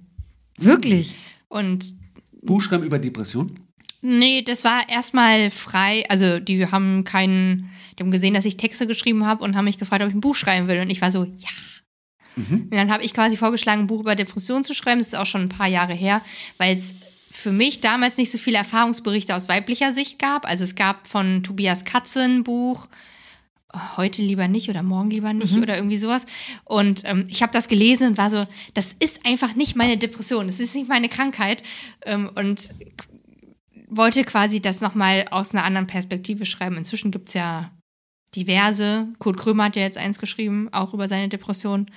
[0.57, 1.15] Wirklich?
[1.47, 1.95] Und
[2.41, 3.51] Buchschreiben über Depression?
[4.01, 6.05] Nee, das war erstmal frei.
[6.09, 9.79] Also die haben keinen, die haben gesehen, dass ich Texte geschrieben habe und haben mich
[9.79, 10.79] gefragt, ob ich ein Buch schreiben will.
[10.79, 11.49] Und ich war so, ja.
[12.37, 14.99] Und dann habe ich quasi vorgeschlagen, ein Buch über Depressionen zu schreiben.
[14.99, 16.21] Das ist auch schon ein paar Jahre her,
[16.57, 16.95] weil es
[17.31, 20.47] für mich damals nicht so viele Erfahrungsberichte aus weiblicher Sicht gab.
[20.47, 22.87] Also es gab von Tobias Katze ein Buch,
[23.97, 26.25] heute lieber nicht oder morgen lieber nicht oder irgendwie sowas.
[26.63, 30.47] Und ähm, ich habe das gelesen und war so, das ist einfach nicht meine Depression,
[30.47, 31.63] das ist nicht meine Krankheit.
[32.05, 32.71] Ähm, und
[33.87, 36.77] wollte quasi das nochmal aus einer anderen Perspektive schreiben.
[36.77, 37.71] Inzwischen gibt es ja
[38.35, 39.07] diverse.
[39.19, 41.89] Kurt Krömer hat ja jetzt eins geschrieben, auch über seine Depression.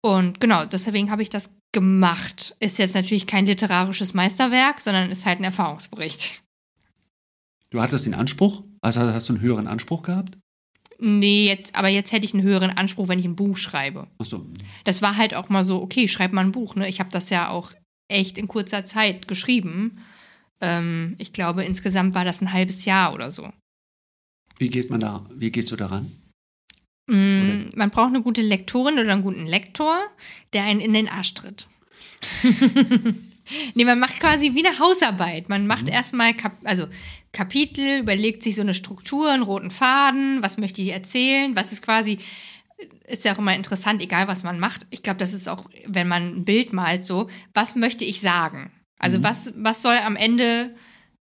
[0.00, 2.56] Und genau, deswegen habe ich das gemacht.
[2.60, 6.42] Ist jetzt natürlich kein literarisches Meisterwerk, sondern ist halt ein Erfahrungsbericht.
[7.70, 8.62] Du hattest den Anspruch?
[8.80, 10.38] Also hast du einen höheren Anspruch gehabt?
[11.04, 14.06] Nee, jetzt, aber jetzt hätte ich einen höheren Anspruch, wenn ich ein Buch schreibe.
[14.18, 14.46] Achso.
[14.84, 16.76] Das war halt auch mal so, okay, schreib mal ein Buch.
[16.76, 16.88] Ne?
[16.88, 17.72] Ich habe das ja auch
[18.06, 20.00] echt in kurzer Zeit geschrieben.
[20.60, 23.52] Ähm, ich glaube, insgesamt war das ein halbes Jahr oder so.
[24.58, 26.08] Wie geht man da, wie gehst du daran?
[27.08, 29.98] Mm, man braucht eine gute Lektorin oder einen guten Lektor,
[30.52, 31.66] der einen in den Arsch tritt.
[33.74, 35.48] nee, man macht quasi wie eine Hausarbeit.
[35.48, 36.86] Man macht erstmal, Kap also
[37.32, 41.82] Kapitel, überlegt sich so eine Struktur, einen roten Faden, was möchte ich erzählen, was ist
[41.82, 42.18] quasi,
[43.06, 44.86] ist ja auch immer interessant, egal was man macht.
[44.90, 48.70] Ich glaube, das ist auch, wenn man ein Bild malt, so, was möchte ich sagen?
[48.98, 50.74] Also was, was soll am Ende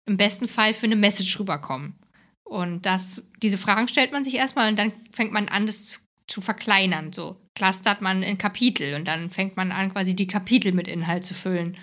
[0.05, 1.95] im besten Fall für eine Message rüberkommen?
[2.43, 5.99] Und das, diese Fragen stellt man sich erstmal und dann fängt man an, das zu,
[6.27, 7.13] zu verkleinern.
[7.13, 11.23] So clustert man in Kapitel und dann fängt man an, quasi die Kapitel mit Inhalt
[11.23, 11.77] zu füllen.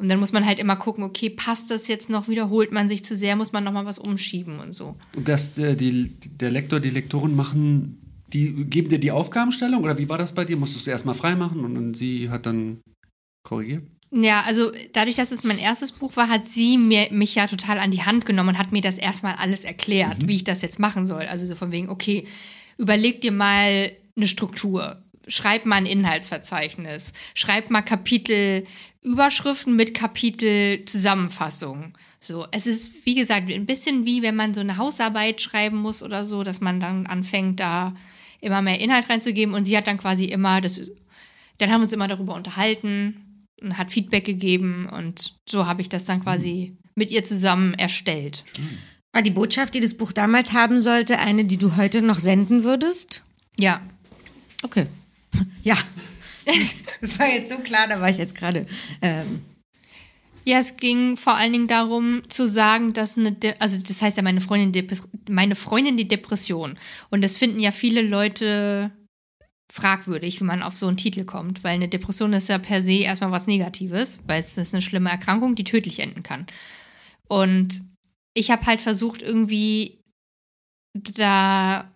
[0.00, 3.04] Und dann muss man halt immer gucken, okay, passt das jetzt noch, wiederholt man sich
[3.04, 4.96] zu sehr, muss man nochmal was umschieben und so.
[5.14, 7.98] Und das, äh, die, der Lektor, die Lektorin machen,
[8.32, 10.56] die geben dir die Aufgabenstellung oder wie war das bei dir?
[10.56, 12.80] Musstest du es erstmal freimachen und, und sie hat dann
[13.42, 13.82] korrigiert?
[14.10, 17.78] Ja, also dadurch, dass es mein erstes Buch war, hat sie mir, mich ja total
[17.78, 20.78] an die Hand genommen und hat mir das erstmal alles erklärt, wie ich das jetzt
[20.78, 21.26] machen soll.
[21.26, 22.26] Also so von wegen, okay,
[22.78, 25.02] überleg dir mal eine Struktur.
[25.30, 27.12] Schreib mal ein Inhaltsverzeichnis.
[27.34, 28.64] Schreib mal Kapitel,
[29.02, 31.96] Überschriften mit Kapitel Zusammenfassung.
[32.20, 36.02] So, es ist, wie gesagt, ein bisschen wie wenn man so eine Hausarbeit schreiben muss
[36.02, 37.94] oder so, dass man dann anfängt, da
[38.40, 40.80] immer mehr Inhalt reinzugeben und sie hat dann quasi immer das,
[41.58, 45.88] dann haben wir uns immer darüber unterhalten und hat Feedback gegeben und so habe ich
[45.88, 48.44] das dann quasi mit ihr zusammen erstellt.
[49.12, 52.64] War die Botschaft, die das Buch damals haben sollte, eine, die du heute noch senden
[52.64, 53.24] würdest?
[53.58, 53.80] Ja,
[54.62, 54.86] Okay.
[55.62, 55.76] Ja.
[57.00, 58.66] Das war jetzt so klar, da war ich jetzt gerade.
[59.02, 59.40] Ähm,
[60.44, 64.16] Ja, es ging vor allen Dingen darum zu sagen, dass eine, De also das heißt
[64.16, 66.78] ja meine Freundin, Depres meine Freundin die Depression.
[67.10, 68.90] Und das finden ja viele Leute
[69.72, 73.02] fragwürdig, wie man auf so einen Titel kommt, weil eine Depression ist ja per se
[73.02, 76.46] erstmal was Negatives, weil es ist eine schlimme Erkrankung, die tödlich enden kann.
[77.28, 77.82] Und
[78.34, 80.00] ich habe halt versucht, irgendwie
[80.94, 81.88] da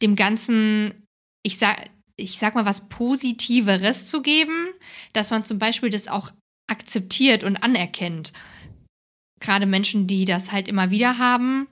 [0.00, 1.06] dem Ganzen,
[1.44, 4.68] ich sag, ich sag mal, was Positiveres zu geben,
[5.12, 6.32] dass man zum Beispiel das auch
[6.70, 8.32] akzeptiert und anerkennt.
[9.40, 11.66] Gerade Menschen, die das halt immer wieder haben,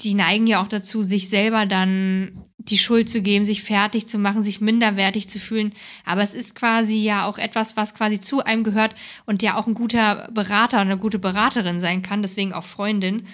[0.00, 4.18] die neigen ja auch dazu, sich selber dann die Schuld zu geben, sich fertig zu
[4.18, 5.72] machen, sich minderwertig zu fühlen.
[6.04, 9.66] Aber es ist quasi ja auch etwas, was quasi zu einem gehört und ja auch
[9.66, 13.26] ein guter Berater und eine gute Beraterin sein kann, deswegen auch Freundin.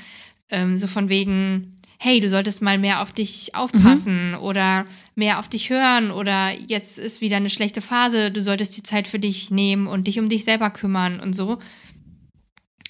[0.51, 5.49] Ähm, so von wegen, hey, du solltest mal mehr auf dich aufpassen oder mehr auf
[5.49, 9.53] dich hören oder jetzt ist wieder eine schlechte Phase, du solltest die Zeit für dich
[9.53, 11.61] nehmen und dich um dich selber kümmern und so.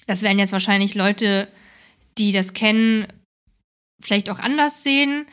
[0.07, 1.47] Das werden jetzt wahrscheinlich Leute,
[2.17, 3.05] die das kennen,
[4.01, 5.27] vielleicht auch anders sehen.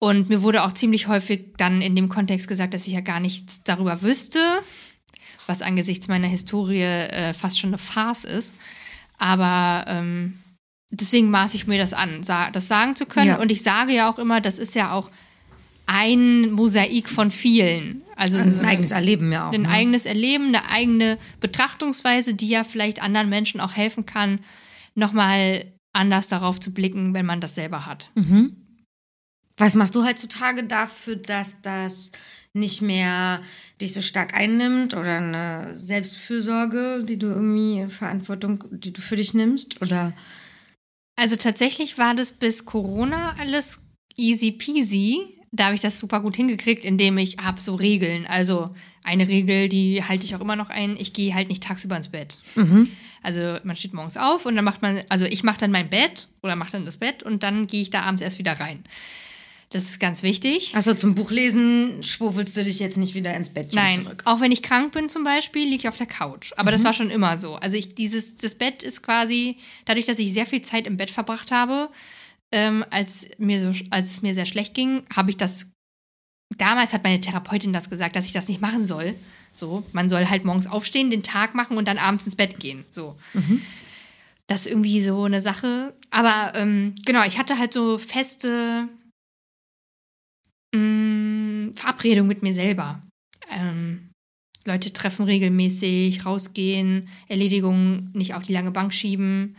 [0.00, 3.20] Und mir wurde auch ziemlich häufig dann in dem Kontext gesagt, dass ich ja gar
[3.20, 4.40] nichts darüber wüsste,
[5.46, 8.56] was angesichts meiner Historie äh, fast schon eine Farce ist.
[9.18, 10.40] Aber ähm,
[10.90, 13.28] deswegen maße ich mir das an, das sagen zu können.
[13.28, 13.40] Ja.
[13.40, 15.10] Und ich sage ja auch immer, das ist ja auch
[15.86, 18.02] ein Mosaik von vielen.
[18.16, 19.52] Also, so ein eine- eigenes Erleben ja auch.
[19.52, 19.68] ein ne?
[19.68, 24.40] eigenes Erleben, eine eigene Betrachtungsweise, die ja vielleicht anderen Menschen auch helfen kann,
[24.94, 28.10] nochmal anders darauf zu blicken, wenn man das selber hat.
[29.56, 32.12] Was machst du heutzutage dafür, dass das
[32.52, 33.40] nicht mehr
[33.80, 39.34] dich so stark einnimmt oder eine Selbstfürsorge, die du irgendwie Verantwortung, die du für dich
[39.34, 39.80] nimmst?
[39.80, 40.12] Oder
[41.18, 43.80] Also tatsächlich war das bis Corona alles
[44.16, 45.18] easy peasy.
[45.50, 48.24] Da habe ich das super gut hingekriegt, indem ich habe so Regeln.
[48.26, 48.70] Also
[49.02, 50.96] eine Regel, die halte ich auch immer noch ein.
[50.96, 52.38] Ich gehe halt nicht tagsüber ins Bett.
[53.20, 56.28] Also man steht morgens auf und dann macht man, also ich mache dann mein Bett
[56.44, 58.84] oder mache dann das Bett und dann gehe ich da abends erst wieder rein.
[59.70, 60.74] Das ist ganz wichtig.
[60.74, 64.22] Achso, zum Buchlesen schwufelst du dich jetzt nicht wieder ins Bettchen Nein, zurück.
[64.24, 66.52] auch wenn ich krank bin zum Beispiel, liege ich auf der Couch.
[66.56, 67.56] Aber das war schon immer so.
[67.56, 71.10] Also ich, dieses, das Bett ist quasi, dadurch, dass ich sehr viel Zeit im Bett
[71.10, 71.90] verbracht habe,
[72.50, 75.70] ähm, als, mir so, als es mir sehr schlecht ging, habe ich das,
[76.56, 79.14] damals hat meine Therapeutin das gesagt, dass ich das nicht machen soll.
[79.52, 82.86] So, man soll halt morgens aufstehen, den Tag machen und dann abends ins Bett gehen.
[82.90, 83.16] So.
[84.46, 85.94] Das ist irgendwie so eine Sache.
[86.10, 88.88] Aber ähm, genau, ich hatte halt so feste
[90.74, 93.00] mh, Verabredungen mit mir selber.
[93.50, 94.10] Ähm,
[94.66, 99.56] Leute treffen regelmäßig, rausgehen, Erledigungen nicht auf die lange Bank schieben.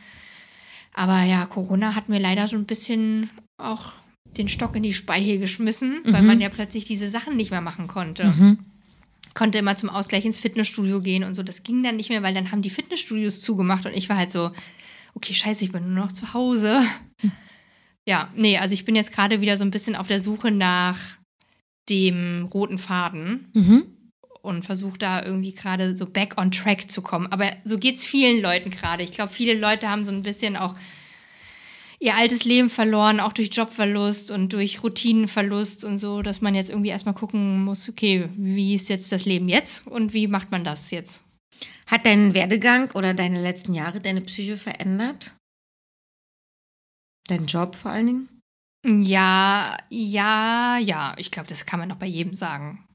[0.93, 3.93] Aber ja, Corona hat mir leider so ein bisschen auch
[4.37, 7.87] den Stock in die Speiche geschmissen, weil man ja plötzlich diese Sachen nicht mehr machen
[7.87, 8.23] konnte.
[9.33, 11.41] Konnte immer zum Ausgleich ins Fitnessstudio gehen und so.
[11.43, 14.29] Das ging dann nicht mehr, weil dann haben die Fitnessstudios zugemacht und ich war halt
[14.29, 14.51] so,
[15.15, 16.81] okay, scheiße, ich bin nur noch zu Hause.
[18.09, 20.97] Ja, nee, also ich bin jetzt gerade wieder so ein bisschen auf der Suche nach
[21.89, 23.51] dem roten Faden
[24.41, 27.27] und versuche da irgendwie gerade so back on track zu kommen.
[27.27, 29.03] Aber so geht's vielen Leuten gerade.
[29.03, 30.73] Ich glaube, viele Leute haben so ein bisschen auch
[31.99, 36.71] ihr altes Leben verloren, auch durch Jobverlust und durch Routinenverlust und so, dass man jetzt
[36.71, 40.63] irgendwie erstmal gucken muss, okay, wie ist jetzt das Leben jetzt und wie macht man
[40.63, 41.25] das jetzt?
[41.85, 45.35] Hat dein Werdegang oder deine letzten Jahre deine Psyche verändert?
[47.29, 48.29] Dein Job vor allen Dingen?
[49.05, 51.15] Ja, ja, ja.
[51.17, 52.85] Ich glaube, das kann man doch bei jedem sagen.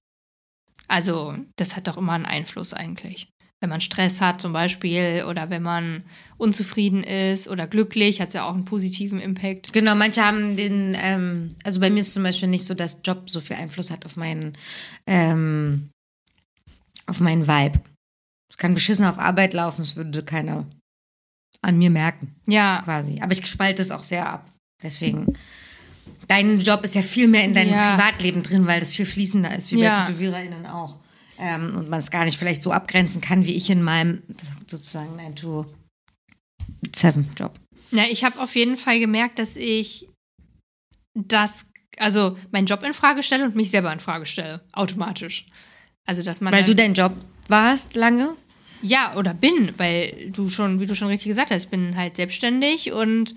[0.88, 3.28] Also, das hat doch immer einen Einfluss eigentlich.
[3.60, 6.04] Wenn man Stress hat zum Beispiel oder wenn man
[6.36, 9.72] unzufrieden ist oder glücklich, hat es ja auch einen positiven Impact.
[9.72, 13.30] Genau, manche haben den, ähm, also bei mir ist zum Beispiel nicht so, dass Job
[13.30, 14.58] so viel Einfluss hat auf meinen,
[15.06, 15.90] ähm,
[17.06, 17.80] auf meinen Vibe.
[18.50, 20.66] Es kann beschissen auf Arbeit laufen, es würde keiner
[21.64, 23.18] an mir merken, Ja, quasi.
[23.20, 24.48] Aber ich spalte es auch sehr ab.
[24.82, 25.26] Deswegen,
[26.28, 27.96] dein Job ist ja viel mehr in deinem Ja.
[27.96, 30.00] Privatleben drin, weil das viel fließender ist, wie Ja.
[30.00, 30.98] bei TätowiererInnen auch.
[31.38, 34.22] Ähm, und man es gar nicht vielleicht so abgrenzen kann, wie ich in meinem
[34.66, 37.58] sozusagen 9-to-7-Job.
[37.90, 40.08] Ja, ich habe auf jeden Fall gemerkt, dass ich
[41.14, 41.66] das,
[41.98, 45.46] also meinen Job in Frage stelle und mich selber in Frage stelle, automatisch.
[46.06, 47.14] Also dass man Weil dann, du dein Job
[47.48, 48.34] warst lange.
[48.84, 52.92] Ja oder bin, weil du schon, wie du schon richtig gesagt hast, bin halt selbstständig
[52.92, 53.34] und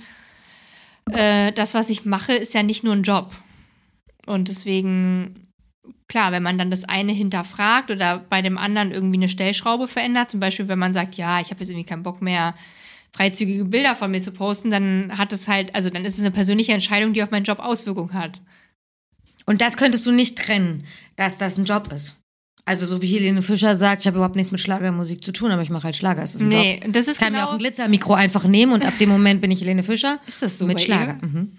[1.12, 3.32] äh, das, was ich mache, ist ja nicht nur ein Job.
[4.26, 5.48] Und deswegen
[6.08, 10.32] klar, wenn man dann das eine hinterfragt oder bei dem anderen irgendwie eine Stellschraube verändert,
[10.32, 12.56] zum Beispiel wenn man sagt, ja, ich habe jetzt irgendwie keinen Bock mehr,
[13.12, 16.32] freizügige Bilder von mir zu posten, dann hat es halt, also dann ist es eine
[16.32, 18.42] persönliche Entscheidung, die auf meinen Job Auswirkungen hat.
[19.46, 20.84] Und das könntest du nicht trennen,
[21.16, 22.16] dass das ein Job ist.
[22.68, 25.62] Also so wie Helene Fischer sagt, ich habe überhaupt nichts mit Schlagermusik zu tun, aber
[25.62, 26.22] ich mache halt Schlager.
[26.22, 26.92] Es ist ein Nee, Job.
[26.94, 29.40] das ist Ich kann mir genau- auch ein Glitzermikro einfach nehmen und ab dem Moment
[29.40, 30.20] bin ich Helene Fischer.
[30.28, 31.18] Ist das so Mit Schlager.
[31.26, 31.54] Mhm.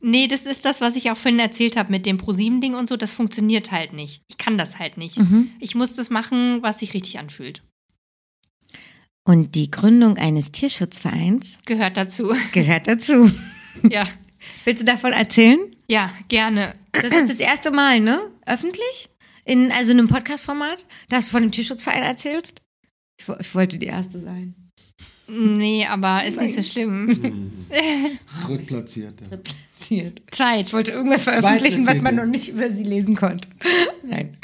[0.00, 2.96] Nee, das ist das, was ich auch vorhin erzählt habe mit dem ProSieben-Ding und so.
[2.98, 4.20] Das funktioniert halt nicht.
[4.28, 5.18] Ich kann das halt nicht.
[5.18, 5.50] Mhm.
[5.60, 7.62] Ich muss das machen, was sich richtig anfühlt.
[9.26, 12.32] Und die Gründung eines Tierschutzvereins Gehört dazu.
[12.52, 13.30] gehört dazu.
[13.90, 14.06] ja.
[14.64, 15.58] Willst du davon erzählen?
[15.88, 16.74] Ja, gerne.
[16.92, 18.20] Das ist das erste Mal, ne?
[18.46, 19.08] Öffentlich?
[19.44, 22.62] In also in einem Podcast-Format, dass du von dem Tierschutzverein erzählst?
[23.18, 24.54] Ich, ich wollte die erste sein.
[25.26, 27.50] Nee, aber ist nicht so schlimm.
[28.46, 29.38] Drittplatzierte.
[29.38, 30.22] Platziert.
[30.30, 30.66] Zweit.
[30.66, 33.48] Ich wollte irgendwas veröffentlichen, was man noch nicht über sie lesen konnte.
[34.02, 34.36] Nein.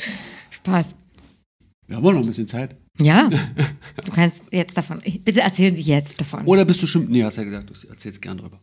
[0.50, 0.94] Spaß.
[1.86, 2.76] Wir haben auch noch ein bisschen Zeit.
[3.00, 3.28] Ja.
[4.04, 5.02] Du kannst jetzt davon.
[5.24, 6.46] Bitte erzählen Sie jetzt davon.
[6.46, 7.06] Oder bist du schon.
[7.10, 8.58] Nee, hast ja gesagt, du erzählst gern drüber.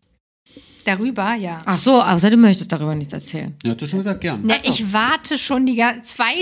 [0.87, 1.61] Darüber, ja.
[1.65, 3.53] Ach so, außer du möchtest darüber nichts erzählen.
[3.65, 4.39] Ja, hast du schon gesagt, gern.
[4.45, 6.33] Na, ich warte schon die ganze zwei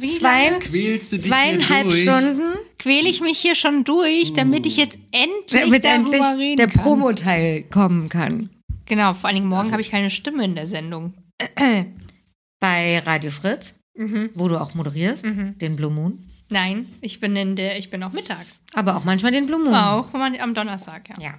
[0.00, 2.02] wie Zwei- Quälst du dich Zweieinhalb hier durch?
[2.02, 6.56] Stunden, quäle ich mich hier schon durch, damit ich jetzt endlich damit darüber endlich reden
[6.56, 6.82] der kann.
[6.82, 8.48] Promoteil kommen kann.
[8.86, 11.12] Genau, vor allen Dingen morgen habe ich keine Stimme in der Sendung.
[12.60, 13.74] Bei Radio Fritz,
[14.34, 16.18] wo du auch moderierst, den Blue Moon.
[16.50, 18.60] Nein, ich bin in der, ich bin auch mittags.
[18.72, 19.74] Aber auch manchmal den Blue Moon.
[19.74, 21.16] Auch man- am Donnerstag, ja.
[21.22, 21.34] Ja.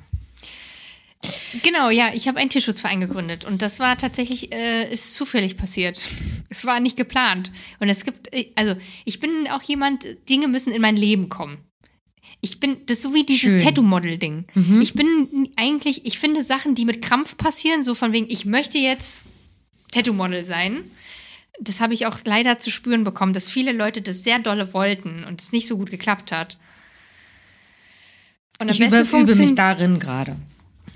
[1.64, 6.00] Genau, ja, ich habe einen Tierschutzverein gegründet und das war tatsächlich, äh, ist zufällig passiert.
[6.50, 7.52] es war nicht geplant.
[7.80, 11.58] Und es gibt, äh, also ich bin auch jemand, Dinge müssen in mein Leben kommen.
[12.42, 13.64] Ich bin, das ist so wie dieses.
[13.64, 14.46] Tattoo-Model-Ding.
[14.82, 18.78] Ich bin eigentlich, ich finde Sachen, die mit Krampf passieren, so von wegen, ich möchte
[18.78, 19.26] jetzt
[19.92, 20.84] Tattoo-Model sein.
[21.60, 25.24] Das habe ich auch leider zu spüren bekommen, dass viele Leute das sehr dolle wollten
[25.24, 26.58] und es nicht so gut geklappt hat.
[28.60, 30.36] Und Ich überübe mich darin gerade.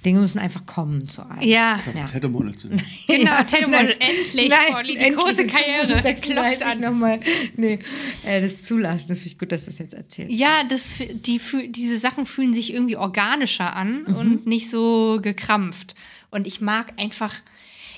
[0.05, 1.41] Dinge müssen einfach kommen zu einem.
[1.41, 2.05] Ja, Ja.
[2.07, 2.69] Tattoo-Model zu
[3.07, 5.15] genau, Ja, Tattoo-Model, nein, endlich, nein, Pauli, die endlich.
[5.25, 6.79] große Karriere 36 klopft an.
[6.81, 7.19] nochmal.
[7.57, 7.79] Nee,
[8.25, 10.31] äh, das zulassen, das finde ich gut, dass du das jetzt erzählst.
[10.31, 14.15] Ja, das, die, diese Sachen fühlen sich irgendwie organischer an Mhm.
[14.15, 15.95] und nicht so gekrampft.
[16.31, 17.33] Und ich mag einfach,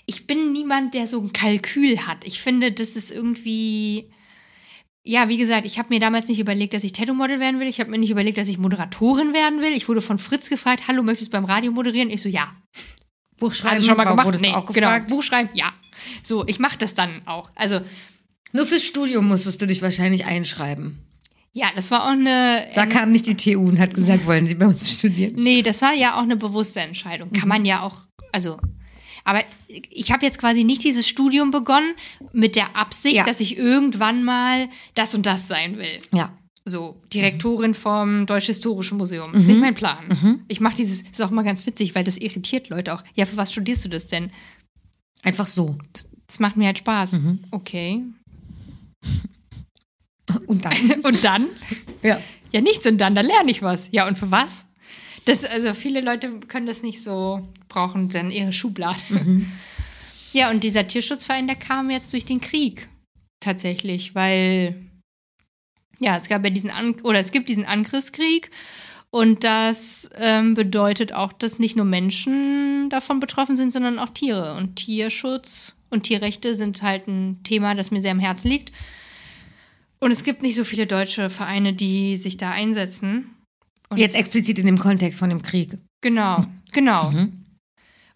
[0.06, 2.26] ich bin niemand, der so ein Kalkül hat.
[2.26, 4.06] Ich finde, das ist irgendwie,
[5.04, 7.68] ja, wie gesagt, ich habe mir damals nicht überlegt, dass ich Tattoo-Model werden will.
[7.68, 9.72] Ich habe mir nicht überlegt, dass ich Moderatorin werden will.
[9.72, 12.12] Ich wurde von Fritz gefragt, hallo, möchtest du beim Radio moderieren?
[12.12, 12.52] Ich so, ja.
[13.40, 14.28] Buchschreiben du schon mal gemacht?
[14.28, 14.88] Wurdest du auch genau.
[14.88, 15.08] gefragt?
[15.08, 15.50] Buch schreiben?
[15.54, 15.74] Ja.
[16.22, 17.50] So, ich mache das dann auch.
[17.56, 17.82] Also,
[18.52, 21.00] Nur fürs Studium musstest du dich wahrscheinlich einschreiben.
[21.52, 22.68] ja, das war auch eine.
[22.76, 25.34] Da kam nicht die TU und hat gesagt, wollen Sie bei uns studieren?
[25.36, 27.32] Nee, das war ja auch eine bewusste Entscheidung.
[27.32, 28.60] Kann man ja auch, also.
[29.24, 29.44] Aber
[29.90, 31.92] ich habe jetzt quasi nicht dieses Studium begonnen
[32.34, 33.24] mit der Absicht, Ja.
[33.26, 36.00] dass ich irgendwann mal das und das sein will.
[36.14, 36.36] Ja.
[36.64, 39.34] So, Direktorin vom Deutsch-Historischen Museum.
[39.34, 40.44] Ist nicht mein Plan.
[40.48, 43.04] Ich mache dieses, ist auch mal ganz witzig, weil das irritiert Leute auch.
[43.16, 44.32] Ja, für was studierst du das denn?
[45.24, 45.76] Einfach so.
[46.28, 47.20] Das macht mir halt Spaß.
[47.50, 48.04] Okay.
[50.48, 50.74] Und dann?
[51.04, 51.46] Und dann?
[52.04, 52.20] ja.
[52.54, 53.88] Ja, nichts und dann, da lerne ich was.
[53.94, 54.66] Ja, und für was?
[55.24, 57.40] Das, also viele Leute können das nicht so,
[57.72, 59.02] brauchen dann ihre Schublade.
[60.34, 62.88] Ja, und dieser Tierschutzverein, der kam jetzt durch den Krieg.
[63.42, 64.76] Tatsächlich, weil
[66.00, 68.50] ja, es gab ja diesen An oder es gibt diesen Angriffskrieg
[69.10, 74.56] und das ähm, bedeutet auch, dass nicht nur Menschen davon betroffen sind, sondern auch Tiere.
[74.56, 78.72] Und Tierschutz und Tierrechte sind halt ein Thema, das mir sehr am Herzen liegt.
[80.00, 83.36] Und es gibt nicht so viele deutsche Vereine, die sich da einsetzen.
[83.90, 85.78] Und Jetzt explizit in dem Kontext von dem Krieg.
[86.00, 87.12] Genau, genau.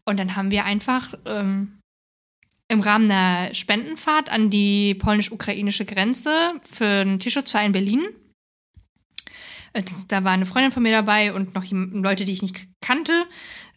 [0.07, 1.79] Und dann haben wir einfach ähm,
[2.67, 6.31] im Rahmen einer Spendenfahrt an die polnisch-ukrainische Grenze
[6.69, 8.05] für einen Tierschutzverein Berlin.
[9.73, 13.25] äh, Da war eine Freundin von mir dabei und noch Leute, die ich nicht kannte,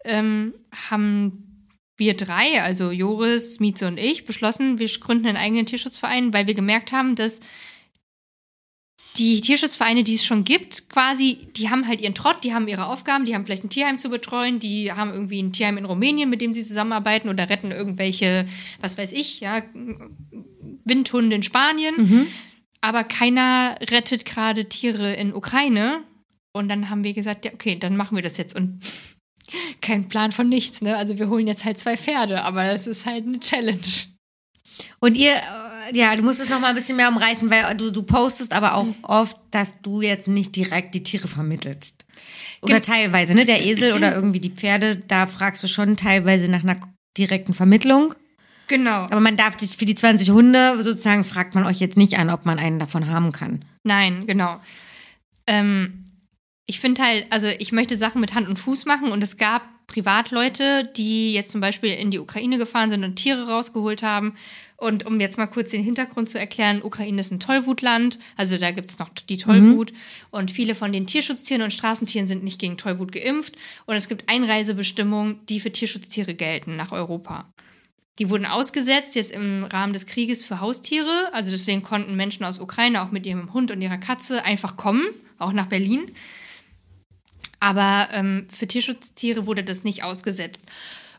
[0.04, 0.54] ähm,
[0.90, 1.66] haben
[1.98, 6.54] wir drei, also Joris, Mieze und ich, beschlossen, wir gründen einen eigenen Tierschutzverein, weil wir
[6.54, 7.40] gemerkt haben, dass
[9.16, 12.86] die Tierschutzvereine, die es schon gibt, quasi, die haben halt ihren Trott, die haben ihre
[12.86, 16.30] Aufgaben, die haben vielleicht ein Tierheim zu betreuen, die haben irgendwie ein Tierheim in Rumänien,
[16.30, 18.46] mit dem sie zusammenarbeiten oder retten irgendwelche,
[18.80, 19.62] was weiß ich, ja,
[20.84, 21.94] Windhunde in Spanien.
[22.80, 26.04] Aber keiner rettet gerade Tiere in Ukraine.
[26.52, 28.56] Und dann haben wir gesagt, ja, okay, dann machen wir das jetzt.
[28.56, 28.80] Und
[29.80, 30.96] kein Plan von nichts, ne?
[30.96, 33.78] Also wir holen jetzt halt zwei Pferde, aber das ist halt eine Challenge.
[35.00, 35.34] Und ihr,
[35.92, 38.74] ja, du musst es noch mal ein bisschen mehr umreißen, weil du, du postest aber
[38.74, 42.04] auch oft, dass du jetzt nicht direkt die Tiere vermittelst.
[42.60, 43.44] Oder teilweise, ne?
[43.44, 46.76] Der Esel oder irgendwie die Pferde, da fragst du schon teilweise nach einer
[47.16, 48.14] direkten Vermittlung.
[48.68, 49.04] Genau.
[49.04, 52.30] Aber man darf sich für die 20 Hunde sozusagen, fragt man euch jetzt nicht an,
[52.30, 53.64] ob man einen davon haben kann.
[53.84, 54.60] Nein, genau.
[55.46, 56.04] Ähm,
[56.66, 59.62] ich finde halt, also ich möchte Sachen mit Hand und Fuß machen und es gab
[59.86, 64.34] Privatleute, die jetzt zum Beispiel in die Ukraine gefahren sind und Tiere rausgeholt haben.
[64.80, 68.70] Und um jetzt mal kurz den Hintergrund zu erklären, Ukraine ist ein Tollwutland, also da
[68.70, 69.92] gibt es noch die Tollwut.
[70.30, 73.56] Und viele von den Tierschutztieren und Straßentieren sind nicht gegen Tollwut geimpft.
[73.86, 77.52] Und es gibt Einreisebestimmungen, die für Tierschutztiere gelten nach Europa.
[78.20, 81.30] Die wurden ausgesetzt jetzt im Rahmen des Krieges für Haustiere.
[81.32, 85.02] Also deswegen konnten Menschen aus Ukraine auch mit ihrem Hund und ihrer Katze einfach kommen,
[85.38, 86.08] auch nach Berlin.
[87.58, 90.60] Aber ähm, für Tierschutztiere wurde das nicht ausgesetzt.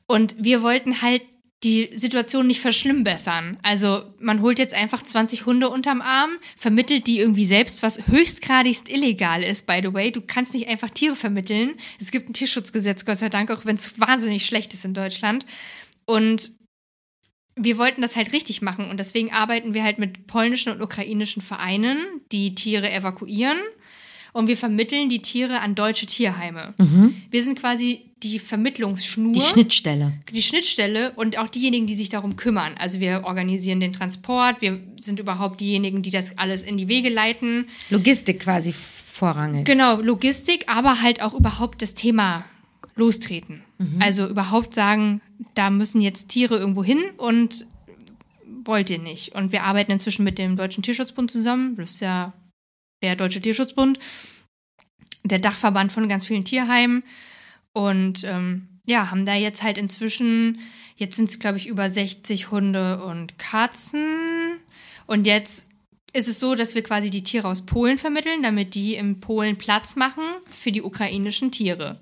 [0.08, 1.24] Und wir wollten halt
[1.64, 3.58] die Situation nicht verschlimmbessern.
[3.64, 8.90] Also man holt jetzt einfach 20 Hunde unterm Arm, vermittelt die irgendwie selbst, was höchstgradigst
[8.90, 10.12] illegal ist, by the way.
[10.12, 11.76] Du kannst nicht einfach Tiere vermitteln.
[12.00, 15.46] Es gibt ein Tierschutzgesetz, Gott sei Dank, auch wenn es wahnsinnig schlecht ist in Deutschland.
[16.06, 16.52] Und
[17.62, 21.42] wir wollten das halt richtig machen und deswegen arbeiten wir halt mit polnischen und ukrainischen
[21.42, 21.98] Vereinen,
[22.32, 23.58] die Tiere evakuieren
[24.32, 26.74] und wir vermitteln die Tiere an deutsche Tierheime.
[27.30, 30.14] Wir sind quasi die Vermittlungsschnur, Die Schnittstelle.
[30.32, 32.76] die Schnittstelle und auch diejenigen, die sich darum kümmern.
[32.78, 37.10] Also wir organisieren den Transport, wir sind überhaupt diejenigen, die das alles in die Wege
[37.10, 37.68] leiten.
[37.90, 39.66] Logistik quasi vorrangig.
[39.66, 42.46] Genau, Logistik, aber halt auch überhaupt das Thema
[42.96, 43.64] lostreten.
[44.00, 45.22] Also überhaupt sagen,
[45.56, 47.66] da müssen jetzt Tiere irgendwo hin und
[48.66, 49.36] wollt ihr nicht.
[49.36, 51.78] Und wir arbeiten inzwischen mit dem Deutschen Tierschutzbund zusammen.
[51.78, 52.34] Das ist ja
[53.02, 53.98] der Deutsche Tierschutzbund,
[55.24, 57.04] der Dachverband von ganz vielen Tierheimen.
[57.80, 60.60] Und ähm, ja, haben da jetzt halt inzwischen,
[60.98, 64.18] jetzt sind es, glaube ich, über 60 Hunde und Katzen.
[65.08, 65.68] Und jetzt
[66.12, 69.58] ist es so, dass wir quasi die Tiere aus Polen vermitteln, damit die in Polen
[69.58, 72.02] Platz machen für die ukrainischen Tiere.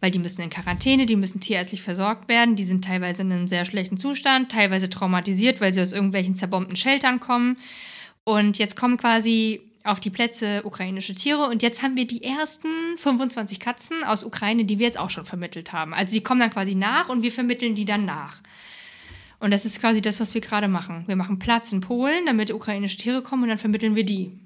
[0.00, 3.46] Weil die müssen in Quarantäne, die müssen tierärztlich versorgt werden, die sind teilweise in einem
[3.46, 7.58] sehr schlechten Zustand, teilweise traumatisiert, weil sie aus irgendwelchen zerbombten Sheltern kommen.
[8.24, 12.68] Und jetzt kommen quasi auf die Plätze ukrainische Tiere und jetzt haben wir die ersten
[12.96, 15.94] 25 Katzen aus Ukraine, die wir jetzt auch schon vermittelt haben.
[15.94, 18.40] Also die kommen dann quasi nach und wir vermitteln die dann nach.
[19.38, 21.02] Und das ist quasi das, was wir gerade machen.
[21.08, 24.38] Wir machen Platz in Polen, damit ukrainische Tiere kommen und dann vermitteln wir die.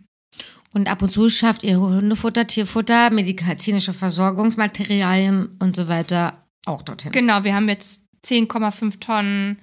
[0.72, 7.12] Und ab und zu schafft ihr Hundefutter, Tierfutter, medizinische Versorgungsmaterialien und so weiter auch dorthin.
[7.12, 9.58] Genau, wir haben jetzt 10,5 Tonnen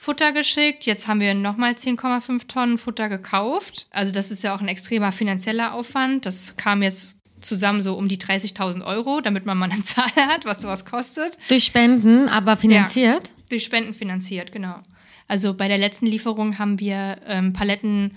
[0.00, 0.84] Futter geschickt.
[0.84, 3.88] Jetzt haben wir nochmal 10,5 Tonnen Futter gekauft.
[3.90, 6.24] Also das ist ja auch ein extremer finanzieller Aufwand.
[6.24, 10.44] Das kam jetzt zusammen so um die 30.000 Euro, damit man mal eine Zahl hat,
[10.44, 11.36] was sowas kostet.
[11.48, 13.32] Durch Spenden, aber finanziert.
[13.50, 14.76] Durch Spenden finanziert, genau.
[15.26, 18.16] Also bei der letzten Lieferung haben wir ähm, Paletten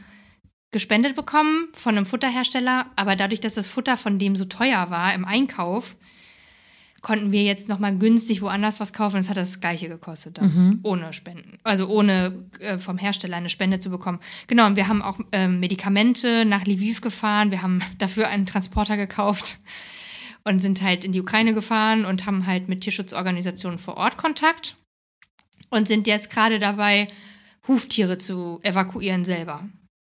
[0.72, 5.16] gespendet bekommen von einem Futterhersteller, aber dadurch, dass das Futter von dem so teuer war
[5.16, 5.98] im Einkauf,
[7.02, 9.18] konnten wir jetzt nochmal günstig woanders was kaufen.
[9.18, 11.58] Es hat das gleiche gekostet dann, ohne Spenden.
[11.64, 14.20] Also ohne äh, vom Hersteller eine Spende zu bekommen.
[14.48, 17.52] Genau, und wir haben auch ähm, Medikamente nach Lviv gefahren.
[17.52, 19.60] Wir haben dafür einen Transporter gekauft
[20.44, 24.78] und sind halt in die Ukraine gefahren und haben halt mit Tierschutzorganisationen vor Ort Kontakt
[25.70, 27.08] und sind jetzt gerade dabei,
[27.68, 29.68] Huftiere zu evakuieren selber.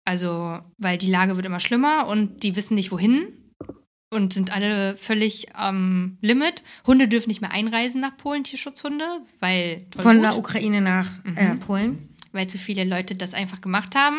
[0.06, 3.28] Also, weil die Lage wird immer schlimmer und die wissen nicht wohin
[4.14, 6.64] und sind alle völlig am Limit.
[6.86, 9.06] Hunde dürfen nicht mehr einreisen nach Polen, Tierschutzhunde,
[9.40, 12.10] weil Von der Ukraine nach äh, Polen.
[12.32, 14.18] weil zu viele Leute das einfach gemacht haben.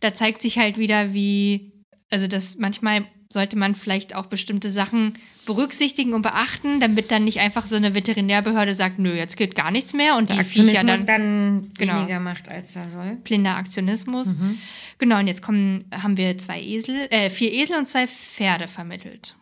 [0.00, 1.72] Da zeigt sich halt wieder, wie,
[2.10, 7.40] also das manchmal sollte man vielleicht auch bestimmte Sachen berücksichtigen und beachten, damit dann nicht
[7.40, 11.06] einfach so eine Veterinärbehörde sagt, nö, jetzt geht gar nichts mehr und die Viecher Aktionismus
[11.06, 11.98] dann, dann, Genau.
[12.00, 13.16] weniger macht, als er soll.
[13.22, 14.34] blinder Aktionismus.
[14.98, 19.36] Genau, und jetzt kommen, haben wir zwei Esel, äh, vier Esel und zwei Pferde vermittelt.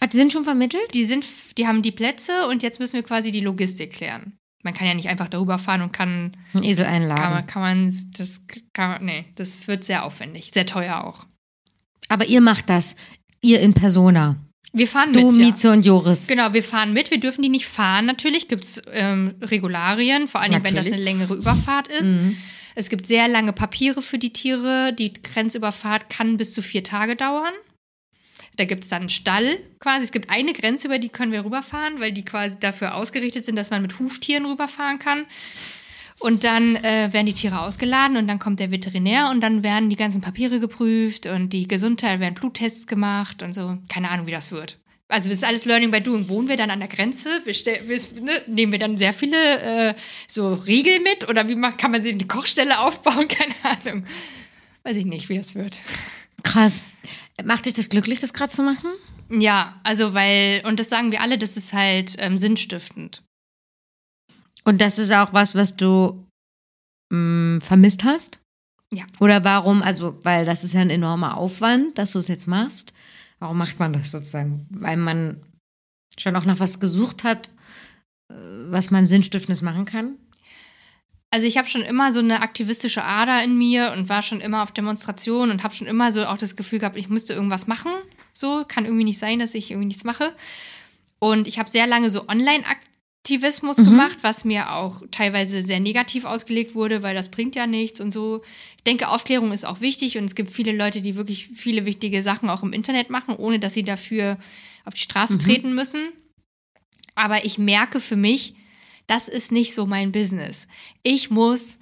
[0.00, 0.94] Ach, die sind schon vermittelt?
[0.94, 1.24] Die, sind,
[1.58, 4.34] die haben die Plätze und jetzt müssen wir quasi die Logistik klären.
[4.62, 7.46] Man kann ja nicht einfach darüber fahren und kann, Ein Esel kann, man, einladen.
[7.46, 8.42] kann man, das
[8.72, 11.26] kann man, nee, das wird sehr aufwendig, sehr teuer auch.
[12.08, 12.96] Aber ihr macht das.
[13.40, 14.36] Ihr in Persona.
[14.72, 15.50] Wir fahren Du, mit, ja.
[15.50, 16.26] Mieze und Joris.
[16.26, 17.10] Genau, wir fahren mit.
[17.10, 18.06] Wir dürfen die nicht fahren.
[18.06, 22.16] Natürlich gibt es ähm, Regularien, vor allem wenn das eine längere Überfahrt ist.
[22.74, 24.92] Es gibt sehr lange Papiere für die Tiere.
[24.92, 27.52] Die Grenzüberfahrt kann bis zu vier Tage dauern.
[28.56, 30.04] Da gibt es dann einen Stall quasi.
[30.04, 33.56] Es gibt eine Grenze, über die können wir rüberfahren, weil die quasi dafür ausgerichtet sind,
[33.56, 35.24] dass man mit Huftieren rüberfahren kann.
[36.20, 39.88] Und dann äh, werden die Tiere ausgeladen und dann kommt der Veterinär und dann werden
[39.88, 43.78] die ganzen Papiere geprüft und die Gesundheit werden Bluttests gemacht und so.
[43.88, 44.78] Keine Ahnung, wie das wird.
[45.08, 46.28] Also das ist alles Learning by Doing.
[46.28, 47.28] Wohnen wir dann an der Grenze?
[47.44, 49.94] Wir wir, ne, nehmen wir dann sehr viele äh,
[50.26, 53.26] so Riegel mit oder wie man, kann man sich eine Kochstelle aufbauen?
[53.28, 54.04] Keine Ahnung.
[54.82, 55.80] Weiß ich nicht, wie das wird.
[56.42, 56.74] Krass.
[57.44, 58.90] Macht dich das glücklich, das gerade zu machen?
[59.30, 63.22] Ja, also weil, und das sagen wir alle, das ist halt ähm, sinnstiftend.
[64.68, 66.26] Und das ist auch was, was du
[67.10, 68.38] mh, vermisst hast?
[68.92, 69.04] Ja.
[69.18, 69.82] Oder warum?
[69.82, 72.92] Also, weil das ist ja ein enormer Aufwand, dass du es jetzt machst.
[73.38, 74.66] Warum macht man das sozusagen?
[74.68, 75.40] Weil man
[76.18, 77.48] schon auch nach was gesucht hat,
[78.30, 78.34] äh,
[78.70, 80.18] was man Sinnstiftendes machen kann?
[81.30, 84.62] Also ich habe schon immer so eine aktivistische Ader in mir und war schon immer
[84.62, 87.92] auf Demonstrationen und habe schon immer so auch das Gefühl gehabt, ich müsste irgendwas machen.
[88.34, 90.36] So kann irgendwie nicht sein, dass ich irgendwie nichts mache.
[91.20, 92.26] Und ich habe sehr lange so
[93.28, 98.00] Online-Aktivismus gemacht, was mir auch teilweise sehr negativ ausgelegt wurde, weil das bringt ja nichts
[98.00, 98.42] und so.
[98.76, 102.22] Ich denke, Aufklärung ist auch wichtig und es gibt viele Leute, die wirklich viele wichtige
[102.22, 104.38] Sachen auch im Internet machen, ohne dass sie dafür
[104.84, 106.08] auf die Straße treten müssen.
[107.14, 108.54] Aber ich merke für mich,
[109.06, 110.68] das ist nicht so mein Business.
[111.02, 111.78] Ich muss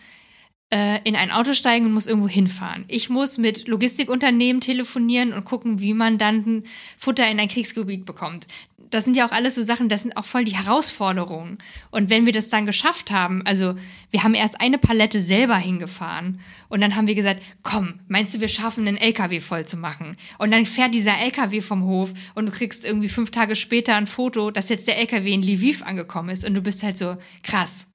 [0.70, 2.84] äh, in ein Auto steigen und muss irgendwo hinfahren.
[2.88, 6.64] Ich muss mit Logistikunternehmen telefonieren und gucken, wie man dann
[6.96, 8.46] Futter in ein Kriegsgebiet bekommt.
[8.90, 11.58] Das sind ja auch alles so Sachen, das sind auch voll die Herausforderungen.
[11.90, 13.74] Und wenn wir das dann geschafft haben, also
[14.10, 18.40] wir haben erst eine Palette selber hingefahren und dann haben wir gesagt, komm, meinst du,
[18.40, 20.16] wir schaffen einen LKW voll zu machen?
[20.38, 24.06] Und dann fährt dieser LKW vom Hof und du kriegst irgendwie fünf Tage später ein
[24.06, 27.88] Foto, dass jetzt der LKW in Lviv angekommen ist und du bist halt so, krass,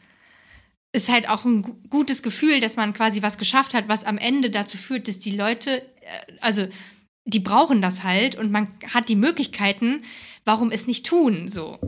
[0.94, 4.18] ist halt auch ein gu- gutes Gefühl, dass man quasi was geschafft hat, was am
[4.18, 5.86] Ende dazu führt, dass die Leute, äh,
[6.42, 6.68] also
[7.24, 10.04] die brauchen das halt und man hat die Möglichkeiten,
[10.46, 11.80] warum es nicht tun, so.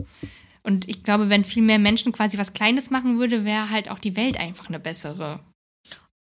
[0.62, 3.98] Und ich glaube, wenn viel mehr Menschen quasi was Kleines machen würde, wäre halt auch
[3.98, 5.40] die Welt einfach eine bessere.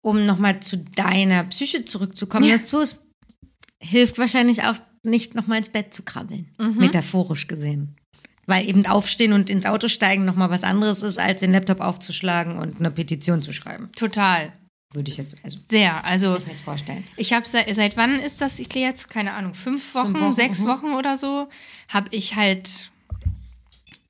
[0.02, 2.56] Um nochmal zu deiner Psyche zurückzukommen, Ja.
[2.56, 3.04] dazu es
[3.82, 7.96] hilft wahrscheinlich auch nicht nochmal ins Bett zu krabbeln, metaphorisch gesehen.
[8.46, 12.56] Weil eben aufstehen und ins Auto steigen nochmal was anderes ist, als den Laptop aufzuschlagen
[12.56, 13.90] und eine Petition zu schreiben.
[13.94, 14.52] Total.
[14.92, 16.04] Würde ich jetzt also Sehr.
[16.04, 17.04] Also mir jetzt vorstellen.
[17.16, 18.58] ich habe seit, seit wann ist das?
[18.58, 20.68] Ich jetzt, keine Ahnung, fünf Wochen, Wochen, sechs mhm.
[20.68, 21.48] Wochen oder so,
[21.88, 22.90] habe ich halt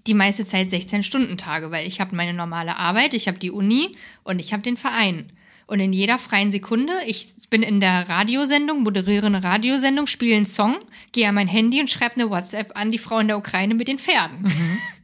[0.07, 3.95] die meiste Zeit 16-Stunden-Tage, weil ich habe meine normale Arbeit, ich habe die Uni
[4.25, 5.31] und ich habe den Verein.
[5.67, 10.47] Und in jeder freien Sekunde, ich bin in der Radiosendung, moderiere eine Radiosendung, spiele einen
[10.47, 10.77] Song,
[11.13, 13.87] gehe an mein Handy und schreibe eine WhatsApp an die Frau in der Ukraine mit
[13.87, 14.51] den Pferden.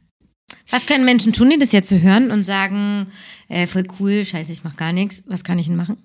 [0.69, 3.05] Was können Menschen tun, die das jetzt so hören und sagen,
[3.47, 5.23] äh, voll cool, scheiße, ich mach gar nichts.
[5.27, 5.97] Was kann ich denn machen?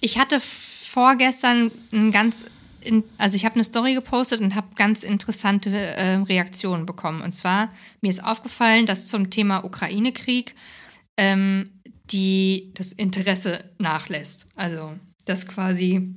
[0.00, 2.44] Ich hatte vorgestern ein ganz,
[2.80, 7.22] in, also ich habe eine Story gepostet und habe ganz interessante äh, Reaktionen bekommen.
[7.22, 10.54] Und zwar, mir ist aufgefallen, dass zum Thema Ukraine-Krieg
[11.16, 11.70] ähm,
[12.10, 14.48] die, das Interesse nachlässt.
[14.56, 16.14] Also, dass quasi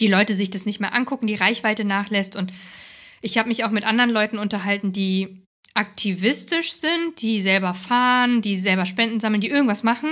[0.00, 2.36] die Leute sich das nicht mehr angucken, die Reichweite nachlässt.
[2.36, 2.52] Und
[3.22, 5.45] ich habe mich auch mit anderen Leuten unterhalten, die
[5.76, 10.10] aktivistisch sind, die selber fahren, die selber Spenden sammeln, die irgendwas machen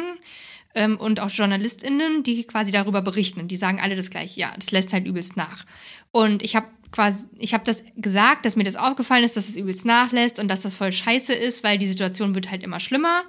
[0.74, 3.40] ähm, und auch JournalistInnen, die quasi darüber berichten.
[3.40, 5.64] Und die sagen alle das gleiche, ja, das lässt halt übelst nach.
[6.10, 9.56] Und ich habe quasi, ich habe das gesagt, dass mir das aufgefallen ist, dass es
[9.56, 13.24] übelst nachlässt und dass das voll scheiße ist, weil die Situation wird halt immer schlimmer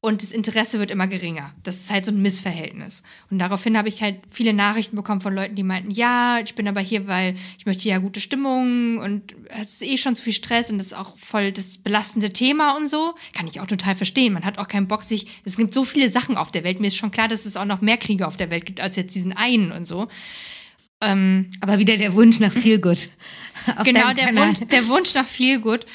[0.00, 1.52] und das Interesse wird immer geringer.
[1.64, 3.02] Das ist halt so ein Missverhältnis.
[3.30, 6.68] Und daraufhin habe ich halt viele Nachrichten bekommen von Leuten, die meinten, ja, ich bin
[6.68, 10.32] aber hier, weil ich möchte ja gute Stimmung und es ist eh schon zu viel
[10.32, 13.14] Stress und das ist auch voll das belastende Thema und so.
[13.32, 14.34] Kann ich auch total verstehen.
[14.34, 16.78] Man hat auch keinen Bock, sich, es gibt so viele Sachen auf der Welt.
[16.78, 18.94] Mir ist schon klar, dass es auch noch mehr Kriege auf der Welt gibt als
[18.94, 20.06] jetzt diesen einen und so.
[21.00, 23.08] Ähm, Aber wieder der Wunsch nach viel Good.
[23.76, 24.34] Auf genau, der.
[24.34, 25.86] Wunsch, der Wunsch nach viel gut.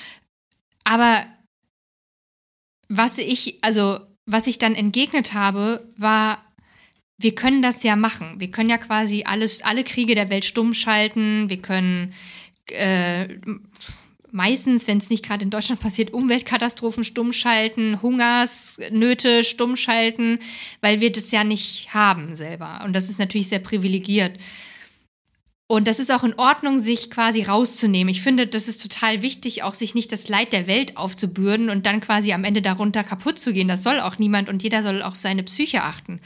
[0.86, 1.26] Aber
[2.98, 6.38] was ich, also, was ich dann entgegnet habe, war,
[7.18, 8.40] wir können das ja machen.
[8.40, 11.50] Wir können ja quasi alles, alle Kriege der Welt stumm schalten.
[11.50, 12.14] Wir können
[12.68, 13.28] äh,
[14.32, 20.40] meistens, wenn es nicht gerade in Deutschland passiert, Umweltkatastrophen stumm schalten, Hungersnöte stumm schalten,
[20.82, 22.82] weil wir das ja nicht haben selber.
[22.84, 24.38] Und das ist natürlich sehr privilegiert.
[25.68, 28.12] Und das ist auch in Ordnung, sich quasi rauszunehmen.
[28.12, 31.86] Ich finde, das ist total wichtig, auch sich nicht das Leid der Welt aufzubürden und
[31.86, 33.70] dann quasi am Ende darunter kaputt zu gehen.
[33.70, 36.20] Das soll auch niemand und jeder soll auf seine Psyche achten.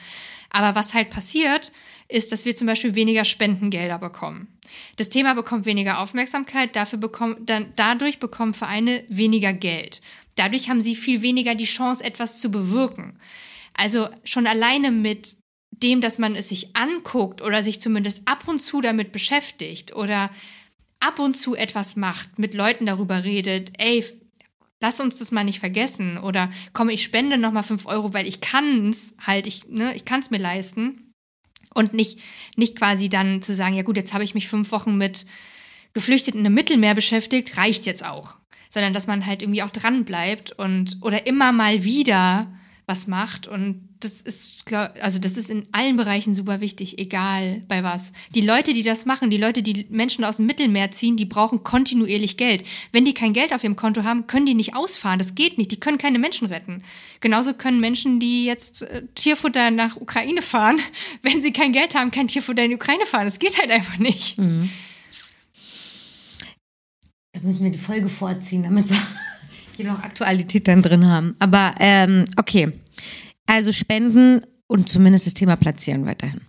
[0.50, 1.72] Aber was halt passiert,
[2.08, 4.48] ist, dass wir zum Beispiel weniger Spendengelder bekommen.
[4.96, 10.02] Das Thema bekommt weniger Aufmerksamkeit, dafür bekommen, dann, dadurch bekommen Vereine weniger Geld.
[10.36, 13.20] Dadurch haben sie viel weniger die Chance, etwas zu bewirken.
[13.74, 15.38] Also schon alleine mit
[15.84, 20.30] dem, dass man es sich anguckt oder sich zumindest ab und zu damit beschäftigt oder
[21.00, 24.04] ab und zu etwas macht, mit Leuten darüber redet, ey,
[24.80, 28.42] lass uns das mal nicht vergessen oder komm, ich spende nochmal fünf Euro, weil ich
[28.42, 31.04] kann es halt, ich, ne, ich kann es mir leisten.
[31.74, 32.20] Und nicht,
[32.56, 35.28] nicht quasi dann zu sagen, ja gut, jetzt habe ich mich fünf Wochen mit
[35.94, 38.38] Geflüchteten im Mittelmeer beschäftigt, reicht jetzt auch,
[38.70, 42.52] sondern dass man halt irgendwie auch dran bleibt und oder immer mal wieder
[42.88, 47.84] was macht und das ist, also das ist in allen Bereichen super wichtig, egal bei
[47.84, 48.14] was.
[48.36, 51.64] Die Leute, die das machen, die Leute, die Menschen aus dem Mittelmeer ziehen, die brauchen
[51.64, 52.64] kontinuierlich Geld.
[52.92, 55.20] Wenn die kein Geld auf ihrem Konto haben, können die nicht ausfahren.
[55.20, 55.72] Das geht nicht.
[55.72, 56.84] Die können keine Menschen retten.
[57.22, 60.80] Genauso können Menschen, die jetzt äh, Tierfutter nach Ukraine fahren,
[61.24, 63.26] wenn sie kein Geld haben, kein Tierfutter in die Ukraine fahren.
[63.26, 64.38] Das geht halt einfach nicht.
[64.38, 64.70] Mhm.
[67.34, 68.98] Da müssen wir die Folge vorziehen, damit wir
[69.76, 71.36] hier noch Aktualität dann drin haben.
[71.40, 72.74] Aber ähm, okay.
[73.48, 76.42] Also Spenden und zumindest das Thema Platzieren weiterhin.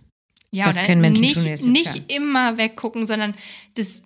[0.51, 3.35] Ja, das können Menschen nicht, tun jetzt nicht immer weggucken, sondern
[3.75, 4.03] das,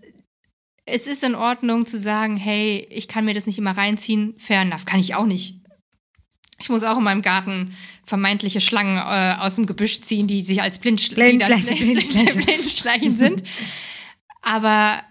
[0.85, 4.35] es ist in Ordnung zu sagen, hey, ich kann mir das nicht immer reinziehen.
[4.37, 5.55] Fair enough, kann ich auch nicht.
[6.59, 10.61] Ich muss auch in meinem Garten vermeintliche Schlangen äh, aus dem Gebüsch ziehen, die sich
[10.61, 12.41] als Blindschle Blindschleichen, Blindschleichen.
[12.41, 13.43] Blindschleichen sind.
[14.41, 15.01] Aber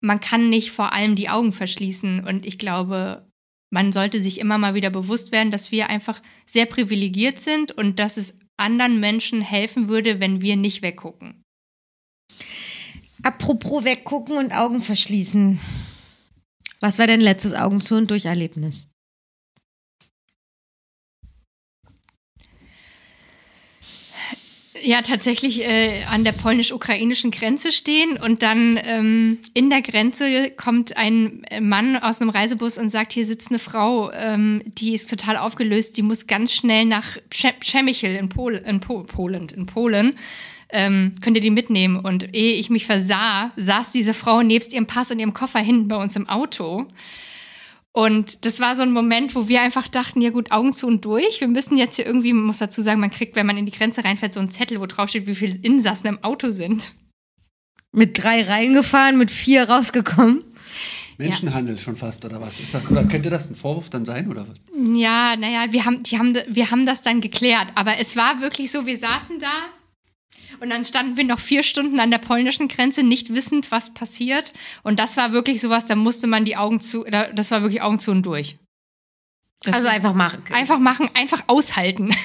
[0.00, 2.24] man kann nicht vor allem die Augen verschließen.
[2.24, 3.26] Und ich glaube,
[3.70, 7.98] man sollte sich immer mal wieder bewusst werden, dass wir einfach sehr privilegiert sind und
[7.98, 11.42] dass es anderen Menschen helfen würde, wenn wir nicht weggucken.
[13.22, 15.58] Apropos weggucken und Augen verschließen.
[16.80, 18.88] Was war dein letztes Augen zu und Durcherlebnis?
[24.86, 30.96] Ja, tatsächlich äh, an der polnisch-ukrainischen Grenze stehen und dann ähm, in der Grenze kommt
[30.96, 35.38] ein Mann aus einem Reisebus und sagt, hier sitzt eine Frau, ähm, die ist total
[35.38, 40.16] aufgelöst, die muss ganz schnell nach Przemyśl in, Pol in po Polen, in Polen.
[40.68, 41.96] Ähm, könnt ihr die mitnehmen?
[41.96, 45.88] Und ehe ich mich versah, saß diese Frau nebst ihrem Pass und ihrem Koffer hinten
[45.88, 46.86] bei uns im Auto.
[47.96, 51.02] Und das war so ein Moment, wo wir einfach dachten, ja gut, Augen zu und
[51.06, 51.40] durch.
[51.40, 53.72] Wir müssen jetzt hier irgendwie, man muss dazu sagen, man kriegt, wenn man in die
[53.72, 56.92] Grenze reinfährt, so einen Zettel, wo drauf steht, wie viele Insassen im Auto sind.
[57.92, 60.44] Mit drei reingefahren, mit vier rausgekommen.
[61.16, 61.80] Menschenhandel ja.
[61.80, 62.60] schon fast, oder was?
[62.60, 64.58] Ist das, oder könnte das ein Vorwurf dann sein, oder was?
[64.94, 67.68] Ja, naja, wir haben, die haben, wir haben das dann geklärt.
[67.76, 69.48] Aber es war wirklich so, wir saßen da
[70.60, 74.52] und dann standen wir noch vier Stunden an der polnischen Grenze, nicht wissend, was passiert.
[74.82, 77.98] Und das war wirklich sowas, da musste man die Augen zu, das war wirklich Augen
[77.98, 78.58] zu und durch.
[79.62, 80.42] Das also einfach machen.
[80.52, 82.14] Einfach machen, einfach aushalten.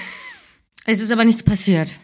[0.85, 1.99] Es ist aber nichts passiert.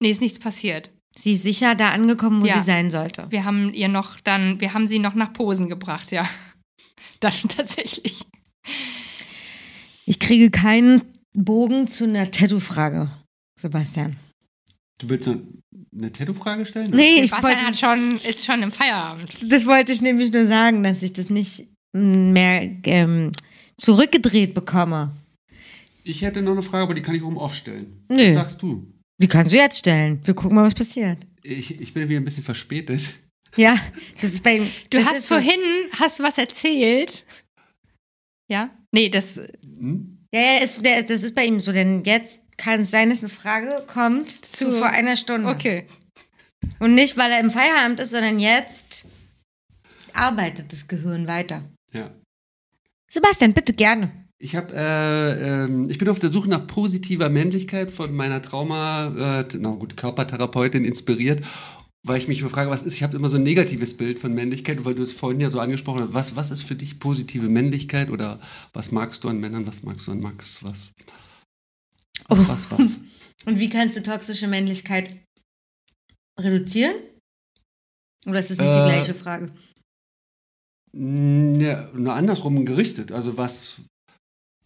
[0.00, 0.90] Nee, ist nichts passiert.
[1.16, 2.58] Sie ist sicher da angekommen, wo ja.
[2.58, 3.26] sie sein sollte.
[3.30, 6.28] Wir haben ihr noch dann, wir haben sie noch nach Posen gebracht, ja.
[7.20, 8.20] Dann tatsächlich.
[10.04, 13.10] Ich kriege keinen Bogen zu einer Tattoo-Frage,
[13.58, 14.16] Sebastian.
[14.98, 16.90] Du willst eine Tattoo-Frage stellen?
[16.90, 19.52] Nee, ich wollte, hat schon, ist schon im Feierabend.
[19.52, 23.30] Das wollte ich nämlich nur sagen, dass ich das nicht mehr ähm,
[23.76, 25.12] zurückgedreht bekomme.
[26.02, 28.04] Ich hätte noch eine Frage, aber die kann ich oben aufstellen.
[28.08, 28.28] Nö.
[28.28, 28.92] Was sagst du?
[29.20, 30.20] Die kannst du jetzt stellen.
[30.24, 31.18] Wir gucken mal, was passiert.
[31.42, 33.02] Ich, ich bin wieder ein bisschen verspätet.
[33.56, 33.76] Ja,
[34.20, 34.66] das ist bei ihm.
[34.90, 35.60] Du hast vorhin,
[35.92, 37.24] so hast du was erzählt?
[38.50, 38.70] Ja?
[38.92, 39.40] Nee, das.
[39.62, 40.18] Hm?
[40.34, 43.30] Ja, ja, das, das ist bei ihm so, denn jetzt kann es sein, dass eine
[43.30, 45.48] Frage kommt zu, zu vor einer Stunde.
[45.48, 45.86] Okay.
[46.78, 49.06] Und nicht, weil er im Feierabend ist, sondern jetzt
[50.12, 51.62] arbeitet das Gehirn weiter.
[51.92, 52.10] Ja.
[53.08, 54.10] Sebastian, bitte gerne.
[54.40, 59.40] Ich habe, äh, äh, ich bin auf der Suche nach positiver Männlichkeit von meiner Trauma,
[59.40, 61.40] äh, na gut, Körpertherapeutin inspiriert,
[62.04, 62.94] weil ich mich frage, was ist?
[62.94, 65.58] Ich habe immer so ein negatives Bild von Männlichkeit, weil du es vorhin ja so
[65.58, 66.14] angesprochen hast.
[66.14, 68.38] Was, was ist für dich positive Männlichkeit oder
[68.72, 70.62] was magst du an Männern, was magst du an Max?
[70.62, 70.90] Was?
[72.28, 72.48] Was, oh.
[72.48, 72.98] was, was?
[73.46, 75.16] Und wie kannst du toxische Männlichkeit
[76.38, 76.94] reduzieren?
[78.26, 79.50] Oder ist das nicht äh, die gleiche Frage?
[80.92, 83.12] Ja, nur andersrum gerichtet.
[83.12, 83.76] Also was.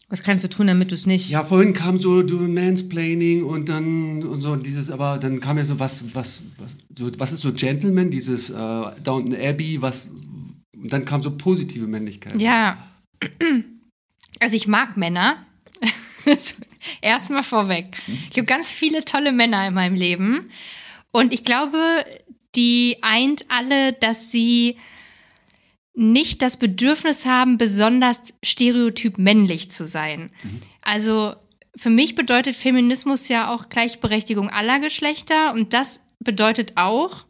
[0.09, 1.31] Was kannst du tun, damit du es nicht.
[1.31, 5.65] Ja, vorhin kam so du Mansplaining und dann und so dieses, aber dann kam ja
[5.65, 8.55] so was, was, was, so, was ist so Gentleman, dieses äh,
[9.03, 10.11] Downton Abbey, was
[10.77, 12.41] und dann kam so positive Männlichkeit.
[12.41, 12.79] Ja.
[14.41, 15.37] Also ich mag Männer.
[17.01, 17.87] Erstmal vorweg.
[18.31, 20.51] Ich habe ganz viele tolle Männer in meinem Leben.
[21.11, 21.79] Und ich glaube,
[22.55, 24.77] die eint alle, dass sie
[25.95, 30.31] nicht das Bedürfnis haben, besonders stereotyp männlich zu sein.
[30.81, 31.35] Also
[31.77, 37.27] für mich bedeutet Feminismus ja auch Gleichberechtigung aller Geschlechter und das bedeutet auch,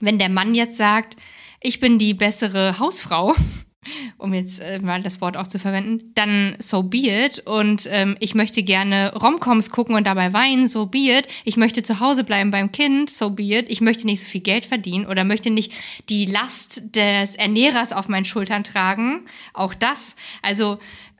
[0.00, 1.16] wenn der Mann jetzt sagt,
[1.60, 3.34] ich bin die bessere Hausfrau,
[4.18, 7.40] um jetzt äh, mal das Wort auch zu verwenden, dann so be it.
[7.46, 11.26] Und ähm, ich möchte gerne Romcoms gucken und dabei weinen, so be it.
[11.44, 13.66] Ich möchte zu Hause bleiben beim Kind, so be it.
[13.68, 15.72] Ich möchte nicht so viel Geld verdienen oder möchte nicht
[16.08, 19.26] die Last des Ernährers auf meinen Schultern tragen.
[19.52, 20.16] Auch das.
[20.42, 20.78] Also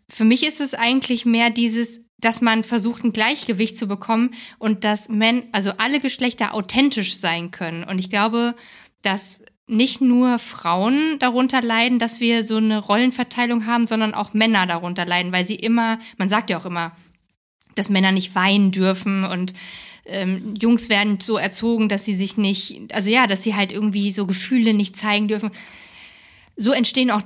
[0.08, 4.84] für mich ist es eigentlich mehr dieses, dass man versucht, ein Gleichgewicht zu bekommen und
[4.84, 7.84] dass Men also alle Geschlechter authentisch sein können.
[7.84, 8.54] Und ich glaube,
[9.02, 9.42] dass
[9.72, 15.04] nicht nur Frauen darunter leiden, dass wir so eine Rollenverteilung haben, sondern auch Männer darunter
[15.04, 16.92] leiden, weil sie immer, man sagt ja auch immer,
[17.74, 19.54] dass Männer nicht weinen dürfen und
[20.04, 24.12] ähm, Jungs werden so erzogen, dass sie sich nicht, also ja, dass sie halt irgendwie
[24.12, 25.50] so Gefühle nicht zeigen dürfen.
[26.56, 27.22] So entstehen auch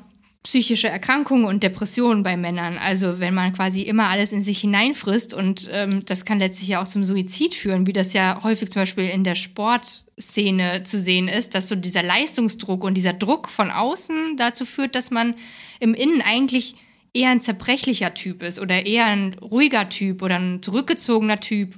[0.46, 2.78] psychische Erkrankungen und Depressionen bei Männern.
[2.78, 6.80] Also wenn man quasi immer alles in sich hineinfrisst und ähm, das kann letztlich ja
[6.80, 11.26] auch zum Suizid führen, wie das ja häufig zum Beispiel in der Sportszene zu sehen
[11.26, 15.34] ist, dass so dieser Leistungsdruck und dieser Druck von außen dazu führt, dass man
[15.80, 16.76] im Innen eigentlich
[17.12, 21.74] eher ein zerbrechlicher Typ ist oder eher ein ruhiger Typ oder ein zurückgezogener Typ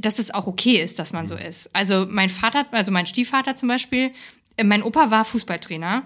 [0.00, 1.70] dass es auch okay ist, dass man so ist.
[1.72, 4.10] Also mein Vater, also mein Stiefvater zum Beispiel,
[4.56, 6.02] äh, mein Opa war Fußballtrainer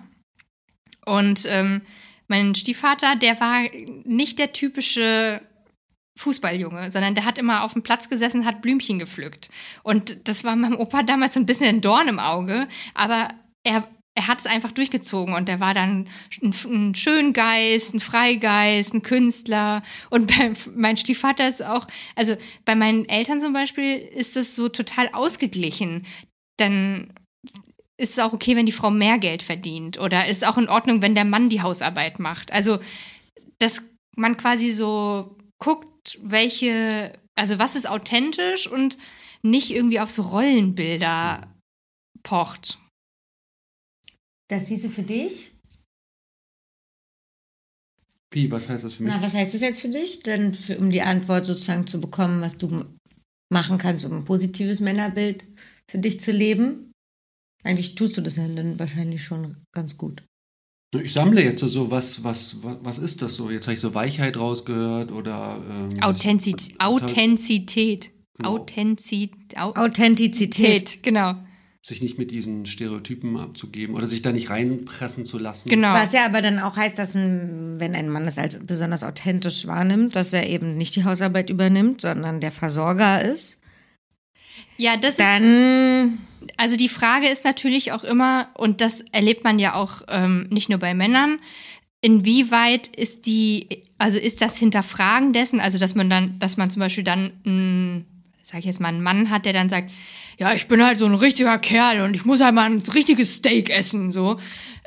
[1.08, 1.82] und ähm,
[2.28, 3.64] mein Stiefvater, der war
[4.04, 5.40] nicht der typische
[6.18, 9.48] Fußballjunge, sondern der hat immer auf dem Platz gesessen, hat Blümchen gepflückt.
[9.82, 13.28] Und das war meinem Opa damals so ein bisschen ein Dorn im Auge, aber
[13.62, 16.08] er, er hat es einfach durchgezogen und er war dann
[16.42, 19.82] ein, ein Schöngeist, ein Freigeist, ein Künstler.
[20.10, 24.68] Und bei, mein Stiefvater ist auch, also bei meinen Eltern zum Beispiel ist das so
[24.68, 26.04] total ausgeglichen.
[26.58, 27.12] Dann
[27.98, 31.02] ist es auch okay, wenn die Frau mehr Geld verdient oder ist auch in Ordnung,
[31.02, 32.52] wenn der Mann die Hausarbeit macht.
[32.52, 32.78] Also,
[33.58, 33.82] dass
[34.16, 38.96] man quasi so guckt, welche, also was ist authentisch und
[39.42, 41.52] nicht irgendwie auf so Rollenbilder
[42.22, 42.78] pocht.
[44.48, 45.52] Das hieße für dich?
[48.30, 49.12] Wie, was heißt das für mich?
[49.12, 50.20] Na, was heißt das jetzt für dich?
[50.20, 52.84] Denn für, um die Antwort sozusagen zu bekommen, was du
[53.50, 55.46] machen kannst, um ein positives Männerbild
[55.90, 56.87] für dich zu leben.
[57.64, 60.22] Eigentlich tust du das ja dann wahrscheinlich schon ganz gut.
[60.94, 63.50] Ich sammle jetzt so, was, was, was, was ist das so?
[63.50, 65.62] Jetzt habe ich so Weichheit rausgehört oder.
[65.68, 66.80] Ähm, Authentizität.
[66.80, 68.10] Authentizität.
[68.38, 68.56] Genau.
[68.56, 69.58] Authentizität.
[69.58, 71.02] Au Authentizität.
[71.02, 71.34] Genau.
[71.82, 75.68] sich nicht mit diesen Stereotypen abzugeben oder sich da nicht reinpressen zu lassen.
[75.68, 75.92] Genau.
[75.92, 79.66] Was ja aber dann auch heißt, dass ein, wenn ein Mann es als besonders authentisch
[79.66, 83.57] wahrnimmt, dass er eben nicht die Hausarbeit übernimmt, sondern der Versorger ist,
[84.78, 85.20] Ja, das ist.
[85.20, 86.18] dann
[86.56, 90.68] Also die Frage ist natürlich auch immer, und das erlebt man ja auch ähm, nicht
[90.70, 91.38] nur bei Männern,
[92.00, 96.80] inwieweit ist die, also ist das Hinterfragen dessen, also dass man dann, dass man zum
[96.80, 98.02] Beispiel dann, mh,
[98.42, 99.90] sag ich jetzt mal, einen Mann hat, der dann sagt,
[100.38, 103.34] ja, ich bin halt so ein richtiger Kerl und ich muss halt mal ein richtiges
[103.34, 104.38] Steak essen, so.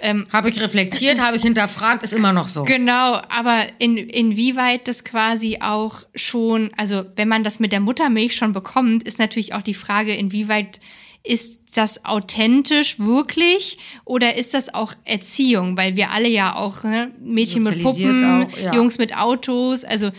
[0.04, 2.64] Ähm, habe ich reflektiert, habe ich hinterfragt, ist immer noch so.
[2.64, 8.36] Genau, aber in, inwieweit das quasi auch schon, also wenn man das mit der Muttermilch
[8.36, 10.80] schon bekommt, ist natürlich auch die Frage, inwieweit
[11.24, 15.78] ist das authentisch wirklich oder ist das auch Erziehung?
[15.78, 18.74] Weil wir alle ja auch ne, Mädchen mit Puppen, auch, ja.
[18.74, 20.12] Jungs mit Autos, also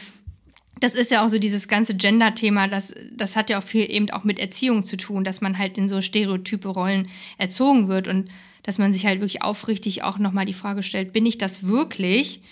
[0.82, 4.10] das ist ja auch so dieses ganze Gender-Thema, das, das hat ja auch viel eben
[4.10, 8.28] auch mit Erziehung zu tun, dass man halt in so stereotype Rollen erzogen wird und
[8.62, 12.42] dass man sich halt wirklich aufrichtig auch nochmal die Frage stellt, bin ich das wirklich?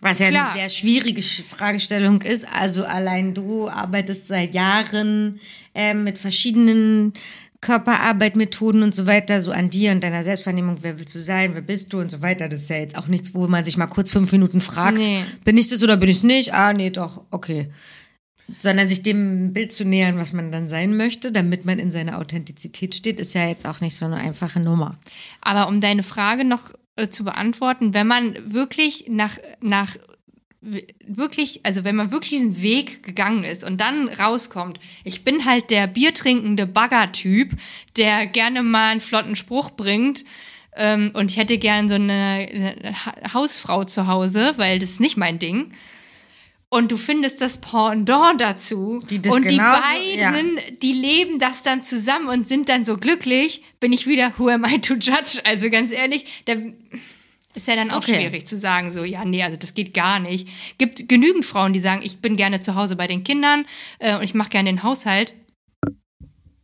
[0.00, 0.46] Was ja Klar.
[0.46, 2.44] eine sehr schwierige Sch- Fragestellung ist.
[2.52, 5.38] Also allein du arbeitest seit Jahren
[5.74, 7.12] ähm, mit verschiedenen
[7.62, 11.62] Körperarbeitmethoden und so weiter, so an dir und deiner Selbstwahrnehmung, wer willst du sein, wer
[11.62, 12.48] bist du und so weiter.
[12.48, 15.22] Das ist ja jetzt auch nichts, wo man sich mal kurz fünf Minuten fragt, Nee.
[15.44, 16.52] bin ich das oder bin ich es nicht?
[16.52, 17.70] Ah, nee, doch, okay.
[18.58, 22.18] Sondern sich dem Bild zu nähern, was man dann sein möchte, damit man in seiner
[22.18, 24.98] Authentizität steht, ist ja jetzt auch nicht so eine einfache Nummer.
[25.40, 29.96] Aber um deine Frage noch äh, zu beantworten, wenn man wirklich nach, nach
[31.06, 35.70] wirklich, also wenn man wirklich diesen Weg gegangen ist und dann rauskommt, ich bin halt
[35.70, 37.50] der biertrinkende Bagger-Typ,
[37.96, 40.24] der gerne mal einen flotten Spruch bringt
[40.76, 45.00] ähm, und ich hätte gern so eine, eine Ha- Hausfrau zu Hause, weil das ist
[45.00, 45.72] nicht mein Ding.
[46.68, 48.98] Und du findest das Pendant dazu.
[49.10, 53.62] Die das und die beiden, die leben das dann zusammen und sind dann so glücklich.
[53.78, 55.40] Bin ich wieder, who am I to judge?
[55.44, 56.54] Also ganz ehrlich, da
[57.54, 58.14] ist ja dann auch Okay.
[58.14, 60.48] schwierig zu sagen, so, ja, nee, also das geht gar nicht.
[60.78, 63.66] Gibt genügend Frauen, die sagen, ich bin gerne zu Hause bei den Kindern
[63.98, 65.34] äh, und ich mache gerne den Haushalt.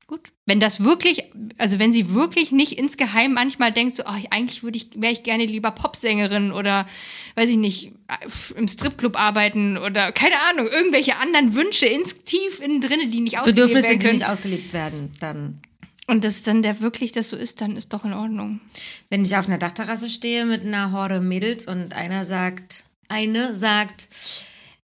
[0.06, 1.24] Gut, Wenn das wirklich,
[1.58, 5.22] also wenn sie wirklich nicht insgeheim manchmal denkt, so, ach, eigentlich würde ich, wäre ich
[5.22, 6.86] gerne lieber Popsängerin oder,
[7.34, 7.92] weiß ich nicht,
[8.56, 13.38] im Stripclub arbeiten oder keine Ahnung, irgendwelche anderen Wünsche ins tief innen drinne, die nicht
[13.38, 14.18] ausgelebt Bedürfnisse, werden die können.
[14.18, 15.60] nicht ausgelebt werden, dann.
[16.08, 18.60] Und dass dann der wirklich das so ist, dann ist doch in Ordnung.
[19.10, 24.08] Wenn ich auf einer Dachterrasse stehe mit einer Horde Mädels und einer sagt, eine sagt,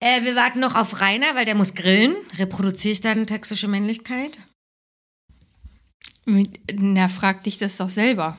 [0.00, 4.38] äh, wir warten noch auf Rainer, weil der muss grillen, reproduziere ich dann toxische Männlichkeit?
[6.26, 8.36] Na, frag dich das doch selber.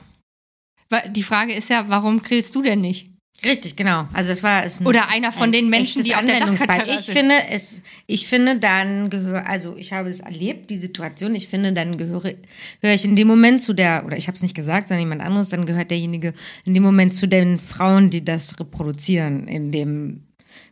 [1.10, 3.15] Die Frage ist ja, warum grillst du denn nicht?
[3.44, 4.08] Richtig, genau.
[4.12, 4.80] Also das war es.
[4.80, 6.94] ein- Oder einer von ein den Menschen, die auf der Anwendungsbeispiel.
[6.98, 11.34] Ich finde es, ich finde dann gehöre, also ich habe es erlebt, die Situation.
[11.34, 12.34] Ich finde dann gehöre,
[12.80, 15.22] höre ich in dem Moment zu der, oder ich habe es nicht gesagt, sondern jemand
[15.22, 15.50] anderes.
[15.50, 16.32] Dann gehört derjenige
[16.66, 20.22] in dem Moment zu den Frauen, die das reproduzieren, indem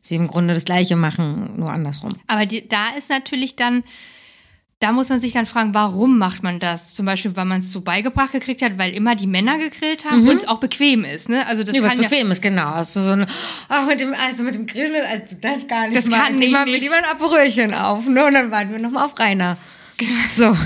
[0.01, 2.13] sie im Grunde das Gleiche machen, nur andersrum.
[2.27, 3.85] Aber die, da ist natürlich dann,
[4.85, 6.93] da muss man sich dann fragen, warum macht man das?
[6.93, 10.29] Zum Beispiel, weil man es so beigebracht gekriegt hat, weil immer die Männer gegrillt haben
[10.29, 11.31] und es auch bequem ist.
[11.31, 11.47] Ne?
[11.47, 12.71] Also das Nee, was kann ja, bequem ist, genau.
[12.73, 13.27] Also so eine,
[13.71, 15.97] ach, mit dem, also mit dem Grillen, also das gar nicht.
[15.97, 16.21] Das mal.
[16.21, 16.83] kann Jetzt ich machen wir nicht.
[16.83, 18.27] lieber ein Aperölchen auf, ne?
[18.27, 19.57] Und dann warten wir nochmal auf Rainer.
[20.29, 20.45] So.
[20.53, 20.59] Kann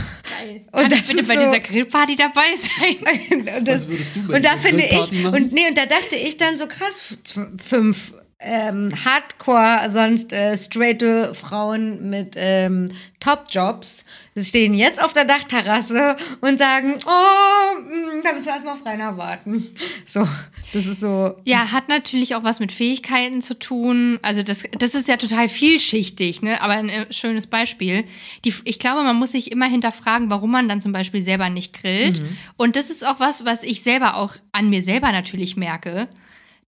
[0.72, 3.48] Und ich das bitte ist bei so, dieser Grillparty dabei sein?
[3.58, 5.34] und das, Was würdest du bei Und da finde ich, Grillparty machen?
[5.44, 7.18] und nee, und da dachte ich dann so krass,
[7.58, 14.04] fünf ähm, Hardcore, sonst äh, straighte Frauen mit ähm, Top-Jobs
[14.36, 19.16] stehen jetzt auf der Dachterrasse und sagen, oh, mh, da müssen wir erstmal auf Rainer
[19.16, 19.66] warten.
[20.04, 20.26] So,
[20.72, 21.36] das ist so.
[21.44, 24.18] Ja, hat natürlich auch was mit Fähigkeiten zu tun.
[24.22, 26.62] Also das, das ist ja total vielschichtig, ne?
[26.62, 28.04] aber ein äh, schönes Beispiel.
[28.46, 31.78] Die, ich glaube, man muss sich immer hinterfragen, warum man dann zum Beispiel selber nicht
[31.78, 32.22] grillt.
[32.56, 36.08] Und das ist auch was, was ich selber auch an mir selber natürlich merke,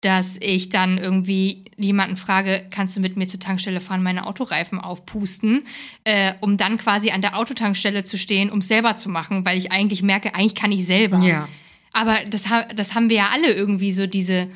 [0.01, 4.79] dass ich dann irgendwie jemanden frage, kannst du mit mir zur Tankstelle fahren, meine Autoreifen
[4.79, 5.63] aufpusten,
[6.05, 9.57] äh, um dann quasi an der Autotankstelle zu stehen, um es selber zu machen, weil
[9.57, 11.19] ich eigentlich merke, eigentlich kann ich selber.
[11.19, 11.49] Ja.
[11.91, 12.45] Aber das,
[12.75, 14.49] das haben wir ja alle irgendwie so diese,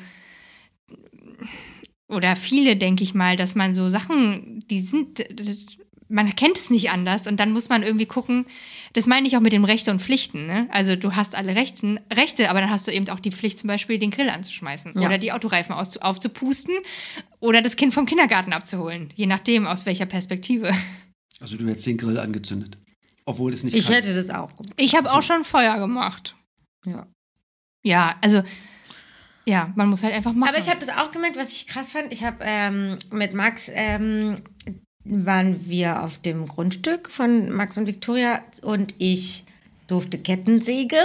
[2.08, 5.24] oder viele, denke ich mal, dass man so Sachen, die sind,
[6.08, 8.46] man kennt es nicht anders und dann muss man irgendwie gucken,
[8.94, 10.46] das meine ich auch mit den Rechte und Pflichten.
[10.46, 10.66] Ne?
[10.70, 13.68] Also du hast alle Rechten, Rechte, aber dann hast du eben auch die Pflicht, zum
[13.68, 15.06] Beispiel den Grill anzuschmeißen Ja.
[15.06, 16.74] oder die Autoreifen auszu- aufzupusten
[17.40, 20.72] oder das Kind vom Kindergarten abzuholen, je nachdem aus welcher Perspektive.
[21.40, 22.78] Also du hättest den Grill angezündet.
[23.26, 24.04] Obwohl es nicht Ich kannst.
[24.04, 24.72] hätte das auch gemacht.
[24.76, 26.36] Ich habe auch schon Feuer gemacht.
[26.86, 27.06] Ja.
[27.82, 28.42] Ja, also
[29.46, 30.48] ja, man muss halt einfach machen.
[30.50, 32.12] Aber ich habe das auch gemerkt, was ich krass fand.
[32.12, 34.42] Ich habe ähm, mit Max ähm,
[35.04, 39.44] waren wir auf dem Grundstück von Max und Victoria und ich
[39.86, 40.96] durfte Kettensäge,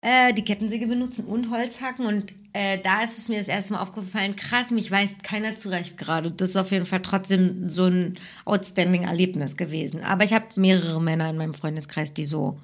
[0.00, 3.82] äh, die Kettensäge benutzen und Holzhacken und äh, da ist es mir das erste Mal
[3.82, 6.30] aufgefallen, krass, mich weist keiner zurecht gerade.
[6.30, 10.02] Das ist auf jeden Fall trotzdem so ein outstanding Erlebnis gewesen.
[10.02, 12.60] Aber ich habe mehrere Männer in meinem Freundeskreis, die so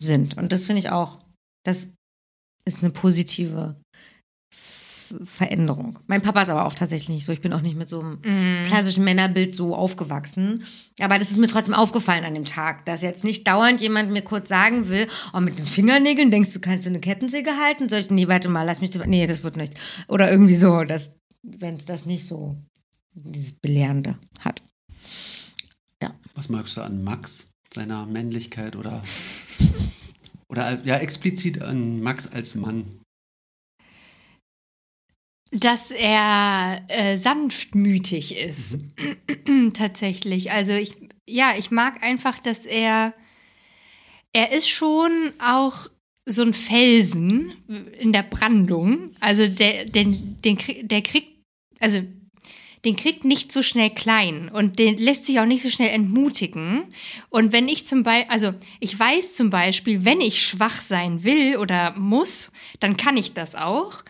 [0.00, 1.18] sind und das finde ich auch,
[1.64, 1.94] das
[2.64, 3.76] ist eine positive
[5.22, 5.98] Veränderung.
[6.06, 7.32] Mein Papa ist aber auch tatsächlich nicht so.
[7.32, 10.64] Ich bin auch nicht mit so einem klassischen Männerbild so aufgewachsen.
[11.00, 14.22] Aber das ist mir trotzdem aufgefallen an dem Tag, dass jetzt nicht dauernd jemand mir
[14.22, 17.88] kurz sagen will, oh, mit den Fingernägeln denkst du, kannst du eine Kettensäge halten?
[17.88, 19.74] Soll ich, nee, warte mal, lass mich, nee, das wird nicht.
[20.08, 21.12] Oder irgendwie so, dass,
[21.42, 22.56] wenn es das nicht so,
[23.14, 24.62] dieses Belehrende hat.
[26.34, 29.02] Was magst du an Max, seiner Männlichkeit oder,
[30.48, 32.86] oder ja, explizit an Max als Mann?
[35.54, 38.78] Dass er äh, sanftmütig ist.
[39.74, 40.52] Tatsächlich.
[40.52, 40.92] Also ich,
[41.28, 43.14] ja, ich mag einfach, dass er,
[44.32, 45.88] er ist schon auch
[46.26, 47.52] so ein Felsen
[47.98, 49.10] in der Brandung.
[49.20, 51.28] Also der, den, den, der kriegt,
[51.78, 52.02] also
[52.84, 56.84] den kriegt nicht so schnell klein und den lässt sich auch nicht so schnell entmutigen.
[57.30, 61.56] Und wenn ich zum Beispiel, also ich weiß zum Beispiel, wenn ich schwach sein will
[61.56, 64.02] oder muss, dann kann ich das auch.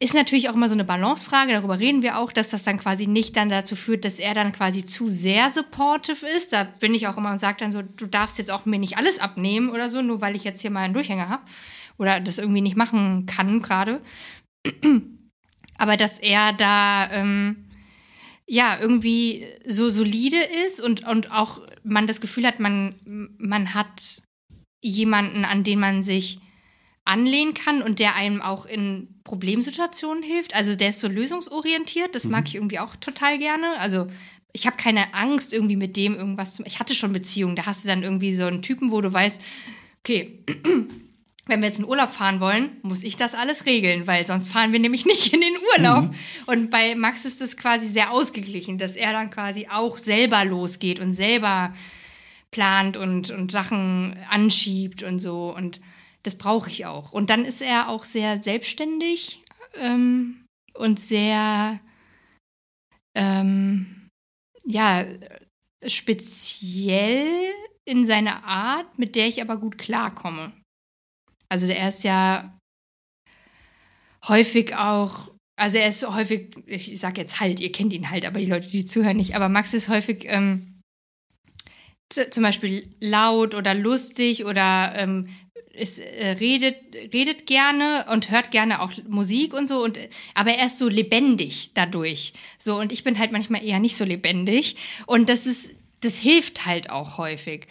[0.00, 3.06] Ist natürlich auch immer so eine Balancefrage, darüber reden wir auch, dass das dann quasi
[3.06, 6.52] nicht dann dazu führt, dass er dann quasi zu sehr supportive ist.
[6.52, 8.98] Da bin ich auch immer und sage dann so, du darfst jetzt auch mir nicht
[8.98, 11.44] alles abnehmen oder so, nur weil ich jetzt hier mal einen Durchhänger habe
[11.96, 14.00] oder das irgendwie nicht machen kann gerade.
[15.78, 17.68] Aber dass er da ähm,
[18.46, 22.94] ja irgendwie so solide ist und, und auch man das Gefühl hat, man,
[23.38, 24.22] man hat
[24.82, 26.40] jemanden, an den man sich
[27.04, 30.54] anlehnen kann und der einem auch in Problemsituationen hilft.
[30.54, 33.78] Also der ist so lösungsorientiert, das mag ich irgendwie auch total gerne.
[33.78, 34.06] Also
[34.52, 36.62] ich habe keine Angst irgendwie mit dem irgendwas zu.
[36.64, 39.42] Ich hatte schon Beziehungen, da hast du dann irgendwie so einen Typen, wo du weißt,
[40.00, 40.38] okay,
[41.46, 44.72] wenn wir jetzt in Urlaub fahren wollen, muss ich das alles regeln, weil sonst fahren
[44.72, 46.14] wir nämlich nicht in den Urlaub.
[46.46, 51.00] Und bei Max ist das quasi sehr ausgeglichen, dass er dann quasi auch selber losgeht
[51.00, 51.74] und selber
[52.50, 55.54] plant und, und Sachen anschiebt und so.
[55.54, 55.80] Und
[56.24, 57.12] das brauche ich auch.
[57.12, 59.44] Und dann ist er auch sehr selbstständig
[59.74, 60.44] ähm,
[60.74, 61.78] und sehr,
[63.14, 64.08] ähm,
[64.64, 65.04] ja,
[65.86, 67.52] speziell
[67.84, 70.52] in seiner Art, mit der ich aber gut klarkomme.
[71.50, 72.58] Also er ist ja
[74.26, 78.40] häufig auch, also er ist häufig, ich sag jetzt halt, ihr kennt ihn halt, aber
[78.40, 80.80] die Leute, die zuhören nicht, aber Max ist häufig ähm,
[82.08, 85.28] zu, zum Beispiel laut oder lustig oder ähm,
[85.76, 86.76] ist, äh, redet,
[87.12, 89.98] redet gerne und hört gerne auch Musik und so, und,
[90.34, 92.32] aber er ist so lebendig dadurch.
[92.58, 94.76] So, und ich bin halt manchmal eher nicht so lebendig.
[95.06, 97.66] Und das ist, das hilft halt auch häufig.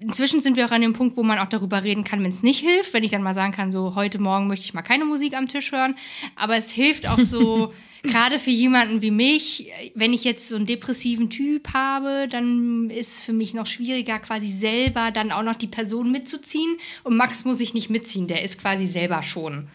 [0.00, 2.44] Inzwischen sind wir auch an dem Punkt, wo man auch darüber reden kann, wenn es
[2.44, 2.94] nicht hilft.
[2.94, 5.48] Wenn ich dann mal sagen kann, so heute Morgen möchte ich mal keine Musik am
[5.48, 5.96] Tisch hören.
[6.36, 7.72] Aber es hilft auch so,
[8.04, 13.14] gerade für jemanden wie mich, wenn ich jetzt so einen depressiven Typ habe, dann ist
[13.14, 16.76] es für mich noch schwieriger, quasi selber dann auch noch die Person mitzuziehen.
[17.02, 19.66] Und Max muss ich nicht mitziehen, der ist quasi selber schon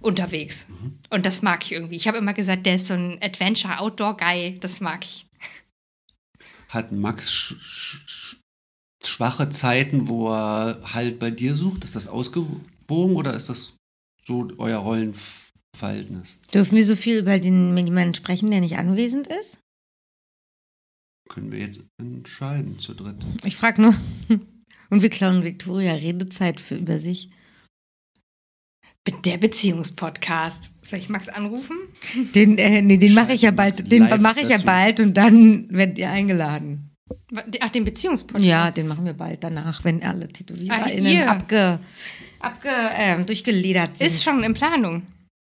[0.00, 0.68] unterwegs.
[1.10, 1.96] Und das mag ich irgendwie.
[1.96, 4.60] Ich habe immer gesagt, der ist so ein Adventure-Outdoor-Guy.
[4.60, 5.26] Das mag ich.
[6.70, 7.54] Hat Max
[9.04, 11.84] schwache Zeiten, wo er halt bei dir sucht?
[11.84, 13.74] Ist das ausgewogen oder ist das
[14.24, 16.38] so euer Rollenverhältnis?
[16.52, 19.58] Dürfen wir so viel über den mit jemandem sprechen, der nicht anwesend ist?
[21.28, 23.16] Können wir jetzt entscheiden zu dritt.
[23.44, 23.94] Ich frage nur.
[24.90, 27.30] Und wir klauen Victoria Redezeit für über sich.
[29.24, 30.70] Der Beziehungspodcast.
[30.82, 31.76] Soll ich Max anrufen?
[32.34, 33.90] Den, äh, nee, den mache ich ja bald.
[33.90, 36.91] Den mache ich ja bald und dann werdet ihr eingeladen.
[37.60, 38.44] Ach, den Beziehungspodcast?
[38.44, 41.30] Ja, den machen wir bald danach, wenn alle Ah, TätowiererInnen ihr.
[41.30, 41.78] abge,
[42.40, 44.06] abge, ähm, durchgeledert sind.
[44.06, 45.02] Ist schon in Planung.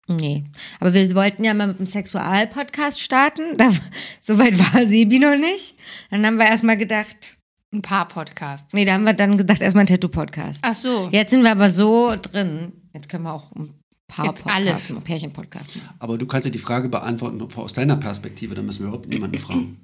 [0.07, 0.45] Nee.
[0.81, 3.57] Aber wir wollten ja mal mit einem Sexual-Podcast starten.
[3.57, 3.71] Da,
[4.21, 5.77] Soweit war Sebi noch nicht.
[6.11, 7.37] Dann haben wir erstmal gedacht,
[7.73, 8.73] Ein paar Podcasts.
[8.75, 10.61] nee, da haben wir dann gedacht, erstmal ein Tattoo-Podcast.
[10.63, 11.09] Ach so.
[11.11, 12.73] Jetzt sind wir aber so drin.
[12.93, 13.73] Jetzt können wir auch ein
[14.07, 14.91] paar Jetzt Podcasts, alles.
[14.91, 15.89] machen, Pärchen-Podcast machen.
[15.99, 19.39] Aber du kannst ja die Frage beantworten aus deiner Perspektive, da müssen wir überhaupt niemanden
[19.39, 19.84] fragen.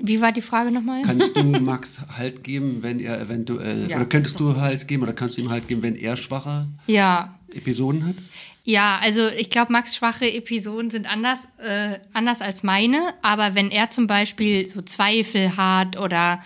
[0.00, 1.02] Wie war die Frage nochmal?
[1.02, 3.96] Kannst du Max Halt geben, wenn er eventuell, Ja.
[3.96, 7.38] oder könntest du Halt geben oder kannst du ihm Halt geben, wenn er schwache Ja.
[7.52, 8.16] Episoden hat?
[8.64, 13.14] Ja, also ich glaube, Max schwache Episoden sind anders, äh, anders als meine.
[13.22, 16.40] Aber wenn er zum Beispiel so Zweifel hat oder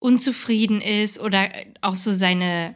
[0.00, 1.48] unzufrieden ist oder
[1.82, 2.74] auch so seine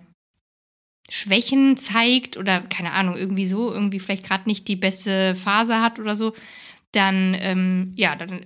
[1.09, 5.99] Schwächen zeigt oder keine Ahnung, irgendwie so, irgendwie vielleicht gerade nicht die beste Phase hat
[5.99, 6.33] oder so,
[6.93, 8.41] dann, ähm, ja, dann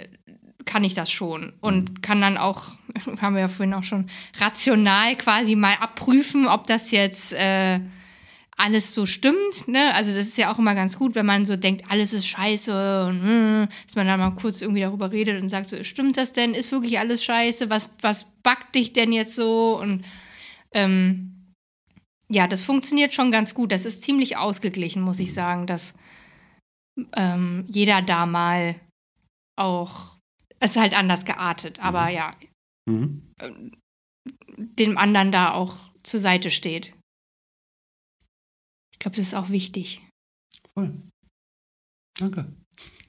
[0.66, 2.64] kann ich das schon und kann dann auch,
[3.20, 7.80] haben wir ja vorhin auch schon, rational quasi mal abprüfen, ob das jetzt äh,
[8.56, 9.68] alles so stimmt.
[9.68, 9.94] Ne?
[9.94, 13.06] Also das ist ja auch immer ganz gut, wenn man so denkt, alles ist scheiße
[13.06, 16.32] und hm, dass man dann mal kurz irgendwie darüber redet und sagt so, stimmt das
[16.32, 16.54] denn?
[16.54, 17.70] Ist wirklich alles scheiße?
[17.70, 19.78] Was, was backt dich denn jetzt so?
[19.80, 20.04] Und
[20.72, 21.54] ähm,
[22.28, 23.72] ja, das funktioniert schon ganz gut.
[23.72, 25.94] Das ist ziemlich ausgeglichen, muss ich sagen, dass
[27.14, 28.76] ähm, jeder da mal
[29.56, 30.15] auch,
[30.60, 32.32] es ist halt anders geartet, aber ja,
[32.88, 33.32] Mhm.
[34.56, 36.94] dem anderen da auch zur Seite steht.
[38.92, 40.02] Ich glaube, das ist auch wichtig.
[40.72, 40.94] Voll.
[42.18, 42.50] Danke.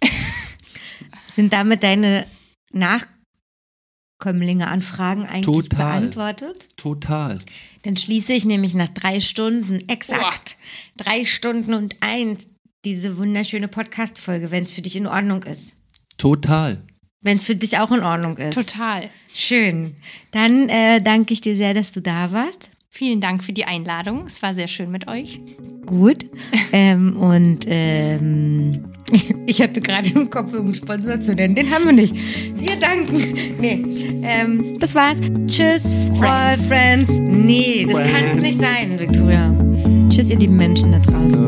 [1.33, 2.27] Sind damit deine
[2.73, 5.99] Nachkömmlinge Anfragen eigentlich Total.
[6.01, 6.69] beantwortet?
[6.75, 7.39] Total.
[7.83, 10.57] Dann schließe ich nämlich nach drei Stunden, exakt
[10.97, 12.47] drei Stunden und eins,
[12.83, 15.77] diese wunderschöne Podcast-Folge, wenn es für dich in Ordnung ist.
[16.17, 16.83] Total.
[17.21, 18.55] Wenn es für dich auch in Ordnung ist.
[18.55, 19.09] Total.
[19.33, 19.95] Schön.
[20.31, 22.71] Dann äh, danke ich dir sehr, dass du da warst.
[22.89, 24.23] Vielen Dank für die Einladung.
[24.25, 25.39] Es war sehr schön mit euch.
[25.85, 26.25] Gut.
[26.73, 28.85] ähm, und ähm,
[29.45, 31.53] ich hatte gerade im Kopf, irgendeinen Sponsor zu nennen.
[31.53, 32.15] Den haben wir nicht.
[32.55, 33.35] Wir danken.
[33.59, 33.83] Nee.
[34.23, 35.17] Ähm, das war's.
[35.47, 36.67] Tschüss, Friends.
[36.67, 37.09] Friends.
[37.09, 39.55] Nee, das kann es nicht sein, Victoria.
[40.09, 41.46] Tschüss, ihr lieben Menschen da draußen.